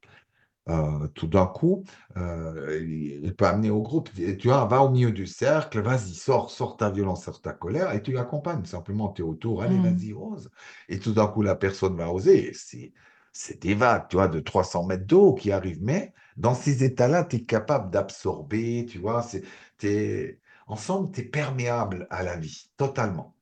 Euh, 0.68 1.08
tout 1.10 1.28
d'un 1.28 1.46
coup, 1.46 1.84
euh, 2.18 2.84
il 3.24 3.36
peut 3.36 3.46
amener 3.46 3.70
au 3.70 3.84
groupe, 3.84 4.10
et 4.18 4.36
tu 4.36 4.48
vois, 4.48 4.66
va 4.66 4.82
au 4.82 4.90
milieu 4.90 5.12
du 5.12 5.28
cercle, 5.28 5.80
vas-y, 5.82 6.16
sors, 6.16 6.50
sors 6.50 6.76
ta 6.78 6.90
violence, 6.90 7.26
sors 7.26 7.40
ta 7.42 7.54
colère, 7.54 7.92
et 7.94 8.02
tu 8.02 8.12
l'accompagnes. 8.14 8.66
Simplement, 8.66 9.10
tu 9.10 9.22
es 9.22 9.26
autour, 9.26 9.62
allez, 9.62 9.80
Mm. 9.80 9.82
vas-y, 9.82 10.14
ose. 10.14 10.50
Et 10.90 10.98
tout 11.00 11.14
d'un 11.14 11.28
coup, 11.28 11.44
la 11.44 11.56
personne 11.56 11.96
va 11.96 12.12
oser. 12.12 12.52
C'est, 12.56 12.94
c'est 13.32 13.62
des 13.62 13.76
vagues, 13.76 14.08
tu 14.10 14.16
vois, 14.16 14.28
de 14.28 14.40
300 14.40 14.86
mètres 14.86 15.06
d'eau 15.06 15.36
qui 15.36 15.52
arrivent. 15.52 15.84
Mais 15.84 16.14
dans 16.38 16.56
ces 16.56 16.84
états-là, 16.84 17.24
tu 17.26 17.38
es 17.38 17.44
capable 17.46 17.92
d'absorber, 17.92 18.86
tu 18.90 18.98
vois, 19.00 19.22
c'est, 19.22 19.44
t'es, 19.78 20.40
ensemble, 20.68 21.12
tu 21.12 21.22
es 21.22 21.24
perméable 21.24 22.08
à 22.10 22.24
la 22.24 22.38
vie, 22.38 22.72
totalement. 22.78 23.36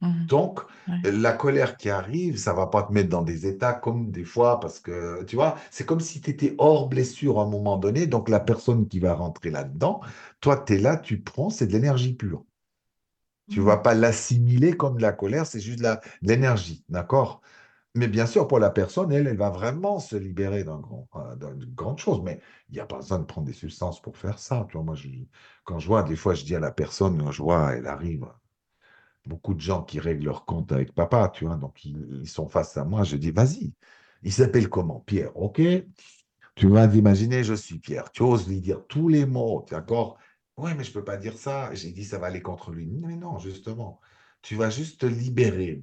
Mhm. 0.00 0.28
Donc, 0.28 0.60
Ouais. 0.88 1.04
la 1.04 1.32
colère 1.32 1.76
qui 1.76 1.90
arrive, 1.90 2.38
ça 2.38 2.52
va 2.54 2.66
pas 2.66 2.82
te 2.84 2.92
mettre 2.92 3.08
dans 3.10 3.22
des 3.22 3.46
états 3.46 3.72
comme 3.74 4.10
des 4.10 4.24
fois, 4.24 4.58
parce 4.60 4.80
que, 4.80 5.22
tu 5.24 5.36
vois, 5.36 5.56
c'est 5.70 5.84
comme 5.86 6.00
si 6.00 6.20
tu 6.20 6.30
étais 6.30 6.54
hors 6.58 6.88
blessure 6.88 7.40
à 7.40 7.44
un 7.44 7.46
moment 7.48 7.76
donné. 7.78 8.06
Donc, 8.06 8.28
la 8.28 8.40
personne 8.40 8.88
qui 8.88 8.98
va 9.00 9.14
rentrer 9.14 9.50
là-dedans, 9.50 10.00
toi, 10.40 10.56
tu 10.66 10.74
es 10.74 10.78
là, 10.78 10.96
tu 10.96 11.20
prends, 11.22 11.50
c'est 11.50 11.66
de 11.66 11.72
l'énergie 11.72 12.14
pure. 12.14 12.44
Tu 13.48 13.60
vas 13.60 13.76
Mhm. 13.76 13.82
pas 13.82 13.94
l'assimiler 13.94 14.76
comme 14.76 14.96
de 14.96 15.02
la 15.02 15.12
colère, 15.12 15.46
c'est 15.46 15.60
juste 15.60 15.80
de 15.80 15.88
l'énergie, 16.22 16.84
d'accord? 16.88 17.40
Mais 17.96 18.08
bien 18.08 18.26
sûr, 18.26 18.48
pour 18.48 18.58
la 18.58 18.70
personne, 18.70 19.12
elle, 19.12 19.26
elle 19.28 19.36
va 19.36 19.50
vraiment 19.50 20.00
se 20.00 20.16
libérer 20.16 20.64
grand, 20.64 21.08
euh, 21.16 21.54
d'une 21.54 21.74
grande 21.74 21.98
chose. 21.98 22.22
Mais 22.24 22.40
il 22.68 22.74
n'y 22.74 22.80
a 22.80 22.86
pas 22.86 22.96
besoin 22.96 23.20
de 23.20 23.24
prendre 23.24 23.46
des 23.46 23.52
substances 23.52 24.02
pour 24.02 24.16
faire 24.16 24.38
ça. 24.38 24.66
Tu 24.68 24.76
vois, 24.76 24.84
moi, 24.84 24.96
quand 25.64 25.78
je 25.78 25.86
vois, 25.86 26.02
des 26.02 26.16
fois, 26.16 26.34
je 26.34 26.44
dis 26.44 26.56
à 26.56 26.60
la 26.60 26.72
personne, 26.72 27.30
je 27.30 27.42
vois, 27.42 27.74
elle 27.74 27.86
arrive 27.86 28.26
beaucoup 29.26 29.54
de 29.54 29.60
gens 29.60 29.82
qui 29.82 30.00
règlent 30.00 30.24
leur 30.24 30.44
compte 30.44 30.72
avec 30.72 30.94
papa, 30.94 31.30
tu 31.34 31.46
vois, 31.46 31.56
donc 31.56 31.84
ils, 31.84 32.28
sont 32.28 32.48
face 32.48 32.76
à 32.76 32.84
moi, 32.84 33.04
je 33.04 33.16
dis, 33.16 33.30
vas-y, 33.30 33.72
il 34.22 34.32
s'appelle 34.32 34.68
comment? 34.68 35.00
Pierre, 35.00 35.36
ok? 35.36 35.60
Tu 36.54 36.68
vas 36.68 36.86
imaginer, 36.86 37.42
je 37.44 37.54
suis 37.54 37.78
Pierre, 37.78 38.10
tu 38.12 38.22
oses 38.22 38.48
lui 38.48 38.60
dire 38.60 38.86
tous 38.86 39.08
les 39.08 39.26
mots, 39.26 39.64
d'accord? 39.70 40.18
Oui, 40.56 40.72
mais 40.76 40.84
je 40.84 40.90
ne 40.90 40.94
peux 40.94 41.04
pas 41.04 41.16
dire 41.16 41.36
ça. 41.36 41.74
J'ai 41.74 41.90
dit, 41.90 42.04
ça 42.04 42.18
va 42.18 42.28
aller 42.28 42.42
contre 42.42 42.70
lui. 42.70 42.86
Mais 42.86 43.16
non, 43.16 43.38
justement, 43.38 44.00
tu 44.42 44.54
vas 44.56 44.70
juste 44.70 45.00
te 45.00 45.06
libérer 45.06 45.82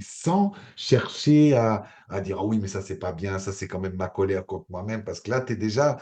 sans 0.00 0.52
chercher 0.76 1.56
à, 1.56 1.84
dire, 2.22 2.38
ah 2.40 2.44
oui, 2.44 2.58
mais 2.58 2.68
ça, 2.68 2.82
c'est 2.82 2.98
pas 2.98 3.12
bien, 3.12 3.38
ça, 3.38 3.52
c'est 3.52 3.68
quand 3.68 3.80
même 3.80 3.96
ma 3.96 4.08
colère 4.08 4.46
contre 4.46 4.66
moi-même, 4.70 5.04
parce 5.04 5.20
que 5.20 5.30
là, 5.30 5.40
tu 5.40 5.52
es 5.54 5.56
déjà, 5.56 5.98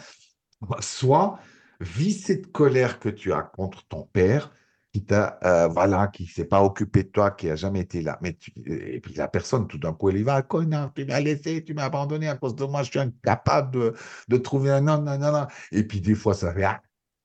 soit 0.80 1.38
vis 1.80 2.14
cette 2.14 2.52
colère 2.52 2.98
que 2.98 3.08
tu 3.08 3.32
as 3.32 3.42
contre 3.42 3.86
ton 3.88 4.04
père, 4.04 4.52
qui 4.92 5.04
t'a, 5.04 5.38
euh, 5.44 5.68
voilà, 5.68 6.08
qui 6.08 6.26
s'est 6.26 6.46
pas 6.46 6.62
occupé 6.62 7.02
de 7.04 7.08
toi, 7.08 7.30
qui 7.30 7.50
a 7.50 7.56
jamais 7.56 7.80
été 7.80 8.00
là. 8.02 8.18
Mais 8.22 8.34
tu- 8.34 8.52
et 8.66 9.00
puis 9.00 9.14
la 9.14 9.28
personne, 9.28 9.66
tout 9.68 9.78
d'un 9.78 9.92
coup, 9.92 10.08
elle 10.08 10.16
y 10.16 10.22
va, 10.22 10.42
connard, 10.42 10.92
tu 10.94 11.04
m'as 11.04 11.20
laissé, 11.20 11.62
tu 11.62 11.74
m'as 11.74 11.84
abandonné 11.84 12.28
à 12.28 12.36
cause 12.36 12.54
de 12.56 12.64
moi, 12.64 12.82
je 12.82 12.90
suis 12.90 12.98
incapable 12.98 13.70
de, 13.72 13.94
de 14.28 14.36
trouver 14.38 14.70
un 14.70 14.80
non, 14.80 15.00
non, 15.02 15.18
non, 15.18 15.32
non. 15.32 15.46
Et 15.72 15.84
puis 15.84 16.00
des 16.00 16.14
fois, 16.14 16.34
ça 16.34 16.54
fait, 16.54 16.64
ah, 16.64 16.80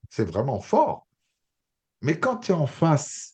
c'est 0.10 0.26
vraiment 0.26 0.60
fort. 0.60 1.08
Mais 2.02 2.20
quand 2.20 2.38
tu 2.38 2.52
es 2.52 2.56
en 2.56 2.68
face 2.68 3.33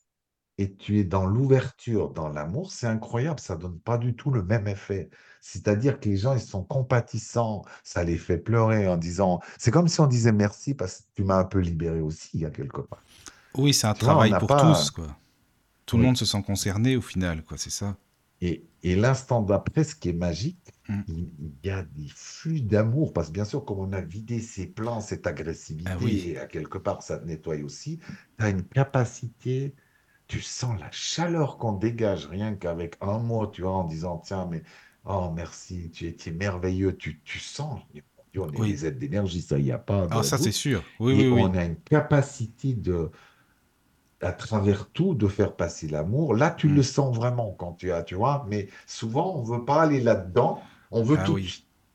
et 0.62 0.74
tu 0.76 1.00
es 1.00 1.06
dans 1.06 1.26
l'ouverture, 1.26 2.10
dans 2.12 2.28
l'amour, 2.28 2.72
c'est 2.74 2.86
incroyable, 2.86 3.40
ça 3.40 3.56
donne 3.56 3.80
pas 3.80 3.98
du 3.98 4.14
tout 4.14 4.30
le 4.30 4.44
même 4.44 4.68
effet. 4.68 5.10
C'est-à-dire 5.40 6.00
que 6.02 6.10
les 6.10 6.18
gens, 6.18 6.34
ils 6.34 6.42
sont 6.42 6.64
compatissants, 6.64 7.64
ça 7.84 8.04
les 8.04 8.18
fait 8.18 8.38
pleurer 8.38 8.88
en 8.88 8.98
disant, 8.98 9.40
c'est 9.58 9.72
comme 9.72 9.88
si 9.88 10.02
on 10.02 10.08
disait 10.08 10.34
merci 10.34 10.74
parce 10.74 10.98
que 10.98 11.04
tu 11.16 11.24
m'as 11.24 11.38
un 11.38 11.46
peu 11.46 11.60
libéré 11.60 12.02
aussi, 12.02 12.46
à 12.46 12.50
quelque 12.50 12.82
part. 12.82 13.02
Oui, 13.56 13.74
c'est 13.74 13.88
un 13.88 13.94
Tu 13.94 14.02
travail 14.02 14.36
pour 14.38 14.48
pas- 14.50 14.62
tous, 14.62 14.92
quoi. 14.92 15.16
Tout 15.86 15.98
le 15.98 16.04
monde 16.04 16.18
se 16.18 16.26
sent 16.26 16.44
concerné 16.44 16.98
au 16.98 17.02
final, 17.02 17.42
quoi, 17.44 17.58
c'est 17.58 17.72
ça. 17.72 17.98
Et, 18.42 18.64
et 18.84 18.96
l'instant 18.96 19.42
d'après, 19.42 19.84
ce 19.86 19.96
qui 19.96 20.10
est 20.10 20.14
magique, 20.14 20.58
Mm. 20.90 21.02
il, 21.08 21.30
y 21.64 21.70
a 21.70 21.84
des 21.84 22.08
flux 22.16 22.62
d'amour, 22.62 23.14
parce 23.14 23.28
que 23.28 23.34
bien 23.34 23.46
sûr, 23.46 23.64
comme 23.64 23.80
on 23.80 23.94
a 23.94 24.02
vidé 24.02 24.40
ses 24.40 24.66
plans, 24.66 25.02
cette 25.02 25.28
agressivité, 25.28 25.92
Ah 25.94 25.98
oui. 26.02 26.30
et 26.30 26.40
à 26.40 26.48
quelque 26.48 26.80
part, 26.80 27.04
ça 27.04 27.20
te 27.20 27.26
nettoie 27.28 27.58
aussi, 27.64 28.00
tu 28.38 28.44
as 28.44 28.50
une 28.50 28.64
capacité, 28.64 29.76
tu 30.30 30.42
sens 30.42 30.80
la 30.80 30.90
chaleur 30.92 31.58
qu'on 31.58 31.74
dégage 31.74 32.28
rien 32.28 32.56
qu'avec 32.56 32.96
un 33.02 33.20
mot, 33.20 33.48
tu 33.48 33.64
vois, 33.64 33.74
en 33.74 33.84
disant, 33.86 34.20
tiens, 34.20 34.48
mais, 34.50 34.64
oh, 35.06 35.32
merci, 35.36 35.92
tu 35.92 36.08
étais 36.08 36.32
merveilleux, 36.32 36.96
tu, 36.96 37.22
tu 37.26 37.40
sens, 37.40 37.82
on 38.38 38.54
est 38.54 38.60
Oui. 38.60 38.72
des 38.72 38.86
êtres 38.86 39.00
d'énergie, 39.00 39.42
ça, 39.42 39.60
il 39.60 39.66
n'y 39.66 39.72
a 39.74 39.80
pas 39.80 40.08
Ah, 40.12 40.24
ça, 40.24 40.38
c'est 40.38 40.54
sûr. 40.54 40.84
Oui, 41.02 41.14
Et 41.14 41.28
oui, 41.28 41.28
oui. 41.34 41.42
on 41.44 41.54
a 41.56 41.66
une 41.66 41.78
capacité 41.82 42.76
de, 42.76 43.12
à 44.22 44.34
travers 44.34 44.90
tout, 44.92 45.14
de 45.16 45.28
faire 45.28 45.56
passer 45.56 45.88
l'amour. 45.88 46.36
Là, 46.36 46.52
tu 46.52 46.68
Mm. 46.68 46.76
le 46.76 46.84
sens 46.84 47.16
vraiment 47.16 47.52
quand 47.54 47.74
tu 47.74 47.92
as, 47.92 48.04
tu 48.04 48.16
vois, 48.16 48.46
mais 48.50 48.68
souvent, 48.86 49.36
on 49.36 49.44
veut 49.44 49.64
pas 49.66 49.82
aller 49.84 50.02
là-dedans. 50.02 50.62
On 50.92 51.04
veut 51.04 51.18
Ah 51.20 51.24
tout 51.26 51.40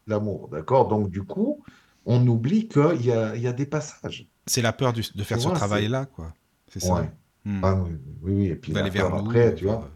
l'amour, 0.06 0.48
d'accord? 0.48 0.88
Donc, 0.88 1.10
du 1.10 1.22
coup, 1.22 1.62
on 2.06 2.26
oublie 2.26 2.68
qu'il 2.68 3.04
y 3.04 3.12
a, 3.12 3.36
il 3.36 3.42
y 3.42 3.46
a 3.46 3.52
des 3.52 3.66
passages. 3.66 4.26
C'est 4.46 4.62
la 4.62 4.72
peur 4.72 4.92
du- 4.92 5.02
de 5.14 5.22
faire 5.24 5.38
ce 5.40 5.44
vois, 5.44 5.54
travail-là, 5.54 6.06
quoi. 6.06 6.32
C'est 6.68 6.80
ça. 6.80 6.94
Ouais. 6.94 7.10
Hmm. 7.44 7.62
Ah 7.62 7.74
oui, 7.74 7.98
oui. 8.22 8.46
Et 8.48 8.56
puis, 8.56 8.72
la 8.74 8.82
nous. 8.82 9.16
après, 9.16 9.54
tu 9.54 9.64
euh, 9.66 9.76
vois, 9.76 9.90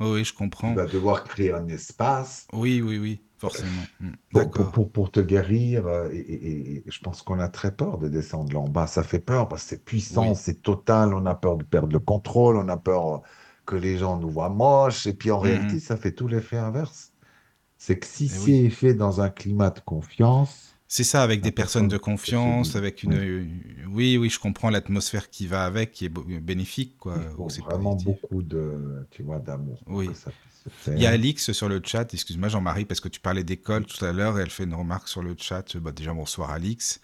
Oui, 0.00 0.08
oui, 0.12 0.24
je 0.24 0.34
tu 0.62 0.72
comprends. 0.72 0.74
vas 0.74 0.86
devoir 0.88 1.22
créer 1.24 1.52
un 1.52 1.68
espace. 1.68 2.48
Oui, 2.54 2.80
oui, 2.80 2.98
oui, 2.98 3.22
forcément. 3.36 3.90
Hmm. 4.00 4.14
pour, 4.32 4.52
pour, 4.52 4.70
D'accord. 4.70 4.70
pour, 4.70 4.90
pour 4.92 5.10
te 5.10 5.20
guérir. 5.20 5.86
euh, 5.86 6.10
Et, 6.12 6.18
et- 6.18 6.76
et 6.88 6.90
je 6.90 7.00
pense 7.00 7.22
qu'on 7.22 7.38
a 7.40 7.48
très 7.48 7.74
peur 7.76 7.98
de 7.98 8.08
descendre 8.08 8.52
là 8.52 8.60
en 8.60 8.68
bas. 8.68 8.86
Ça 8.86 9.02
fait 9.02 9.20
peur 9.20 9.48
parce 9.48 9.62
que 9.64 9.68
c'est 9.70 9.84
puissant, 9.84 10.34
Oui. 10.34 10.34
c'est 10.34 10.62
total. 10.62 11.14
On 11.14 11.26
a 11.26 11.34
peur 11.34 11.56
de 11.56 11.64
perdre 11.64 11.92
le 11.92 12.00
contrôle, 12.00 12.56
on 12.56 12.68
a 12.68 12.76
peur 12.76 13.22
que 13.66 13.76
les 13.76 13.98
gens 13.98 14.18
nous 14.18 14.30
voient 14.30 14.48
moches. 14.50 15.06
Et 15.06 15.14
puis 15.14 15.30
en 15.30 15.38
Mhm. 15.40 15.40
réalité, 15.40 15.80
ça 15.80 15.96
fait 15.96 16.12
tout 16.12 16.28
l'effet 16.28 16.56
inverse. 16.58 17.12
C'est 17.78 17.98
que 18.00 18.06
si 18.06 18.28
Eh 18.28 18.38
c'est 18.38 18.70
oui. 18.70 18.70
fait 18.70 18.94
dans 18.94 19.20
un 19.22 19.30
climat 19.30 19.70
de 19.70 19.80
confiance, 19.80 20.73
C'est 20.86 21.04
ça, 21.04 21.22
avec 21.22 21.40
des 21.40 21.50
personnes 21.50 21.88
de 21.88 21.96
confiance, 21.98 22.76
avec 22.76 23.02
une... 23.02 23.48
Oui, 23.88 24.16
oui, 24.16 24.28
je 24.30 24.38
comprends 24.38 24.70
l'atmosphère 24.70 25.30
qui 25.30 25.46
va 25.46 25.64
avec, 25.64 25.92
qui 25.92 26.04
est 26.04 26.08
bo- 26.08 26.24
bénéfique, 26.24 26.96
quoi. 26.98 27.20
c'est 27.48 27.62
vraiment 27.62 27.94
positif. 27.94 28.20
beaucoup 28.22 28.42
de, 28.42 29.06
tu 29.10 29.22
vois, 29.22 29.38
d'amour 29.38 29.80
Oui. 29.86 30.10
Il 30.86 30.98
y 30.98 31.06
a 31.06 31.10
Alix 31.10 31.52
sur 31.52 31.68
le 31.68 31.80
chat, 31.84 32.12
excuse-moi 32.14 32.48
Jean-Marie, 32.48 32.84
parce 32.86 33.00
que 33.00 33.08
tu 33.08 33.20
parlais 33.20 33.44
d'école 33.44 33.84
tout 33.84 34.02
à 34.04 34.12
l'heure, 34.12 34.38
et 34.38 34.42
elle 34.42 34.50
fait 34.50 34.64
une 34.64 34.74
remarque 34.74 35.08
sur 35.08 35.22
le 35.22 35.34
chat. 35.38 35.76
Bah, 35.76 35.92
déjà, 35.92 36.12
bonsoir 36.14 36.50
Alix. 36.50 37.00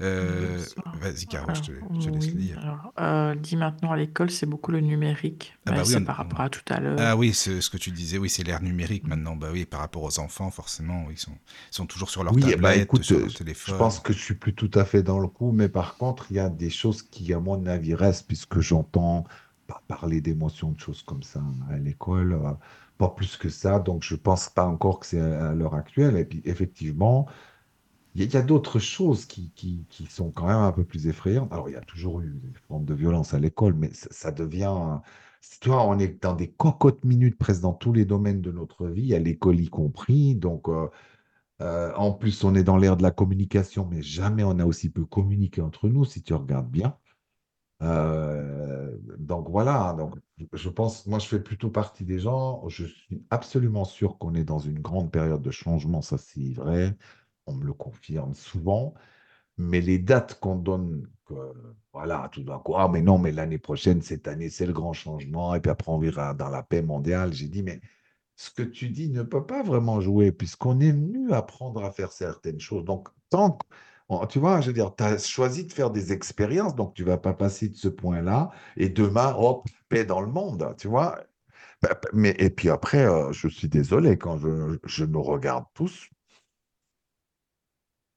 Euh. 0.00 0.64
Vas-y, 0.94 1.26
Caro, 1.26 1.54
je 1.54 1.62
te, 1.62 1.72
je 1.98 2.10
laisse 2.10 2.32
lire. 2.34 2.58
alors, 2.62 2.92
euh, 3.00 3.34
dit 3.34 3.56
maintenant 3.56 3.92
à 3.92 3.96
l'école, 3.96 4.30
c'est 4.30 4.46
beaucoup 4.46 4.70
le 4.70 4.80
numérique. 4.80 5.54
Ah 5.66 5.72
Mais 5.72 5.76
bah 5.76 5.84
oui, 5.86 5.92
c'est 5.92 6.00
on- 6.00 6.04
par 6.04 6.16
rapport 6.16 6.40
à 6.40 6.50
tout 6.50 6.60
à 6.68 6.80
l'heure. 6.80 6.96
Ah 6.98 7.16
oui, 7.16 7.34
c'est 7.34 7.60
ce 7.60 7.70
que 7.70 7.76
tu 7.76 7.90
disais, 7.90 8.18
oui, 8.18 8.28
c'est 8.30 8.42
l'ère 8.44 8.62
numérique 8.62 9.06
maintenant. 9.06 9.36
Bah 9.36 9.48
oui, 9.52 9.64
par 9.66 9.80
rapport 9.80 10.02
aux 10.02 10.18
enfants, 10.18 10.50
forcément, 10.50 11.06
ils 11.10 11.18
sont, 11.18 11.32
ils 11.32 11.74
sont 11.74 11.86
toujours 11.86 12.10
sur 12.10 12.24
leur 12.24 12.34
Oui, 12.34 12.40
tablette, 12.40 12.60
bah 12.60 12.76
écoute, 12.76 13.04
sur 13.04 13.16
euh, 13.16 13.20
leur 13.20 13.28
je 13.28 13.34
téléphone. 13.38 13.76
pense 13.78 14.00
que 14.00 14.12
je 14.12 14.18
suis 14.18 14.34
plus 14.34 14.54
tout 14.54 14.70
à 14.74 14.84
fait 14.84 15.02
dans 15.02 15.18
le 15.18 15.28
coup, 15.28 15.52
mais 15.52 15.68
par 15.68 15.96
contre, 15.96 16.26
il 16.30 16.36
y 16.36 16.40
a 16.40 16.48
des 16.50 16.70
choses 16.70 17.02
qui, 17.02 17.32
à 17.32 17.40
mon 17.40 17.66
avis, 17.66 17.94
restent, 17.94 18.26
puisque 18.26 18.60
j'entends 18.60 19.24
pas 19.66 19.82
parler 19.88 20.20
d'émotions, 20.20 20.72
de 20.72 20.80
choses 20.80 21.02
comme 21.02 21.22
ça 21.22 21.42
à 21.70 21.76
l'école, 21.78 22.34
euh, 22.34 22.52
pas 22.98 23.08
plus 23.10 23.36
que 23.36 23.48
ça, 23.48 23.78
donc 23.78 24.02
je 24.02 24.14
pense 24.14 24.48
pas 24.48 24.66
encore 24.66 25.00
que 25.00 25.06
c'est 25.06 25.20
à 25.20 25.50
à 25.50 25.54
l'heure 25.54 25.74
actuelle. 25.74 26.16
Et 26.16 26.24
puis, 26.24 26.40
effectivement, 26.44 27.26
il 28.16 28.32
y 28.32 28.36
a, 28.36 28.42
d'autres 28.42 28.78
choses 28.78 29.26
qui, 29.26 29.52
qui, 29.54 29.86
qui 29.88 30.06
sont 30.06 30.30
quand 30.30 30.46
même 30.46 30.56
un 30.56 30.72
peu 30.72 30.84
plus 30.84 31.06
effrayantes. 31.06 31.52
Alors, 31.52 31.68
il 31.68 31.72
y 31.72 31.76
a 31.76 31.80
toujours 31.82 32.20
eu 32.20 32.40
des 32.42 32.52
formes 32.68 32.84
de 32.84 32.94
violence 32.94 33.34
à 33.34 33.38
l'école, 33.38 33.74
mais 33.74 33.92
ça, 33.92 34.08
ça 34.10 34.32
devient... 34.32 35.00
Tu 35.60 35.68
vois, 35.68 35.86
on 35.86 35.98
est 35.98 36.22
dans 36.22 36.34
des 36.34 36.50
cocottes 36.50 37.04
minutes 37.04 37.38
presque 37.38 37.62
dans 37.62 37.74
tous 37.74 37.92
les 37.92 38.04
domaines 38.04 38.40
de 38.40 38.50
notre 38.52 38.86
vie, 38.88 39.14
à 39.14 39.18
l'école 39.18 39.60
y 39.60 39.68
compris, 39.68 40.34
donc... 40.34 40.68
euh, 40.68 40.88
euh, 41.62 41.92
en 41.96 42.12
plus, 42.12 42.44
on 42.44 42.54
est 42.54 42.64
dans 42.64 42.76
l'ère 42.76 42.96
de 42.96 43.02
la 43.02 43.10
communication, 43.10 43.86
mais 43.90 44.02
jamais 44.02 44.44
on 44.44 44.58
a 44.58 44.66
aussi 44.66 44.90
peu 44.90 45.04
communiqué 45.06 45.62
entre 45.62 45.88
nous, 45.88 46.04
si 46.04 46.22
tu 46.22 46.34
regardes 46.34 46.70
bien. 46.70 46.96
Euh, 47.82 48.96
donc 49.18 49.50
voilà, 49.50 49.94
donc, 49.98 50.14
je 50.52 50.68
pense, 50.70 51.06
moi 51.06 51.18
je 51.18 51.26
fais 51.26 51.42
plutôt 51.42 51.70
partie 51.70 52.04
des 52.04 52.18
gens, 52.18 52.66
je 52.68 52.86
suis 52.86 53.22
absolument 53.30 53.84
sûr 53.84 54.16
qu'on 54.18 54.34
est 54.34 54.44
dans 54.44 54.58
une 54.58 54.80
grande 54.80 55.10
période 55.10 55.42
de 55.42 55.50
changement, 55.50 56.00
ça 56.00 56.16
c'est 56.16 56.52
vrai, 56.54 56.96
on 57.46 57.54
me 57.54 57.64
le 57.64 57.72
confirme 57.74 58.34
souvent, 58.34 58.94
mais 59.58 59.80
les 59.80 59.98
dates 59.98 60.38
qu'on 60.40 60.56
donne, 60.56 61.08
voilà, 61.92 62.28
tout 62.32 62.42
d'un 62.44 62.58
coup, 62.58 62.74
ah 62.76 62.88
mais 62.88 63.02
non, 63.02 63.18
mais 63.18 63.32
l'année 63.32 63.58
prochaine, 63.58 64.02
cette 64.02 64.28
année, 64.28 64.50
c'est 64.50 64.66
le 64.66 64.72
grand 64.72 64.92
changement, 64.92 65.54
et 65.54 65.60
puis 65.60 65.70
après 65.70 65.90
on 65.92 65.98
verra 65.98 66.34
dans 66.34 66.48
la 66.50 66.62
paix 66.62 66.82
mondiale, 66.82 67.32
j'ai 67.32 67.48
dit, 67.48 67.62
mais 67.62 67.80
ce 68.36 68.50
que 68.50 68.62
tu 68.62 68.90
dis 68.90 69.10
ne 69.10 69.22
peut 69.22 69.46
pas 69.46 69.62
vraiment 69.62 70.00
jouer 70.00 70.32
puisqu'on 70.32 70.80
est 70.80 70.92
venu 70.92 71.32
apprendre 71.32 71.84
à 71.84 71.90
faire 71.92 72.12
certaines 72.12 72.60
choses. 72.60 72.84
Donc, 72.84 73.08
tant 73.30 73.52
que, 73.52 74.26
tu 74.28 74.38
vois, 74.38 74.60
je 74.60 74.68
veux 74.68 74.72
dire, 74.72 74.94
tu 74.96 75.04
as 75.04 75.18
choisi 75.18 75.64
de 75.66 75.72
faire 75.72 75.90
des 75.90 76.12
expériences, 76.12 76.74
donc 76.76 76.94
tu 76.94 77.04
vas 77.04 77.18
pas 77.18 77.34
passer 77.34 77.68
de 77.68 77.76
ce 77.76 77.88
point-là 77.88 78.50
et 78.76 78.88
demain, 78.88 79.34
hop, 79.36 79.66
paix 79.88 80.04
dans 80.04 80.20
le 80.20 80.28
monde, 80.28 80.74
tu 80.78 80.88
vois. 80.88 81.18
Bah, 81.82 81.98
Mais, 82.12 82.34
et 82.38 82.50
puis 82.50 82.70
après, 82.70 83.06
euh, 83.06 83.32
je 83.32 83.48
suis 83.48 83.68
désolé, 83.68 84.18
quand 84.18 84.38
je, 84.38 84.78
je 84.84 85.04
nous 85.04 85.22
regarde 85.22 85.64
tous, 85.74 86.08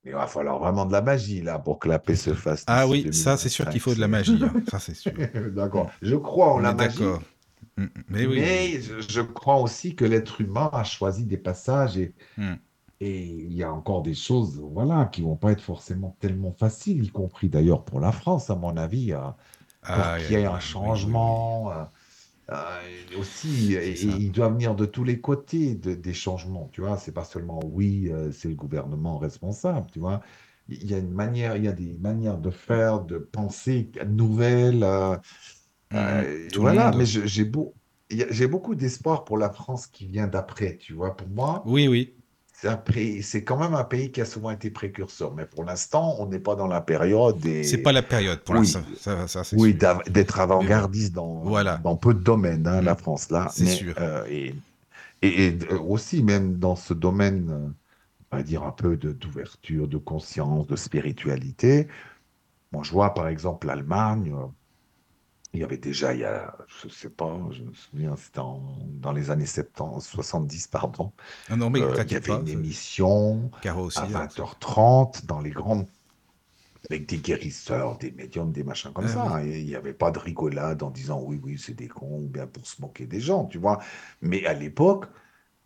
il 0.06 0.14
va 0.14 0.28
falloir 0.28 0.60
vraiment 0.60 0.86
de 0.86 0.92
la 0.92 1.02
magie 1.02 1.42
là 1.42 1.60
pour 1.60 1.80
que 1.80 1.88
la 1.90 2.00
paix 2.00 2.16
se 2.16 2.34
fasse. 2.34 2.68
Ah 2.68 2.88
oui, 2.88 3.12
ça 3.14 3.38
c'est 3.38 3.50
sûr 3.50 3.68
qu'il 3.68 3.82
faut 3.82 3.96
de 3.96 4.00
la 4.00 4.08
2025. 4.08 4.08
magie, 4.08 4.46
hein, 4.46 4.58
ça 4.68 4.80
c'est 4.80 4.94
sûr. 4.94 5.14
D'accord. 5.56 5.92
Je 6.02 6.16
crois 6.16 6.54
en 6.54 6.62
On 6.62 6.62
la 6.62 6.74
magie. 6.74 6.98
d'accord. 7.00 7.22
Mm, 7.78 7.88
Mais 8.10 8.26
oui. 8.28 8.40
Mais 8.40 8.82
je, 8.82 9.02
je 9.02 9.22
crois 9.22 9.58
aussi 9.62 9.96
que 9.96 10.06
l'être 10.06 10.42
humain 10.42 10.70
a 10.74 10.84
choisi 10.84 11.26
des 11.26 11.38
passages 11.38 11.98
et, 11.98 12.16
Hmm. 12.38 12.56
et 13.02 13.26
il 13.28 13.54
y 13.54 13.64
a 13.64 13.74
encore 13.74 14.04
des 14.04 14.16
choses 14.16 14.60
voilà, 14.60 15.06
qui 15.08 15.22
vont 15.24 15.38
pas 15.38 15.52
être 15.54 15.62
forcément 15.64 16.18
tellement 16.20 16.54
faciles, 16.54 17.06
y 17.06 17.10
compris 17.12 17.50
d'ailleurs 17.50 17.86
pour 17.86 18.00
la 18.02 18.12
France, 18.14 18.50
à 18.50 18.56
mon 18.56 18.78
avis, 18.78 19.14
euh, 19.14 19.20
pour 19.92 20.12
Ah, 20.12 20.18
qu'il 20.18 20.32
y 20.32 20.36
ait 20.36 20.46
un 20.46 20.60
oui, 20.60 20.76
oui, 20.76 20.96
changement. 21.00 21.72
Euh, 22.52 22.56
euh, 22.56 22.82
et 23.12 23.16
aussi, 23.16 23.74
et- 23.74 23.78
et 23.92 24.08
il 24.26 24.32
doit 24.32 24.50
venir 24.50 24.76
de 24.76 24.86
tous 24.86 25.04
les 25.04 25.22
côtés 25.22 25.76
de- 25.76 25.96
des 25.96 26.14
changements, 26.14 26.70
tu 26.74 26.82
vois. 26.82 26.98
C'est 26.98 27.12
pas 27.14 27.26
seulement 27.26 27.60
oui, 27.66 28.10
euh, 28.12 28.32
c'est 28.32 28.50
le 28.50 28.56
gouvernement 28.56 29.18
responsable, 29.20 29.88
tu 29.92 30.00
vois. 30.00 30.22
Il 30.68 30.90
y 30.90 30.94
a 30.94 30.98
une 31.00 31.12
manière, 31.12 31.56
il 31.58 31.64
y 31.66 31.68
a 31.68 31.74
des 31.74 31.94
manières 31.96 32.38
de 32.38 32.50
faire, 32.52 33.02
de 33.02 33.18
penser 33.18 33.92
nouvelles. 34.08 34.84
euh, 34.84 35.18
euh, 35.94 36.50
Tout 36.52 36.66
le 36.66 36.70
voilà, 36.70 36.92
monde. 36.92 36.96
mais 36.98 37.06
je- 37.06 37.26
j'ai 37.28 37.46
beau, 37.46 37.76
il 38.10 38.18
y 38.20 38.24
a- 38.24 38.32
j'ai 38.32 38.48
beaucoup 38.48 38.76
d'espoir 38.76 39.26
pour 39.26 39.38
la 39.38 39.52
France 39.52 39.88
qui 39.88 40.08
vient 40.08 40.28
d'après, 40.28 40.78
tu 40.78 40.94
vois. 40.94 41.16
Pour 41.18 41.28
moi, 41.30 41.66
Oui, 41.66 41.88
oui. 41.88 42.19
C'est 43.22 43.44
quand 43.44 43.57
même 43.57 43.73
un 43.73 43.84
pays 43.84 44.11
qui 44.11 44.22
a 44.22 44.26
souvent 44.26 44.52
été 44.52 44.69
précurseur, 44.69 45.34
mais 45.34 45.45
pour 45.45 45.64
l'instant, 45.64 46.15
on 46.19 46.27
n'est 46.27 46.40
pas 46.40 46.56
dans 46.56 46.68
la 46.68 46.81
période 46.81 47.40
des, 47.40 47.64
C'est 47.64 47.77
pas 47.81 47.91
la 47.91 48.02
période 48.02 48.40
pour 48.41 48.56
Oui. 48.56 48.68
l'instant. 48.73 48.81
Ça, 48.99 49.27
ça, 49.27 49.44
oui, 49.53 49.73
d'être 49.73 50.40
avant-gardiste 50.40 51.14
dans, 51.14 51.41
Voilà. 51.44 51.77
dans 51.77 51.95
peu 51.95 52.14
de 52.14 52.19
domaines, 52.19 52.68
hein, 52.68 52.81
Mm. 52.81 52.86
la 52.86 52.95
France, 52.95 53.30
là. 53.31 53.49
C'est 53.53 53.65
sûr. 53.65 53.95
euh, 53.99 54.26
et, 54.30 54.53
et, 55.22 55.48
et, 55.48 55.57
euh, 55.72 55.80
aussi, 55.80 56.23
même 56.23 56.57
dans 56.60 56.76
ce 56.76 56.94
domaine, 56.94 57.73
on 58.31 58.38
va 58.38 58.44
dire 58.44 58.64
un 58.64 58.72
peu 58.72 58.98
de- 58.98 59.14
d'ouverture, 59.14 59.88
de 59.88 59.98
conscience, 59.98 60.68
de 60.68 60.76
spiritualité. 60.76 61.88
Moi, 62.72 62.84
je 62.84 62.91
vois 62.91 63.14
par 63.14 63.27
exemple 63.27 63.68
l'Allemagne, 63.68 64.34
Il 65.54 65.60
y 65.62 65.64
avait 65.64 65.78
déjà, 65.78 66.14
il 66.14 66.20
y 66.22 66.26
a, 66.26 66.56
je 66.68 66.88
ne 66.88 66.92
sais 66.92 67.10
pas, 67.10 67.40
je 67.52 67.64
me 67.64 67.74
souviens, 67.74 68.16
c'était 68.18 68.40
dans 69.02 69.12
les 69.12 69.32
années 69.32 69.46
70, 69.48 70.08
70, 70.08 70.68
pardon. 70.68 71.12
Non, 71.50 71.70
mais 71.70 71.82
Euh, 71.82 72.04
il 72.06 72.12
y 72.12 72.16
avait 72.16 72.28
pas. 72.28 72.40
une 72.42 72.48
émission 72.50 73.52
aussi. 73.78 74.00
à 74.00 74.06
hein. 74.06 74.28
20h30 74.28 75.26
dans 75.26 75.42
les 75.42 75.52
grandes, 75.52 75.88
avec 76.90 77.08
des 77.08 77.18
guérisseurs, 77.18 77.98
des 77.98 78.12
médiums, 78.12 78.52
des 78.52 78.64
machins 78.64 78.92
comme 78.94 79.06
Ah 79.06 79.08
ça. 79.08 79.44
Et 79.46 79.60
il 79.60 79.66
n'y 79.66 79.76
avait 79.76 79.94
pas 79.94 80.12
de 80.12 80.20
rigolade 80.20 80.82
en 80.84 80.90
disant 80.90 81.22
oui, 81.24 81.40
oui, 81.44 81.58
c'est 81.60 81.74
des 81.76 81.88
cons, 81.88 82.22
ou 82.24 82.28
bien 82.28 82.48
pour 82.48 82.66
se 82.66 82.82
moquer 82.82 83.06
des 83.06 83.20
gens, 83.20 83.46
tu 83.46 83.58
vois. 83.60 83.80
Mais 84.22 84.46
à 84.46 84.54
l'époque, 84.54 85.06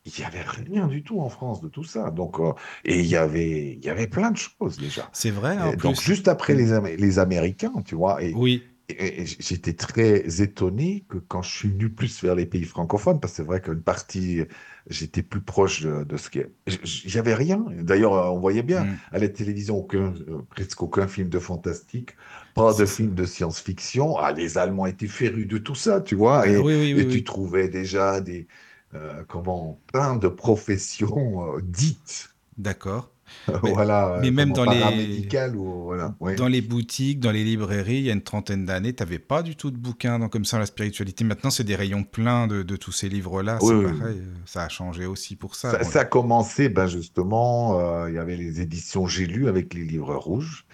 il 0.06 0.14
n'y 0.20 0.26
avait 0.26 0.44
rien 0.44 0.88
du 0.88 1.04
tout 1.04 1.22
en 1.22 1.30
France 1.30 1.62
de 1.62 1.70
tout 1.70 1.84
ça. 1.86 2.12
Donc, 2.12 2.40
euh, 2.40 2.54
et 2.86 3.00
il 3.02 3.08
y 3.08 3.16
avait, 3.18 3.74
il 3.76 3.86
y 3.86 3.90
avait 3.90 4.08
plein 4.08 4.32
de 4.32 4.38
choses 4.38 4.80
déjà. 4.80 5.12
C'est 5.14 5.32
vrai, 5.32 5.58
en 5.60 5.74
Et 5.74 5.78
donc, 5.78 6.02
juste 6.02 6.28
après 6.28 6.56
les, 6.56 6.74
Amé- 6.74 6.98
les 6.98 7.20
Américains, 7.20 7.74
tu 7.86 7.96
vois, 7.96 8.24
et, 8.24 8.34
Oui, 8.34 8.73
j'étais 8.90 9.74
très 9.74 10.42
étonné 10.42 11.06
que 11.10 11.18
quand 11.18 11.42
je 11.42 11.52
suis 11.56 11.70
venu 11.70 11.90
plus 11.90 12.22
vers 12.24 12.36
les 12.36 12.46
pays 12.46 12.66
francophones, 12.66 13.20
parce 13.20 13.34
que 13.34 13.38
c'est 13.38 13.44
vrai 13.44 13.62
qu'une 13.62 13.82
partie, 13.82 14.42
j'étais 14.88 15.24
plus 15.24 15.42
proche 15.42 15.82
de, 15.84 16.04
de 16.04 16.18
ce 16.18 16.30
qui 16.30 16.40
est. 16.40 16.52
J'avais 16.84 17.34
rien. 17.34 17.66
D'ailleurs, 17.80 18.14
euh, 18.14 18.30
on 18.30 18.40
voyait 18.40 18.64
bien 18.64 18.84
Mm. 18.84 18.96
à 19.12 19.20
la 19.20 19.30
télévision 19.30 19.78
aucun, 19.78 20.14
euh, 20.28 20.42
presque 20.50 20.82
aucun 20.84 21.08
film 21.08 21.30
de 21.30 21.40
fantastique, 21.40 22.16
pas 22.54 22.74
de 22.74 22.86
film 22.86 23.16
de 23.16 23.26
science-fiction. 23.26 24.18
Ah, 24.18 24.32
les 24.34 24.58
Allemands 24.58 24.86
étaient 24.86 25.08
férus 25.08 25.48
de 25.48 25.58
tout 25.58 25.76
ça, 25.76 26.02
tu 26.02 26.16
vois. 26.16 26.48
Et, 26.48 26.58
oui, 26.58 26.76
oui, 26.76 27.00
et 27.00 27.08
tu 27.08 27.24
trouvais 27.24 27.70
déjà 27.70 28.22
des, 28.22 28.48
euh, 28.94 29.24
comment, 29.28 29.82
plein 29.88 30.16
de 30.18 30.28
professions 30.28 31.56
euh, 31.58 31.62
dites. 31.62 32.36
D'accord. 32.58 33.12
Mais, 33.64 33.72
voilà, 33.74 34.20
mais 34.22 34.30
euh, 34.30 34.32
même 34.32 34.54
dans 34.54 34.64
les, 34.66 35.28
ou 35.56 35.84
voilà. 35.84 36.16
ouais. 36.22 36.36
dans 36.36 36.48
les 36.48 36.62
boutiques, 36.62 37.20
dans 37.20 37.32
les 37.32 37.44
librairies, 37.44 37.98
il 37.98 38.04
y 38.04 38.10
a 38.10 38.14
une 38.14 38.22
trentaine 38.22 38.66
d'années, 38.66 38.94
tu 38.94 39.04
n'avais 39.04 39.20
pas 39.20 39.44
du 39.44 39.56
tout 39.56 39.70
de 39.70 39.78
bouquins 39.78 40.18
dans, 40.20 40.30
comme 40.30 40.46
ça 40.46 40.60
la 40.60 40.66
spiritualité. 40.66 41.24
Maintenant, 41.24 41.50
c'est 41.50 41.64
des 41.64 41.76
rayons 41.76 42.04
pleins 42.04 42.48
de, 42.48 42.64
de 42.64 42.76
tous 42.76 42.92
ces 42.94 43.10
livres-là. 43.10 43.58
Oui, 43.62 43.68
c'est 43.68 43.76
oui, 43.76 44.00
pareil, 44.00 44.18
euh, 44.20 44.34
ça 44.46 44.64
a 44.64 44.70
changé 44.70 45.06
aussi 45.06 45.36
pour 45.36 45.56
ça. 45.56 45.72
Ça, 45.72 45.78
Bon, 45.80 45.84
ça 45.90 46.00
a 46.02 46.06
commencé, 46.06 46.70
ben 46.70 46.88
justement, 46.88 47.80
euh, 47.80 48.10
il 48.10 48.16
y 48.16 48.20
avait 48.20 48.38
les 48.38 48.62
éditions 48.62 49.08
J'ai 49.08 49.26
lu 49.28 49.48
avec 49.48 49.74
les 49.74 49.84
livres 49.84 50.16
rouges. 50.16 50.66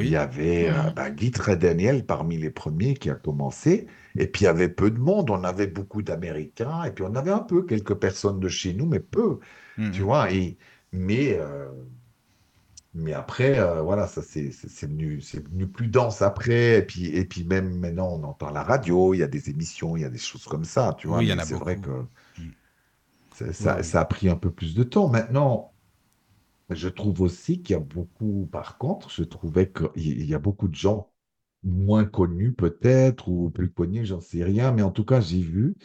Il 0.00 0.08
y 0.08 0.16
avait 0.16 0.70
euh, 0.70 0.72
Mhm. 0.84 0.92
ben, 0.96 1.10
Guy 1.10 1.30
Daniel 1.60 2.06
parmi 2.06 2.38
les 2.38 2.50
premiers 2.50 2.94
qui 2.94 3.10
a 3.10 3.14
commencé. 3.14 3.86
Et 4.16 4.26
puis 4.26 4.42
il 4.42 4.44
y 4.44 4.48
avait 4.48 4.70
peu 4.70 4.90
de 4.90 4.98
monde. 4.98 5.28
On 5.30 5.44
avait 5.44 5.66
beaucoup 5.66 6.00
d'Américains. 6.02 6.84
Et 6.84 6.90
puis 6.90 7.04
on 7.06 7.14
avait 7.14 7.30
un 7.30 7.40
peu 7.40 7.64
quelques 7.64 7.94
personnes 7.94 8.40
de 8.40 8.48
chez 8.48 8.72
nous, 8.72 8.86
mais 8.86 9.00
peu, 9.00 9.40
Mhm. 9.76 9.90
tu 9.92 10.02
vois. 10.02 10.32
Et, 10.32 10.56
mais, 10.92 11.36
euh, 11.38 11.68
mais 12.94 13.12
après, 13.12 13.58
euh, 13.58 13.82
voilà, 13.82 14.06
ça 14.06 14.22
c'est 14.22 14.50
c'est- 14.52 14.68
c'est 14.68 14.86
venu, 14.86 15.20
c'est 15.20 15.40
venu 15.48 15.66
plus 15.68 15.88
dense 15.88 16.22
après. 16.22 16.78
Et 16.78 16.82
puis, 16.86 17.06
et 17.06 17.24
puis 17.24 17.44
même 17.44 17.78
maintenant, 17.78 18.08
on 18.12 18.22
entend 18.24 18.50
la 18.50 18.62
radio, 18.62 19.14
il 19.14 19.18
y 19.18 19.22
a 19.22 19.26
des 19.28 19.50
émissions, 19.50 19.96
il 19.96 20.02
y 20.02 20.04
a 20.04 20.10
des 20.10 20.18
choses 20.18 20.46
comme 20.46 20.64
ça, 20.64 20.94
tu 20.98 21.08
vois. 21.08 21.22
Oui, 21.22 21.26
il 21.26 21.28
y 21.28 21.32
en 21.32 21.38
Mais 21.38 21.38
a 21.38 21.46
c'est 21.46 21.54
vrai 21.54 21.78
que 21.80 22.06
Mm. 22.38 22.54
ça, 23.82 24.00
a 24.00 24.04
pris 24.04 24.28
un 24.28 24.36
peu 24.36 24.50
plus 24.52 24.74
de 24.74 24.82
temps. 24.84 25.08
Maintenant, 25.08 25.74
je 26.70 26.88
trouve 26.88 27.22
aussi 27.22 27.62
qu'il 27.62 27.74
y 27.74 27.76
a 27.76 27.80
beaucoup, 27.80 28.48
par 28.52 28.78
contre, 28.78 29.10
je 29.10 29.24
trouvais 29.24 29.72
qu'il 29.72 30.24
y 30.26 30.34
a 30.34 30.38
beaucoup 30.38 30.68
de 30.68 30.74
gens 30.74 31.12
moins 31.64 32.04
connus 32.06 32.54
peut-être, 32.54 33.28
ou 33.28 33.50
plus 33.50 33.72
connus, 33.72 34.06
j'en 34.06 34.20
sais 34.20 34.44
rien, 34.44 34.72
mais 34.72 34.82
en 34.82 34.90
tout 34.92 35.04
cas, 35.04 35.20
j'ai 35.20 35.40
vu, 35.42 35.76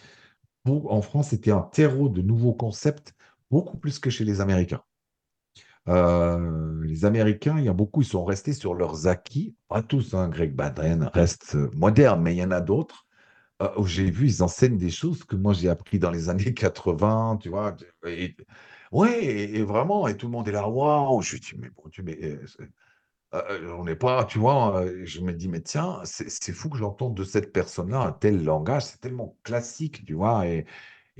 pour, 0.64 0.94
en 0.94 1.02
France, 1.04 1.30
c'était 1.30 1.52
un 1.52 1.62
terreau 1.64 2.10
de 2.10 2.22
nouveaux 2.24 2.54
concepts, 2.54 3.14
beaucoup 3.52 3.78
plus 3.78 4.00
que 4.00 4.10
chez 4.12 4.26
les 4.26 4.42
Américains. 4.42 4.84
Euh, 5.90 6.84
les 6.84 7.06
Américains, 7.06 7.58
il 7.60 7.66
y 7.66 7.70
a 7.70 7.74
beaucoup, 7.74 8.02
ils 8.02 8.06
sont 8.08 8.24
restés 8.26 8.54
sur 8.54 8.76
leurs 8.76 9.08
acquis, 9.08 9.56
pas 9.68 9.82
tous, 9.82 10.14
hein, 10.14 10.30
Greg 10.30 10.54
Baden 10.56 11.10
reste 11.14 11.56
euh, 11.56 11.70
moderne, 11.74 12.22
mais 12.22 12.36
il 12.36 12.38
y 12.40 12.44
en 12.44 12.52
a 12.52 12.62
d'autres. 12.62 13.08
Euh, 13.62 13.70
où 13.78 13.86
j'ai 13.86 14.10
vu, 14.12 14.28
ils 14.28 14.44
enseignent 14.44 14.78
des 14.78 14.90
choses 14.92 15.26
que 15.26 15.36
moi 15.36 15.54
j'ai 15.54 15.70
appris 15.70 16.00
dans 16.00 16.12
les 16.12 16.30
années 16.30 16.54
80, 16.54 17.40
tu 17.42 17.50
vois. 17.50 17.76
Et, 18.08 18.36
ouais, 18.92 19.26
et, 19.26 19.64
vraiment, 19.64 20.08
et 20.08 20.16
tout 20.18 20.28
le 20.28 20.32
monde 20.34 20.48
est 20.48 20.52
là, 20.54 20.68
waouh, 20.70 21.22
je 21.22 21.38
dis, 21.38 21.54
mais 21.58 21.70
bon, 21.70 21.90
tu 21.90 22.04
mais, 22.04 22.18
euh, 22.24 22.46
euh, 23.36 23.74
on 23.78 23.84
n'est 23.84 23.96
pas, 23.96 24.26
tu 24.26 24.40
vois, 24.40 24.82
euh, 24.82 25.02
je 25.06 25.22
me 25.22 25.34
dis, 25.34 25.50
mais 25.50 25.62
tiens, 25.62 26.02
c'est 26.04 26.52
fou 26.54 26.70
que 26.70 26.78
j'entende 26.78 27.16
de 27.16 27.24
cette 27.24 27.54
personne-là 27.54 28.02
un 28.02 28.12
tel 28.12 28.44
langage, 28.44 28.86
c'est 28.86 29.00
tellement 29.02 29.38
classique, 29.44 30.04
tu 30.06 30.14
vois, 30.16 30.48
et, 30.48 30.66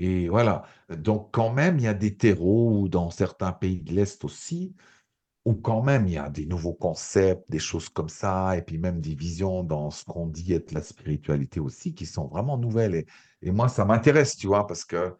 et 0.00 0.28
voilà. 0.28 0.64
Donc, 0.88 1.30
quand 1.32 1.52
même, 1.52 1.78
il 1.78 1.84
y 1.84 1.86
a 1.88 1.94
des 1.94 2.16
terreaux, 2.16 2.88
dans 2.88 3.10
certains 3.10 3.52
pays 3.52 3.80
de 3.82 3.92
l'Est 3.94 4.24
aussi, 4.24 4.74
où 5.44 5.54
quand 5.54 5.82
même 5.82 6.06
il 6.06 6.14
y 6.14 6.18
a 6.18 6.30
des 6.30 6.46
nouveaux 6.46 6.74
concepts, 6.74 7.50
des 7.50 7.58
choses 7.58 7.88
comme 7.88 8.08
ça, 8.08 8.56
et 8.56 8.62
puis 8.62 8.78
même 8.78 9.00
des 9.00 9.14
visions 9.14 9.64
dans 9.64 9.90
ce 9.90 10.04
qu'on 10.04 10.26
dit 10.26 10.52
être 10.54 10.72
la 10.72 10.82
spiritualité 10.82 11.60
aussi, 11.60 11.94
qui 11.94 12.06
sont 12.06 12.26
vraiment 12.28 12.58
nouvelles. 12.58 12.94
Et, 12.94 13.06
et 13.42 13.52
moi, 13.52 13.68
ça 13.68 13.84
m'intéresse, 13.84 14.36
tu 14.36 14.46
vois, 14.48 14.66
parce 14.66 14.84
que 14.84 15.16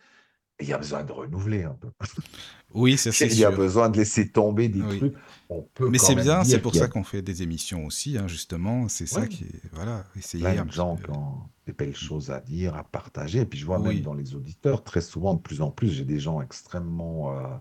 il 0.62 0.68
y 0.68 0.72
a 0.72 0.78
besoin 0.78 1.04
de 1.04 1.12
renouveler 1.12 1.64
un 1.64 1.74
peu. 1.74 1.90
Oui, 2.72 2.96
ça 2.98 3.12
c'est 3.12 3.30
Il 3.30 3.34
y 3.38 3.44
a 3.44 3.50
sûr. 3.50 3.52
besoin 3.52 3.88
de 3.90 3.96
laisser 3.98 4.30
tomber 4.30 4.68
des 4.68 4.86
Oui. 4.86 4.86
trucs. 4.86 5.14
On 5.48 5.62
peut 5.62 5.86
Mais 5.86 5.98
c'est 5.98 6.16
bien, 6.16 6.44
c'est 6.44 6.60
pour 6.60 6.76
a 6.80 6.84
ça 6.84 6.88
qu'on 6.88 7.04
fait 7.04 7.22
des 7.22 7.42
émissions 7.42 7.86
aussi, 7.86 8.18
hein, 8.18 8.28
justement. 8.28 8.88
C'est 8.88 9.06
ça 9.06 9.26
Ouais. 9.26 9.28
qui 9.28 9.44
est. 9.44 9.62
Voilà, 9.72 10.06
essayer 10.16 10.42
plein 10.42 10.56
de 10.64 10.70
gens 10.72 10.96
qui 10.98 11.10
ont 11.10 11.48
des 11.66 11.72
belles 11.72 11.94
choses 11.94 12.30
à 12.30 12.40
dire, 12.40 12.74
à 12.74 12.82
partager. 12.84 13.40
Et 13.40 13.46
puis 13.46 13.58
je 13.58 13.66
vois 13.66 13.78
Oui. 13.78 13.78
même 13.78 14.02
dans 14.02 14.14
les 14.14 14.34
auditeurs, 14.34 14.82
très 14.84 15.00
souvent, 15.00 15.34
de 15.34 15.40
plus 15.40 15.60
en 15.62 15.70
plus, 15.70 15.88
j'ai 15.90 16.04
des 16.04 16.18
gens 16.20 16.40
extrêmement, 16.40 17.32
euh, 17.38 17.56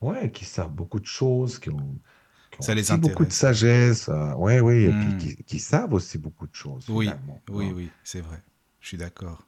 ouais, 0.00 0.30
qui 0.32 0.44
savent 0.46 0.72
beaucoup 0.72 1.00
de 1.00 1.04
choses, 1.06 1.58
qui 1.58 1.68
ont, 1.70 2.00
qui 2.50 2.60
ont 2.62 2.66
Ça 2.66 2.74
les 2.74 2.90
aussi 2.90 2.98
beaucoup 2.98 3.24
de 3.24 3.32
intéresse. 3.32 3.32
sagesse, 3.32 4.08
euh, 4.10 4.34
ouais, 4.34 4.60
oui, 4.60 4.84
et 4.84 4.92
puis 4.94 5.14
Hmm. 5.14 5.16
qui, 5.16 5.36
qui 5.44 5.58
savent 5.60 5.92
aussi 5.94 6.18
beaucoup 6.18 6.46
de 6.46 6.54
choses 6.54 6.86
Oui, 6.88 7.16
finalement. 7.26 7.42
oui, 7.48 7.70
vois. 7.70 7.72
oui, 7.72 7.92
c'est 8.02 8.20
vrai. 8.20 8.42
Je 8.80 8.88
suis 8.88 8.96
d'accord. 8.98 9.46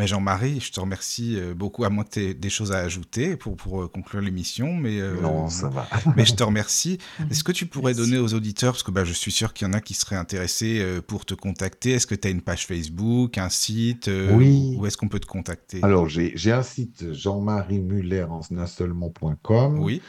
Mais 0.00 0.06
Jean-Marie, 0.06 0.60
je 0.60 0.72
te 0.72 0.80
remercie 0.80 1.36
euh, 1.38 1.52
beaucoup, 1.52 1.84
à 1.84 1.90
moins 1.90 2.04
que 2.04 2.08
tu 2.08 2.20
aies 2.20 2.32
des 2.32 2.48
choses 2.48 2.72
à 2.72 2.78
ajouter 2.78 3.36
pour, 3.36 3.54
pour 3.54 3.82
euh, 3.82 3.86
conclure 3.86 4.22
l'émission, 4.22 4.72
mais, 4.72 4.98
euh, 4.98 5.20
Non, 5.20 5.50
ça 5.50 5.68
va. 5.68 5.86
mais 6.16 6.24
je 6.24 6.32
te 6.34 6.42
remercie. 6.42 6.96
Est-ce 7.30 7.44
que 7.44 7.52
tu 7.52 7.66
pourrais 7.66 7.92
Merci. 7.92 8.10
donner 8.10 8.18
aux 8.22 8.32
auditeurs, 8.32 8.72
parce 8.72 8.82
que 8.82 8.90
bah, 8.90 9.04
je 9.04 9.12
suis 9.12 9.30
sûr 9.30 9.52
qu'il 9.52 9.66
y 9.66 9.70
en 9.70 9.74
a 9.74 9.82
qui 9.82 9.92
seraient 9.92 10.16
intéressés 10.16 10.78
euh, 10.80 11.02
pour 11.02 11.26
te 11.26 11.34
contacter, 11.34 11.90
est-ce 11.90 12.06
que 12.06 12.14
tu 12.14 12.28
as 12.28 12.30
une 12.30 12.40
page 12.40 12.66
Facebook, 12.66 13.36
un 13.36 13.50
site, 13.50 14.08
euh, 14.08 14.34
Oui. 14.34 14.74
où 14.78 14.86
est-ce 14.86 14.96
qu'on 14.96 15.08
peut 15.08 15.20
te 15.20 15.26
contacter? 15.26 15.80
Alors, 15.82 16.08
j'ai 16.08 16.50
un 16.50 16.62
site 16.62 17.12
jean-marie 17.12 17.80
Muller 17.80 18.22
en 18.22 18.40
un 18.56 18.66
seul 18.66 18.94
mot.com. 18.94 19.80
Oui. 19.80 20.00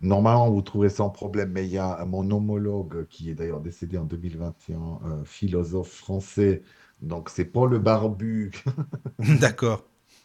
Normalement, 0.00 0.48
vous 0.50 0.62
trouverez 0.62 0.88
sans 0.88 1.10
problème, 1.10 1.50
mais 1.52 1.66
il 1.66 1.72
y 1.72 1.76
a 1.78 2.02
mon 2.06 2.30
homologue 2.30 3.06
qui 3.10 3.28
est 3.28 3.34
d'ailleurs 3.34 3.60
décédé 3.60 3.98
en 3.98 4.04
2021, 4.04 4.74
euh, 4.74 5.24
philosophe 5.26 5.90
français. 5.92 6.62
Donc, 7.02 7.28
c'est 7.30 7.44
Paul 7.44 7.70
le 7.70 7.78
Barbu, 7.78 8.50
d'accord. 9.40 9.84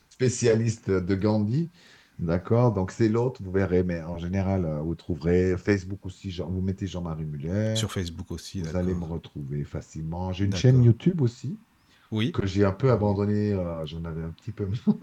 spécialiste 0.10 0.90
de 0.90 1.16
Gandhi. 1.16 1.70
D'accord? 2.18 2.72
Donc, 2.72 2.92
c'est 2.92 3.10
l'autre, 3.10 3.42
vous 3.44 3.52
verrez, 3.52 3.84
mais 3.84 4.02
en 4.02 4.18
général, 4.18 4.64
euh, 4.66 4.80
vous 4.80 4.96
trouverez 4.96 5.58
Facebook 5.58 6.06
aussi. 6.06 6.32
Vous 6.48 6.62
mettez 6.62 6.88
Jean-Marie 6.88 7.26
Muller. 7.26 7.76
Sur 7.76 7.92
Facebook 7.92 8.32
aussi, 8.32 8.62
Vous 8.62 8.76
allez 8.78 8.94
me 8.94 9.04
retrouver 9.04 9.64
facilement. 9.66 10.32
J'ai 10.32 10.46
une 10.46 10.56
chaîne 10.56 10.82
YouTube 10.84 11.20
aussi 11.22 11.58
Oui, 12.12 12.32
que 12.32 12.46
j'ai 12.46 12.64
un 12.64 12.72
peu 12.72 12.92
abandonnée. 12.92 13.52
euh, 13.52 13.86
J'en 13.86 14.04
avais 14.06 14.24
un 14.24 14.30
petit 14.30 14.52
peu. 14.52 14.68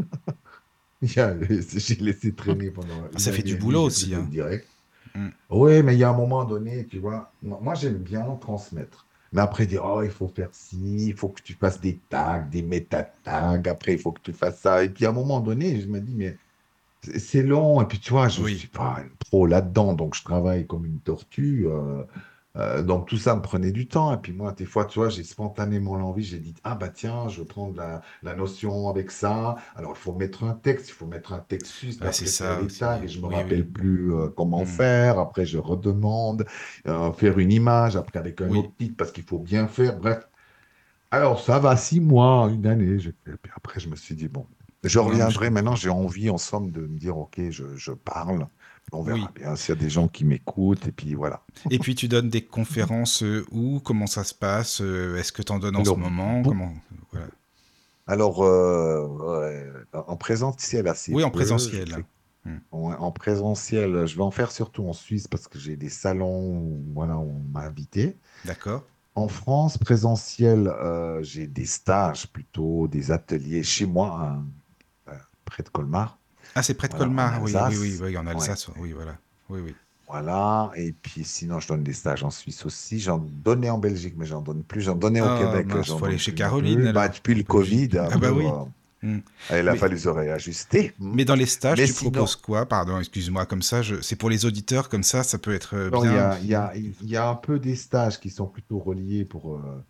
J'ai 1.02 1.96
laissé 1.96 2.32
traîner 2.32 2.70
pendant. 2.70 2.94
une 3.12 3.18
Ça 3.18 3.32
fait 3.32 3.42
du 3.42 3.56
boulot 3.56 3.82
aussi, 3.84 4.14
hein. 4.14 4.26
direct. 4.30 4.66
Mm. 5.14 5.28
Oui, 5.50 5.82
mais 5.82 5.94
il 5.94 5.98
y 5.98 6.04
a 6.04 6.10
un 6.10 6.16
moment 6.16 6.44
donné, 6.44 6.86
tu 6.86 6.98
vois, 6.98 7.30
moi, 7.42 7.74
j'aime 7.74 7.98
bien 7.98 8.22
transmettre. 8.40 9.04
Mais 9.32 9.40
après, 9.42 9.66
dire, 9.66 9.82
oh, 9.84 10.02
il 10.02 10.10
faut 10.10 10.28
faire 10.28 10.54
ci, 10.54 11.08
il 11.08 11.16
faut 11.16 11.30
que 11.30 11.42
tu 11.42 11.54
fasses 11.54 11.80
des 11.80 11.98
tags, 12.00 12.42
des 12.42 12.62
méta-tags, 12.62 13.62
après, 13.66 13.94
il 13.94 13.98
faut 13.98 14.12
que 14.12 14.20
tu 14.22 14.32
fasses 14.32 14.60
ça. 14.60 14.84
Et 14.84 14.90
puis, 14.90 15.06
à 15.06 15.10
un 15.10 15.12
moment 15.12 15.40
donné, 15.40 15.80
je 15.80 15.86
me 15.88 16.00
dis, 16.00 16.14
mais 16.14 16.38
c'est 17.18 17.42
long. 17.42 17.80
Et 17.82 17.86
puis, 17.86 18.00
tu 18.00 18.10
vois, 18.12 18.28
je 18.28 18.42
ne 18.42 18.46
Oui. 18.46 18.58
suis 18.58 18.68
pas 18.68 18.98
un 19.00 19.08
pro 19.18 19.46
là-dedans, 19.46 19.94
donc 19.94 20.14
je 20.14 20.22
travaille 20.24 20.66
comme 20.66 20.86
une 20.86 21.00
tortue. 21.00 21.66
euh, 21.68 22.04
euh, 22.56 22.82
donc, 22.82 23.08
tout 23.08 23.16
ça 23.16 23.34
me 23.36 23.42
prenait 23.42 23.72
du 23.72 23.88
temps. 23.88 24.12
Et 24.14 24.18
puis, 24.18 24.32
moi, 24.32 24.52
des 24.52 24.64
fois, 24.66 24.84
tu 24.84 24.98
vois, 24.98 25.08
j'ai 25.08 25.24
spontanément 25.24 25.96
l'envie, 25.96 26.22
j'ai 26.24 26.38
dit, 26.38 26.54
ah, 26.64 26.74
bah, 26.74 26.88
tiens, 26.90 27.28
je 27.28 27.40
vais 27.40 27.46
prendre 27.46 27.74
la, 27.76 28.02
la 28.22 28.34
notion 28.34 28.88
avec 28.88 29.10
ça. 29.10 29.56
Alors, 29.74 29.92
il 29.92 29.98
faut 29.98 30.12
mettre 30.14 30.44
un 30.44 30.54
texte, 30.54 30.88
il 30.90 30.92
faut 30.92 31.06
mettre 31.06 31.32
un 31.32 31.40
texte 31.40 31.72
juste, 31.80 32.04
Ouais, 32.04 32.06
après 32.06 32.26
c'est 32.26 32.26
ça 32.26 32.60
les 32.60 32.66
aussi. 32.66 32.76
tags, 32.76 33.00
et 33.02 33.08
je 33.08 33.20
me 33.20 33.26
Oui, 33.26 33.28
rappelle 33.28 33.66
oui. 33.66 33.70
plus 33.70 34.14
euh, 34.14 34.28
comment 34.30 34.64
Mm. 34.64 34.64
faire. 34.64 35.18
Après, 35.18 35.46
je 35.46 35.58
redemande, 35.58 36.44
euh, 36.86 37.12
faire 37.12 37.38
une 37.38 37.52
image, 37.52 37.96
après 37.96 38.18
avec 38.18 38.40
un 38.40 38.50
Oui. 38.50 38.54
autre 38.54 38.74
titre, 38.76 38.96
parce 38.96 39.12
qu'il 39.12 39.24
faut 39.24 39.38
bien 39.38 39.66
faire. 39.68 39.98
Bref. 39.98 40.28
Alors, 41.10 41.40
ça 41.40 41.58
va 41.58 41.76
six 41.76 42.00
mois, 42.00 42.48
une 42.52 42.66
année. 42.66 42.98
Je- 42.98 43.10
Et 43.10 43.36
puis 43.42 43.52
après, 43.56 43.80
je 43.80 43.88
me 43.88 43.96
suis 43.96 44.14
dit, 44.16 44.28
bon, 44.28 44.46
je 44.84 44.98
Non, 45.04 45.18
mais 45.20 45.28
je 45.28 45.38
reviendrai. 45.38 45.50
comprends. 45.50 45.50
Maintenant, 45.50 45.76
j'ai 45.76 45.90
envie, 45.90 46.30
en 46.30 46.38
somme, 46.38 46.70
de 46.72 46.80
me 46.86 46.98
dire, 46.98 47.18
OK, 47.18 47.38
je, 47.50 47.76
je 47.76 47.92
parle. 47.92 48.48
On 48.90 49.02
verra 49.02 49.18
Oui. 49.18 49.26
bien 49.42 49.56
s'il 49.56 49.74
y 49.74 49.78
a 49.78 49.80
des 49.80 49.88
gens 49.90 50.08
qui 50.08 50.24
m'écoutent. 50.24 50.86
Et 50.88 50.92
puis, 50.92 51.14
voilà. 51.14 51.42
Et 51.70 51.78
puis 51.78 51.94
tu 51.94 52.08
donnes 52.08 52.28
des 52.28 52.42
conférences 52.44 53.22
euh, 53.22 53.46
où? 53.50 53.80
Comment 53.80 54.06
ça 54.06 54.24
se 54.24 54.34
passe 54.34 54.80
Euh, 54.82 55.16
Est-ce 55.16 55.32
que 55.32 55.42
tu 55.42 55.52
en 55.52 55.58
donnes 55.58 55.76
en 55.76 55.84
ce 55.84 55.90
moment? 55.90 56.42
Comment 56.42 56.72
voilà. 57.12 57.26
Alors, 58.06 58.42
euh, 58.42 59.06
en 59.92 60.16
présentiel, 60.16 60.88
assez 60.88 61.12
Oui, 61.14 61.22
en 61.24 61.30
peu. 61.30 61.38
présentiel. 61.38 62.04
Hmm. 62.44 62.58
En 62.72 63.12
présentiel, 63.12 64.04
je 64.06 64.16
vais 64.16 64.22
en 64.22 64.32
faire 64.32 64.50
surtout 64.50 64.84
en 64.88 64.92
Suisse 64.92 65.28
parce 65.28 65.46
que 65.46 65.58
j'ai 65.60 65.76
des 65.76 65.88
salons 65.88 66.56
où, 66.56 66.82
voilà, 66.92 67.16
on 67.16 67.40
m'a 67.52 67.60
invité. 67.60 68.16
D'accord 68.44 68.82
En 69.14 69.28
France, 69.28 69.78
présentiel, 69.78 70.66
euh, 70.66 71.22
j'ai 71.22 71.46
des 71.46 71.66
stages 71.66 72.26
plutôt, 72.26 72.88
des 72.88 73.12
ateliers 73.12 73.62
chez 73.62 73.86
moi, 73.86 74.20
hein, 75.06 75.22
près 75.44 75.62
de 75.62 75.68
Colmar. 75.68 76.18
Ah, 76.54 76.62
c'est 76.62 76.74
près 76.74 76.88
de 76.88 76.92
Voilà, 76.94 77.06
Colmar, 77.06 77.42
oui, 77.42 77.52
oui, 77.54 77.76
oui, 77.80 77.98
oui, 78.02 78.16
en 78.18 78.24
Ouais. 78.26 78.32
Alsace, 78.32 78.68
oui, 78.78 78.92
voilà. 78.92 79.16
Oui, 79.48 79.60
oui. 79.64 79.74
Voilà. 80.08 80.70
Et 80.76 80.92
puis 80.92 81.24
sinon, 81.24 81.58
je 81.60 81.68
donne 81.68 81.82
des 81.82 81.94
stages 81.94 82.22
en 82.22 82.30
Suisse 82.30 82.66
aussi. 82.66 83.00
J'en 83.00 83.18
donnais 83.18 83.70
en 83.70 83.78
Belgique, 83.78 84.14
mais 84.18 84.26
j'en 84.26 84.42
donne 84.42 84.62
plus. 84.62 84.82
J'en 84.82 84.94
donnais 84.94 85.22
au 85.22 85.26
Ah, 85.26 85.38
Québec. 85.38 85.66
mince, 85.74 85.86
j'en 85.86 85.96
faut 85.98 86.04
aller 86.04 86.18
chez 86.18 86.34
Caroline. 86.34 86.92
Bah, 86.92 87.08
depuis 87.08 87.34
le. 87.34 87.42
Covid, 87.44 87.88
Ah 87.98 88.18
bah 88.18 88.28
peu, 88.28 88.30
oui. 88.30 88.44
Hmm. 89.04 89.18
il 89.50 89.56
a 89.68 89.72
Mais- 89.72 89.76
fallu 89.78 89.98
se 89.98 90.08
réajuster. 90.08 90.92
Mais 91.00 91.24
dans 91.24 91.34
les 91.34 91.46
stages, 91.46 91.78
Mais 91.78 91.86
tu 91.86 91.92
sinon- 91.92 92.10
proposes 92.12 92.36
quoi? 92.36 92.66
Pardon, 92.66 93.00
excuse-moi, 93.00 93.46
comme 93.46 93.62
ça, 93.62 93.82
je... 93.82 94.00
c'est 94.00 94.14
pour 94.14 94.30
les 94.30 94.44
auditeurs, 94.44 94.88
comme 94.88 95.02
ça, 95.02 95.22
ça 95.24 95.38
peut 95.38 95.52
être 95.54 95.74
euh, 95.74 95.90
il 95.92 95.98
y 95.98 96.02
bien. 96.12 96.22
a, 96.30 96.38
il 96.38 96.46
y 96.46 96.54
a- 96.54 96.72
il 96.76 97.08
y 97.10 97.16
a 97.16 97.28
un 97.28 97.34
peu 97.34 97.58
des 97.58 97.74
stages 97.74 98.20
qui 98.20 98.30
sont 98.30 98.46
plutôt 98.46 98.78
reliés 98.78 99.24
pour 99.24 99.56
euh, 99.56 99.84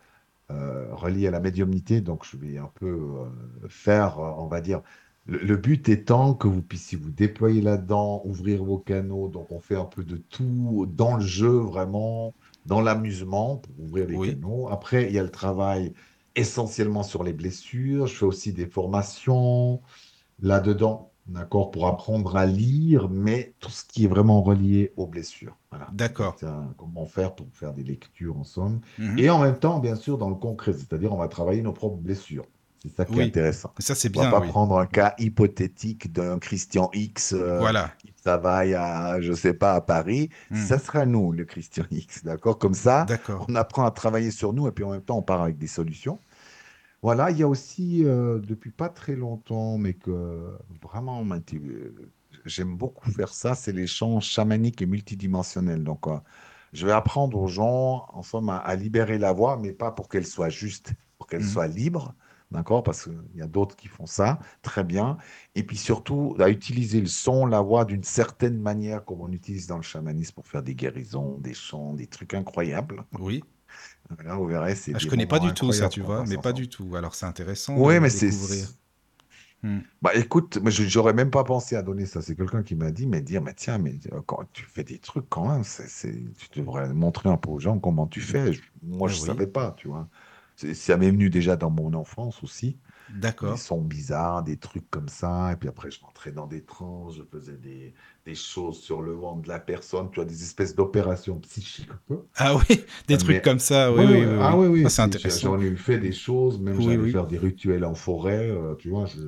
euh, 0.51 0.87
reliés 0.95 1.27
à 1.27 1.31
la 1.31 1.41
médiumnité. 1.41 2.01
Donc, 2.01 2.25
je 2.25 2.37
vais 2.39 2.57
un 2.59 2.71
peu 2.77 2.87
euh, 2.87 3.25
faire, 3.69 4.19
on 4.19 4.47
va 4.47 4.61
dire, 4.63 4.81
le, 5.27 5.39
le 5.39 5.57
but 5.57 5.89
étant 5.89 6.35
que 6.35 6.49
vous 6.49 6.63
puissiez 6.63 6.99
vous 6.99 7.11
déployer 7.11 7.61
là-dedans, 7.63 8.23
ouvrir 8.25 8.65
vos 8.65 8.79
canaux. 8.79 9.29
Donc, 9.29 9.51
on 9.53 9.61
fait 9.61 9.77
un 9.77 9.85
peu 9.85 10.05
de 10.05 10.17
tout 10.17 10.87
dans 10.89 11.17
le 11.17 11.25
jeu, 11.25 11.49
vraiment, 11.59 12.35
dans 12.67 12.81
l'amusement 12.81 13.57
pour 13.59 13.79
ouvrir 13.81 14.09
les 14.09 14.17
Oui. 14.17 14.31
canaux. 14.35 14.69
Après, 14.69 15.07
il 15.07 15.13
y 15.13 15.19
a 15.19 15.23
le 15.23 15.31
travail 15.31 15.93
essentiellement 16.35 17.03
sur 17.03 17.23
les 17.25 17.33
blessures. 17.33 18.07
Je 18.07 18.15
fais 18.15 18.25
aussi 18.25 18.53
des 18.53 18.67
formations 18.67 19.83
là-dedans, 20.41 21.13
d'accord, 21.27 21.71
pour 21.71 21.87
apprendre 21.87 22.37
à 22.37 22.47
lire, 22.47 23.09
mais 23.09 23.55
tout 23.61 23.71
ce 23.71 23.85
qui 23.85 24.05
est 24.05 24.09
vraiment 24.09 24.43
relié 24.43 24.93
aux 24.97 25.07
blessures. 25.07 25.57
Voilà. 25.71 25.89
D'accord. 25.93 26.37
Comment 26.77 27.07
faire 27.07 27.35
pour 27.35 27.47
faire 27.53 27.73
des 27.75 27.85
lectures 27.85 28.37
en 28.39 28.45
somme. 28.45 28.81
Mhm. 28.99 29.19
Et 29.19 29.31
en 29.31 29.39
même 29.41 29.59
temps, 29.59 29.79
bien 29.79 29.95
sûr, 29.95 30.19
dans 30.19 30.29
le 30.31 30.35
concret, 30.37 30.73
c'est-à-dire 30.73 31.13
on 31.13 31.19
va 31.19 31.29
travailler 31.29 31.63
nos 31.63 31.73
propres 31.73 31.99
blessures. 31.99 32.47
C'est 32.83 32.89
ça 32.97 33.05
qui 33.05 33.19
Oui. 33.19 33.21
est 33.21 33.27
intéressant. 33.29 33.73
Ça, 33.79 33.95
c'est 33.95 34.11
On 34.17 34.21
va 34.23 34.27
bien, 34.27 34.31
pas 34.31 34.41
oui. 34.41 34.49
prendre 34.49 34.77
un 34.79 34.87
cas 34.87 35.15
hypothétique 35.19 36.13
d'un 36.13 36.39
Christian 36.41 36.91
X 36.93 37.33
euh, 37.33 37.59
Voilà. 37.59 37.95
qui 37.99 38.13
travaille 38.13 38.75
à, 38.75 39.21
je 39.21 39.33
sais 39.33 39.55
pas, 39.55 39.75
à 39.75 39.81
Paris. 39.81 40.31
Hmm. 40.51 40.57
Ça 40.57 40.79
sera 40.79 41.07
nous, 41.07 41.33
le 41.33 41.45
Christian 41.45 41.85
X, 41.91 42.25
d'accord? 42.25 42.59
Comme 42.59 42.75
ça, 42.75 43.05
D'accord. 43.05 43.47
on 43.49 43.55
apprend 43.55 43.85
à 43.87 43.91
travailler 43.93 44.33
sur 44.33 44.53
nous 44.53 44.67
et 44.67 44.73
puis 44.73 44.85
en 44.85 44.91
même 44.91 45.03
temps, 45.03 45.19
on 45.19 45.23
part 45.23 45.43
avec 45.43 45.59
des 45.59 45.69
solutions. 45.69 46.21
Voilà, 47.03 47.31
il 47.31 47.39
y 47.39 47.43
a 47.43 47.49
aussi, 47.49 48.05
euh, 48.05 48.39
depuis 48.41 48.71
pas 48.73 48.89
très 48.89 49.17
longtemps, 49.17 49.79
mais 49.79 49.95
que 49.95 50.57
vraiment, 50.83 51.25
euh, 51.25 51.91
j'aime 52.45 52.77
beaucoup 52.77 53.11
faire 53.11 53.33
ça, 53.35 53.55
c'est 53.55 53.73
les 53.73 53.87
chants 53.87 54.21
chamaniques 54.21 54.83
et 54.83 54.87
multidimensionnels. 54.87 55.85
Donc, 55.85 56.07
euh, 56.07 56.19
je 56.73 56.87
vais 56.87 56.93
apprendre 56.93 57.39
aux 57.39 57.49
gens, 57.49 58.07
en 58.13 58.23
somme, 58.23 58.49
à, 58.51 58.57
à 58.59 58.75
libérer 58.77 59.19
la 59.19 59.33
voix, 59.33 59.57
mais 59.59 59.73
pas 59.73 59.91
pour 59.93 60.09
qu'elle 60.09 60.27
soit 60.27 60.49
juste, 60.49 60.93
pour 61.19 61.27
qu'elle 61.27 61.43
Mhm. 61.43 61.49
soit 61.49 61.67
libre, 61.69 62.15
d'accord? 62.53 62.83
Parce 62.83 63.05
qu'il 63.05 63.37
y 63.37 63.43
a 63.43 63.47
d'autres 63.49 63.77
qui 63.77 63.89
font 63.89 64.07
ça, 64.07 64.39
très 64.63 64.85
bien. 64.85 65.19
Et 65.55 65.65
puis 65.65 65.77
surtout, 65.77 66.37
à 66.39 66.51
utiliser 66.51 67.01
le 67.01 67.07
son, 67.07 67.47
la 67.47 67.61
voix 67.61 67.85
d'une 67.85 68.05
certaine 68.05 68.59
manière, 68.61 69.05
comme 69.05 69.21
on 69.21 69.33
utilise 69.33 69.67
dans 69.67 69.77
le 69.77 69.83
chamanisme 69.83 70.35
pour 70.35 70.47
faire 70.47 70.63
des 70.63 70.75
guérisons, 70.75 71.39
des 71.39 71.55
chants, 71.55 71.95
des 71.95 72.07
trucs 72.07 72.35
incroyables. 72.35 73.05
Oui. 73.19 73.43
Là, 74.25 74.37
vous 74.37 74.47
verrez, 74.47 74.75
c'est 74.75 74.93
Ah, 74.95 74.99
je 74.99 75.07
connais 75.07 75.27
pas 75.27 75.39
du 75.39 75.53
tout 75.55 75.73
ça, 75.73 75.89
tu 75.89 76.01
vois, 76.01 76.25
mais 76.27 76.39
pas 76.39 76.53
du 76.53 76.69
tout. 76.69 76.97
Alors, 76.97 77.15
c'est 77.15 77.27
intéressant 77.27 77.77
Oui, 77.77 78.01
mais 78.01 78.11
c'est. 78.11 78.31
Hmm. 79.63 79.79
Bah 80.03 80.11
écoute, 80.17 80.59
je 80.69 80.83
j'aurais 80.89 81.13
même 81.13 81.31
pas 81.31 81.45
pensé 81.45 81.77
à 81.77 81.83
donner 81.83 82.07
ça. 82.07 82.21
C'est 82.21 82.35
quelqu'un 82.35 82.63
qui 82.65 82.75
m'a 82.75 82.91
dit, 82.91 83.07
mais 83.07 83.21
dire, 83.23 83.41
mais 83.43 83.55
tiens, 83.55 83.79
mais 83.79 83.95
euh, 84.13 84.21
quand 84.27 84.41
tu 84.53 84.65
fais 84.65 84.83
des 84.83 84.99
trucs 84.99 85.29
quand 85.29 85.49
même, 85.49 85.63
c'est- 85.65 86.11
tu 86.51 86.61
devrais 86.61 86.93
montrer 86.93 87.29
un 87.29 87.37
peu 87.37 87.51
aux 87.51 87.61
gens 87.61 87.79
comment 87.79 88.09
tu 88.09 88.21
fais. 88.21 88.53
Je- 88.53 88.63
moi, 88.83 89.07
je 89.09 89.15
oui. 89.15 89.27
savais 89.27 89.47
pas, 89.47 89.73
tu 89.79 89.87
vois. 89.89 90.09
Ça 90.57 90.97
m'est 90.97 91.11
venu 91.11 91.31
déjà 91.31 91.57
dans 91.57 91.71
mon 91.71 91.93
enfance 91.95 92.43
aussi. 92.43 92.77
Des 93.13 93.19
D'accord. 93.21 93.59
sons 93.59 93.81
bizarres, 93.83 94.43
des 94.43 94.57
trucs 94.57 94.89
comme 94.91 95.09
ça. 95.09 95.53
Et 95.53 95.57
puis 95.57 95.69
après, 95.69 95.91
je 95.91 96.01
rentrais 96.01 96.31
dans 96.31 96.47
des 96.47 96.63
trans, 96.63 97.11
je 97.11 97.23
faisais 97.23 97.57
des, 97.57 97.93
des 98.25 98.35
choses 98.35 98.79
sur 98.81 99.03
le 99.03 99.13
ventre 99.13 99.43
de 99.43 99.49
la 99.49 99.59
personne. 99.59 100.09
Tu 100.13 100.21
as 100.21 100.25
des 100.25 100.43
espèces 100.43 100.75
d'opérations 100.75 101.39
psychiques. 101.41 101.91
Ah 102.37 102.55
oui, 102.57 102.81
des 103.09 103.19
trucs 103.19 103.37
mais- 103.37 103.43
comme 103.43 103.59
ça, 103.59 103.93
oui, 103.93 104.05
oui, 104.07 104.25
oui, 104.25 104.39
Ah 104.41 104.57
oui. 104.57 104.67
oui. 104.69 104.83
Ah, 104.87 104.89
c'est 104.89 105.03
intéressant. 105.03 105.57
J'en 105.57 105.61
ai 105.61 105.75
fait 105.77 105.99
des 105.99 106.13
choses, 106.13 106.59
même 106.61 106.77
Oui, 106.79 106.85
j'allais 106.85 107.11
faire 107.11 107.27
des 107.27 107.39
rituels 107.39 107.85
en 107.85 107.95
forêt, 107.95 108.49
euh, 108.49 108.75
tu 108.77 108.89
vois, 108.89 109.05
je, 109.07 109.19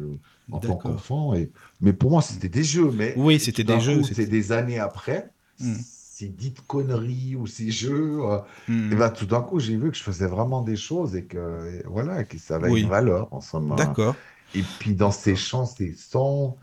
en 0.50 0.60
tant 0.60 0.76
qu'enfant. 0.76 1.34
Et... 1.34 1.50
Mais 1.80 1.92
pour 1.92 2.10
moi, 2.10 2.22
c'était 2.22 2.48
des 2.48 2.64
jeux. 2.64 2.90
Mais 2.92 3.12
Oui, 3.16 3.38
c'était 3.40 3.64
des 3.64 3.80
jeux, 3.80 4.02
c'était- 4.02 4.22
C'est 4.22 4.26
des 4.30 4.52
années 4.52 4.78
après, 4.78 5.30
Hmm. 5.60 5.74
Ces 6.14 6.28
dites 6.28 6.60
conneries 6.66 7.36
ou 7.36 7.46
ces 7.46 7.70
jeux. 7.70 8.20
euh, 8.24 8.40
Hmm. 8.68 8.90
et 8.90 8.96
ben, 8.96 9.10
tout 9.10 9.26
d'un 9.26 9.42
coup, 9.42 9.60
j'ai 9.60 9.76
vu 9.76 9.90
que 9.90 9.96
je 9.96 10.02
faisais 10.02 10.26
vraiment 10.26 10.62
des 10.62 10.76
choses 10.76 11.16
et 11.16 11.26
que, 11.26 11.80
et 11.80 11.82
voilà, 11.86 12.24
que 12.24 12.38
ça 12.38 12.56
avait 12.56 12.72
Oui. 12.72 12.80
une 12.80 12.88
valeur 12.88 13.32
en 13.32 13.40
somme. 13.40 13.72
hein. 13.72 13.96
D'accord. 13.96 14.24
Et 14.54 14.64
puis 14.64 14.94
dans 14.96 15.10
ces 15.12 15.36
chants, 15.36 15.66
ces 15.66 15.94
sons, 15.94 16.58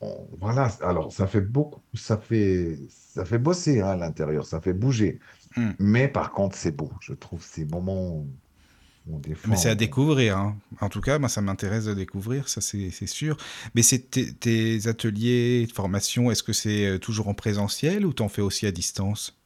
on- 0.00 0.28
voilà. 0.40 0.68
Alors 0.82 1.12
ça 1.12 1.26
fait 1.28 1.40
beaucoup, 1.42 1.82
ça 1.94 2.18
fait, 2.18 2.78
ça 2.90 3.24
fait 3.24 3.38
bosser 3.38 3.80
hein, 3.80 3.88
à 3.90 3.96
l'intérieur, 3.96 4.46
ça 4.46 4.60
fait 4.60 4.74
bouger. 4.74 5.20
Hmm. 5.56 5.74
Mais 5.78 6.08
par 6.08 6.32
contre, 6.32 6.56
c'est 6.56 6.72
beau. 6.72 6.92
Je 7.00 7.12
trouve 7.14 7.44
ces 7.44 7.64
moments 7.66 8.26
on 9.10 9.20
Mais 9.46 9.56
c'est 9.56 9.68
à 9.68 9.74
découvrir. 9.74 10.38
hein. 10.38 10.56
En 10.80 10.88
tout 10.88 11.00
cas, 11.00 11.18
moi, 11.18 11.28
ça 11.28 11.42
m'intéresse 11.42 11.84
de 11.84 11.94
découvrir, 11.94 12.48
ça 12.48 12.60
c'est 12.60 12.90
sûr. 13.06 13.36
Mais 13.74 13.82
c'est 13.82 14.10
tes, 14.40 14.86
ateliers 14.88 15.66
de 15.66 15.72
formation, 15.72 16.30
est-ce 16.30 16.42
que 16.42 16.52
c'est 16.54 16.86
euh, 16.86 16.98
toujours 16.98 17.28
en 17.28 17.34
présentiel 17.34 18.06
ou 18.06 18.12
t'en 18.14 18.28
fais 18.28 18.42
aussi 18.42 18.66
à 18.66 18.72
distance? 18.72 19.38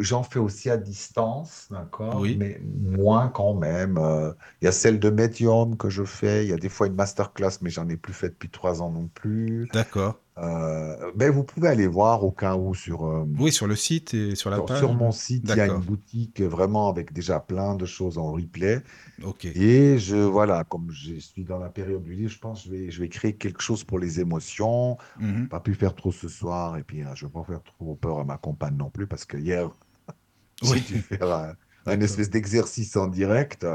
J'en 0.00 0.22
fais 0.24 0.38
aussi 0.40 0.68
à 0.68 0.76
distance, 0.76 1.68
d'accord, 1.70 2.20
Oui. 2.20 2.36
mais 2.36 2.60
moins 2.64 3.28
quand 3.28 3.54
même. 3.54 3.96
Euh, 3.98 4.32
Il 4.60 4.66
y 4.66 4.68
a 4.68 4.72
celle 4.72 4.98
de 5.00 5.10
médium 5.10 5.76
que 5.76 5.88
je 5.88 6.04
fais. 6.04 6.44
Il 6.44 6.50
y 6.50 6.52
a 6.52 6.58
des 6.58 6.68
fois 6.68 6.86
une 6.88 6.94
masterclass, 6.94 7.58
mais 7.62 7.70
j'en 7.70 7.88
ai 7.88 7.96
plus 7.96 8.12
fait 8.12 8.28
depuis 8.30 8.50
trois 8.50 8.82
ans 8.82 8.90
non 8.90 9.08
plus. 9.08 9.68
D'accord. 9.72 10.20
Euh, 10.40 11.12
mais 11.16 11.28
vous 11.28 11.44
pouvez 11.44 11.68
aller 11.68 11.86
voir 11.86 12.24
au 12.24 12.32
cas 12.32 12.56
où 12.56 12.74
sur, 12.74 13.04
euh, 13.04 13.24
Oui, 13.38 13.52
sur 13.52 13.66
le 13.66 13.76
site 13.76 14.14
et 14.14 14.34
sur 14.36 14.50
la 14.50 14.56
sur, 14.56 14.64
page. 14.64 14.78
sur 14.78 14.94
mon 14.94 15.12
site, 15.12 15.50
il 15.50 15.56
y 15.56 15.60
a 15.60 15.66
une 15.66 15.80
boutique 15.80 16.40
vraiment 16.40 16.88
avec 16.88 17.12
déjà 17.12 17.40
plein 17.40 17.74
de 17.74 17.84
choses 17.86 18.16
en 18.18 18.32
replay. 18.32 18.82
Ok. 19.22 19.44
Et 19.54 19.98
je, 19.98 20.16
voilà, 20.16 20.64
comme 20.64 20.90
je 20.92 21.16
suis 21.18 21.44
dans 21.44 21.58
la 21.58 21.70
période 21.70 22.02
du 22.02 22.14
livre, 22.14 22.30
je 22.32 22.38
pense 22.38 22.62
que 22.64 22.68
je 22.70 22.74
vais, 22.74 22.90
je 22.90 23.00
vais 23.00 23.08
créer 23.08 23.36
quelque 23.36 23.60
chose 23.62 23.84
pour 23.84 23.98
les 23.98 24.20
émotions. 24.20 24.96
Mhm. 25.18 25.48
Pas 25.48 25.60
pu 25.60 25.74
faire 25.74 25.94
trop 25.94 26.12
ce 26.12 26.28
soir, 26.28 26.76
et 26.78 26.84
puis 26.84 27.02
euh, 27.04 27.14
je 27.14 27.24
ne 27.26 27.30
vais 27.30 27.34
pas 27.34 27.44
faire 27.44 27.62
trop 27.62 27.96
peur 27.96 28.20
à 28.20 28.24
ma 28.24 28.38
compagne 28.38 28.76
non 28.76 28.90
plus, 28.90 29.06
parce 29.06 29.24
que 29.24 29.36
hier, 29.36 29.70
j'ai 30.62 30.70
Oui. 30.72 30.80
dû 30.80 31.00
faire 31.00 31.30
un, 31.32 31.54
un 31.86 32.00
espèce 32.00 32.30
d'exercice 32.30 32.96
en 32.96 33.08
direct 33.08 33.66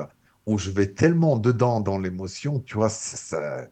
où 0.46 0.58
je 0.60 0.70
vais 0.72 0.94
tellement 0.94 1.38
dedans 1.38 1.82
dans 1.82 1.98
l'émotion, 2.00 2.60
tu 2.62 2.76
vois, 2.76 2.90
ça, 2.90 3.68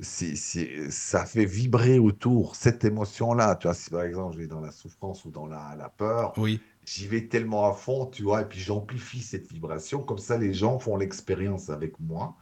c'est- 0.00 0.36
c'est- 0.36 0.90
ça 0.90 1.26
fait 1.26 1.44
vibrer 1.44 1.98
autour 1.98 2.56
cette 2.56 2.84
émotion-là. 2.84 3.56
Tu 3.56 3.66
vois, 3.68 3.74
si 3.74 3.90
par 3.90 4.02
exemple 4.02 4.34
je 4.34 4.38
vais 4.40 4.46
dans 4.46 4.60
la 4.60 4.72
souffrance 4.72 5.24
ou 5.24 5.30
dans 5.30 5.46
la, 5.46 5.74
la 5.76 5.88
peur, 5.88 6.32
Oui. 6.38 6.60
j'y 6.84 7.06
vais 7.06 7.28
tellement 7.28 7.66
à 7.66 7.72
fond, 7.74 8.06
tu 8.06 8.22
vois, 8.22 8.42
et 8.42 8.46
puis 8.46 8.60
j'amplifie 8.60 9.22
cette 9.22 9.50
vibration. 9.52 10.02
Comme 10.02 10.18
ça, 10.18 10.38
les 10.38 10.54
gens 10.54 10.78
font 10.78 10.96
l'expérience 10.96 11.70
avec 11.70 11.98
moi. 12.00 12.36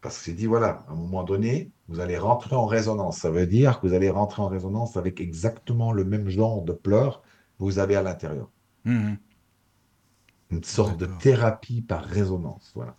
Parce 0.00 0.18
que 0.18 0.26
j'ai 0.26 0.34
dit, 0.34 0.46
voilà, 0.46 0.84
à 0.88 0.92
un 0.92 0.94
moment 0.94 1.24
donné, 1.24 1.72
vous 1.88 2.00
allez 2.00 2.18
rentrer 2.18 2.54
en 2.56 2.66
résonance. 2.66 3.18
Ça 3.18 3.30
veut 3.30 3.46
dire 3.46 3.80
que 3.80 3.86
vous 3.88 3.94
allez 3.94 4.10
rentrer 4.10 4.42
en 4.42 4.48
résonance 4.48 4.96
avec 4.96 5.20
exactement 5.20 5.92
le 5.92 6.04
même 6.04 6.28
genre 6.28 6.62
de 6.62 6.72
pleurs 6.72 7.22
que 7.22 7.64
vous 7.64 7.78
avez 7.80 7.96
à 7.96 8.02
l'intérieur. 8.02 8.48
Mhm. 8.84 9.18
Une 10.50 10.64
sorte 10.64 10.98
de 10.98 11.06
thérapie 11.06 11.82
par 11.82 12.04
résonance, 12.04 12.72
voilà, 12.74 12.96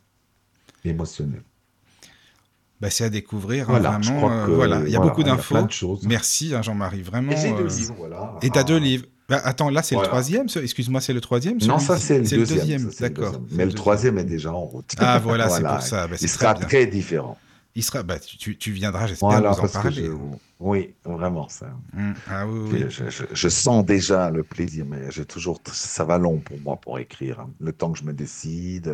émotionnelle. 0.85 1.43
Bah, 2.81 2.89
c'est 2.89 3.03
à 3.03 3.09
découvrir, 3.09 3.63
hein, 3.69 3.73
Voilà, 3.79 3.97
je 4.01 4.09
vraiment. 4.09 4.31
euh, 4.31 4.45
que 4.45 4.51
voilà, 4.51 4.81
il 4.85 4.89
y 4.89 4.95
a 4.95 4.99
beaucoup 4.99 5.23
d'infos. 5.23 5.57
Merci, 6.05 6.53
hein, 6.55 6.61
Jean-Marie, 6.61 7.01
vraiment. 7.01 7.31
Et 7.33 7.37
j'ai 7.37 7.51
deux 7.51 7.63
euh, 7.65 7.67
livres, 7.67 7.95
voilà. 7.97 8.35
Et 8.41 8.49
t'as 8.49 8.63
deux 8.63 8.77
Ah. 8.77 8.79
livres. 8.79 9.05
Bah, 9.27 9.41
attends, 9.43 9.69
là, 9.69 9.83
c'est 9.83 9.95
Voilà. 9.95 10.07
le 10.07 10.11
troisième. 10.11 10.49
ce- 10.49 10.59
Excuse-moi, 10.59 11.01
c'est 11.01 11.13
le 11.13 11.21
troisième 11.21 11.57
Non, 11.59 11.77
ça 11.77 11.97
c'est 11.97 12.19
le 12.19 12.23
deuxième. 12.45 12.85
le 12.87 12.91
D'accord. 12.99 13.25
deuxième. 13.25 13.45
c'est 13.49 13.55
Mais 13.57 13.65
le 13.65 13.73
troisième 13.73 14.17
est 14.17 14.23
déjà 14.23 14.51
en 14.53 14.61
route. 14.61 14.91
Ah, 14.97 15.19
voilà, 15.19 15.49
c'est 15.49 15.59
Voilà. 15.59 15.75
pour 15.75 15.85
ça. 15.85 16.07
Bah, 16.07 16.15
Il 16.19 16.29
sera 16.29 16.53
bien. 16.55 16.65
très 16.67 16.85
différent. 16.87 17.37
Il 17.75 17.83
sera. 17.83 18.01
Bah, 18.01 18.15
tu, 18.19 18.71
viendras, 18.71 19.05
j'espère, 19.07 19.29
Voilà, 19.29 19.51
nous 19.51 19.59
en 19.59 19.67
parler. 19.67 20.05
je... 20.05 20.11
Oui, 20.59 20.93
vraiment, 21.05 21.47
ça. 21.47 21.67
Hum, 21.95 22.13
Ah 22.29 22.47
oui, 22.47 22.85
Je, 22.89 23.09
je- 23.09 23.23
je 23.31 23.49
sens 23.49 23.85
déjà 23.85 24.29
le 24.31 24.43
plaisir, 24.43 24.85
mais 24.89 25.11
j'ai 25.11 25.25
toujours, 25.25 25.61
ça 25.71 26.03
va 26.05 26.17
long 26.17 26.37
pour 26.39 26.57
moi 26.61 26.77
pour 26.77 26.97
écrire. 26.97 27.41
hein. 27.41 27.49
Le 27.59 27.71
temps 27.71 27.91
que 27.91 27.99
je 27.99 28.03
me 28.05 28.13
décide. 28.13 28.87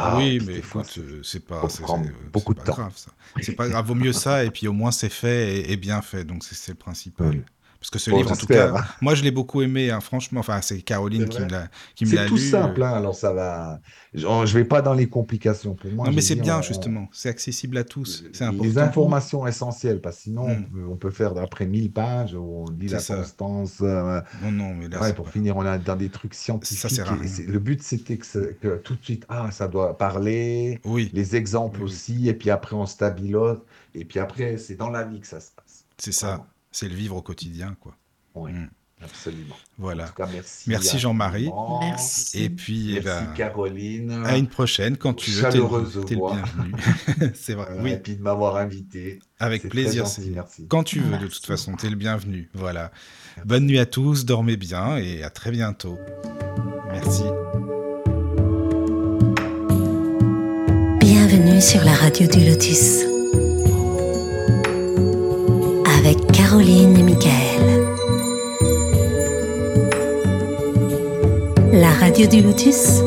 Euh, 0.00 0.02
ah, 0.04 0.16
oui, 0.16 0.40
mais 0.46 0.56
écoute, 0.58 0.86
c'est- 0.92 1.00
euh, 1.00 1.22
c'est 1.22 1.44
pas, 1.44 1.68
c'est- 1.68 1.82
beaucoup 2.32 2.54
de 2.54 2.60
grave. 2.60 2.92
C'est 3.42 3.52
pas 3.52 3.68
grave, 3.68 3.86
vaut 3.86 3.94
mieux 3.94 4.12
ça 4.12 4.44
et 4.44 4.50
puis 4.50 4.68
au 4.68 4.72
moins 4.72 4.90
c'est 4.90 5.08
fait 5.08 5.56
et, 5.58 5.72
et 5.72 5.76
bien 5.76 6.00
fait, 6.02 6.24
donc 6.24 6.44
c'est 6.44 6.54
c'est 6.54 6.72
le 6.72 6.78
principal. 6.78 7.28
Oui. 7.30 7.42
Parce 7.80 7.90
que 7.90 7.98
ce 8.00 8.10
Bon, 8.10 8.16
livre, 8.18 8.32
en 8.32 8.36
tout 8.36 8.46
cas, 8.46 8.74
hein. 8.76 8.84
moi 9.00 9.14
je 9.14 9.22
l'ai 9.22 9.30
beaucoup 9.30 9.62
aimé, 9.62 9.90
hein, 9.92 10.00
franchement. 10.00 10.40
Enfin, 10.40 10.60
c'est 10.62 10.80
Caroline 10.82 11.28
qui 11.28 11.40
me 11.40 11.48
l'a 11.48 11.62
me 11.62 12.06
C'est 12.06 12.16
l'a 12.16 12.26
tout 12.26 12.34
lu. 12.34 12.50
simple, 12.50 12.82
euh. 12.82 12.86
hein, 12.86 12.92
alors 12.94 13.14
ça 13.14 13.32
va. 13.32 13.78
Je 14.14 14.52
vais 14.52 14.64
pas 14.64 14.82
dans 14.82 14.94
les 14.94 15.08
complications. 15.08 15.74
Pour 15.74 15.90
moi, 15.92 16.06
non, 16.06 16.12
mais 16.12 16.20
c'est 16.20 16.34
bien, 16.34 16.58
on- 16.58 16.62
justement. 16.62 17.08
C'est 17.12 17.28
accessible 17.28 17.76
à 17.78 17.84
tous. 17.84 18.24
C'est 18.32 18.40
Les 18.40 18.48
important. 18.48 18.80
informations 18.80 19.46
essentielles, 19.46 20.00
parce 20.00 20.16
que 20.16 20.22
sinon, 20.22 20.42
on 20.46 20.56
Mm. 20.56 20.64
peut, 20.64 20.86
on 20.90 20.96
peut 20.96 21.10
faire 21.10 21.34
d'après 21.34 21.66
1000 21.66 21.92
pages 21.92 22.34
on 22.34 22.64
C'est 22.80 22.88
la 22.88 22.98
ça. 22.98 23.16
constance. 23.16 23.76
euh, 23.82 24.20
Non, 24.42 24.50
non, 24.50 24.74
mais 24.74 24.88
là, 24.88 25.00
ouais, 25.00 25.12
pour 25.12 25.26
pas- 25.26 25.30
finir, 25.30 25.56
on 25.56 25.64
est 25.64 25.78
dans 25.78 25.94
des 25.96 26.08
trucs 26.08 26.34
scientifiques. 26.34 26.90
sert 26.90 27.12
à 27.12 27.14
et 27.14 27.20
rien. 27.20 27.28
c'est- 27.28 27.46
le 27.46 27.58
but, 27.60 27.80
c'était 27.82 28.16
que, 28.18 28.76
tout 28.82 28.96
de 28.96 29.04
suite, 29.04 29.24
ah, 29.28 29.50
ça 29.52 29.68
doit 29.68 29.96
parler, 29.96 30.80
Oui, 30.84 31.10
les 31.14 31.36
exemples 31.36 31.78
oui. 31.78 31.84
aussi, 31.84 32.28
et 32.28 32.34
puis 32.34 32.50
après, 32.50 32.74
on 32.74 32.86
stabilote, 32.86 33.64
et 33.94 34.04
puis 34.04 34.18
après, 34.18 34.56
c'est 34.58 34.74
dans 34.74 34.90
la 34.90 35.04
vie 35.04 35.20
que 35.20 35.26
ça 35.28 35.38
se 35.38 35.50
passe. 35.54 35.84
c'est 35.96 36.12
ça. 36.12 36.44
C'est 36.80 36.88
le 36.88 36.94
vivre 36.94 37.16
au 37.16 37.22
quotidien, 37.22 37.74
quoi. 37.80 37.96
Oui, 38.36 38.52
Mm. 38.52 38.70
absolument. 39.02 39.54
En 39.56 39.82
Voilà. 39.82 40.06
tout 40.06 40.14
cas, 40.14 40.28
merci. 40.32 40.70
Merci, 40.70 40.98
Jean-Marie. 41.00 41.50
Merci. 41.80 42.44
Et 42.44 42.50
puis, 42.50 42.90
eh 42.96 43.00
Merci 43.00 43.24
ben, 43.26 43.32
Caroline. 43.34 44.22
à 44.24 44.36
une 44.36 44.46
prochaine, 44.46 44.96
quand 44.96 45.12
tu 45.14 45.32
veux. 45.32 45.42
T'es 45.42 45.50
Chaleureuse 45.50 45.96
le, 45.96 46.04
t'es 46.04 46.14
le 46.14 46.20
voix. 46.20 46.36
bienvenu. 46.36 46.72
c'est 47.34 47.54
vrai. 47.54 47.66
Voilà, 47.70 47.82
Oui, 47.82 47.90
Et 47.90 47.96
puis 47.96 48.14
de 48.14 48.22
m'avoir 48.22 48.56
invité. 48.58 49.18
avec 49.40 49.62
C'est 49.62 49.68
plaisir. 49.68 50.04
très 50.04 50.10
gentil, 50.14 50.22
c'est- 50.28 50.34
merci. 50.36 50.66
Quand 50.68 50.84
tu 50.84 51.00
veux, 51.00 51.18
de 51.18 51.26
toute 51.26 51.44
façon, 51.46 51.74
t'es 51.74 51.90
le 51.90 51.96
bienvenu. 51.96 52.48
Voilà. 52.54 52.92
Bonne 53.44 53.66
nuit 53.66 53.80
à 53.80 53.86
tous, 53.86 54.24
dormez 54.24 54.56
bien 54.56 54.98
et 54.98 55.24
à 55.24 55.30
très 55.30 55.50
bientôt. 55.50 55.98
Merci. 56.92 57.24
Bienvenue 61.00 61.60
sur 61.60 61.82
la 61.84 61.94
radio 61.94 62.28
du 62.28 62.48
Lotus. 62.48 63.17
Avec 65.98 66.30
Caroline 66.30 66.96
et 66.96 67.02
Michael. 67.02 67.84
La 71.72 71.90
radio 71.90 72.28
du 72.28 72.40
Lotus, 72.40 73.00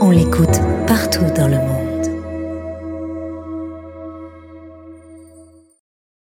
on 0.00 0.10
l'écoute 0.10 0.60
partout 0.88 1.24
dans 1.36 1.46
le 1.46 1.55